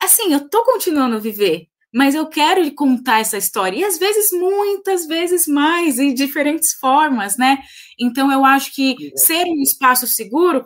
Assim, 0.01 0.33
eu 0.33 0.47
tô 0.49 0.63
continuando 0.63 1.15
a 1.15 1.19
viver, 1.19 1.67
mas 1.97 2.13
eu 2.13 2.27
quero 2.27 2.71
contar 2.75 3.21
essa 3.21 3.39
história, 3.39 3.75
e 3.75 3.83
às 3.83 3.97
vezes, 3.97 4.31
muitas 4.31 5.07
vezes 5.07 5.47
mais, 5.47 5.97
em 5.97 6.13
diferentes 6.13 6.73
formas, 6.73 7.37
né? 7.37 7.57
Então, 7.99 8.31
eu 8.31 8.45
acho 8.45 8.71
que 8.75 8.95
ser 9.15 9.43
um 9.45 9.63
espaço 9.63 10.05
seguro, 10.05 10.63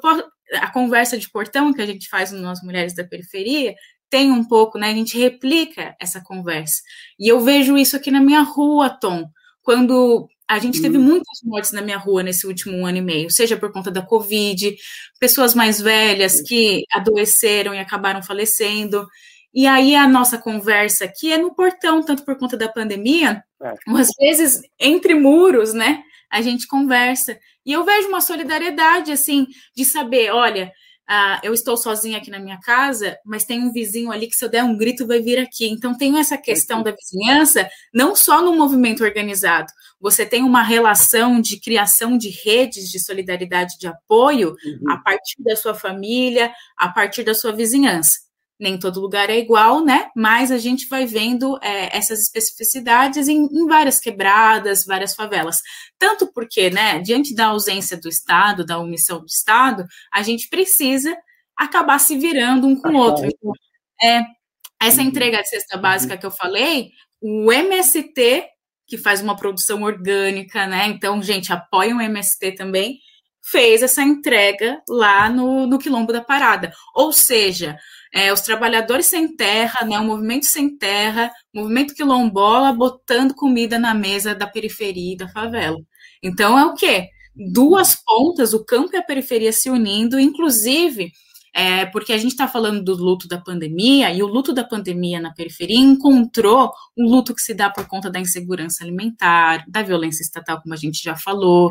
a 0.55 0.69
conversa 0.69 1.17
de 1.17 1.31
portão 1.31 1.71
que 1.71 1.81
a 1.81 1.85
gente 1.85 2.09
faz 2.09 2.33
nas 2.33 2.61
Mulheres 2.61 2.93
da 2.93 3.05
Periferia, 3.05 3.73
tem 4.09 4.29
um 4.29 4.43
pouco, 4.43 4.77
né? 4.77 4.89
A 4.89 4.93
gente 4.93 5.17
replica 5.17 5.95
essa 6.01 6.19
conversa. 6.19 6.81
E 7.17 7.29
eu 7.29 7.39
vejo 7.39 7.77
isso 7.77 7.95
aqui 7.95 8.11
na 8.11 8.19
minha 8.19 8.41
rua, 8.41 8.89
Tom, 8.89 9.23
quando 9.61 10.27
a 10.49 10.59
gente 10.59 10.81
teve 10.81 10.97
muitas 10.97 11.39
mortes 11.45 11.71
na 11.71 11.81
minha 11.81 11.97
rua 11.97 12.23
nesse 12.23 12.45
último 12.45 12.85
ano 12.85 12.97
e 12.97 13.01
meio, 13.01 13.31
seja 13.31 13.55
por 13.55 13.71
conta 13.71 13.89
da 13.89 14.01
Covid, 14.01 14.75
pessoas 15.17 15.55
mais 15.55 15.79
velhas 15.79 16.41
que 16.41 16.83
adoeceram 16.91 17.73
e 17.73 17.79
acabaram 17.79 18.21
falecendo. 18.21 19.07
E 19.53 19.67
aí 19.67 19.95
a 19.95 20.07
nossa 20.07 20.37
conversa 20.37 21.05
aqui 21.05 21.31
é 21.31 21.37
no 21.37 21.53
portão, 21.53 22.01
tanto 22.01 22.23
por 22.23 22.37
conta 22.37 22.55
da 22.55 22.69
pandemia, 22.69 23.43
é. 23.61 23.73
às 23.99 24.09
vezes 24.17 24.61
entre 24.79 25.13
muros, 25.13 25.73
né? 25.73 26.03
A 26.31 26.41
gente 26.41 26.67
conversa. 26.67 27.37
E 27.65 27.73
eu 27.73 27.83
vejo 27.83 28.07
uma 28.07 28.21
solidariedade, 28.21 29.11
assim, 29.11 29.45
de 29.75 29.83
saber, 29.83 30.31
olha, 30.31 30.71
uh, 31.09 31.39
eu 31.43 31.53
estou 31.53 31.75
sozinha 31.75 32.17
aqui 32.17 32.31
na 32.31 32.39
minha 32.39 32.57
casa, 32.61 33.17
mas 33.25 33.43
tem 33.43 33.61
um 33.61 33.73
vizinho 33.73 34.09
ali 34.09 34.27
que 34.27 34.35
se 34.37 34.45
eu 34.45 34.49
der 34.49 34.63
um 34.63 34.77
grito 34.77 35.05
vai 35.05 35.19
vir 35.19 35.37
aqui. 35.37 35.67
Então 35.67 35.97
tem 35.97 36.17
essa 36.17 36.37
questão 36.37 36.81
da 36.81 36.91
vizinhança, 36.91 37.69
não 37.93 38.15
só 38.15 38.41
no 38.41 38.55
movimento 38.55 39.03
organizado. 39.03 39.67
Você 39.99 40.25
tem 40.25 40.43
uma 40.43 40.63
relação 40.63 41.41
de 41.41 41.59
criação 41.59 42.17
de 42.17 42.29
redes 42.29 42.89
de 42.89 42.99
solidariedade, 43.01 43.77
de 43.77 43.87
apoio, 43.87 44.55
uhum. 44.65 44.91
a 44.91 44.97
partir 44.97 45.43
da 45.43 45.57
sua 45.57 45.75
família, 45.75 46.53
a 46.77 46.87
partir 46.87 47.23
da 47.23 47.35
sua 47.35 47.51
vizinhança 47.51 48.30
nem 48.61 48.77
todo 48.77 49.01
lugar 49.01 49.31
é 49.31 49.39
igual, 49.39 49.83
né? 49.83 50.11
Mas 50.15 50.51
a 50.51 50.59
gente 50.59 50.87
vai 50.87 51.03
vendo 51.07 51.57
é, 51.63 51.97
essas 51.97 52.21
especificidades 52.21 53.27
em, 53.27 53.45
em, 53.51 53.65
várias 53.65 53.99
quebradas, 53.99 54.85
várias 54.85 55.15
favelas. 55.15 55.61
Tanto 55.97 56.31
porque, 56.31 56.69
né, 56.69 56.99
diante 56.99 57.33
da 57.33 57.47
ausência 57.47 57.97
do 57.97 58.07
Estado, 58.07 58.63
da 58.63 58.77
omissão 58.77 59.19
do 59.19 59.25
Estado, 59.25 59.83
a 60.13 60.21
gente 60.21 60.47
precisa 60.47 61.17
acabar 61.57 61.99
se 61.99 62.15
virando 62.15 62.67
um 62.67 62.79
com 62.79 62.89
o 62.89 62.97
outro. 62.97 63.25
Então, 63.25 63.51
é, 64.03 64.21
essa 64.79 65.01
uhum. 65.01 65.07
entrega 65.07 65.41
de 65.41 65.49
cesta 65.49 65.75
básica 65.75 66.15
que 66.15 66.25
eu 66.25 66.31
falei, 66.31 66.91
o 67.19 67.51
MST, 67.51 68.45
que 68.85 68.97
faz 68.97 69.21
uma 69.21 69.35
produção 69.35 69.81
orgânica, 69.81 70.67
né? 70.67 70.85
Então, 70.87 71.21
gente, 71.23 71.51
apoia 71.51 71.95
o 71.95 72.01
MST 72.01 72.51
também, 72.51 72.99
fez 73.43 73.81
essa 73.81 74.01
entrega 74.01 74.81
lá 74.87 75.29
no, 75.29 75.65
no 75.67 75.79
Quilombo 75.79 76.13
da 76.13 76.21
Parada. 76.21 76.71
Ou 76.95 77.11
seja, 77.11 77.77
é, 78.13 78.31
os 78.31 78.41
trabalhadores 78.41 79.05
sem 79.05 79.35
terra, 79.35 79.85
né, 79.85 79.97
o 79.99 80.03
movimento 80.03 80.45
sem 80.45 80.77
terra, 80.77 81.31
movimento 81.53 81.93
quilombola 81.93 82.73
botando 82.73 83.33
comida 83.33 83.79
na 83.79 83.93
mesa 83.93 84.35
da 84.35 84.47
periferia 84.47 85.13
e 85.13 85.17
da 85.17 85.27
favela. 85.29 85.77
Então 86.21 86.57
é 86.59 86.65
o 86.65 86.73
quê? 86.73 87.09
Duas 87.53 87.95
pontas, 87.95 88.53
o 88.53 88.63
campo 88.65 88.91
e 88.93 88.97
a 88.97 89.03
periferia 89.03 89.53
se 89.53 89.69
unindo, 89.69 90.19
inclusive 90.19 91.11
é, 91.53 91.85
porque 91.85 92.13
a 92.13 92.17
gente 92.17 92.31
está 92.31 92.47
falando 92.47 92.81
do 92.83 92.95
luto 92.95 93.27
da 93.27 93.37
pandemia, 93.37 94.11
e 94.13 94.23
o 94.23 94.27
luto 94.27 94.53
da 94.53 94.63
pandemia 94.63 95.19
na 95.19 95.33
periferia 95.33 95.77
encontrou 95.77 96.71
um 96.97 97.05
luto 97.05 97.35
que 97.35 97.41
se 97.41 97.53
dá 97.53 97.69
por 97.69 97.87
conta 97.87 98.09
da 98.09 98.19
insegurança 98.19 98.83
alimentar, 98.83 99.65
da 99.67 99.81
violência 99.81 100.23
estatal, 100.23 100.61
como 100.61 100.73
a 100.73 100.77
gente 100.77 101.03
já 101.03 101.15
falou, 101.15 101.69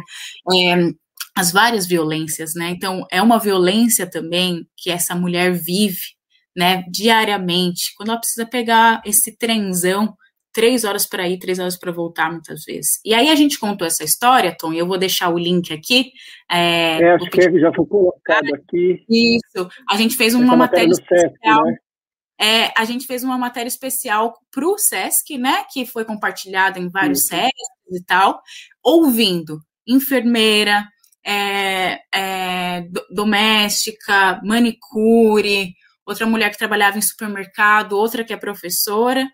é, 0.52 0.90
as 1.36 1.52
várias 1.52 1.86
violências, 1.86 2.54
né? 2.54 2.70
Então, 2.70 3.06
é 3.10 3.20
uma 3.22 3.38
violência 3.38 4.08
também 4.08 4.66
que 4.76 4.90
essa 4.90 5.14
mulher 5.14 5.52
vive 5.52 6.18
né, 6.56 6.84
diariamente, 6.90 7.94
quando 7.96 8.10
ela 8.10 8.18
precisa 8.18 8.44
pegar 8.44 9.00
esse 9.04 9.36
trenzão, 9.36 10.14
três 10.52 10.84
horas 10.84 11.06
para 11.06 11.28
ir, 11.28 11.38
três 11.38 11.58
horas 11.58 11.78
para 11.78 11.92
voltar, 11.92 12.30
muitas 12.30 12.64
vezes. 12.64 13.00
E 13.04 13.14
aí 13.14 13.28
a 13.28 13.34
gente 13.34 13.58
contou 13.58 13.86
essa 13.86 14.04
história, 14.04 14.54
Tom, 14.58 14.72
e 14.72 14.78
eu 14.78 14.86
vou 14.86 14.98
deixar 14.98 15.30
o 15.30 15.38
link 15.38 15.72
aqui. 15.72 16.12
É, 16.50 17.00
é 17.00 17.14
acho 17.14 17.30
que 17.30 17.60
já 17.60 17.72
foi 17.72 17.86
colocado 17.86 18.54
aqui. 18.54 19.04
Isso, 19.08 19.68
a 19.88 19.96
gente 19.96 20.16
fez 20.16 20.34
uma 20.34 20.56
matéria, 20.56 20.88
matéria 20.88 21.26
especial. 21.26 21.64
né? 21.64 21.76
É, 22.42 22.72
a 22.74 22.84
gente 22.84 23.06
fez 23.06 23.22
uma 23.22 23.36
matéria 23.36 23.68
especial 23.68 24.34
para 24.50 24.66
o 24.66 24.78
SESC, 24.78 25.36
né, 25.36 25.62
que 25.70 25.84
foi 25.84 26.06
compartilhada 26.06 26.78
em 26.78 26.88
vários 26.88 27.26
SESC 27.26 27.52
e 27.92 28.02
tal, 28.02 28.40
ouvindo 28.82 29.60
enfermeira, 29.86 30.86
é, 31.24 32.00
é, 32.14 32.84
doméstica, 33.10 34.40
manicure, 34.44 35.74
outra 36.06 36.26
mulher 36.26 36.50
que 36.50 36.58
trabalhava 36.58 36.98
em 36.98 37.02
supermercado, 37.02 37.92
outra 37.92 38.24
que 38.24 38.32
é 38.32 38.36
professora, 38.36 39.28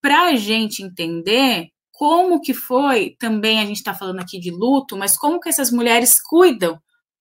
para 0.00 0.26
a 0.26 0.36
gente 0.36 0.82
entender 0.82 1.68
como 1.92 2.40
que 2.40 2.52
foi, 2.52 3.16
também 3.18 3.58
a 3.58 3.64
gente 3.64 3.78
está 3.78 3.94
falando 3.94 4.20
aqui 4.20 4.38
de 4.38 4.50
luto, 4.50 4.96
mas 4.96 5.16
como 5.16 5.40
que 5.40 5.48
essas 5.48 5.70
mulheres 5.70 6.20
cuidam 6.20 6.78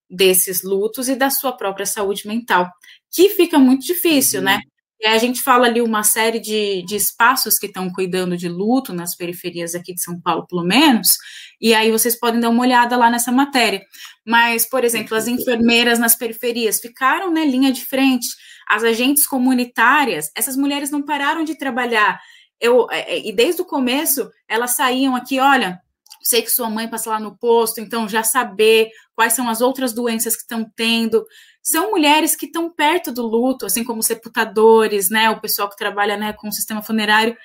desses 0.09 0.63
lutos 0.63 1.07
e 1.07 1.15
da 1.15 1.29
sua 1.29 1.53
própria 1.53 1.85
saúde 1.85 2.27
mental, 2.27 2.69
que 3.11 3.29
fica 3.29 3.57
muito 3.57 3.85
difícil, 3.85 4.39
uhum. 4.39 4.45
né? 4.45 4.59
É, 5.05 5.09
a 5.09 5.19
gente 5.19 5.39
fala 5.39 5.67
ali 5.67 5.83
uma 5.83 6.01
série 6.01 6.39
de, 6.39 6.83
de 6.83 6.95
espaços 6.95 7.59
que 7.59 7.67
estão 7.67 7.91
cuidando 7.91 8.35
de 8.35 8.49
luto 8.49 8.91
nas 8.91 9.15
periferias 9.15 9.75
aqui 9.75 9.93
de 9.93 10.01
São 10.01 10.19
Paulo, 10.19 10.47
pelo 10.47 10.63
menos, 10.63 11.15
e 11.61 11.75
aí 11.75 11.91
vocês 11.91 12.19
podem 12.19 12.39
dar 12.39 12.49
uma 12.49 12.63
olhada 12.63 12.97
lá 12.97 13.07
nessa 13.07 13.31
matéria. 13.31 13.83
Mas, 14.25 14.67
por 14.67 14.83
exemplo, 14.83 15.15
as 15.15 15.27
enfermeiras 15.27 15.99
nas 15.99 16.17
periferias 16.17 16.79
ficaram 16.79 17.27
na 17.27 17.41
né, 17.41 17.45
linha 17.45 17.71
de 17.71 17.85
frente, 17.85 18.25
as 18.67 18.83
agentes 18.83 19.27
comunitárias, 19.27 20.31
essas 20.35 20.57
mulheres 20.57 20.89
não 20.89 21.03
pararam 21.03 21.43
de 21.43 21.55
trabalhar. 21.55 22.19
Eu, 22.59 22.87
é, 22.89 23.15
é, 23.15 23.27
e 23.27 23.31
desde 23.31 23.61
o 23.61 23.65
começo, 23.65 24.27
elas 24.49 24.71
saíam 24.71 25.15
aqui, 25.15 25.39
olha, 25.39 25.79
sei 26.25 26.41
que 26.41 26.49
sua 26.49 26.71
mãe 26.71 26.87
passa 26.87 27.11
lá 27.11 27.19
no 27.19 27.37
posto, 27.37 27.79
então 27.79 28.09
já 28.09 28.23
saber 28.23 28.89
quais 29.13 29.33
são 29.33 29.47
as 29.47 29.61
outras 29.61 29.93
doenças 29.93 30.35
que 30.35 30.41
estão 30.41 30.69
tendo. 30.75 31.23
São 31.61 31.91
mulheres 31.91 32.35
que 32.35 32.47
estão 32.47 32.69
perto 32.69 33.11
do 33.11 33.21
luto, 33.21 33.65
assim 33.65 33.83
como 33.83 34.01
sepultadores, 34.01 35.11
né, 35.11 35.29
o 35.29 35.39
pessoal 35.39 35.69
que 35.69 35.77
trabalha 35.77 36.17
né, 36.17 36.33
com 36.33 36.47
o 36.47 36.51
sistema 36.51 36.81
funerário, 36.81 37.37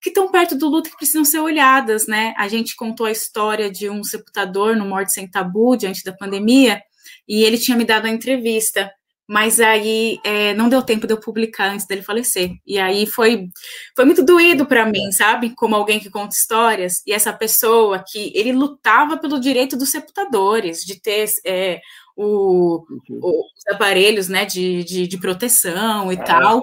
que 0.00 0.08
estão 0.08 0.30
perto 0.30 0.56
do 0.56 0.68
luto 0.68 0.88
que 0.88 0.96
precisam 0.96 1.24
ser 1.24 1.40
olhadas, 1.40 2.06
né? 2.06 2.32
A 2.38 2.48
gente 2.48 2.76
contou 2.76 3.06
a 3.06 3.10
história 3.10 3.70
de 3.70 3.90
um 3.90 4.04
sepultador 4.04 4.76
no 4.76 4.86
Morte 4.86 5.12
Sem 5.12 5.28
Tabu, 5.28 5.76
diante 5.76 6.04
da 6.04 6.12
pandemia, 6.12 6.80
e 7.28 7.42
ele 7.42 7.58
tinha 7.58 7.76
me 7.76 7.84
dado 7.84 8.06
a 8.06 8.10
entrevista 8.10 8.90
mas 9.28 9.58
aí 9.58 10.20
é, 10.24 10.54
não 10.54 10.68
deu 10.68 10.82
tempo 10.82 11.06
de 11.06 11.12
eu 11.12 11.20
publicar 11.20 11.70
antes 11.70 11.86
dele 11.86 12.02
falecer. 12.02 12.52
E 12.64 12.78
aí 12.78 13.06
foi, 13.06 13.48
foi 13.94 14.04
muito 14.04 14.24
doído 14.24 14.66
para 14.66 14.86
mim, 14.86 15.10
sabe? 15.10 15.54
Como 15.54 15.74
alguém 15.74 15.98
que 15.98 16.10
conta 16.10 16.36
histórias, 16.36 17.02
e 17.06 17.12
essa 17.12 17.32
pessoa 17.32 18.04
que 18.06 18.32
ele 18.34 18.52
lutava 18.52 19.16
pelo 19.16 19.40
direito 19.40 19.76
dos 19.76 19.90
sepultadores, 19.90 20.84
de 20.84 21.00
ter 21.00 21.28
é, 21.44 21.80
o, 22.16 22.84
o, 23.10 23.46
os 23.56 23.66
aparelhos 23.74 24.28
né, 24.28 24.44
de, 24.44 24.84
de, 24.84 25.06
de 25.08 25.18
proteção 25.18 26.12
e 26.12 26.16
é. 26.16 26.22
tal, 26.22 26.62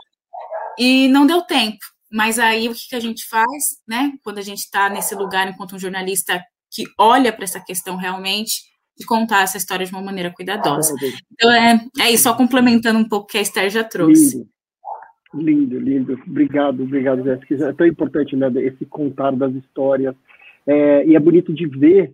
e 0.78 1.08
não 1.10 1.28
deu 1.28 1.42
tempo. 1.42 1.84
Mas 2.12 2.40
aí 2.40 2.70
o 2.70 2.74
que, 2.74 2.90
que 2.90 2.96
a 2.96 3.00
gente 3.00 3.28
faz, 3.28 3.78
né? 3.88 4.12
Quando 4.24 4.38
a 4.38 4.44
gente 4.44 4.60
está 4.60 4.88
nesse 4.88 5.16
lugar 5.16 5.48
enquanto 5.48 5.76
um 5.76 5.80
jornalista 5.80 6.42
que 6.72 6.84
olha 6.98 7.34
para 7.34 7.44
essa 7.44 7.60
questão 7.60 7.98
realmente 7.98 8.73
de 8.98 9.06
contar 9.06 9.44
essa 9.44 9.58
história 9.58 9.86
de 9.86 9.92
uma 9.92 10.02
maneira 10.02 10.32
cuidadosa. 10.32 10.94
Então, 11.32 11.52
é, 11.52 11.80
é 12.00 12.12
isso, 12.12 12.24
só 12.24 12.36
complementando 12.36 13.00
um 13.00 13.08
pouco 13.08 13.26
o 13.26 13.28
que 13.28 13.38
a 13.38 13.42
Esther 13.42 13.70
já 13.70 13.84
trouxe. 13.84 14.38
Lindo, 15.34 15.80
lindo, 15.80 15.80
lindo. 15.80 16.22
Obrigado, 16.28 16.84
obrigado, 16.84 17.24
Jéssica. 17.24 17.70
É 17.70 17.74
tão 17.74 17.88
importante, 17.88 18.36
né, 18.36 18.52
esse 18.58 18.86
contar 18.86 19.32
das 19.32 19.54
histórias. 19.56 20.16
É, 20.66 21.06
e 21.06 21.16
é 21.16 21.20
bonito 21.20 21.54
de 21.54 21.66
ver 21.66 22.14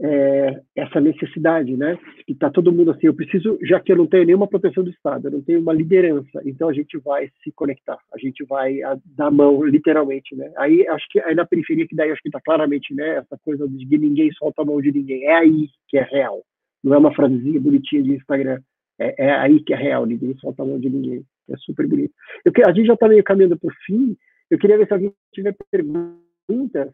é, 0.00 0.60
essa 0.76 1.00
necessidade, 1.00 1.76
né? 1.76 1.98
Que 2.26 2.32
está 2.32 2.50
todo 2.50 2.72
mundo 2.72 2.90
assim, 2.90 3.06
eu 3.06 3.14
preciso, 3.14 3.58
já 3.62 3.78
que 3.80 3.92
eu 3.92 3.96
não 3.96 4.06
tenho 4.06 4.24
nenhuma 4.24 4.48
proteção 4.48 4.82
do 4.82 4.90
Estado, 4.90 5.26
eu 5.26 5.32
não 5.32 5.42
tenho 5.42 5.60
uma 5.60 5.72
liderança, 5.72 6.40
então 6.44 6.68
a 6.68 6.72
gente 6.72 6.98
vai 6.98 7.30
se 7.42 7.52
conectar, 7.52 7.98
a 8.12 8.18
gente 8.18 8.44
vai 8.44 8.82
a, 8.82 8.96
dar 9.04 9.30
mão, 9.30 9.64
literalmente, 9.64 10.34
né? 10.34 10.52
Aí 10.56 10.86
acho 10.88 11.06
que 11.10 11.20
aí 11.20 11.34
na 11.34 11.46
periferia 11.46 11.86
que 11.86 11.94
daí 11.94 12.10
acho 12.10 12.22
que 12.22 12.28
está 12.28 12.40
claramente, 12.40 12.94
né? 12.94 13.16
Essa 13.16 13.38
coisa 13.44 13.68
de 13.68 13.86
que 13.86 13.98
ninguém 13.98 14.32
solta 14.32 14.62
a 14.62 14.64
mão 14.64 14.80
de 14.80 14.92
ninguém, 14.92 15.24
é 15.24 15.36
aí 15.36 15.68
que 15.88 15.98
é 15.98 16.02
real, 16.02 16.42
não 16.82 16.94
é 16.94 16.98
uma 16.98 17.14
frasezinha 17.14 17.60
bonitinha 17.60 18.02
de 18.02 18.14
Instagram, 18.14 18.60
é, 18.98 19.26
é 19.26 19.30
aí 19.32 19.62
que 19.62 19.72
é 19.72 19.76
real, 19.76 20.06
ninguém 20.06 20.34
solta 20.38 20.62
a 20.62 20.66
mão 20.66 20.78
de 20.78 20.88
ninguém, 20.88 21.24
é 21.50 21.56
super 21.58 21.86
bonito. 21.86 22.12
Eu, 22.44 22.52
a 22.66 22.72
gente 22.72 22.86
já 22.86 22.94
está 22.94 23.08
meio 23.08 23.22
caminhando 23.22 23.58
o 23.62 23.70
fim, 23.84 24.16
eu 24.50 24.58
queria 24.58 24.78
ver 24.78 24.86
se 24.86 24.92
alguém 24.92 25.12
tiver 25.32 25.54
perguntas 25.70 26.90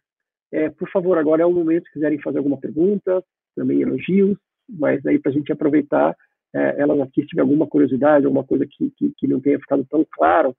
é, 0.52 0.70
por 0.70 0.88
favor, 0.90 1.18
agora 1.18 1.42
é 1.42 1.46
o 1.46 1.52
momento, 1.52 1.86
se 1.86 1.92
quiserem 1.92 2.20
fazer 2.20 2.38
alguma 2.38 2.58
pergunta, 2.58 3.22
também 3.54 3.80
elogios, 3.80 4.36
mas 4.68 5.04
aí 5.06 5.18
para 5.18 5.30
a 5.30 5.34
gente 5.34 5.52
aproveitar 5.52 6.14
é, 6.54 6.80
elas 6.80 7.00
aqui, 7.00 7.22
se 7.22 7.28
tiver 7.28 7.42
alguma 7.42 7.66
curiosidade, 7.66 8.24
alguma 8.24 8.44
coisa 8.44 8.66
que, 8.66 8.90
que, 8.96 9.12
que 9.16 9.26
não 9.26 9.40
tenha 9.40 9.58
ficado 9.58 9.84
tão 9.90 10.06
claro, 10.10 10.54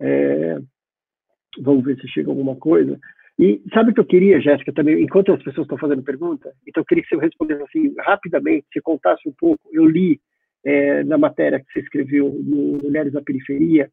é, 0.00 0.58
vamos 1.60 1.84
ver 1.84 1.98
se 2.00 2.08
chega 2.08 2.30
alguma 2.30 2.56
coisa. 2.56 2.98
E 3.38 3.62
sabe 3.72 3.90
o 3.90 3.94
que 3.94 4.00
eu 4.00 4.04
queria, 4.04 4.40
Jéssica, 4.40 4.72
também, 4.72 5.02
enquanto 5.02 5.32
as 5.32 5.42
pessoas 5.42 5.64
estão 5.64 5.78
fazendo 5.78 6.02
pergunta, 6.02 6.52
então 6.66 6.80
eu 6.80 6.84
queria 6.84 7.04
que 7.04 7.08
você 7.08 7.20
respondesse 7.20 7.62
assim, 7.62 7.94
rapidamente, 7.98 8.66
se 8.72 8.80
contasse 8.80 9.28
um 9.28 9.32
pouco, 9.38 9.60
eu 9.72 9.86
li 9.86 10.20
é, 10.64 11.04
na 11.04 11.16
matéria 11.16 11.60
que 11.60 11.72
você 11.72 11.80
escreveu 11.80 12.30
no 12.30 12.78
Mulheres 12.82 13.12
da 13.12 13.22
Periferia, 13.22 13.90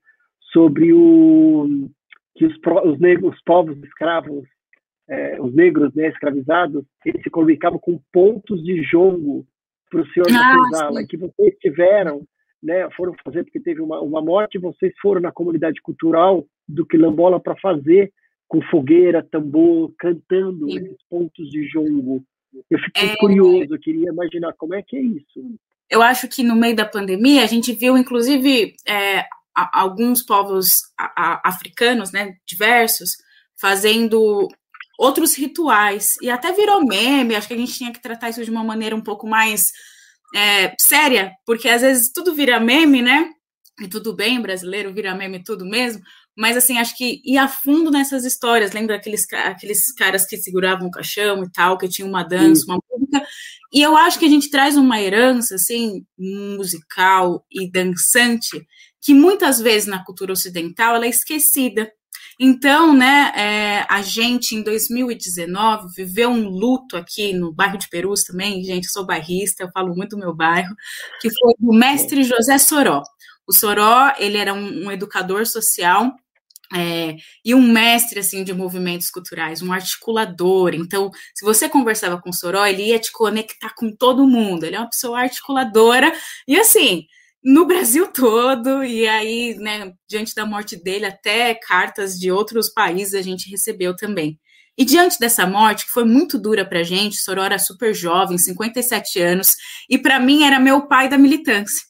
sobre 0.52 0.94
o 0.94 1.90
que 2.36 2.46
os, 2.46 2.56
os 2.86 3.00
negros, 3.00 3.36
os 3.36 3.44
povos 3.44 3.78
escravos 3.84 4.46
é, 5.10 5.40
os 5.40 5.54
negros 5.54 5.94
né, 5.94 6.08
escravizados, 6.08 6.84
eles 7.06 7.22
se 7.22 7.30
comunicavam 7.30 7.80
com 7.80 8.00
pontos 8.12 8.64
de 8.64 8.82
jogo 8.84 9.46
para 9.90 10.02
o 10.02 10.08
senhor 10.08 10.28
ah, 10.32 11.06
que 11.08 11.18
vocês 11.18 11.54
tiveram, 11.62 12.24
né, 12.62 12.90
foram 12.98 13.14
fazer 13.24 13.44
porque 13.44 13.60
teve 13.60 13.82
uma, 13.82 14.02
uma 14.02 14.22
morte, 14.22 14.58
vocês 14.58 14.94
foram 15.02 15.22
na 15.22 15.32
comunidade 15.32 15.82
cultural 15.82 16.46
do 16.68 16.86
Quilombola 16.86 17.40
para 17.40 17.56
fazer 17.58 18.12
com 18.48 18.62
fogueira, 18.64 19.24
tambor, 19.24 19.94
cantando 19.98 20.70
Sim. 20.70 20.78
esses 20.78 20.98
pontos 21.10 21.50
de 21.50 21.68
jongo. 21.68 22.24
Eu 22.70 22.80
fiquei 22.80 23.10
é... 23.10 23.18
curioso, 23.18 23.74
eu 23.74 23.80
queria 23.80 24.10
imaginar 24.10 24.54
como 24.54 24.74
é 24.74 24.82
que 24.82 24.96
é 24.96 25.02
isso. 25.02 25.58
Eu 25.90 26.02
acho 26.02 26.28
que 26.28 26.44
no 26.44 26.56
meio 26.56 26.76
da 26.76 26.86
pandemia 26.86 27.44
a 27.44 27.48
gente 27.48 27.74
viu, 27.74 27.98
inclusive, 27.98 28.76
é, 28.88 29.26
alguns 29.56 30.24
povos 30.24 30.80
africanos, 31.44 32.12
né, 32.12 32.36
diversos, 32.46 33.18
fazendo 33.60 34.48
outros 34.98 35.36
rituais. 35.36 36.14
E 36.22 36.30
até 36.30 36.52
virou 36.52 36.86
meme, 36.86 37.36
acho 37.36 37.48
que 37.48 37.54
a 37.54 37.58
gente 37.58 37.74
tinha 37.74 37.92
que 37.92 38.02
tratar 38.02 38.30
isso 38.30 38.44
de 38.44 38.52
uma 38.52 38.64
maneira 38.64 38.96
um 38.96 39.02
pouco 39.02 39.28
mais 39.28 39.72
é, 40.36 40.74
séria, 40.80 41.32
porque 41.46 41.70
às 41.70 41.82
vezes 41.82 42.12
tudo 42.14 42.34
vira 42.34 42.60
meme, 42.60 43.02
né? 43.02 43.30
E 43.82 43.88
tudo 43.88 44.16
bem, 44.16 44.42
brasileiro 44.42 44.94
vira 44.94 45.14
meme 45.14 45.44
tudo 45.44 45.66
mesmo. 45.66 46.02
Mas 46.38 46.58
assim, 46.58 46.78
acho 46.78 46.98
que 46.98 47.22
ir 47.24 47.38
a 47.38 47.48
fundo 47.48 47.90
nessas 47.90 48.26
histórias, 48.26 48.74
lembra 48.74 48.96
aqueles, 48.96 49.26
aqueles 49.32 49.94
caras 49.94 50.26
que 50.26 50.38
seguravam 50.38 50.88
o 50.88 50.92
caixão 50.92 51.44
e 51.44 51.52
tal, 51.52 51.78
que 51.78 51.88
tinha 51.88 52.08
uma 52.08 52.24
dança, 52.24 52.66
uma 52.66 52.78
música. 52.92 53.26
E 53.74 53.82
eu 53.82 53.96
acho 53.96 54.20
que 54.20 54.26
a 54.26 54.30
gente 54.30 54.50
traz 54.50 54.76
uma 54.76 55.02
herança, 55.02 55.56
assim, 55.56 56.06
musical 56.18 57.46
e 57.50 57.70
dançante, 57.72 58.66
que 59.02 59.14
muitas 59.14 59.62
vezes 59.62 59.88
na 59.88 60.04
cultura 60.04 60.34
ocidental 60.34 60.96
ela 60.96 61.06
é 61.06 61.10
esquecida. 61.10 61.90
Então, 62.40 62.94
né, 62.94 63.32
é, 63.36 63.86
a 63.90 64.02
gente 64.02 64.56
em 64.56 64.62
2019 64.62 65.88
viveu 65.96 66.30
um 66.30 66.50
luto 66.50 66.98
aqui 66.98 67.34
no 67.34 67.54
bairro 67.54 67.78
de 67.78 67.88
Perus 67.90 68.24
também, 68.24 68.64
gente, 68.64 68.86
eu 68.86 68.92
sou 68.92 69.06
bairrista, 69.06 69.64
eu 69.64 69.72
falo 69.72 69.96
muito 69.96 70.16
do 70.16 70.20
meu 70.20 70.36
bairro, 70.36 70.76
que 71.22 71.30
foi 71.30 71.54
do 71.58 71.72
mestre 71.74 72.24
José 72.24 72.58
Soró. 72.58 73.02
O 73.48 73.54
Soró, 73.54 74.14
ele 74.18 74.38
era 74.38 74.54
um, 74.54 74.86
um 74.86 74.92
educador 74.92 75.46
social 75.46 76.12
é, 76.74 77.16
e 77.44 77.54
um 77.54 77.62
mestre 77.62 78.20
assim 78.20 78.44
de 78.44 78.54
movimentos 78.54 79.10
culturais, 79.10 79.62
um 79.62 79.72
articulador. 79.72 80.74
Então, 80.74 81.12
se 81.34 81.46
você 81.46 81.70
conversava 81.70 82.20
com 82.20 82.32
o 82.32 82.34
Soró, 82.34 82.66
ele 82.66 82.88
ia 82.88 83.00
te 83.00 83.12
conectar 83.12 83.74
com 83.76 83.96
todo 83.96 84.28
mundo. 84.28 84.66
Ele 84.66 84.76
é 84.76 84.80
uma 84.80 84.90
pessoa 84.90 85.20
articuladora 85.20 86.12
e 86.48 86.58
assim 86.58 87.06
no 87.46 87.68
Brasil 87.68 88.08
todo, 88.08 88.84
e 88.84 89.08
aí, 89.08 89.56
né, 89.60 89.94
diante 90.10 90.34
da 90.34 90.48
morte 90.48 90.76
dele, 90.76 91.06
até 91.06 91.54
cartas 91.54 92.18
de 92.18 92.32
outros 92.32 92.74
países 92.74 93.14
a 93.14 93.22
gente 93.22 93.52
recebeu 93.52 93.96
também. 93.96 94.40
E 94.76 94.84
diante 94.84 95.20
dessa 95.20 95.46
morte, 95.46 95.86
que 95.86 95.92
foi 95.92 96.06
muito 96.06 96.40
dura 96.40 96.68
para 96.68 96.80
a 96.80 96.84
gente, 96.84 97.18
Sorora 97.18 97.54
era 97.54 97.60
super 97.60 97.94
jovem, 97.94 98.36
57 98.36 99.22
anos, 99.22 99.56
e 99.88 99.96
para 99.96 100.20
mim 100.20 100.44
era 100.44 100.60
meu 100.60 100.88
pai 100.88 101.08
da 101.08 101.20
militância. 101.20 101.86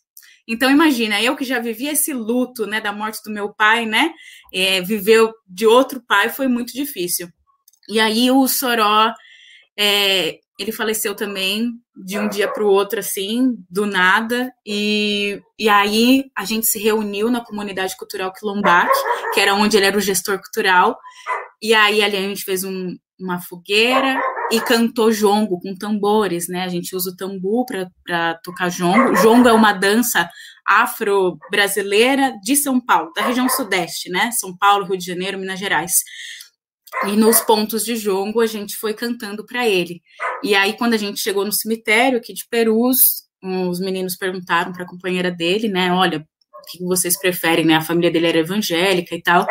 Então, 0.45 0.69
imagina, 0.69 1.21
eu 1.21 1.37
que 1.37 1.45
já 1.45 1.57
vivi 1.57 1.87
esse 1.87 2.11
luto, 2.11 2.67
né, 2.67 2.81
da 2.81 2.91
morte 2.91 3.19
do 3.23 3.31
meu 3.31 3.53
pai, 3.53 3.85
né, 3.85 4.11
é, 4.53 4.81
viveu 4.81 5.33
de 5.47 5.65
outro 5.65 6.03
pai, 6.05 6.27
foi 6.27 6.49
muito 6.49 6.73
difícil. 6.73 7.29
E 7.87 7.97
aí 7.97 8.29
o 8.29 8.45
Soró, 8.45 9.13
é, 9.79 10.37
ele 10.57 10.71
faleceu 10.71 11.13
também 11.13 11.71
de 11.95 12.17
um 12.17 12.29
dia 12.29 12.47
para 12.47 12.63
o 12.63 12.69
outro, 12.69 12.99
assim, 12.99 13.55
do 13.69 13.85
nada. 13.85 14.51
E, 14.65 15.41
e 15.59 15.67
aí 15.67 16.25
a 16.35 16.45
gente 16.45 16.65
se 16.65 16.79
reuniu 16.79 17.29
na 17.29 17.43
comunidade 17.43 17.95
cultural 17.97 18.31
Quilombac, 18.31 18.89
que 19.33 19.39
era 19.39 19.53
onde 19.53 19.75
ele 19.75 19.85
era 19.85 19.97
o 19.97 20.01
gestor 20.01 20.39
cultural. 20.39 20.97
E 21.61 21.73
aí 21.73 22.01
ali 22.01 22.15
a 22.15 22.21
gente 22.21 22.43
fez 22.43 22.63
um, 22.63 22.95
uma 23.19 23.39
fogueira 23.39 24.19
e 24.51 24.59
cantou 24.61 25.11
jongo 25.11 25.59
com 25.59 25.75
tambores, 25.75 26.47
né? 26.47 26.63
A 26.63 26.67
gente 26.69 26.95
usa 26.95 27.11
o 27.11 27.15
tambu 27.15 27.65
para 27.65 28.35
tocar 28.43 28.69
jongo. 28.69 29.13
Jongo 29.15 29.47
é 29.47 29.53
uma 29.53 29.73
dança 29.73 30.29
afro-brasileira 30.65 32.33
de 32.43 32.55
São 32.55 32.79
Paulo, 32.79 33.11
da 33.13 33.23
região 33.23 33.49
sudeste, 33.49 34.09
né? 34.09 34.31
São 34.31 34.55
Paulo, 34.55 34.85
Rio 34.85 34.97
de 34.97 35.05
Janeiro, 35.05 35.37
Minas 35.37 35.59
Gerais. 35.59 35.93
E 37.07 37.15
nos 37.15 37.39
pontos 37.41 37.83
de 37.83 37.95
jongo 37.95 38.41
a 38.41 38.47
gente 38.47 38.75
foi 38.75 38.93
cantando 38.93 39.45
para 39.45 39.67
ele. 39.67 40.01
E 40.43 40.55
aí, 40.55 40.73
quando 40.77 40.93
a 40.93 40.97
gente 40.97 41.19
chegou 41.19 41.45
no 41.45 41.51
cemitério 41.51 42.17
aqui 42.17 42.33
de 42.33 42.47
Perus, 42.49 43.25
os 43.43 43.79
meninos 43.79 44.15
perguntaram 44.15 44.71
para 44.71 44.83
a 44.83 44.87
companheira 44.87 45.29
dele, 45.29 45.67
né? 45.67 45.91
Olha, 45.91 46.19
o 46.19 46.65
que 46.67 46.83
vocês 46.83 47.19
preferem, 47.19 47.65
né? 47.65 47.75
A 47.75 47.81
família 47.81 48.09
dele 48.09 48.27
era 48.27 48.39
evangélica 48.39 49.13
e 49.13 49.21
tal. 49.21 49.45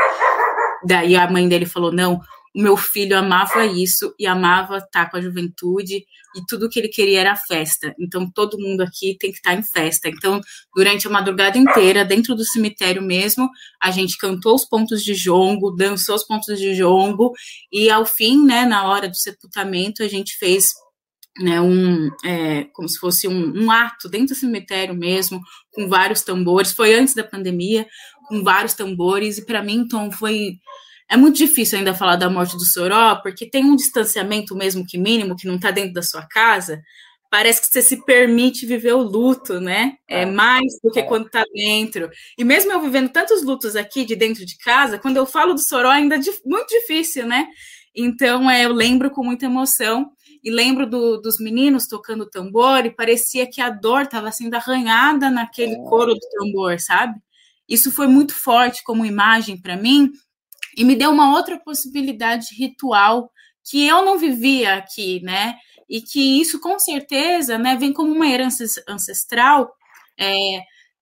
Daí 0.85 1.15
a 1.15 1.31
mãe 1.31 1.49
dele 1.49 1.67
falou: 1.67 1.93
não, 1.93 2.21
o 2.55 2.63
meu 2.63 2.77
filho 2.77 3.17
amava 3.19 3.67
isso 3.67 4.15
e 4.19 4.27
amava 4.27 4.79
estar 4.79 5.11
com 5.11 5.17
a 5.17 5.21
juventude 5.21 6.05
e 6.37 6.47
tudo 6.49 6.69
que 6.69 6.79
ele 6.79 6.89
queria 6.89 7.21
era 7.21 7.37
festa. 7.37 7.95
Então 7.99 8.31
todo 8.31 8.59
mundo 8.59 8.83
aqui 8.83 9.17
tem 9.19 9.31
que 9.31 9.39
estar 9.39 9.55
em 9.55 9.63
festa. 9.63 10.09
Então 10.09 10.41
durante 10.75 11.07
a 11.07 11.11
madrugada 11.11 11.59
inteira, 11.59 12.05
dentro 12.05 12.35
do 12.35 12.45
cemitério 12.45 13.03
mesmo, 13.03 13.49
a 13.83 13.91
gente 13.91 14.17
cantou 14.17 14.55
os 14.55 14.65
pontos 14.65 15.03
de 15.03 15.15
jongo, 15.15 15.71
dançou 15.73 16.15
os 16.15 16.25
pontos 16.25 16.59
de 16.59 16.75
jongo 16.75 17.33
e 17.73 17.91
ao 17.91 18.07
fim, 18.07 18.45
né, 18.45 18.65
na 18.65 18.87
hora 18.87 19.09
do 19.09 19.17
sepultamento, 19.17 20.03
a 20.03 20.09
gente 20.09 20.37
fez 20.39 20.73
né, 21.39 21.61
um, 21.61 22.11
é, 22.25 22.65
como 22.73 22.89
se 22.89 22.99
fosse 22.99 23.27
um, 23.27 23.65
um, 23.65 23.71
ato 23.71 24.09
dentro 24.09 24.29
do 24.29 24.39
cemitério 24.39 24.95
mesmo, 24.95 25.41
com 25.73 25.89
vários 25.89 26.23
tambores. 26.23 26.73
Foi 26.73 26.95
antes 26.95 27.15
da 27.15 27.25
pandemia, 27.25 27.87
com 28.29 28.43
vários 28.43 28.75
tambores, 28.75 29.39
e 29.39 29.45
para 29.45 29.63
mim, 29.63 29.79
então, 29.79 30.11
foi. 30.11 30.59
É 31.11 31.17
muito 31.17 31.37
difícil 31.37 31.79
ainda 31.79 31.95
falar 31.95 32.17
da 32.17 32.31
morte 32.31 32.57
do 32.57 32.65
Soró, 32.65 33.17
porque 33.17 33.49
tem 33.49 33.65
um 33.65 33.77
distanciamento 33.77 34.57
mesmo 34.57 34.87
que 34.87 34.99
mínimo, 34.99 35.37
que 35.37 35.47
não 35.47 35.57
está 35.57 35.71
dentro 35.71 35.93
da 35.93 36.03
sua 36.03 36.27
casa. 36.27 36.83
Parece 37.31 37.61
que 37.61 37.67
você 37.67 37.83
se 37.83 38.05
permite 38.05 38.65
viver 38.65 38.95
o 38.95 39.03
luto, 39.03 39.61
né? 39.61 39.97
É, 40.09 40.23
é. 40.23 40.27
mais 40.27 40.65
do 40.83 40.91
que 40.91 41.01
é. 41.01 41.03
quando 41.03 41.27
está 41.27 41.45
dentro. 41.53 42.09
E 42.39 42.45
mesmo 42.45 42.73
eu 42.73 42.81
vivendo 42.81 43.11
tantos 43.11 43.43
lutos 43.43 43.77
aqui 43.77 44.05
de 44.05 44.17
dentro 44.17 44.47
de 44.47 44.57
casa, 44.59 44.99
quando 44.99 45.17
eu 45.17 45.27
falo 45.27 45.53
do 45.53 45.61
Soró, 45.61 45.91
ainda 45.91 46.15
é 46.15 46.21
muito 46.45 46.69
difícil, 46.69 47.27
né? 47.27 47.47
Então, 47.95 48.51
é, 48.51 48.65
eu 48.65 48.73
lembro 48.73 49.11
com 49.11 49.23
muita 49.23 49.47
emoção 49.47 50.11
e 50.43 50.51
lembro 50.51 50.87
do, 50.87 51.21
dos 51.21 51.39
meninos 51.39 51.87
tocando 51.87 52.27
tambor 52.27 52.85
e 52.85 52.91
parecia 52.91 53.47
que 53.51 53.61
a 53.61 53.71
dor 53.71 54.03
estava 54.03 54.31
sendo 54.33 54.55
arranhada 54.55 55.31
naquele 55.31 55.75
é. 55.75 55.85
coro 55.89 56.15
do 56.15 56.29
tambor, 56.39 56.81
sabe? 56.81 57.19
Isso 57.69 57.91
foi 57.91 58.07
muito 58.07 58.35
forte 58.35 58.83
como 58.85 59.07
imagem 59.07 59.61
para 59.61 59.77
mim 59.77 60.13
e 60.77 60.85
me 60.85 60.97
deu 60.97 61.11
uma 61.11 61.35
outra 61.35 61.59
possibilidade 61.59 62.55
ritual 62.59 63.31
que 63.65 63.87
eu 63.87 64.05
não 64.05 64.19
vivia 64.19 64.75
aqui, 64.75 65.21
né? 65.23 65.57
E 65.89 66.01
que 66.03 66.41
isso 66.41 66.61
com 66.61 66.79
certeza, 66.79 67.59
né, 67.59 67.77
vem 67.77 67.93
como 67.93 68.13
uma 68.13 68.27
herança 68.29 68.65
ancestral. 68.89 69.75
É, 70.19 70.35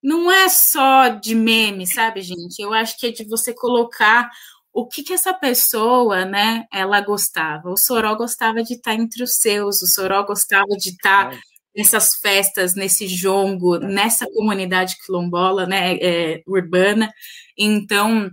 não 0.01 0.31
é 0.31 0.49
só 0.49 1.09
de 1.09 1.35
meme, 1.35 1.87
sabe, 1.87 2.21
gente? 2.21 2.59
Eu 2.61 2.73
acho 2.73 2.97
que 2.99 3.07
é 3.07 3.11
de 3.11 3.23
você 3.25 3.53
colocar 3.53 4.29
o 4.73 4.87
que 4.87 5.03
que 5.03 5.13
essa 5.13 5.33
pessoa, 5.33 6.25
né, 6.25 6.65
ela 6.73 6.99
gostava. 7.01 7.69
O 7.69 7.77
Soró 7.77 8.15
gostava 8.15 8.63
de 8.63 8.73
estar 8.73 8.95
entre 8.95 9.23
os 9.23 9.35
seus, 9.37 9.81
o 9.81 9.87
Soró 9.87 10.23
gostava 10.23 10.75
de 10.77 10.89
estar 10.89 11.31
nessas 11.75 12.15
festas, 12.21 12.75
nesse 12.75 13.07
jongo, 13.07 13.77
nessa 13.79 14.25
comunidade 14.27 14.97
quilombola, 15.05 15.65
né, 15.65 15.95
é, 15.97 16.43
urbana. 16.47 17.11
Então, 17.57 18.29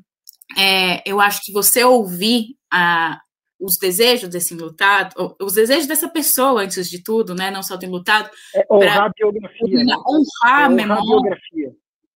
é, 0.59 1.02
eu 1.09 1.20
acho 1.20 1.43
que 1.43 1.52
você 1.52 1.85
ouvir 1.85 2.56
a, 2.72 3.20
os 3.60 3.77
desejos 3.77 4.28
desse 4.28 4.55
enlutado, 4.55 5.14
os 5.40 5.55
desejos 5.55 5.86
dessa 5.86 6.09
pessoa, 6.09 6.62
antes 6.62 6.89
de 6.89 7.02
tudo, 7.02 7.35
né, 7.35 7.51
não 7.51 7.62
só 7.62 7.77
do 7.77 7.85
enlutado. 7.85 8.31
É 8.55 8.66
honrar 8.70 9.05
a 9.05 9.12
biografia. 9.14 9.85
Né? 9.85 9.94
Honrar 10.06 10.64
a 10.64 10.68
memória. 10.68 11.05
biografia. 11.05 11.72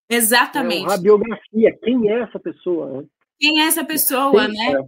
Exatamente. 0.09 0.81
É 0.81 0.83
honrar 0.83 0.99
a 0.99 1.01
biografia. 1.01 1.77
Quem 1.83 2.11
é 2.11 2.21
essa 2.21 2.39
pessoa? 2.39 3.01
Né? 3.01 3.07
Quem 3.39 3.61
é 3.61 3.67
essa 3.67 3.85
pessoa, 3.85 4.47
tem, 4.47 4.57
né? 4.57 4.71
É. 4.71 4.83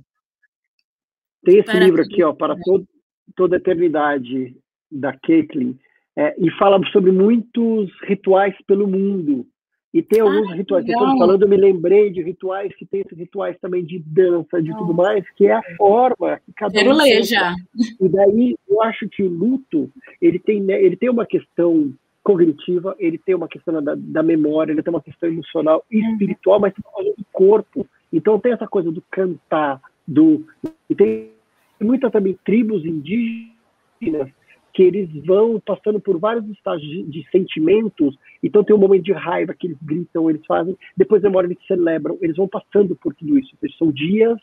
Tem 1.46 1.60
esse 1.60 1.64
para 1.64 1.80
livro 1.80 2.02
aqui, 2.02 2.24
ó, 2.24 2.34
para 2.34 2.56
todo, 2.64 2.88
toda 3.36 3.56
a 3.56 3.60
eternidade, 3.60 4.56
da 4.92 5.18
Caitlin, 5.20 5.78
é, 6.18 6.36
e 6.40 6.50
fala 6.52 6.80
sobre 6.92 7.12
muitos 7.12 7.92
rituais 8.08 8.56
pelo 8.66 8.88
mundo. 8.88 9.46
E 9.94 10.02
tem 10.02 10.20
alguns 10.20 10.52
ah, 10.52 10.56
rituais. 10.56 10.86
Legal. 10.86 11.18
falando, 11.18 11.44
eu 11.44 11.50
me 11.50 11.58
lembrei 11.58 12.10
de 12.10 12.22
rituais 12.22 12.76
que 12.76 12.86
tem 12.86 13.02
esses 13.02 13.18
rituais 13.18 13.58
também 13.60 13.84
de 13.84 14.00
dança, 14.00 14.62
de 14.62 14.76
tudo 14.78 14.94
mais, 14.94 15.24
que 15.32 15.48
é 15.48 15.54
a 15.54 15.62
forma 15.78 16.40
que 16.46 16.54
cada 16.54 16.74
Quero 16.74 16.92
um 16.92 16.98
ler 16.98 17.24
já. 17.24 17.56
E 18.00 18.10
daí 18.10 18.56
eu 18.70 18.82
acho 18.82 19.08
que 19.10 19.24
o 19.24 19.30
luto, 19.30 19.90
ele 20.22 20.40
tem, 20.40 20.62
né, 20.62 20.82
ele 20.82 20.98
tem 20.98 21.10
uma 21.10 21.26
questão 21.26 21.94
cognitiva, 22.22 22.94
ele 23.00 23.18
tem 23.18 23.34
uma 23.34 23.48
questão 23.48 23.82
da, 23.82 23.96
da 23.96 24.22
memória, 24.22 24.74
ele 24.74 24.84
tem 24.84 24.94
uma 24.94 25.02
questão 25.02 25.30
emocional 25.30 25.84
e 25.90 26.02
uhum. 26.02 26.12
espiritual, 26.12 26.60
mas 26.60 26.74
tem 26.74 27.14
do 27.14 27.26
corpo. 27.32 27.88
Então 28.12 28.40
tem 28.40 28.52
essa 28.52 28.68
coisa 28.68 28.92
do 28.92 29.02
cantar, 29.10 29.82
do 30.06 30.46
e 30.90 30.96
tem 30.96 31.32
muitas 31.80 32.12
também 32.12 32.38
tribos 32.44 32.86
indígenas 32.86 34.30
que 34.78 34.84
eles 34.84 35.10
vão 35.26 35.60
passando 35.60 36.00
por 36.00 36.20
vários 36.20 36.48
estágios 36.50 36.88
de, 36.88 37.04
de, 37.06 37.28
sentimentos, 37.32 38.16
então 38.44 38.64
tem 38.64 38.76
um 38.76 38.80
momento 38.80 39.06
de 39.06 39.12
raiva 39.12 39.56
que 39.56 39.66
eles 39.66 39.78
gritam, 39.82 40.30
eles 40.30 40.46
fazem, 40.46 40.78
depois 40.96 41.20
demora 41.20 41.48
eles 41.48 41.58
celebram, 41.68 42.16
eles 42.22 42.36
vão 42.36 42.48
passando 42.48 42.96
por 42.96 43.16
tudo 43.16 43.40
isso. 43.40 43.58
Eles 43.60 43.76
são 43.76 43.92
dias 43.92 44.40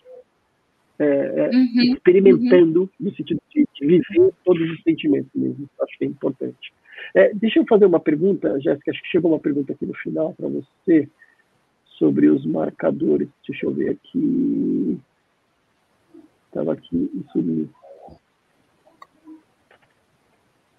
é, 0.99 1.05
é 1.05 1.51
uhum, 1.57 1.95
experimentando 1.95 2.81
uhum. 2.81 2.89
no 2.99 3.15
sentido 3.15 3.41
de, 3.55 3.65
de, 3.75 3.87
viver 3.87 4.33
todos 4.45 4.69
os 4.73 4.83
sentimentos 4.83 5.31
mesmo. 5.37 5.71
Acho 5.81 5.99
que 5.99 6.05
é 6.05 6.09
importante. 6.09 6.73
É, 7.15 7.33
deixa 7.33 7.61
eu 7.61 7.67
fazer 7.69 7.87
uma 7.87 8.01
pergunta, 8.01 8.61
Jéssica, 8.61 8.91
acho 8.91 9.03
que 9.03 9.11
chegou 9.11 9.31
uma 9.31 9.41
pergunta 9.41 9.73
aqui 9.73 9.87
no 9.87 9.95
final 9.95 10.35
para 10.35 10.49
você 10.49 11.09
sobre 11.97 12.29
os 12.29 12.45
marcadores. 12.45 13.29
Deixa 13.47 13.67
eu 13.67 13.71
ver 13.73 13.91
aqui. 13.91 14.99
Estava 16.49 16.73
aqui 16.73 17.09
e 17.15 17.25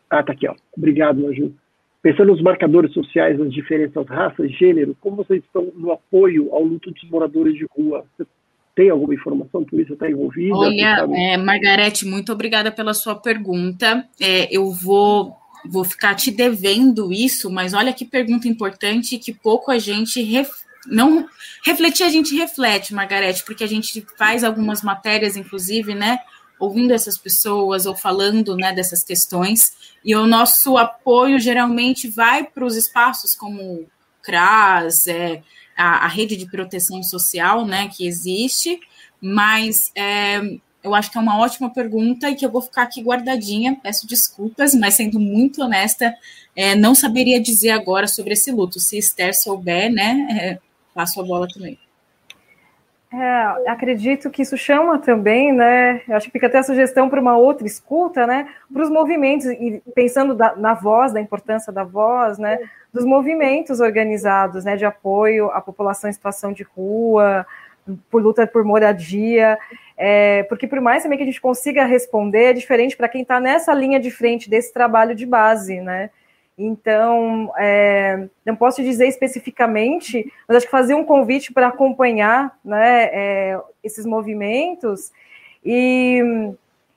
Ah, 0.10 0.24
tá 0.24 0.34
aqui, 0.34 0.48
ó. 0.48 0.56
Obrigado, 0.76 1.22
Maju. 1.22 1.54
Pensando 2.02 2.32
nos 2.32 2.42
marcadores 2.42 2.94
sociais, 2.94 3.40
nas 3.40 3.52
diferenças 3.52 4.08
raça, 4.08 4.48
gênero, 4.48 4.96
como 5.02 5.16
vocês 5.16 5.44
estão 5.44 5.72
no 5.76 5.92
apoio 5.92 6.54
ao 6.54 6.64
luto 6.64 6.92
dos 6.92 7.10
moradores 7.10 7.56
de 7.56 7.66
rua? 7.76 8.06
Você 8.16 8.28
tem 8.76 8.90
alguma 8.90 9.16
informação? 9.16 9.64
Por 9.64 9.80
isso 9.80 9.94
está 9.94 10.10
envolvida? 10.10 10.56
Olha, 10.56 11.08
é, 11.16 11.38
Margarete, 11.38 12.06
muito 12.06 12.32
obrigada 12.32 12.72
pela 12.72 12.94
sua 12.94 13.16
pergunta. 13.16 14.08
É, 14.20 14.56
eu 14.56 14.72
vou 14.72 15.36
vou 15.68 15.84
ficar 15.84 16.14
te 16.14 16.30
devendo 16.30 17.12
isso, 17.12 17.50
mas 17.50 17.74
olha 17.74 17.92
que 17.92 18.06
pergunta 18.06 18.48
importante 18.48 19.18
que 19.18 19.34
pouco 19.34 19.72
a 19.72 19.80
gente 19.80 20.22
ref, 20.22 20.52
não 20.86 21.28
refletir 21.66 22.04
a 22.04 22.10
gente 22.10 22.36
reflete, 22.36 22.94
Margarete, 22.94 23.44
porque 23.44 23.64
a 23.64 23.68
gente 23.68 24.06
faz 24.18 24.44
algumas 24.44 24.84
matérias, 24.84 25.36
inclusive, 25.36 25.96
né, 25.96 26.20
ouvindo 26.60 26.94
essas 26.94 27.18
pessoas 27.18 27.86
ou 27.86 27.96
falando, 27.96 28.56
né, 28.56 28.74
dessas 28.74 29.04
questões, 29.04 29.74
e 30.04 30.16
o 30.16 30.26
nosso 30.26 30.78
apoio 30.78 31.40
geralmente 31.40 32.08
vai 32.08 32.44
para 32.44 32.66
os 32.66 32.76
espaços 32.76 33.36
como 33.36 33.86
CRAS, 34.22 35.08
é, 35.08 35.42
a, 35.76 36.06
a, 36.06 36.08
rede 36.08 36.36
de 36.38 36.50
proteção 36.50 37.04
social, 37.04 37.66
né, 37.66 37.90
que 37.90 38.08
existe, 38.08 38.80
mas 39.22 39.92
é, 39.96 40.42
eu 40.84 40.94
acho 40.94 41.12
que 41.12 41.18
é 41.18 41.22
uma 41.22 41.40
ótima 41.40 41.70
pergunta 41.70 42.30
e 42.30 42.36
que 42.36 42.46
eu 42.46 42.52
vou 42.52 42.62
ficar 42.62 42.84
aqui 42.84 43.02
guardadinha, 43.02 43.78
peço 43.82 44.08
desculpas, 44.08 44.74
mas 44.74 44.94
sendo 44.94 45.20
muito 45.20 45.62
honesta, 45.62 46.16
é, 46.56 46.76
não 46.76 46.96
saberia 46.96 47.42
dizer 47.42 47.72
agora 47.72 48.08
sobre 48.08 48.34
esse 48.34 48.52
luto. 48.52 48.80
Se 48.80 48.98
Esther 48.98 49.36
souber, 49.36 49.92
né, 49.92 50.28
é, 50.32 50.60
passo 50.94 51.20
a 51.20 51.24
bola 51.24 51.48
também. 51.48 51.78
É, 53.18 53.70
acredito 53.70 54.30
que 54.30 54.42
isso 54.42 54.58
chama 54.58 55.00
também, 55.00 55.54
né? 55.54 56.02
Acho 56.10 56.26
que 56.26 56.34
fica 56.34 56.48
até 56.48 56.58
a 56.58 56.64
sugestão 56.64 57.10
para 57.10 57.22
uma 57.22 57.38
outra 57.38 57.66
escuta, 57.66 58.28
né? 58.28 58.50
Para 58.72 58.84
os 58.84 58.90
movimentos, 58.90 59.46
e 59.46 59.82
pensando 59.94 60.36
da, 60.36 60.54
na 60.56 60.74
voz, 60.74 61.14
da 61.14 61.22
importância 61.22 61.72
da 61.72 61.84
voz, 61.84 62.38
né? 62.38 62.60
Dos 62.92 63.06
movimentos 63.06 63.80
organizados, 63.80 64.66
né? 64.66 64.76
De 64.76 64.84
apoio 64.84 65.50
à 65.52 65.62
população 65.62 66.10
em 66.10 66.14
situação 66.14 66.52
de 66.52 66.64
rua, 66.64 67.46
por 68.10 68.22
luta 68.22 68.46
por 68.46 68.66
moradia, 68.66 69.58
é, 69.96 70.44
porque 70.44 70.68
por 70.68 70.82
mais 70.82 71.04
também 71.04 71.18
que 71.18 71.24
a 71.24 71.28
gente 71.28 71.40
consiga 71.40 71.86
responder, 71.86 72.46
é 72.46 72.54
diferente 72.54 72.98
para 72.98 73.08
quem 73.08 73.22
está 73.22 73.40
nessa 73.40 73.74
linha 73.74 74.00
de 74.00 74.12
frente 74.12 74.50
desse 74.50 74.74
trabalho 74.74 75.16
de 75.16 75.26
base, 75.26 75.80
né? 75.80 76.10
Então, 76.58 77.52
é, 77.58 78.30
não 78.46 78.56
posso 78.56 78.82
dizer 78.82 79.08
especificamente, 79.08 80.32
mas 80.48 80.58
acho 80.58 80.66
que 80.66 80.72
fazer 80.72 80.94
um 80.94 81.04
convite 81.04 81.52
para 81.52 81.68
acompanhar 81.68 82.58
né, 82.64 83.04
é, 83.12 83.60
esses 83.84 84.06
movimentos, 84.06 85.12
e 85.64 86.22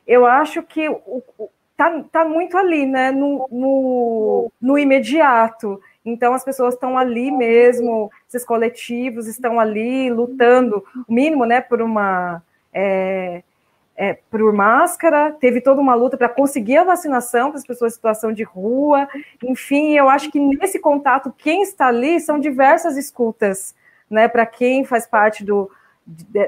eu 0.06 0.24
acho 0.26 0.62
que 0.62 0.88
está 1.72 2.02
tá 2.10 2.24
muito 2.24 2.56
ali, 2.56 2.86
né, 2.86 3.10
no, 3.10 3.48
no, 3.50 4.52
no 4.60 4.78
imediato. 4.78 5.80
Então, 6.04 6.34
as 6.34 6.44
pessoas 6.44 6.74
estão 6.74 6.96
ali 6.96 7.30
mesmo, 7.30 8.10
esses 8.28 8.44
coletivos 8.44 9.26
estão 9.26 9.58
ali 9.58 10.10
lutando, 10.10 10.84
o 11.06 11.12
mínimo, 11.12 11.44
né, 11.44 11.60
por 11.60 11.82
uma. 11.82 12.42
É, 12.72 13.42
é, 14.00 14.16
por 14.30 14.52
máscara, 14.52 15.32
teve 15.32 15.60
toda 15.60 15.80
uma 15.80 15.96
luta 15.96 16.16
para 16.16 16.28
conseguir 16.28 16.76
a 16.76 16.84
vacinação 16.84 17.50
para 17.50 17.58
as 17.58 17.66
pessoas 17.66 17.92
em 17.92 17.96
situação 17.96 18.32
de 18.32 18.44
rua. 18.44 19.08
Enfim, 19.42 19.96
eu 19.98 20.08
acho 20.08 20.30
que 20.30 20.38
nesse 20.38 20.78
contato, 20.78 21.34
quem 21.36 21.62
está 21.62 21.88
ali 21.88 22.20
são 22.20 22.38
diversas 22.38 22.96
escutas, 22.96 23.74
né, 24.08 24.28
para 24.28 24.46
quem 24.46 24.84
faz 24.84 25.04
parte 25.04 25.44
do, 25.44 25.68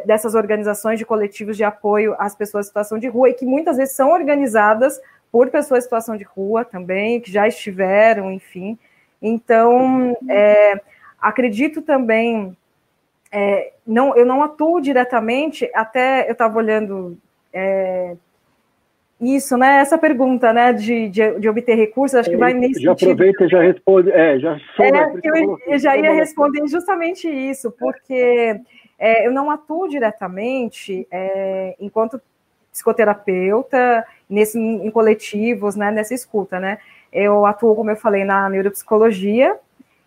dessas 0.06 0.36
organizações 0.36 0.96
de 0.96 1.04
coletivos 1.04 1.56
de 1.56 1.64
apoio 1.64 2.14
às 2.20 2.36
pessoas 2.36 2.66
em 2.66 2.68
situação 2.68 3.00
de 3.00 3.08
rua 3.08 3.28
e 3.28 3.34
que 3.34 3.44
muitas 3.44 3.78
vezes 3.78 3.96
são 3.96 4.12
organizadas 4.12 5.00
por 5.32 5.50
pessoas 5.50 5.80
em 5.80 5.82
situação 5.82 6.16
de 6.16 6.22
rua 6.22 6.64
também, 6.64 7.20
que 7.20 7.32
já 7.32 7.48
estiveram, 7.48 8.30
enfim. 8.30 8.78
Então, 9.20 10.16
é, 10.28 10.80
acredito 11.20 11.82
também, 11.82 12.56
é, 13.32 13.72
não, 13.84 14.16
eu 14.16 14.24
não 14.24 14.40
atuo 14.40 14.80
diretamente, 14.80 15.68
até 15.74 16.28
eu 16.28 16.32
estava 16.32 16.56
olhando 16.56 17.18
é, 17.52 18.16
isso, 19.20 19.56
né? 19.56 19.80
Essa 19.80 19.98
pergunta, 19.98 20.52
né, 20.52 20.72
de, 20.72 21.08
de, 21.08 21.38
de 21.38 21.48
obter 21.48 21.74
recursos, 21.74 22.14
acho 22.14 22.30
que 22.30 22.36
vai 22.36 22.54
nesse 22.54 22.80
Já 22.80 22.92
sentido. 22.92 23.12
aproveita 23.12 23.44
e 23.44 23.48
já 23.48 23.60
responde. 23.60 24.10
É, 24.10 24.38
já 24.38 24.56
é, 24.78 24.90
eu, 25.22 25.58
eu, 25.66 25.78
já 25.78 25.96
ia 25.96 26.12
responder 26.14 26.66
justamente 26.68 27.28
isso, 27.28 27.70
porque 27.72 28.58
é, 28.98 29.26
eu 29.26 29.30
não 29.30 29.50
atuo 29.50 29.88
diretamente 29.88 31.06
é, 31.10 31.76
enquanto 31.78 32.20
psicoterapeuta 32.72 34.06
nesse, 34.28 34.58
em 34.58 34.90
coletivos, 34.90 35.76
né, 35.76 35.90
nessa 35.90 36.14
escuta, 36.14 36.58
né? 36.58 36.78
Eu 37.12 37.44
atuo, 37.44 37.74
como 37.74 37.90
eu 37.90 37.96
falei, 37.96 38.24
na 38.24 38.48
neuropsicologia 38.48 39.56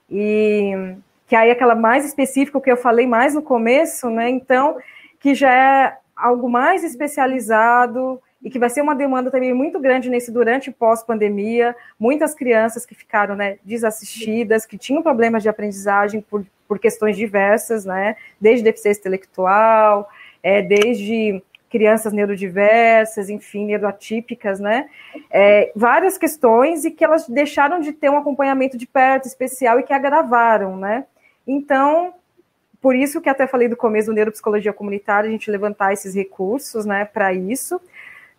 e 0.09 0.95
que 1.27 1.35
aí 1.35 1.49
é 1.49 1.51
aquela 1.51 1.75
mais 1.75 2.05
específica 2.05 2.59
que 2.59 2.71
eu 2.71 2.77
falei 2.77 3.05
mais 3.05 3.35
no 3.35 3.41
começo, 3.41 4.09
né? 4.09 4.29
Então, 4.29 4.77
que 5.19 5.35
já 5.35 5.51
é 5.51 5.97
algo 6.23 6.49
mais 6.49 6.83
especializado 6.83 8.21
e 8.41 8.49
que 8.49 8.59
vai 8.59 8.69
ser 8.69 8.81
uma 8.81 8.95
demanda 8.95 9.29
também 9.29 9.53
muito 9.53 9.79
grande 9.79 10.09
nesse 10.09 10.31
durante 10.31 10.69
e 10.69 10.73
pós-pandemia. 10.73 11.75
Muitas 11.99 12.33
crianças 12.33 12.85
que 12.85 12.95
ficaram 12.95 13.35
né, 13.35 13.57
desassistidas, 13.63 14.65
que 14.65 14.77
tinham 14.77 15.03
problemas 15.03 15.43
de 15.43 15.49
aprendizagem 15.49 16.21
por, 16.21 16.45
por 16.67 16.79
questões 16.79 17.17
diversas, 17.17 17.85
né, 17.85 18.15
desde 18.39 18.63
deficiência 18.63 19.01
intelectual, 19.01 20.09
é, 20.41 20.61
desde 20.61 21.41
crianças 21.69 22.13
neurodiversas, 22.13 23.29
enfim, 23.29 23.65
neuroatípicas, 23.65 24.59
né? 24.59 24.87
É, 25.31 25.71
várias 25.75 26.19
questões 26.19 26.85
e 26.85 26.91
que 26.91 27.03
elas 27.03 27.27
deixaram 27.27 27.79
de 27.79 27.91
ter 27.91 28.11
um 28.11 28.17
acompanhamento 28.17 28.77
de 28.77 28.85
perto 28.85 29.25
especial 29.25 29.79
e 29.79 29.83
que 29.83 29.91
agravaram, 29.91 30.77
né? 30.77 31.05
Então, 31.47 32.13
por 32.83 32.97
isso 32.97 33.21
que 33.21 33.29
até 33.29 33.47
falei 33.47 33.69
do 33.69 33.77
começo 33.77 34.07
do 34.07 34.13
neuropsicologia 34.13 34.73
comunitária, 34.73 35.29
a 35.29 35.31
gente 35.31 35.49
levantar 35.49 35.93
esses 35.93 36.13
recursos, 36.13 36.85
né, 36.85 37.05
para 37.05 37.33
isso. 37.33 37.79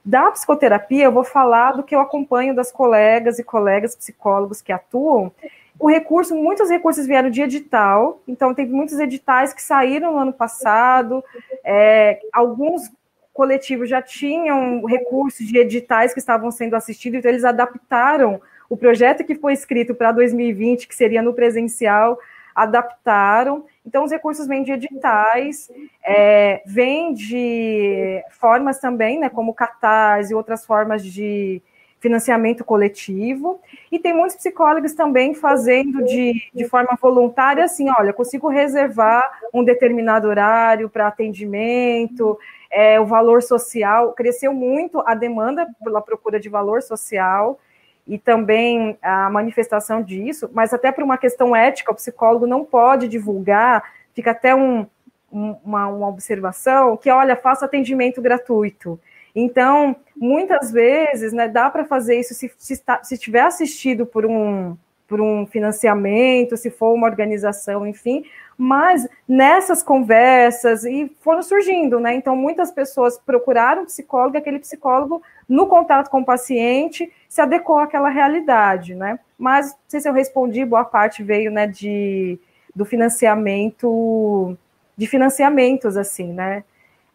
Da 0.04 0.30
psicoterapia, 0.30 1.04
eu 1.04 1.12
vou 1.12 1.24
falar 1.24 1.72
do 1.72 1.82
que 1.82 1.94
eu 1.96 2.00
acompanho 2.00 2.54
das 2.54 2.70
colegas 2.70 3.38
e 3.38 3.42
colegas 3.42 3.96
psicólogos 3.96 4.60
que 4.60 4.70
atuam. 4.70 5.32
O 5.80 5.88
recurso, 5.88 6.36
muitos 6.36 6.68
recursos 6.68 7.06
vieram 7.06 7.30
de 7.30 7.40
edital, 7.40 8.20
então 8.28 8.52
teve 8.52 8.70
muitos 8.70 8.98
editais 8.98 9.54
que 9.54 9.62
saíram 9.62 10.12
no 10.12 10.18
ano 10.18 10.32
passado, 10.32 11.24
é, 11.64 12.20
alguns 12.30 12.92
coletivos 13.32 13.88
já 13.88 14.02
tinham 14.02 14.84
recursos 14.84 15.46
de 15.46 15.56
editais 15.56 16.12
que 16.12 16.20
estavam 16.20 16.50
sendo 16.50 16.76
assistidos, 16.76 17.18
então 17.18 17.30
eles 17.30 17.44
adaptaram 17.44 18.42
o 18.68 18.76
projeto 18.76 19.24
que 19.24 19.34
foi 19.34 19.54
escrito 19.54 19.94
para 19.94 20.12
2020, 20.12 20.86
que 20.86 20.94
seria 20.94 21.22
no 21.22 21.32
presencial, 21.32 22.18
adaptaram. 22.54 23.64
Então, 23.84 24.04
os 24.04 24.10
recursos 24.10 24.46
vêm 24.46 24.62
de 24.62 24.72
editais, 24.72 25.70
é, 26.04 26.62
vêm 26.64 27.12
de 27.12 28.22
formas 28.30 28.78
também, 28.78 29.18
né, 29.18 29.28
como 29.28 29.54
Catarse 29.54 30.32
e 30.32 30.36
outras 30.36 30.64
formas 30.64 31.04
de 31.04 31.62
financiamento 32.04 32.62
coletivo, 32.62 33.58
e 33.90 33.98
tem 33.98 34.12
muitos 34.12 34.36
psicólogos 34.36 34.92
também 34.92 35.32
fazendo 35.32 36.04
de, 36.04 36.34
de 36.54 36.68
forma 36.68 36.98
voluntária, 37.00 37.64
assim, 37.64 37.86
olha, 37.98 38.12
consigo 38.12 38.46
reservar 38.46 39.40
um 39.54 39.64
determinado 39.64 40.28
horário 40.28 40.90
para 40.90 41.06
atendimento, 41.06 42.38
é, 42.70 43.00
o 43.00 43.06
valor 43.06 43.42
social, 43.42 44.12
cresceu 44.12 44.52
muito 44.52 45.02
a 45.06 45.14
demanda 45.14 45.66
pela 45.82 46.02
procura 46.02 46.38
de 46.38 46.50
valor 46.50 46.82
social, 46.82 47.58
e 48.06 48.18
também 48.18 48.98
a 49.00 49.30
manifestação 49.30 50.02
disso, 50.02 50.50
mas 50.52 50.74
até 50.74 50.92
por 50.92 51.02
uma 51.02 51.16
questão 51.16 51.56
ética, 51.56 51.92
o 51.92 51.94
psicólogo 51.94 52.46
não 52.46 52.64
pode 52.64 53.08
divulgar, 53.08 53.82
fica 54.12 54.30
até 54.30 54.54
um, 54.54 54.86
um, 55.32 55.56
uma, 55.64 55.88
uma 55.88 56.08
observação 56.08 56.96
que, 56.96 57.10
olha, 57.10 57.34
faça 57.34 57.64
atendimento 57.64 58.20
gratuito. 58.20 59.00
Então, 59.34 59.96
muitas 60.16 60.70
vezes, 60.70 61.32
né, 61.32 61.48
dá 61.48 61.68
para 61.68 61.84
fazer 61.84 62.20
isso 62.20 62.34
se, 62.34 62.52
se, 62.56 62.74
está, 62.74 63.02
se 63.02 63.18
tiver 63.18 63.40
assistido 63.40 64.06
por 64.06 64.24
um, 64.24 64.76
por 65.08 65.20
um 65.20 65.46
financiamento, 65.46 66.56
se 66.56 66.70
for 66.70 66.92
uma 66.92 67.06
organização, 67.06 67.86
enfim, 67.86 68.24
mas 68.56 69.06
nessas 69.28 69.82
conversas 69.82 70.84
e 70.84 71.10
foram 71.20 71.42
surgindo, 71.42 71.98
né? 71.98 72.14
Então 72.14 72.36
muitas 72.36 72.70
pessoas 72.70 73.18
procuraram 73.18 73.82
um 73.82 73.86
psicólogo, 73.86 74.38
aquele 74.38 74.58
psicólogo 74.58 75.22
no 75.48 75.66
contato 75.66 76.08
com 76.08 76.20
o 76.20 76.24
paciente 76.24 77.12
se 77.28 77.40
adequou 77.40 77.78
àquela 77.78 78.08
realidade, 78.08 78.94
né? 78.94 79.18
Mas 79.38 79.72
não 79.72 79.78
sei 79.88 80.00
se 80.00 80.08
eu 80.08 80.12
respondi, 80.12 80.64
boa 80.64 80.84
parte 80.84 81.22
veio, 81.22 81.50
né, 81.50 81.66
de 81.66 82.38
do 82.74 82.84
financiamento, 82.84 84.56
de 84.96 85.06
financiamentos 85.06 85.96
assim, 85.96 86.32
né? 86.32 86.64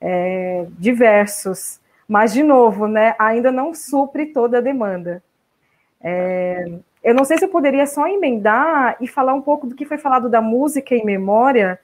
É, 0.02 0.66
diversos, 0.78 1.80
mas 2.08 2.34
de 2.34 2.44
novo, 2.44 2.88
né? 2.88 3.16
Ainda 3.20 3.52
não 3.52 3.74
supre 3.74 4.28
toda 4.28 4.60
a 4.60 4.62
demanda. 4.62 5.22
É, 6.02 6.80
eu 7.04 7.14
não 7.14 7.24
sei 7.24 7.38
se 7.38 7.46
eu 7.46 7.50
poderia 7.50 7.88
só 7.88 8.08
emendar 8.08 8.98
e 9.00 9.08
falar 9.08 9.34
um 9.34 9.42
pouco 9.42 9.66
do 9.66 9.76
que 9.76 9.86
foi 9.86 9.98
falado 9.98 10.30
da 10.30 10.42
música 10.42 10.94
em 10.94 11.06
memória, 11.06 11.80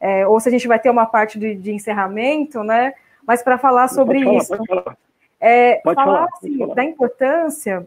é, 0.00 0.26
ou 0.26 0.38
se 0.38 0.48
a 0.48 0.52
gente 0.52 0.68
vai 0.68 0.78
ter 0.78 0.90
uma 0.90 1.06
parte 1.06 1.38
de, 1.38 1.54
de 1.54 1.72
encerramento, 1.72 2.62
né? 2.62 2.92
Mas 3.26 3.42
para 3.42 3.58
falar 3.58 3.88
sobre 3.88 4.22
pode 4.22 4.36
isso. 4.36 4.48
Falar, 4.48 4.66
pode 4.66 4.84
falar. 4.84 4.98
É, 5.40 5.76
pode 5.76 5.94
falar, 5.94 6.14
falar, 6.14 6.28
assim, 6.34 6.58
falar, 6.58 6.74
da 6.74 6.84
importância, 6.84 7.86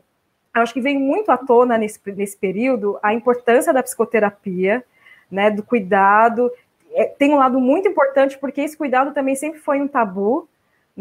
acho 0.53 0.73
que 0.73 0.81
vem 0.81 0.97
muito 0.97 1.31
à 1.31 1.37
tona 1.37 1.77
nesse, 1.77 1.99
nesse 2.13 2.37
período 2.37 2.97
a 3.01 3.13
importância 3.13 3.73
da 3.73 3.83
psicoterapia, 3.83 4.83
né? 5.29 5.51
Do 5.51 5.63
cuidado. 5.63 6.51
É, 6.93 7.05
tem 7.05 7.31
um 7.31 7.37
lado 7.37 7.59
muito 7.59 7.87
importante, 7.87 8.37
porque 8.37 8.61
esse 8.61 8.75
cuidado 8.75 9.13
também 9.13 9.35
sempre 9.35 9.59
foi 9.59 9.79
um 9.79 9.87
tabu, 9.87 10.49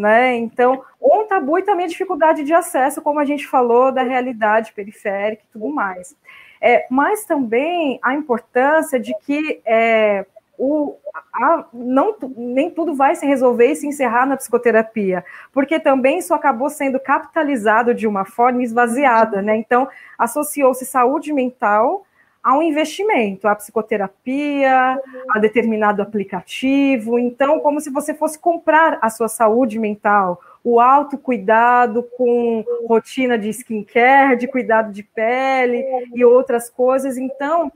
né? 0.00 0.34
Então, 0.36 0.82
um 1.00 1.26
tabu 1.26 1.58
e 1.58 1.62
também 1.62 1.84
a 1.84 1.88
dificuldade 1.88 2.42
de 2.42 2.52
acesso, 2.52 3.02
como 3.02 3.20
a 3.20 3.24
gente 3.24 3.46
falou, 3.46 3.92
da 3.92 4.02
realidade 4.02 4.72
periférica 4.72 5.42
e 5.44 5.52
tudo 5.52 5.68
mais. 5.68 6.16
É, 6.60 6.86
mas 6.90 7.24
também 7.24 7.98
a 8.02 8.14
importância 8.14 8.98
de 8.98 9.14
que 9.20 9.60
é, 9.64 10.26
o, 10.58 10.94
a, 11.32 11.64
não, 11.72 12.14
nem 12.36 12.70
tudo 12.70 12.94
vai 12.94 13.14
se 13.14 13.24
resolver 13.24 13.66
e 13.66 13.76
se 13.76 13.86
encerrar 13.86 14.26
na 14.26 14.36
psicoterapia, 14.36 15.24
porque 15.52 15.80
também 15.80 16.18
isso 16.18 16.34
acabou 16.34 16.68
sendo 16.68 17.00
capitalizado 17.00 17.94
de 17.94 18.06
uma 18.06 18.26
forma 18.26 18.62
esvaziada, 18.62 19.40
né? 19.40 19.56
Então, 19.56 19.88
associou-se 20.18 20.84
saúde 20.84 21.32
mental 21.32 22.04
a 22.42 22.56
um 22.56 22.62
investimento, 22.62 23.46
a 23.46 23.54
psicoterapia, 23.54 25.00
a 25.30 25.38
determinado 25.38 26.00
aplicativo. 26.00 27.18
Então, 27.18 27.60
como 27.60 27.80
se 27.80 27.90
você 27.90 28.14
fosse 28.14 28.38
comprar 28.38 28.98
a 29.02 29.10
sua 29.10 29.28
saúde 29.28 29.78
mental, 29.78 30.40
o 30.64 30.80
autocuidado 30.80 32.02
com 32.16 32.64
rotina 32.86 33.38
de 33.38 33.50
skincare, 33.50 34.36
de 34.36 34.46
cuidado 34.46 34.92
de 34.92 35.02
pele 35.02 35.84
e 36.14 36.24
outras 36.24 36.70
coisas. 36.70 37.18
Então, 37.18 37.70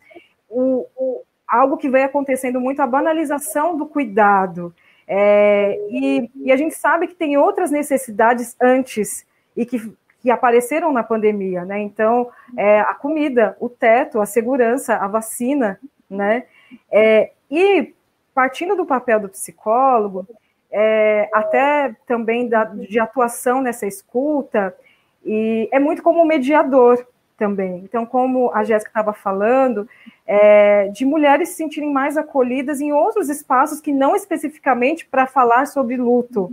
o, 0.48 0.86
o 0.96 1.22
algo 1.46 1.76
que 1.76 1.88
vem 1.88 2.04
acontecendo 2.04 2.60
muito 2.60 2.80
a 2.80 2.86
banalização 2.86 3.76
do 3.76 3.86
cuidado. 3.86 4.74
É, 5.06 5.78
e, 5.90 6.30
e 6.36 6.52
a 6.52 6.56
gente 6.56 6.74
sabe 6.74 7.06
que 7.06 7.14
tem 7.14 7.36
outras 7.36 7.70
necessidades 7.70 8.56
antes 8.60 9.26
e 9.54 9.66
que 9.66 9.92
que 10.24 10.30
apareceram 10.30 10.90
na 10.90 11.02
pandemia, 11.02 11.66
né? 11.66 11.78
Então, 11.80 12.30
é, 12.56 12.80
a 12.80 12.94
comida, 12.94 13.54
o 13.60 13.68
teto, 13.68 14.22
a 14.22 14.24
segurança, 14.24 14.96
a 14.96 15.06
vacina, 15.06 15.78
né? 16.08 16.44
É, 16.90 17.32
e 17.50 17.92
partindo 18.34 18.74
do 18.74 18.86
papel 18.86 19.20
do 19.20 19.28
psicólogo, 19.28 20.26
é, 20.72 21.28
até 21.30 21.94
também 22.06 22.48
da, 22.48 22.64
de 22.64 22.98
atuação 22.98 23.60
nessa 23.60 23.86
escuta, 23.86 24.74
e 25.22 25.68
é 25.70 25.78
muito 25.78 26.02
como 26.02 26.24
mediador 26.24 27.06
também. 27.36 27.82
Então, 27.84 28.06
como 28.06 28.50
a 28.54 28.64
Jéssica 28.64 28.88
estava 28.88 29.12
falando, 29.12 29.86
é, 30.26 30.88
de 30.88 31.04
mulheres 31.04 31.50
se 31.50 31.56
sentirem 31.56 31.92
mais 31.92 32.16
acolhidas 32.16 32.80
em 32.80 32.94
outros 32.94 33.28
espaços 33.28 33.78
que 33.78 33.92
não 33.92 34.16
especificamente 34.16 35.04
para 35.04 35.26
falar 35.26 35.66
sobre 35.66 35.98
luto. 35.98 36.50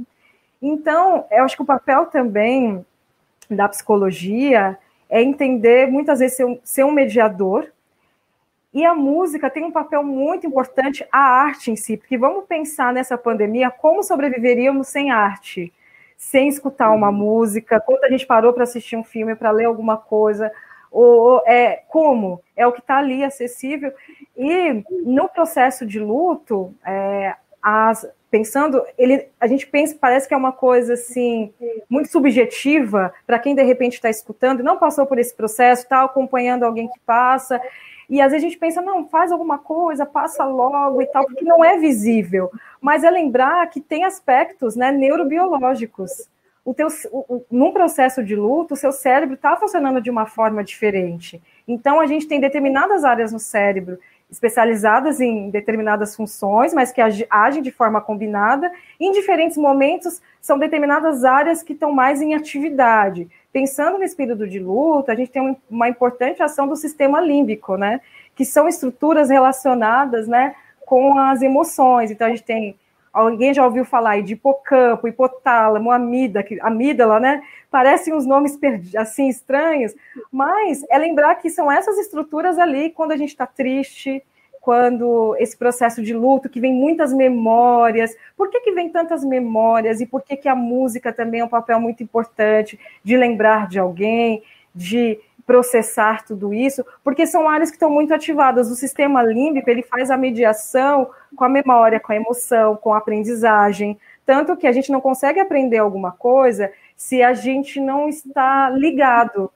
Então, 0.61 1.25
eu 1.31 1.45
acho 1.45 1.55
que 1.55 1.63
o 1.63 1.65
papel 1.65 2.07
também 2.07 2.85
da 3.55 3.69
psicologia 3.69 4.77
é 5.09 5.21
entender, 5.21 5.87
muitas 5.87 6.19
vezes, 6.19 6.37
ser 6.37 6.45
um, 6.45 6.59
ser 6.63 6.83
um 6.83 6.91
mediador. 6.91 7.71
E 8.73 8.85
a 8.85 8.95
música 8.95 9.49
tem 9.49 9.65
um 9.65 9.71
papel 9.71 10.01
muito 10.03 10.47
importante, 10.47 11.05
a 11.11 11.19
arte 11.19 11.71
em 11.71 11.75
si, 11.75 11.97
porque 11.97 12.17
vamos 12.17 12.45
pensar 12.45 12.93
nessa 12.93 13.17
pandemia, 13.17 13.69
como 13.69 14.01
sobreviveríamos 14.01 14.87
sem 14.87 15.11
arte? 15.11 15.73
Sem 16.17 16.47
escutar 16.47 16.91
uma 16.91 17.11
música, 17.11 17.81
quando 17.81 18.05
a 18.05 18.09
gente 18.09 18.25
parou 18.25 18.53
para 18.53 18.63
assistir 18.63 18.95
um 18.95 19.03
filme, 19.03 19.35
para 19.35 19.51
ler 19.51 19.65
alguma 19.65 19.97
coisa, 19.97 20.51
ou 20.89 21.41
é 21.45 21.83
como? 21.87 22.41
É 22.55 22.65
o 22.67 22.71
que 22.71 22.79
está 22.79 22.97
ali 22.97 23.23
acessível. 23.23 23.91
E 24.37 24.83
no 25.03 25.27
processo 25.27 25.85
de 25.85 25.99
luto, 25.99 26.73
é, 26.85 27.35
as, 27.61 28.07
pensando, 28.31 28.81
ele, 28.97 29.27
a 29.39 29.45
gente 29.45 29.67
pensa, 29.67 29.95
parece 29.99 30.25
que 30.25 30.33
é 30.33 30.37
uma 30.37 30.53
coisa 30.53 30.93
assim 30.93 31.53
muito 31.89 32.09
subjetiva 32.09 33.13
para 33.27 33.37
quem 33.37 33.53
de 33.53 33.61
repente 33.61 33.95
está 33.95 34.09
escutando, 34.09 34.63
não 34.63 34.77
passou 34.77 35.05
por 35.05 35.19
esse 35.19 35.35
processo, 35.35 35.83
está 35.83 36.01
acompanhando 36.01 36.63
alguém 36.63 36.87
que 36.87 36.99
passa, 37.01 37.61
e 38.09 38.19
às 38.19 38.31
vezes 38.31 38.45
a 38.45 38.49
gente 38.49 38.59
pensa, 38.59 38.81
não, 38.81 39.07
faz 39.07 39.31
alguma 39.31 39.57
coisa, 39.57 40.05
passa 40.05 40.45
logo 40.45 41.01
e 41.01 41.05
tal, 41.05 41.25
porque 41.25 41.45
não 41.45 41.63
é 41.63 41.77
visível. 41.77 42.49
mas 42.81 43.03
é 43.03 43.09
lembrar 43.09 43.69
que 43.69 43.79
tem 43.79 44.05
aspectos 44.05 44.75
né, 44.75 44.91
neurobiológicos. 44.91 46.29
O 46.63 46.73
teu, 46.73 46.89
o, 47.11 47.43
num 47.49 47.71
processo 47.71 48.23
de 48.23 48.35
luto, 48.35 48.73
o 48.73 48.77
seu 48.77 48.91
cérebro 48.91 49.35
está 49.35 49.55
funcionando 49.55 50.01
de 50.01 50.09
uma 50.09 50.25
forma 50.25 50.63
diferente. 50.63 51.41
Então, 51.67 51.99
a 51.99 52.05
gente 52.05 52.27
tem 52.27 52.39
determinadas 52.39 53.03
áreas 53.03 53.31
no 53.31 53.39
cérebro 53.39 53.97
especializadas 54.31 55.19
em 55.19 55.49
determinadas 55.49 56.15
funções, 56.15 56.73
mas 56.73 56.91
que 56.91 57.01
agem 57.29 57.61
de 57.61 57.69
forma 57.69 57.99
combinada. 57.99 58.71
Em 58.97 59.11
diferentes 59.11 59.57
momentos, 59.57 60.21
são 60.39 60.57
determinadas 60.57 61.25
áreas 61.25 61.61
que 61.61 61.73
estão 61.73 61.91
mais 61.91 62.21
em 62.21 62.33
atividade. 62.33 63.29
Pensando 63.51 63.97
nesse 63.97 64.15
período 64.15 64.47
de 64.47 64.57
luta, 64.57 65.11
a 65.11 65.15
gente 65.15 65.31
tem 65.31 65.57
uma 65.69 65.89
importante 65.89 66.41
ação 66.41 66.65
do 66.65 66.77
sistema 66.77 67.19
límbico, 67.19 67.75
né? 67.75 67.99
Que 68.33 68.45
são 68.45 68.69
estruturas 68.69 69.29
relacionadas, 69.29 70.27
né, 70.27 70.55
com 70.85 71.19
as 71.19 71.41
emoções. 71.41 72.09
Então, 72.09 72.27
a 72.27 72.29
gente 72.29 72.43
tem 72.43 72.75
Alguém 73.13 73.53
já 73.53 73.65
ouviu 73.65 73.83
falar 73.83 74.21
de 74.21 74.33
hipocampo, 74.33 75.07
hipotálamo, 75.07 75.91
amígdala, 75.91 76.45
amígdala, 76.61 77.19
né? 77.19 77.43
Parecem 77.69 78.13
uns 78.13 78.25
nomes 78.25 78.57
assim 78.95 79.27
estranhos, 79.27 79.93
mas 80.31 80.85
é 80.89 80.97
lembrar 80.97 81.35
que 81.35 81.49
são 81.49 81.71
essas 81.71 81.97
estruturas 81.97 82.57
ali 82.57 82.89
quando 82.89 83.11
a 83.11 83.17
gente 83.17 83.29
está 83.29 83.45
triste, 83.45 84.23
quando 84.61 85.35
esse 85.39 85.57
processo 85.57 86.03
de 86.03 86.13
luto, 86.13 86.47
que 86.47 86.59
vem 86.59 86.71
muitas 86.71 87.11
memórias. 87.11 88.15
Por 88.37 88.49
que, 88.49 88.61
que 88.61 88.71
vem 88.71 88.89
tantas 88.89 89.25
memórias? 89.25 89.99
E 89.99 90.05
por 90.05 90.21
que, 90.21 90.37
que 90.37 90.47
a 90.47 90.55
música 90.55 91.11
também 91.11 91.41
é 91.41 91.43
um 91.43 91.49
papel 91.49 91.79
muito 91.81 92.03
importante 92.03 92.79
de 93.03 93.17
lembrar 93.17 93.67
de 93.67 93.79
alguém, 93.79 94.43
de 94.73 95.19
processar 95.45 96.25
tudo 96.25 96.53
isso, 96.53 96.85
porque 97.03 97.25
são 97.25 97.47
áreas 97.47 97.69
que 97.69 97.75
estão 97.75 97.89
muito 97.89 98.13
ativadas. 98.13 98.69
O 98.69 98.75
sistema 98.75 99.23
límbico 99.23 99.69
ele 99.69 99.83
faz 99.83 100.11
a 100.11 100.17
mediação 100.17 101.09
com 101.35 101.43
a 101.43 101.49
memória, 101.49 101.99
com 101.99 102.11
a 102.11 102.15
emoção, 102.15 102.75
com 102.75 102.93
a 102.93 102.97
aprendizagem. 102.97 103.97
Tanto 104.25 104.55
que 104.55 104.67
a 104.67 104.71
gente 104.71 104.91
não 104.91 105.01
consegue 105.01 105.39
aprender 105.39 105.77
alguma 105.77 106.11
coisa 106.11 106.71
se 106.95 107.21
a 107.21 107.33
gente 107.33 107.79
não 107.79 108.07
está 108.07 108.69
ligado. 108.69 109.51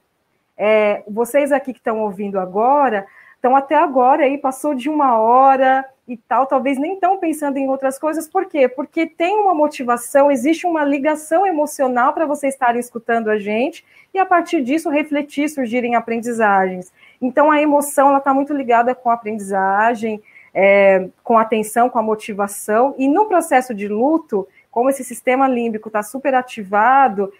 É, 0.56 1.02
vocês 1.08 1.52
aqui 1.52 1.72
que 1.72 1.78
estão 1.78 2.00
ouvindo 2.00 2.38
agora, 2.38 3.06
estão 3.34 3.54
até 3.54 3.74
agora 3.76 4.24
aí, 4.24 4.38
passou 4.38 4.74
de 4.74 4.88
uma 4.88 5.18
hora 5.18 5.84
e 6.08 6.16
tal, 6.16 6.46
talvez 6.46 6.78
nem 6.78 6.94
estão 6.94 7.18
pensando 7.18 7.56
em 7.56 7.68
outras 7.68 7.98
coisas, 7.98 8.28
por 8.28 8.46
quê? 8.46 8.68
Porque 8.68 9.06
tem 9.06 9.36
uma 9.38 9.52
motivação, 9.52 10.30
existe 10.30 10.64
uma 10.64 10.84
ligação 10.84 11.44
emocional 11.44 12.12
para 12.12 12.26
vocês 12.26 12.54
estarem 12.54 12.78
escutando 12.78 13.28
a 13.28 13.38
gente, 13.38 13.84
e 14.14 14.18
a 14.18 14.24
partir 14.24 14.62
disso 14.62 14.88
refletir, 14.88 15.48
surgirem 15.48 15.96
aprendizagens. 15.96 16.92
Então 17.20 17.50
a 17.50 17.60
emoção 17.60 18.16
está 18.16 18.32
muito 18.32 18.54
ligada 18.54 18.94
com 18.94 19.10
a 19.10 19.14
aprendizagem, 19.14 20.22
é, 20.54 21.08
com 21.24 21.36
a 21.36 21.42
atenção, 21.42 21.90
com 21.90 21.98
a 21.98 22.02
motivação, 22.02 22.94
e 22.96 23.08
no 23.08 23.26
processo 23.26 23.74
de 23.74 23.88
luto, 23.88 24.46
como 24.70 24.88
esse 24.88 25.02
sistema 25.02 25.48
límbico 25.48 25.88
está 25.88 26.04
super 26.04 26.34
ativado, 26.34 27.32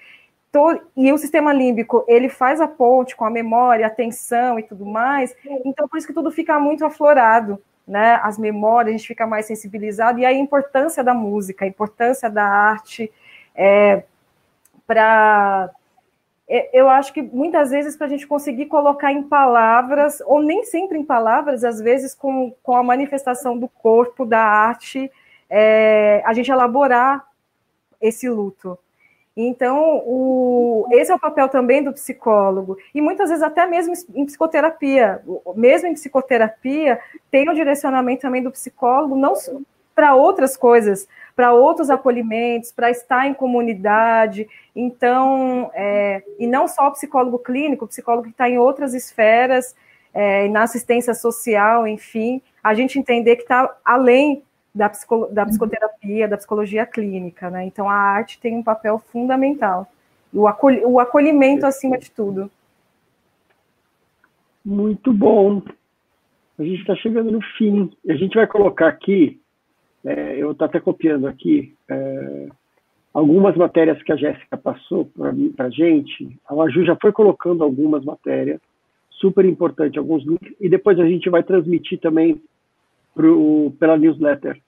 e 0.97 1.12
o 1.12 1.18
sistema 1.18 1.52
límbico 1.52 2.02
ele 2.09 2.30
faz 2.30 2.62
a 2.62 2.66
ponte 2.66 3.14
com 3.14 3.26
a 3.26 3.30
memória, 3.30 3.84
a 3.84 3.88
atenção 3.88 4.59
e 4.59 4.62
tudo 4.62 4.86
mais, 4.86 5.36
então 5.66 5.86
por 5.86 5.98
isso 5.98 6.06
que 6.06 6.14
tudo 6.14 6.30
fica 6.30 6.59
muito 6.59 6.82
aflorado 6.82 7.62
né, 7.87 8.21
as 8.23 8.37
memórias, 8.39 8.95
a 8.95 8.99
gente 8.99 9.07
fica 9.07 9.27
mais 9.27 9.47
sensibilizado, 9.47 10.19
e 10.19 10.27
a 10.27 10.33
importância 10.33 11.05
da 11.05 11.15
música, 11.15 11.65
a 11.65 11.69
importância 11.69 12.29
da 12.29 12.45
arte 12.45 13.13
é, 13.55 14.03
para. 14.87 15.71
É, 16.49 16.79
eu 16.79 16.89
acho 16.89 17.13
que 17.13 17.23
muitas 17.23 17.71
vezes 17.71 17.97
para 17.97 18.07
a 18.07 18.11
gente 18.11 18.27
conseguir 18.27 18.67
colocar 18.67 19.13
em 19.13 19.23
palavras, 19.23 20.23
ou 20.25 20.41
nem 20.41 20.65
sempre 20.65 20.99
em 20.99 21.05
palavras, 21.05 21.65
às 21.65 21.81
vezes 21.81 22.15
com, 22.15 22.55
com 22.63 22.77
a 22.77 22.83
manifestação 22.83 23.59
do 23.59 23.69
corpo, 23.69 24.25
da 24.25 24.41
arte, 24.41 25.11
é, 25.51 26.23
a 26.25 26.33
gente 26.33 26.51
elaborar 26.51 27.27
esse 28.01 28.29
luto. 28.29 28.79
Então, 29.37 30.03
o, 30.07 30.87
esse 30.93 31.13
é 31.13 31.15
o 31.15 31.19
papel 31.19 31.47
também 31.49 31.83
do 31.83 31.93
psicólogo. 31.93 32.79
E 32.95 33.03
muitas 33.03 33.29
vezes, 33.29 33.45
até 33.45 33.67
mesmo 33.67 33.93
em 34.15 34.25
psicoterapia, 34.25 35.23
mesmo 35.55 35.89
em 35.89 35.93
psicoterapia, 35.93 36.99
tem 37.31 37.49
o 37.51 37.55
direcionamento 37.55 38.23
também 38.23 38.43
do 38.43 38.51
psicólogo, 38.51 39.15
não 39.15 39.35
para 39.95 40.15
outras 40.15 40.57
coisas, 40.57 41.07
para 41.35 41.53
outros 41.53 41.91
acolhimentos, 41.91 42.73
para 42.73 42.91
estar 42.91 43.27
em 43.27 43.35
comunidade. 43.35 44.49
Então, 44.75 45.71
é, 45.75 46.23
e 46.39 46.47
não 46.47 46.67
só 46.67 46.89
o 46.89 46.93
psicólogo 46.93 47.39
clínico, 47.39 47.85
o 47.85 47.89
psicólogo 47.89 48.25
que 48.25 48.31
está 48.31 48.49
em 48.49 48.59
outras 48.59 48.95
esferas, 48.95 49.75
é, 50.15 50.49
na 50.49 50.63
assistência 50.63 51.13
social, 51.13 51.87
enfim, 51.87 52.41
a 52.65 52.73
gente 52.73 52.99
entender 52.99 53.37
que 53.37 53.43
está 53.43 53.77
além 53.85 54.43
da, 54.77 54.90
psico, 54.90 55.27
da 55.32 55.43
uhum. 55.43 55.48
psicoterapia, 55.48 56.28
da 56.28 56.36
psicologia 56.36 56.85
clínica, 56.85 57.48
né? 57.48 57.65
Então 57.65 57.89
a 57.89 57.94
arte 57.94 58.39
tem 58.39 58.55
um 58.55 58.62
papel 58.62 58.98
fundamental. 58.98 59.90
O, 60.32 60.47
acolh, 60.47 60.82
o 60.85 61.01
acolhimento 61.01 61.65
acima 61.65 61.97
de 61.97 62.11
tudo. 62.11 62.51
Muito 64.62 65.12
bom. 65.15 65.62
A 66.59 66.62
gente 66.62 66.81
está 66.81 66.94
chegando 66.97 67.31
no 67.31 67.40
fim. 67.57 67.90
A 68.07 68.15
gente 68.15 68.35
vai 68.35 68.47
colocar 68.47 68.89
aqui, 68.89 69.40
é, 70.05 70.36
eu 70.36 70.53
estou 70.53 70.66
até 70.66 70.78
copiando 70.78 71.27
aqui, 71.27 71.74
é, 71.89 72.48
algumas 73.15 73.57
matérias 73.57 74.03
que 74.03 74.12
a 74.12 74.16
Jéssica 74.16 74.59
passou 74.59 75.07
para 75.07 75.66
a 75.66 75.70
gente. 75.70 76.39
A 76.47 76.55
Maju 76.55 76.85
já 76.85 76.97
foi 77.01 77.12
colocando 77.12 77.65
algumas 77.65 78.05
matérias, 78.05 78.61
super 79.09 79.47
importante, 79.47 79.98
alguns 79.98 80.23
links, 80.27 80.55
e 80.61 80.69
depois 80.69 81.01
a 81.01 81.07
gente 81.07 81.31
vai 81.31 81.43
transmitir 81.43 81.98
também 81.98 82.43
pro, 83.15 83.73
pela 83.78 83.97
newsletter 83.97 84.61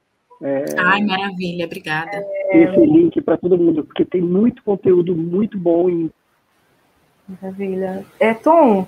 é, 0.43 0.65
Ai, 0.77 1.02
maravilha, 1.02 1.66
obrigada. 1.66 2.24
Esse 2.52 2.81
link 2.81 3.20
para 3.20 3.36
todo 3.36 3.59
mundo, 3.59 3.85
porque 3.85 4.05
tem 4.05 4.20
muito 4.20 4.62
conteúdo 4.62 5.15
muito 5.15 5.59
bom. 5.59 5.90
Em... 5.90 6.10
Maravilha. 7.28 8.05
É, 8.20 8.32
Tom, 8.35 8.86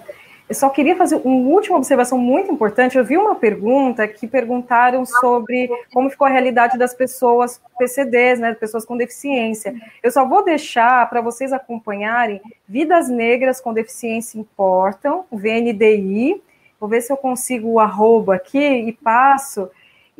eu 0.48 0.54
só 0.54 0.68
queria 0.68 0.96
fazer 0.96 1.14
uma 1.24 1.48
última 1.48 1.76
observação 1.76 2.18
muito 2.18 2.52
importante. 2.52 2.96
Eu 2.96 3.04
vi 3.04 3.16
uma 3.16 3.34
pergunta 3.34 4.06
que 4.06 4.26
perguntaram 4.26 5.04
sobre 5.04 5.68
como 5.92 6.10
ficou 6.10 6.26
a 6.26 6.30
realidade 6.30 6.78
das 6.78 6.94
pessoas 6.94 7.60
PCDs, 7.78 8.38
né, 8.38 8.54
pessoas 8.54 8.84
com 8.84 8.96
deficiência. 8.96 9.74
Eu 10.02 10.10
só 10.10 10.24
vou 10.24 10.44
deixar 10.44 11.08
para 11.08 11.20
vocês 11.20 11.52
acompanharem 11.52 12.40
Vidas 12.68 13.08
Negras 13.08 13.60
com 13.60 13.72
Deficiência 13.72 14.38
Importam, 14.38 15.24
VNDI. 15.30 16.42
Vou 16.80 16.88
ver 16.88 17.00
se 17.00 17.12
eu 17.12 17.16
consigo 17.16 17.68
o 17.68 17.80
arroba 17.80 18.36
aqui 18.36 18.58
e 18.58 18.92
passo 18.92 19.68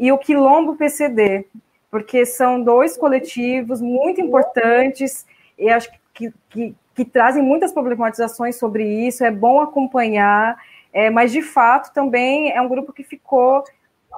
e 0.01 0.11
o 0.11 0.17
Quilombo 0.17 0.77
PCD, 0.77 1.47
porque 1.91 2.25
são 2.25 2.63
dois 2.63 2.97
coletivos 2.97 3.83
muito 3.83 4.19
importantes 4.19 5.27
e 5.59 5.69
acho 5.69 5.91
que, 6.15 6.33
que, 6.49 6.75
que 6.95 7.05
trazem 7.05 7.43
muitas 7.43 7.71
problematizações 7.71 8.57
sobre 8.57 8.83
isso, 8.83 9.23
é 9.23 9.31
bom 9.31 9.61
acompanhar, 9.61 10.57
é, 10.91 11.11
mas 11.11 11.31
de 11.31 11.43
fato 11.43 11.93
também 11.93 12.51
é 12.51 12.63
um 12.63 12.69
grupo 12.69 12.95
que 12.95 13.05
ficou 13.05 13.63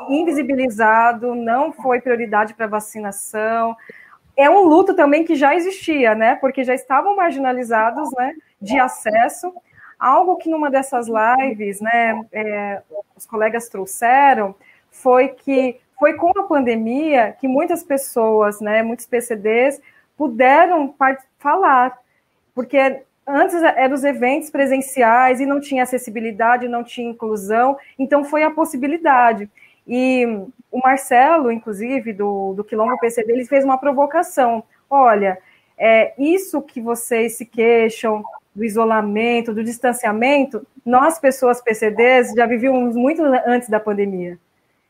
invisibilizado, 0.09 1.35
não 1.35 1.73
foi 1.73 2.01
prioridade 2.01 2.55
para 2.55 2.69
vacinação. 2.69 3.77
É 4.37 4.49
um 4.49 4.63
luto 4.63 4.95
também 4.95 5.25
que 5.25 5.35
já 5.35 5.55
existia, 5.55 6.15
né? 6.15 6.37
Porque 6.37 6.63
já 6.63 6.75
estavam 6.75 7.17
marginalizados, 7.17 8.09
né? 8.17 8.35
De 8.61 8.79
acesso. 8.79 9.53
Algo 9.99 10.37
que 10.37 10.49
numa 10.49 10.71
dessas 10.71 11.09
lives, 11.09 11.81
né? 11.81 12.23
É, 12.33 12.83
os 13.15 13.27
colegas 13.27 13.69
trouxeram 13.69 14.55
foi 14.93 15.29
que 15.29 15.81
foi 15.99 16.15
com 16.15 16.31
a 16.39 16.45
pandemia 16.45 17.35
que 17.41 17.49
muitas 17.49 17.83
pessoas, 17.83 18.61
né, 18.61 18.83
muitos 18.83 19.07
PCDs, 19.07 19.81
puderam 20.17 20.95
falar, 21.39 21.99
porque 22.55 23.03
antes 23.27 23.55
eram 23.63 23.95
os 23.95 24.05
eventos 24.05 24.51
presenciais 24.51 25.41
e 25.41 25.47
não 25.47 25.61
tinha 25.61 25.83
acessibilidade, 25.83 26.69
não 26.69 26.85
tinha 26.85 27.11
inclusão, 27.11 27.77
então 27.99 28.23
foi 28.25 28.43
a 28.43 28.51
possibilidade. 28.51 29.49
E 29.87 30.25
o 30.71 30.79
Marcelo, 30.79 31.51
inclusive, 31.51 32.13
do, 32.13 32.53
do 32.55 32.63
Quilombo 32.63 32.99
PCD, 32.99 33.33
ele 33.33 33.45
fez 33.45 33.65
uma 33.65 33.79
provocação. 33.79 34.63
Olha, 34.89 35.39
é, 35.79 36.13
isso 36.19 36.61
que 36.63 36.81
vocês 36.81 37.37
se 37.37 37.47
queixam 37.47 38.23
do 38.55 38.65
isolamento, 38.65 39.55
do 39.55 39.65
distanciamento, 39.65 40.65
nós, 40.85 41.19
pessoas 41.19 41.61
PCDs, 41.63 42.33
já 42.35 42.45
vivíamos 42.45 42.95
muito 42.95 43.23
antes 43.47 43.69
da 43.69 43.81
pandemia 43.81 44.39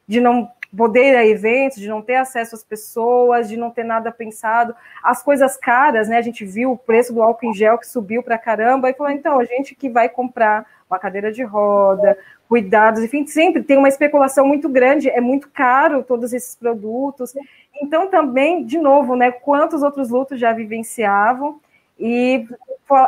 de 0.07 0.21
não 0.21 0.51
poder 0.77 1.13
ir 1.13 1.17
a 1.17 1.27
eventos, 1.27 1.79
de 1.79 1.89
não 1.89 2.01
ter 2.01 2.17
acesso 2.17 2.55
às 2.55 2.65
pessoas, 2.65 3.49
de 3.49 3.57
não 3.57 3.71
ter 3.71 3.85
nada 3.85 4.11
pensado. 4.11 4.75
As 5.03 5.23
coisas 5.23 5.57
caras, 5.57 6.09
né? 6.09 6.17
A 6.17 6.23
gente 6.23 6.45
viu 6.45 6.73
o 6.73 6.79
preço 6.79 7.13
do 7.13 7.23
álcool 7.23 7.47
em 7.47 7.55
gel 7.55 7.79
que 7.79 7.87
subiu 7.87 8.23
para 8.23 8.39
caramba 8.39 8.89
e 8.89 8.95
falou: 8.95 9.13
então, 9.13 9.39
a 9.39 9.45
gente 9.45 9.75
que 9.75 9.89
vai 9.91 10.09
comprar 10.09 10.67
uma 10.89 10.99
cadeira 10.99 11.33
de 11.33 11.43
roda, 11.43 12.19
cuidados, 12.49 13.03
enfim, 13.03 13.27
sempre 13.27 13.63
tem 13.63 13.79
uma 13.79 13.89
especulação 13.89 14.47
muito 14.47 14.69
grande, 14.69 15.09
é 15.09 15.21
muito 15.21 15.49
caro 15.51 16.03
todos 16.03 16.33
esses 16.33 16.55
produtos. 16.55 17.35
Então, 17.83 18.09
também, 18.09 18.65
de 18.65 18.79
novo, 18.79 19.17
né? 19.17 19.31
Quantos 19.31 19.83
outros 19.83 20.11
lutos 20.11 20.39
já 20.39 20.53
vivenciavam? 20.53 21.61
E 21.99 22.47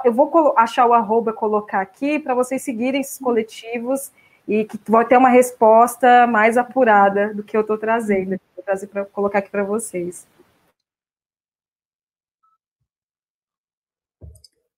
eu 0.05 0.13
vou 0.13 0.55
achar 0.57 0.87
o 0.87 0.95
arroba 0.95 1.33
colocar 1.33 1.81
aqui 1.81 2.19
para 2.19 2.35
vocês 2.35 2.63
seguirem 2.63 3.01
esses 3.01 3.19
coletivos 3.19 4.13
e 4.47 4.65
que 4.65 4.79
vai 4.89 5.07
ter 5.07 5.17
uma 5.17 5.29
resposta 5.29 6.27
mais 6.27 6.57
apurada 6.57 7.33
do 7.35 7.43
que 7.43 7.57
eu 7.57 7.63
estou 7.63 7.79
trazendo, 7.79 8.39
vou 8.55 8.65
trazer 8.65 8.87
para 8.89 9.05
colocar 9.07 9.39
aqui 9.39 9.51
para 9.51 9.65
vocês. 9.65 10.27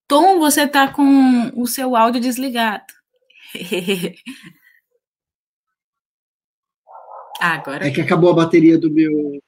Tom, 0.08 0.38
você 0.38 0.62
está 0.62 0.92
com 0.92 1.50
o 1.60 1.66
seu 1.66 1.96
áudio 1.96 2.20
desligado. 2.20 2.84
Agora. 7.40 7.86
É 7.86 7.90
que 7.90 8.00
acabou 8.00 8.30
a 8.30 8.34
bateria 8.34 8.78
do 8.78 8.90
meu 8.90 9.42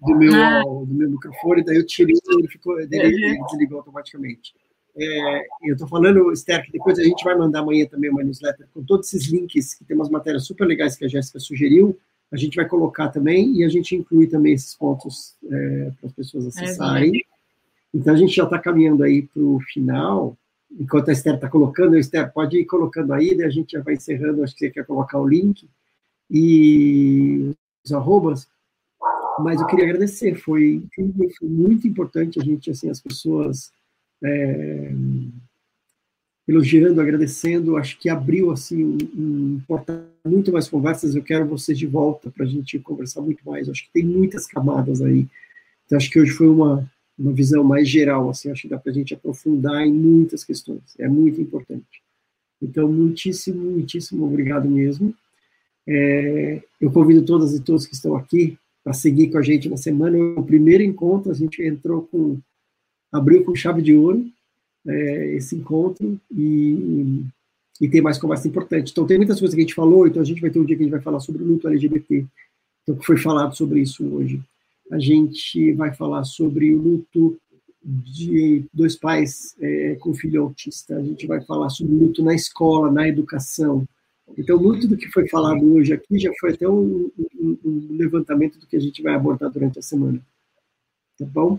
do 0.00 0.16
meu, 0.16 0.32
ah. 0.32 0.62
do 0.62 0.86
meu 0.86 1.10
microfone, 1.10 1.64
daí 1.64 1.76
eu 1.76 1.84
tirei 1.84 2.14
e 2.14 2.38
ele 2.38 2.48
ficou, 2.48 2.80
ele, 2.80 2.96
ele 2.96 3.38
desligou 3.50 3.78
automaticamente. 3.78 4.54
É, 5.00 5.46
eu 5.62 5.74
estou 5.74 5.86
falando, 5.86 6.32
Esther, 6.32 6.64
que 6.64 6.72
depois 6.72 6.98
a 6.98 7.04
gente 7.04 7.22
vai 7.22 7.36
mandar 7.36 7.60
amanhã 7.60 7.86
também 7.86 8.10
uma 8.10 8.22
newsletter 8.22 8.66
com 8.74 8.82
todos 8.82 9.12
esses 9.12 9.30
links, 9.30 9.74
que 9.74 9.84
tem 9.84 9.96
umas 9.96 10.10
matérias 10.10 10.44
super 10.44 10.66
legais 10.66 10.96
que 10.96 11.04
a 11.04 11.08
Jéssica 11.08 11.38
sugeriu, 11.38 11.96
a 12.32 12.36
gente 12.36 12.56
vai 12.56 12.66
colocar 12.66 13.08
também 13.08 13.54
e 13.56 13.64
a 13.64 13.68
gente 13.68 13.94
inclui 13.94 14.26
também 14.26 14.52
esses 14.52 14.74
pontos 14.74 15.36
é, 15.50 15.92
para 15.98 16.06
as 16.08 16.12
pessoas 16.12 16.44
é 16.44 16.48
acessarem. 16.48 17.12
Então 17.94 18.12
a 18.12 18.16
gente 18.16 18.34
já 18.34 18.44
está 18.44 18.58
caminhando 18.58 19.04
aí 19.04 19.22
para 19.22 19.42
o 19.42 19.60
final. 19.60 20.36
Enquanto 20.78 21.08
a 21.08 21.12
Esther 21.12 21.36
está 21.36 21.48
colocando, 21.48 21.94
a 21.94 21.98
Esther 21.98 22.30
pode 22.32 22.58
ir 22.58 22.66
colocando 22.66 23.14
aí, 23.14 23.34
daí 23.34 23.46
a 23.46 23.50
gente 23.50 23.72
já 23.72 23.82
vai 23.82 23.94
encerrando, 23.94 24.42
acho 24.42 24.54
que 24.54 24.66
você 24.66 24.70
quer 24.70 24.84
colocar 24.84 25.18
o 25.18 25.26
link 25.26 25.66
e 26.30 27.52
os 27.84 27.92
arrobas. 27.92 28.46
Mas 29.38 29.60
eu 29.60 29.66
queria 29.66 29.86
agradecer, 29.86 30.34
foi, 30.34 30.82
foi 30.94 31.48
muito 31.48 31.86
importante 31.86 32.40
a 32.40 32.44
gente, 32.44 32.70
assim, 32.70 32.90
as 32.90 33.00
pessoas 33.00 33.70
é, 34.24 34.92
elogiando, 36.46 37.00
agradecendo, 37.00 37.76
acho 37.76 37.98
que 37.98 38.08
abriu 38.08 38.50
assim 38.50 38.84
um, 38.84 38.98
um 39.16 39.60
portal 39.66 40.04
muito 40.24 40.52
mais 40.52 40.68
conversas. 40.68 41.14
Eu 41.14 41.22
quero 41.22 41.46
vocês 41.46 41.78
de 41.78 41.86
volta 41.86 42.30
para 42.30 42.44
a 42.44 42.48
gente 42.48 42.78
conversar 42.78 43.20
muito 43.20 43.44
mais. 43.44 43.68
Acho 43.68 43.84
que 43.84 43.92
tem 43.92 44.04
muitas 44.04 44.46
camadas 44.46 45.00
aí. 45.02 45.26
Então 45.86 45.96
acho 45.96 46.10
que 46.10 46.20
hoje 46.20 46.32
foi 46.32 46.48
uma 46.48 46.88
uma 47.18 47.32
visão 47.32 47.64
mais 47.64 47.88
geral, 47.88 48.30
assim, 48.30 48.50
acho 48.50 48.62
que 48.62 48.68
dá 48.68 48.78
para 48.78 48.92
a 48.92 48.94
gente 48.94 49.12
aprofundar 49.12 49.84
em 49.84 49.92
muitas 49.92 50.44
questões. 50.44 50.94
É 50.98 51.08
muito 51.08 51.40
importante. 51.40 52.02
Então, 52.62 52.90
muitíssimo, 52.90 53.72
muitíssimo 53.72 54.24
obrigado 54.24 54.68
mesmo. 54.68 55.12
É, 55.86 56.62
eu 56.80 56.92
convido 56.92 57.24
todas 57.24 57.54
e 57.54 57.60
todos 57.60 57.86
que 57.86 57.94
estão 57.94 58.14
aqui 58.14 58.56
para 58.84 58.92
seguir 58.92 59.30
com 59.30 59.38
a 59.38 59.42
gente 59.42 59.68
na 59.68 59.76
semana. 59.76 60.16
O 60.38 60.44
primeiro 60.44 60.82
encontro, 60.82 61.32
a 61.32 61.34
gente 61.34 61.60
entrou 61.62 62.02
com 62.02 62.38
abriu 63.12 63.44
com 63.44 63.54
chave 63.54 63.82
de 63.82 63.94
ouro 63.94 64.26
é, 64.86 65.34
esse 65.34 65.56
encontro 65.56 66.18
e, 66.30 67.24
e 67.80 67.88
tem 67.88 68.00
mais 68.00 68.18
conversa 68.18 68.48
importante. 68.48 68.92
Então, 68.92 69.06
tem 69.06 69.16
muitas 69.16 69.38
coisas 69.38 69.54
que 69.54 69.60
a 69.60 69.64
gente 69.64 69.74
falou, 69.74 70.06
então 70.06 70.22
a 70.22 70.24
gente 70.24 70.40
vai 70.40 70.50
ter 70.50 70.58
um 70.58 70.64
dia 70.64 70.76
que 70.76 70.82
a 70.82 70.86
gente 70.86 70.92
vai 70.92 71.02
falar 71.02 71.20
sobre 71.20 71.42
luto 71.42 71.68
LGBT, 71.68 72.24
então, 72.82 72.96
que 72.96 73.04
foi 73.04 73.18
falado 73.18 73.54
sobre 73.54 73.80
isso 73.80 74.04
hoje. 74.06 74.40
A 74.90 74.98
gente 74.98 75.72
vai 75.74 75.94
falar 75.94 76.24
sobre 76.24 76.74
o 76.74 76.80
luto 76.80 77.38
de 77.84 78.64
dois 78.72 78.96
pais 78.96 79.54
é, 79.60 79.94
com 79.96 80.14
filho 80.14 80.42
autista, 80.42 80.96
a 80.96 81.02
gente 81.02 81.26
vai 81.26 81.40
falar 81.42 81.68
sobre 81.68 81.94
luto 81.94 82.22
na 82.22 82.34
escola, 82.34 82.90
na 82.90 83.06
educação. 83.06 83.86
Então, 84.36 84.58
muito 84.58 84.88
do 84.88 84.96
que 84.96 85.08
foi 85.08 85.28
falado 85.28 85.74
hoje 85.74 85.92
aqui 85.92 86.18
já 86.18 86.30
foi 86.40 86.52
até 86.52 86.68
um, 86.68 87.10
um, 87.38 87.58
um 87.64 87.96
levantamento 87.96 88.58
do 88.58 88.66
que 88.66 88.76
a 88.76 88.80
gente 88.80 89.02
vai 89.02 89.14
abordar 89.14 89.50
durante 89.50 89.78
a 89.78 89.82
semana. 89.82 90.20
Tá 91.18 91.26
bom? 91.26 91.58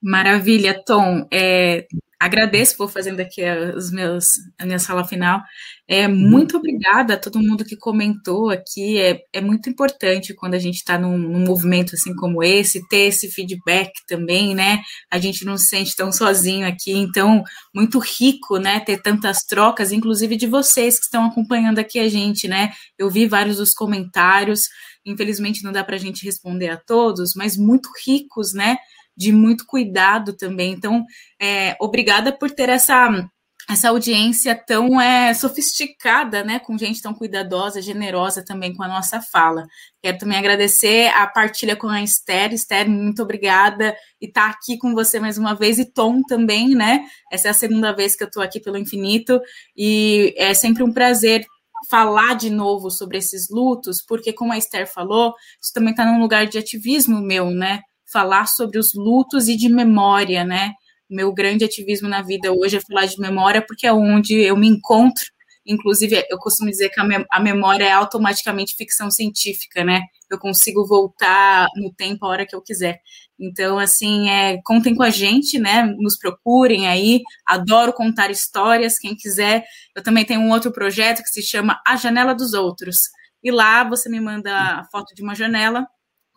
Maravilha, 0.00 0.80
Tom. 0.84 1.26
É, 1.32 1.86
agradeço 2.20 2.76
por 2.76 2.90
fazendo 2.90 3.20
aqui 3.20 3.42
os 3.76 3.92
meus, 3.92 4.26
a 4.58 4.66
minha 4.66 4.78
sala 4.78 5.04
final. 5.04 5.40
É, 5.86 6.06
muito 6.06 6.56
obrigada 6.56 7.14
a 7.14 7.16
todo 7.16 7.40
mundo 7.40 7.64
que 7.64 7.76
comentou 7.76 8.50
aqui. 8.50 8.98
É, 8.98 9.20
é 9.32 9.40
muito 9.40 9.70
importante 9.70 10.34
quando 10.34 10.54
a 10.54 10.58
gente 10.58 10.76
está 10.76 10.98
num, 10.98 11.16
num, 11.16 11.44
movimento 11.44 11.94
assim 11.94 12.14
como 12.14 12.42
esse, 12.42 12.86
ter 12.88 13.06
esse 13.06 13.30
feedback 13.30 13.90
também, 14.06 14.54
né? 14.54 14.80
A 15.10 15.18
gente 15.18 15.44
não 15.44 15.56
se 15.56 15.66
sente 15.66 15.94
tão 15.94 16.12
sozinho 16.12 16.66
aqui. 16.66 16.92
Então, 16.92 17.42
muito 17.74 17.98
rico, 17.98 18.58
né? 18.58 18.80
Ter 18.80 19.00
tantas 19.00 19.44
trocas, 19.44 19.92
inclusive 19.92 20.36
de 20.36 20.46
vocês 20.46 20.98
que 20.98 21.04
estão 21.04 21.26
acompanhando 21.26 21.78
aqui 21.78 21.98
a 21.98 22.08
gente, 22.08 22.48
né? 22.48 22.72
Eu 22.98 23.08
vi 23.10 23.26
vários 23.26 23.56
dos 23.58 23.72
comentários. 23.72 24.62
Infelizmente, 25.06 25.62
não 25.62 25.72
dá 25.72 25.82
para 25.82 25.96
a 25.96 25.98
gente 25.98 26.24
responder 26.24 26.68
a 26.68 26.76
todos, 26.76 27.32
mas 27.34 27.56
muito 27.56 27.88
ricos, 28.04 28.52
né? 28.52 28.76
De 29.18 29.32
muito 29.32 29.66
cuidado 29.66 30.32
também. 30.32 30.72
Então, 30.72 31.04
é, 31.42 31.76
obrigada 31.80 32.32
por 32.32 32.50
ter 32.50 32.68
essa 32.68 33.28
essa 33.70 33.90
audiência 33.90 34.54
tão 34.54 34.98
é, 34.98 35.34
sofisticada, 35.34 36.42
né, 36.42 36.58
com 36.58 36.78
gente 36.78 37.02
tão 37.02 37.12
cuidadosa, 37.12 37.82
generosa 37.82 38.42
também 38.42 38.74
com 38.74 38.82
a 38.82 38.88
nossa 38.88 39.20
fala. 39.20 39.66
Quero 40.02 40.16
também 40.16 40.38
agradecer 40.38 41.08
a 41.08 41.26
partilha 41.26 41.76
com 41.76 41.86
a 41.86 42.02
Esther. 42.02 42.54
Esther, 42.54 42.88
muito 42.88 43.22
obrigada 43.22 43.94
e 44.22 44.26
estar 44.26 44.46
tá 44.46 44.56
aqui 44.56 44.78
com 44.78 44.94
você 44.94 45.20
mais 45.20 45.36
uma 45.36 45.54
vez. 45.54 45.78
E 45.78 45.84
Tom 45.84 46.22
também, 46.22 46.74
né? 46.74 47.04
Essa 47.30 47.48
é 47.48 47.50
a 47.50 47.54
segunda 47.54 47.92
vez 47.92 48.16
que 48.16 48.22
eu 48.22 48.28
estou 48.28 48.42
aqui 48.42 48.58
pelo 48.58 48.78
Infinito 48.78 49.38
e 49.76 50.32
é 50.38 50.54
sempre 50.54 50.82
um 50.82 50.92
prazer 50.92 51.44
falar 51.90 52.34
de 52.36 52.48
novo 52.48 52.90
sobre 52.90 53.18
esses 53.18 53.50
lutos, 53.50 54.00
porque 54.00 54.32
como 54.32 54.52
a 54.52 54.58
Esther 54.58 54.90
falou, 54.90 55.34
isso 55.62 55.74
também 55.74 55.90
está 55.90 56.06
num 56.06 56.20
lugar 56.20 56.46
de 56.46 56.56
ativismo 56.56 57.20
meu, 57.20 57.50
né? 57.50 57.82
Falar 58.12 58.46
sobre 58.46 58.78
os 58.78 58.94
lutos 58.94 59.48
e 59.48 59.56
de 59.56 59.68
memória, 59.68 60.44
né? 60.44 60.72
Meu 61.08 61.32
grande 61.32 61.64
ativismo 61.64 62.08
na 62.08 62.22
vida 62.22 62.52
hoje 62.52 62.76
é 62.76 62.80
falar 62.80 63.06
de 63.06 63.18
memória, 63.18 63.64
porque 63.66 63.86
é 63.86 63.92
onde 63.92 64.34
eu 64.34 64.56
me 64.56 64.68
encontro. 64.68 65.24
Inclusive, 65.66 66.24
eu 66.30 66.38
costumo 66.38 66.70
dizer 66.70 66.88
que 66.88 67.00
a 67.30 67.40
memória 67.40 67.84
é 67.84 67.92
automaticamente 67.92 68.74
ficção 68.74 69.10
científica, 69.10 69.84
né? 69.84 70.02
Eu 70.30 70.38
consigo 70.38 70.86
voltar 70.86 71.66
no 71.76 71.92
tempo 71.92 72.24
a 72.24 72.28
hora 72.28 72.46
que 72.46 72.56
eu 72.56 72.62
quiser. 72.62 73.00
Então, 73.38 73.78
assim, 73.78 74.30
é, 74.30 74.58
contem 74.64 74.94
com 74.94 75.02
a 75.02 75.10
gente, 75.10 75.58
né? 75.58 75.82
Nos 75.98 76.18
procurem 76.18 76.88
aí. 76.88 77.20
Adoro 77.46 77.92
contar 77.92 78.30
histórias. 78.30 78.98
Quem 78.98 79.14
quiser, 79.14 79.64
eu 79.94 80.02
também 80.02 80.24
tenho 80.24 80.40
um 80.40 80.50
outro 80.50 80.72
projeto 80.72 81.22
que 81.22 81.28
se 81.28 81.42
chama 81.42 81.80
A 81.86 81.96
Janela 81.96 82.34
dos 82.34 82.54
Outros. 82.54 83.02
E 83.42 83.50
lá 83.50 83.84
você 83.84 84.08
me 84.08 84.20
manda 84.20 84.50
a 84.52 84.84
foto 84.90 85.14
de 85.14 85.22
uma 85.22 85.34
janela 85.34 85.86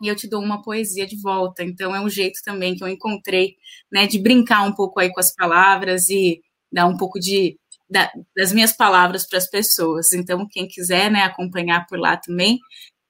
e 0.02 0.08
eu 0.08 0.16
te 0.16 0.28
dou 0.28 0.42
uma 0.42 0.62
poesia 0.62 1.06
de 1.06 1.20
volta. 1.20 1.62
Então 1.62 1.94
é 1.94 2.00
um 2.00 2.08
jeito 2.08 2.40
também 2.44 2.74
que 2.74 2.84
eu 2.84 2.88
encontrei, 2.88 3.54
né, 3.90 4.06
de 4.06 4.18
brincar 4.18 4.62
um 4.64 4.74
pouco 4.74 5.00
aí 5.00 5.12
com 5.12 5.20
as 5.20 5.34
palavras 5.34 6.08
e 6.08 6.40
dar 6.72 6.86
um 6.86 6.96
pouco 6.96 7.18
de 7.18 7.56
da, 7.88 8.10
das 8.34 8.52
minhas 8.52 8.72
palavras 8.72 9.26
para 9.28 9.38
as 9.38 9.48
pessoas. 9.48 10.12
Então 10.12 10.46
quem 10.50 10.66
quiser, 10.66 11.10
né, 11.10 11.22
acompanhar 11.22 11.86
por 11.86 11.98
lá 11.98 12.16
também 12.16 12.58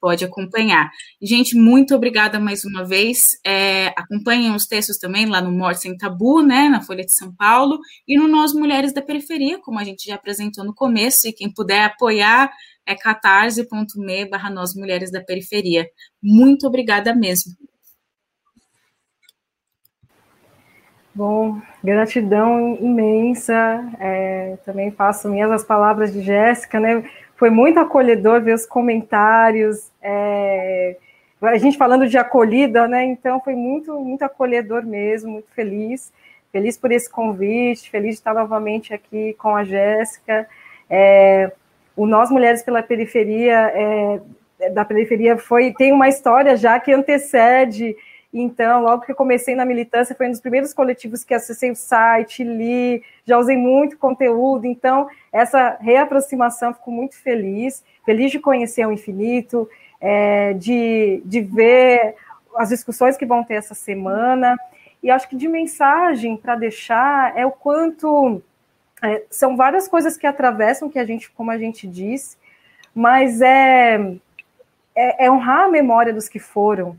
pode 0.02 0.24
acompanhar. 0.24 0.90
Gente, 1.22 1.56
muito 1.56 1.94
obrigada 1.94 2.40
mais 2.40 2.64
uma 2.64 2.84
vez. 2.84 3.38
É, 3.46 3.94
acompanhem 3.96 4.52
os 4.52 4.66
textos 4.66 4.98
também 4.98 5.26
lá 5.26 5.40
no 5.40 5.52
Morte 5.52 5.82
Sem 5.82 5.96
Tabu, 5.96 6.42
né, 6.42 6.68
na 6.68 6.82
Folha 6.82 7.04
de 7.04 7.14
São 7.14 7.32
Paulo, 7.32 7.78
e 8.06 8.18
no 8.18 8.26
Nós 8.26 8.52
Mulheres 8.52 8.92
da 8.92 9.00
Periferia, 9.00 9.60
como 9.60 9.78
a 9.78 9.84
gente 9.84 10.08
já 10.08 10.16
apresentou 10.16 10.64
no 10.64 10.74
começo, 10.74 11.28
e 11.28 11.32
quem 11.32 11.48
puder 11.48 11.84
apoiar 11.84 12.50
é 12.84 12.96
catarse.me 12.96 14.28
barra 14.28 14.50
Nós 14.50 14.74
Mulheres 14.74 15.12
da 15.12 15.20
Periferia. 15.20 15.86
Muito 16.20 16.66
obrigada 16.66 17.14
mesmo. 17.14 17.52
Bom, 21.14 21.60
gratidão 21.84 22.76
imensa. 22.80 23.54
É, 24.00 24.56
também 24.64 24.90
faço 24.90 25.28
minhas 25.28 25.50
as 25.52 25.62
palavras 25.62 26.12
de 26.12 26.22
Jéssica, 26.22 26.80
né? 26.80 27.04
Foi 27.36 27.50
muito 27.50 27.78
acolhedor 27.78 28.40
ver 28.40 28.54
os 28.54 28.64
comentários. 28.64 29.91
É, 30.02 30.96
a 31.40 31.58
gente 31.58 31.78
falando 31.78 32.08
de 32.08 32.18
acolhida, 32.18 32.86
né? 32.88 33.04
Então 33.04 33.40
foi 33.40 33.54
muito, 33.54 33.98
muito 34.00 34.22
acolhedor 34.22 34.84
mesmo, 34.84 35.32
muito 35.32 35.50
feliz. 35.52 36.12
Feliz 36.50 36.76
por 36.76 36.92
esse 36.92 37.10
convite, 37.10 37.90
feliz 37.90 38.10
de 38.10 38.20
estar 38.20 38.34
novamente 38.34 38.92
aqui 38.92 39.34
com 39.34 39.56
a 39.56 39.64
Jéssica. 39.64 40.46
É, 40.88 41.50
o 41.96 42.06
Nós 42.06 42.30
Mulheres 42.30 42.62
pela 42.62 42.82
Periferia 42.82 43.72
é, 43.74 44.20
da 44.70 44.84
Periferia 44.84 45.38
foi 45.38 45.72
tem 45.72 45.92
uma 45.92 46.08
história 46.08 46.56
já 46.56 46.78
que 46.78 46.92
antecede. 46.92 47.96
Então, 48.34 48.82
logo 48.82 49.02
que 49.02 49.12
eu 49.12 49.16
comecei 49.16 49.54
na 49.54 49.64
militância, 49.64 50.14
foi 50.14 50.26
um 50.26 50.30
dos 50.30 50.40
primeiros 50.40 50.72
coletivos 50.72 51.22
que 51.22 51.34
acessei 51.34 51.70
o 51.70 51.76
site, 51.76 52.42
li, 52.42 53.02
já 53.26 53.38
usei 53.38 53.58
muito 53.58 53.98
conteúdo. 53.98 54.66
Então, 54.66 55.06
essa 55.30 55.76
reaproximação, 55.80 56.72
fico 56.72 56.90
muito 56.90 57.14
feliz, 57.14 57.84
feliz 58.06 58.30
de 58.30 58.38
conhecer 58.38 58.86
o 58.86 58.92
infinito, 58.92 59.68
é, 60.02 60.52
de, 60.54 61.22
de 61.24 61.40
ver 61.40 62.16
as 62.56 62.70
discussões 62.70 63.16
que 63.16 63.24
vão 63.24 63.44
ter 63.44 63.54
essa 63.54 63.74
semana. 63.74 64.58
E 65.00 65.10
acho 65.10 65.28
que 65.28 65.36
de 65.36 65.48
mensagem 65.48 66.36
para 66.36 66.56
deixar 66.56 67.36
é 67.38 67.46
o 67.46 67.52
quanto 67.52 68.42
é, 69.00 69.22
são 69.30 69.56
várias 69.56 69.86
coisas 69.86 70.16
que 70.16 70.26
atravessam 70.26 70.90
que 70.90 70.98
a 70.98 71.04
gente, 71.04 71.30
como 71.30 71.50
a 71.50 71.58
gente 71.58 71.86
disse, 71.86 72.36
mas 72.94 73.40
é, 73.40 73.94
é, 74.94 75.24
é, 75.24 75.30
honrar 75.30 75.64
a 75.64 75.68
memória 75.68 76.12
dos 76.12 76.28
que 76.28 76.38
foram, 76.38 76.96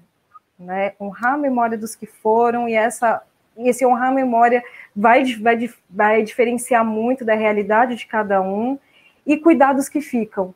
né? 0.58 0.94
Honrar 1.00 1.34
a 1.34 1.38
memória 1.38 1.78
dos 1.78 1.96
que 1.96 2.06
foram 2.06 2.68
e 2.68 2.74
essa 2.74 3.22
e 3.56 3.70
esse 3.70 3.86
honrar 3.86 4.10
a 4.10 4.12
memória 4.12 4.64
vai, 4.96 5.24
vai, 5.36 5.70
vai 5.88 6.24
diferenciar 6.24 6.84
muito 6.84 7.24
da 7.24 7.36
realidade 7.36 7.96
de 7.96 8.08
cada 8.08 8.42
um 8.42 8.80
e 9.28 9.38
cuidados 9.38 9.88
que 9.88 10.02
ficam, 10.02 10.56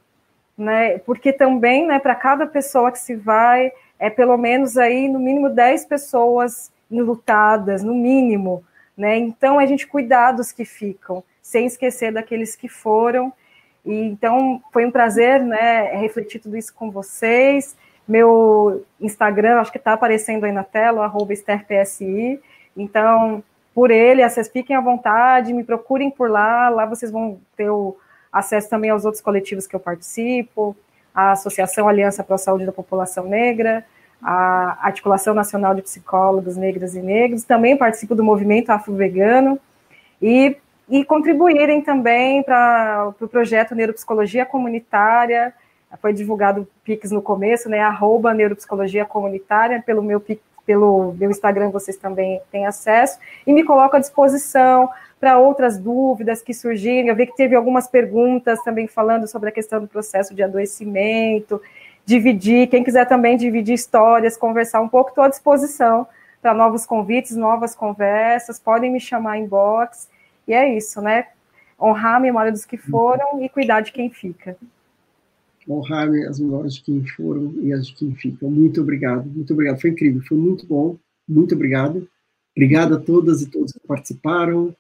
né? 0.58 0.98
Porque 1.00 1.32
também, 1.32 1.86
né, 1.86 2.00
para 2.00 2.16
cada 2.16 2.48
pessoa 2.48 2.92
que 2.92 3.00
se 3.00 3.16
vai, 3.16 3.72
é 4.00 4.10
pelo 4.10 4.38
menos 4.38 4.78
aí 4.78 5.08
no 5.08 5.20
mínimo 5.20 5.50
10 5.50 5.86
pessoas 5.86 6.72
enlutadas, 6.90 7.84
no 7.84 7.94
mínimo, 7.94 8.64
né? 8.98 9.18
Então 9.18 9.60
a 9.60 9.66
gente 9.66 9.86
cuidados 9.86 10.52
que 10.52 10.66
ficam, 10.66 11.24
sem 11.42 11.66
esquecer 11.66 12.12
daqueles 12.12 12.56
que 12.56 12.68
foram. 12.68 13.32
E 13.86 13.94
então 13.94 14.62
foi 14.72 14.86
um 14.86 14.92
prazer, 14.92 15.42
né, 15.42 15.96
refletir 15.98 16.40
tudo 16.40 16.58
isso 16.58 16.74
com 16.74 16.90
vocês. 16.90 17.76
Meu 18.08 18.86
Instagram, 19.00 19.60
acho 19.60 19.72
que 19.72 19.78
está 19.78 19.94
aparecendo 19.94 20.46
aí 20.46 20.52
na 20.52 20.64
tela, 20.64 21.04
arroba 21.04 21.34
EstherPSI. 21.34 22.40
Então, 22.76 23.44
por 23.76 23.92
ele, 23.92 24.28
vocês 24.28 24.48
fiquem 24.48 24.76
à 24.76 24.82
vontade, 24.82 25.54
me 25.54 25.64
procurem 25.64 26.10
por 26.10 26.30
lá, 26.30 26.70
lá 26.70 26.86
vocês 26.86 27.12
vão 27.12 27.40
ter 27.56 27.70
o 27.70 27.98
acesso 28.38 28.70
também 28.70 28.90
aos 28.90 29.06
outros 29.06 29.22
coletivos 29.22 29.68
que 29.68 29.76
eu 29.76 29.80
participo, 29.80 30.76
a 31.14 31.32
Associação 31.32 31.88
Aliança 31.88 32.24
para 32.24 32.36
a 32.36 32.40
Saúde 32.40 32.66
da 32.66 32.72
População 32.72 33.26
Negra, 33.26 33.84
a 34.22 34.78
Articulação 34.82 35.34
Nacional 35.34 35.74
de 35.74 35.82
Psicólogos 35.82 36.56
Negras 36.56 36.96
e 36.96 37.02
Negros, 37.02 37.44
também 37.44 37.78
participo 37.78 38.16
do 38.16 38.24
movimento 38.24 38.70
afro-vegano 38.70 39.60
e, 40.22 40.58
e 40.90 41.04
contribuírem 41.04 41.82
também 41.82 42.44
para 42.44 43.08
o 43.08 43.14
pro 43.14 43.28
projeto 43.28 43.76
Neuropsicologia 43.76 44.46
Comunitária, 44.46 45.54
foi 46.02 46.14
divulgado 46.14 46.62
o 46.62 46.68
Pix 46.84 47.12
no 47.12 47.22
começo, 47.22 47.70
né, 47.70 47.80
arroba 47.80 48.34
Neuropsicologia 48.34 49.06
Comunitária, 49.06 49.82
pelo 49.86 50.02
meu 50.02 50.24
pelo 50.66 51.14
meu 51.14 51.32
Instagram 51.32 51.72
vocês 51.72 51.96
também 51.96 52.42
têm 52.52 52.66
acesso, 52.66 53.18
e 53.46 53.54
me 53.54 53.64
coloco 53.64 53.96
à 53.96 54.00
disposição 54.00 54.90
para 55.20 55.40
outras 55.40 55.78
dúvidas 55.78 56.42
que 56.42 56.54
surgirem. 56.54 57.08
Eu 57.08 57.16
vi 57.16 57.26
que 57.26 57.36
teve 57.36 57.56
algumas 57.56 57.88
perguntas 57.88 58.62
também 58.64 58.88
falando 58.88 59.28
sobre 59.28 59.50
a 59.50 59.52
questão 59.52 59.82
do 59.82 59.88
processo 59.88 60.34
de 60.34 60.44
adoecimento, 60.44 61.62
dividir, 62.06 62.68
quem 62.68 62.84
quiser 62.84 63.06
também 63.06 63.36
dividir 63.36 63.74
histórias, 63.74 64.38
conversar 64.38 64.82
um 64.82 64.88
pouco, 64.88 65.10
estou 65.10 65.24
à 65.24 65.30
disposição 65.30 66.08
para 66.42 66.54
novos 66.54 66.86
convites, 66.86 67.36
novas 67.36 67.76
conversas, 67.76 68.60
podem 68.60 68.92
me 68.92 69.00
chamar 69.00 69.38
em 69.38 69.48
box, 69.48 70.08
e 70.48 70.54
é 70.54 70.74
isso, 70.74 71.02
né? 71.02 71.28
Honrar 71.80 72.16
a 72.16 72.20
memória 72.20 72.52
dos 72.52 72.64
que 72.64 72.78
foram 72.78 73.44
e 73.44 73.50
cuidar 73.50 73.82
de 73.82 73.92
quem 73.92 74.10
fica 74.10 74.56
honrar 75.70 76.10
as 76.30 76.40
memórias 76.40 76.76
de 76.76 76.82
quem 76.82 77.06
foram 77.06 77.54
e 77.62 77.74
as 77.74 77.88
de 77.88 77.96
quem 77.96 78.16
ficam. 78.16 78.50
Muito 78.50 78.82
obrigado, 78.82 79.26
muito 79.30 79.52
obrigado. 79.54 79.82
Foi 79.82 79.90
incrível, 79.90 80.22
foi 80.26 80.38
muito 80.38 80.66
bom. 80.66 80.98
Muito 81.28 81.54
obrigado. 81.56 82.08
Obrigado 82.56 82.96
a 82.96 83.00
todas 83.00 83.42
e 83.42 83.48
todos 83.48 83.74
que 83.74 83.86
participaram. 83.86 84.74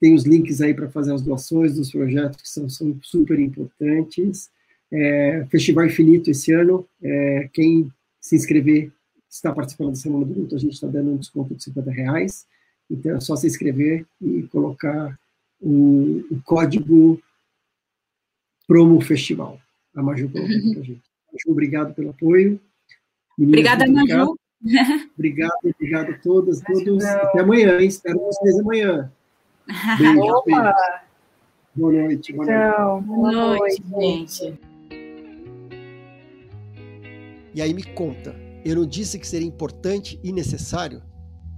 Tem 0.00 0.14
os 0.14 0.24
links 0.24 0.60
aí 0.60 0.72
para 0.72 0.88
fazer 0.88 1.12
as 1.12 1.22
doações 1.22 1.74
dos 1.74 1.90
projetos 1.90 2.40
que 2.40 2.48
são, 2.48 2.68
são 2.68 2.98
super 3.02 3.38
importantes. 3.38 4.50
É, 4.90 5.46
Festival 5.50 5.86
Infinito 5.86 6.30
esse 6.30 6.52
ano. 6.52 6.86
É, 7.02 7.48
quem 7.52 7.92
se 8.20 8.34
inscrever 8.34 8.90
está 9.28 9.52
participando 9.52 9.90
da 9.90 9.96
Semana 9.96 10.24
do 10.24 10.40
Luto, 10.40 10.56
a 10.56 10.58
gente 10.58 10.72
está 10.72 10.86
dando 10.86 11.12
um 11.12 11.16
desconto 11.16 11.54
de 11.54 11.62
50 11.62 11.90
reais. 11.90 12.46
Então 12.90 13.14
é 13.16 13.20
só 13.20 13.36
se 13.36 13.46
inscrever 13.46 14.06
e 14.20 14.42
colocar 14.44 15.16
o, 15.60 16.24
o 16.30 16.40
código 16.44 17.20
Promo 18.66 19.00
Festival 19.00 19.60
a 19.94 20.02
Maju 20.02 20.28
para 20.30 20.42
gente. 20.46 20.76
Maju, 20.76 21.00
obrigado 21.48 21.94
pelo 21.94 22.10
apoio. 22.10 22.60
Meninas, 23.38 23.60
Obrigada, 23.60 23.90
Maju. 23.90 24.36
Obrigado, 25.14 25.52
obrigado 25.64 26.10
a 26.10 26.18
todas, 26.18 26.60
todos. 26.60 27.04
Até 27.04 27.40
amanhã, 27.40 27.80
hein? 27.80 27.88
Espero 27.88 28.18
vocês 28.18 28.58
amanhã. 28.58 29.10
Beijo, 29.66 30.42
beijo. 30.44 30.72
Boa 31.74 31.92
noite. 31.92 32.32
Boa 32.32 32.46
noite. 32.46 33.06
Boa 33.06 33.32
noite, 33.32 33.82
gente. 34.00 34.60
E 37.52 37.60
aí 37.60 37.74
me 37.74 37.82
conta, 37.82 38.34
eu 38.64 38.76
não 38.76 38.86
disse 38.86 39.18
que 39.18 39.26
seria 39.26 39.46
importante 39.46 40.20
e 40.22 40.32
necessário? 40.32 41.02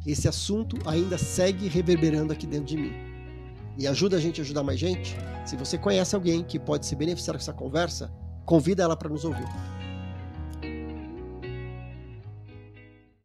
Esse 0.07 0.27
assunto 0.27 0.77
ainda 0.87 1.19
segue 1.19 1.69
reverberando 1.69 2.33
aqui 2.33 2.47
dentro 2.47 2.67
de 2.67 2.77
mim. 2.77 2.93
E 3.79 3.87
ajuda 3.87 4.17
a 4.17 4.21
gente 4.21 4.41
a 4.41 4.45
ajudar 4.45 4.63
mais 4.63 4.79
gente? 4.79 5.17
Se 5.45 5.57
você 5.57 5.77
conhece 5.77 6.15
alguém 6.15 6.43
que 6.43 6.59
pode 6.59 6.87
se 6.87 6.97
beneficiar 6.97 7.37
dessa 7.37 7.53
conversa, 7.53 8.13
convida 8.45 8.83
ela 8.83 8.97
para 8.97 9.09
nos 9.09 9.25
ouvir. 9.25 9.47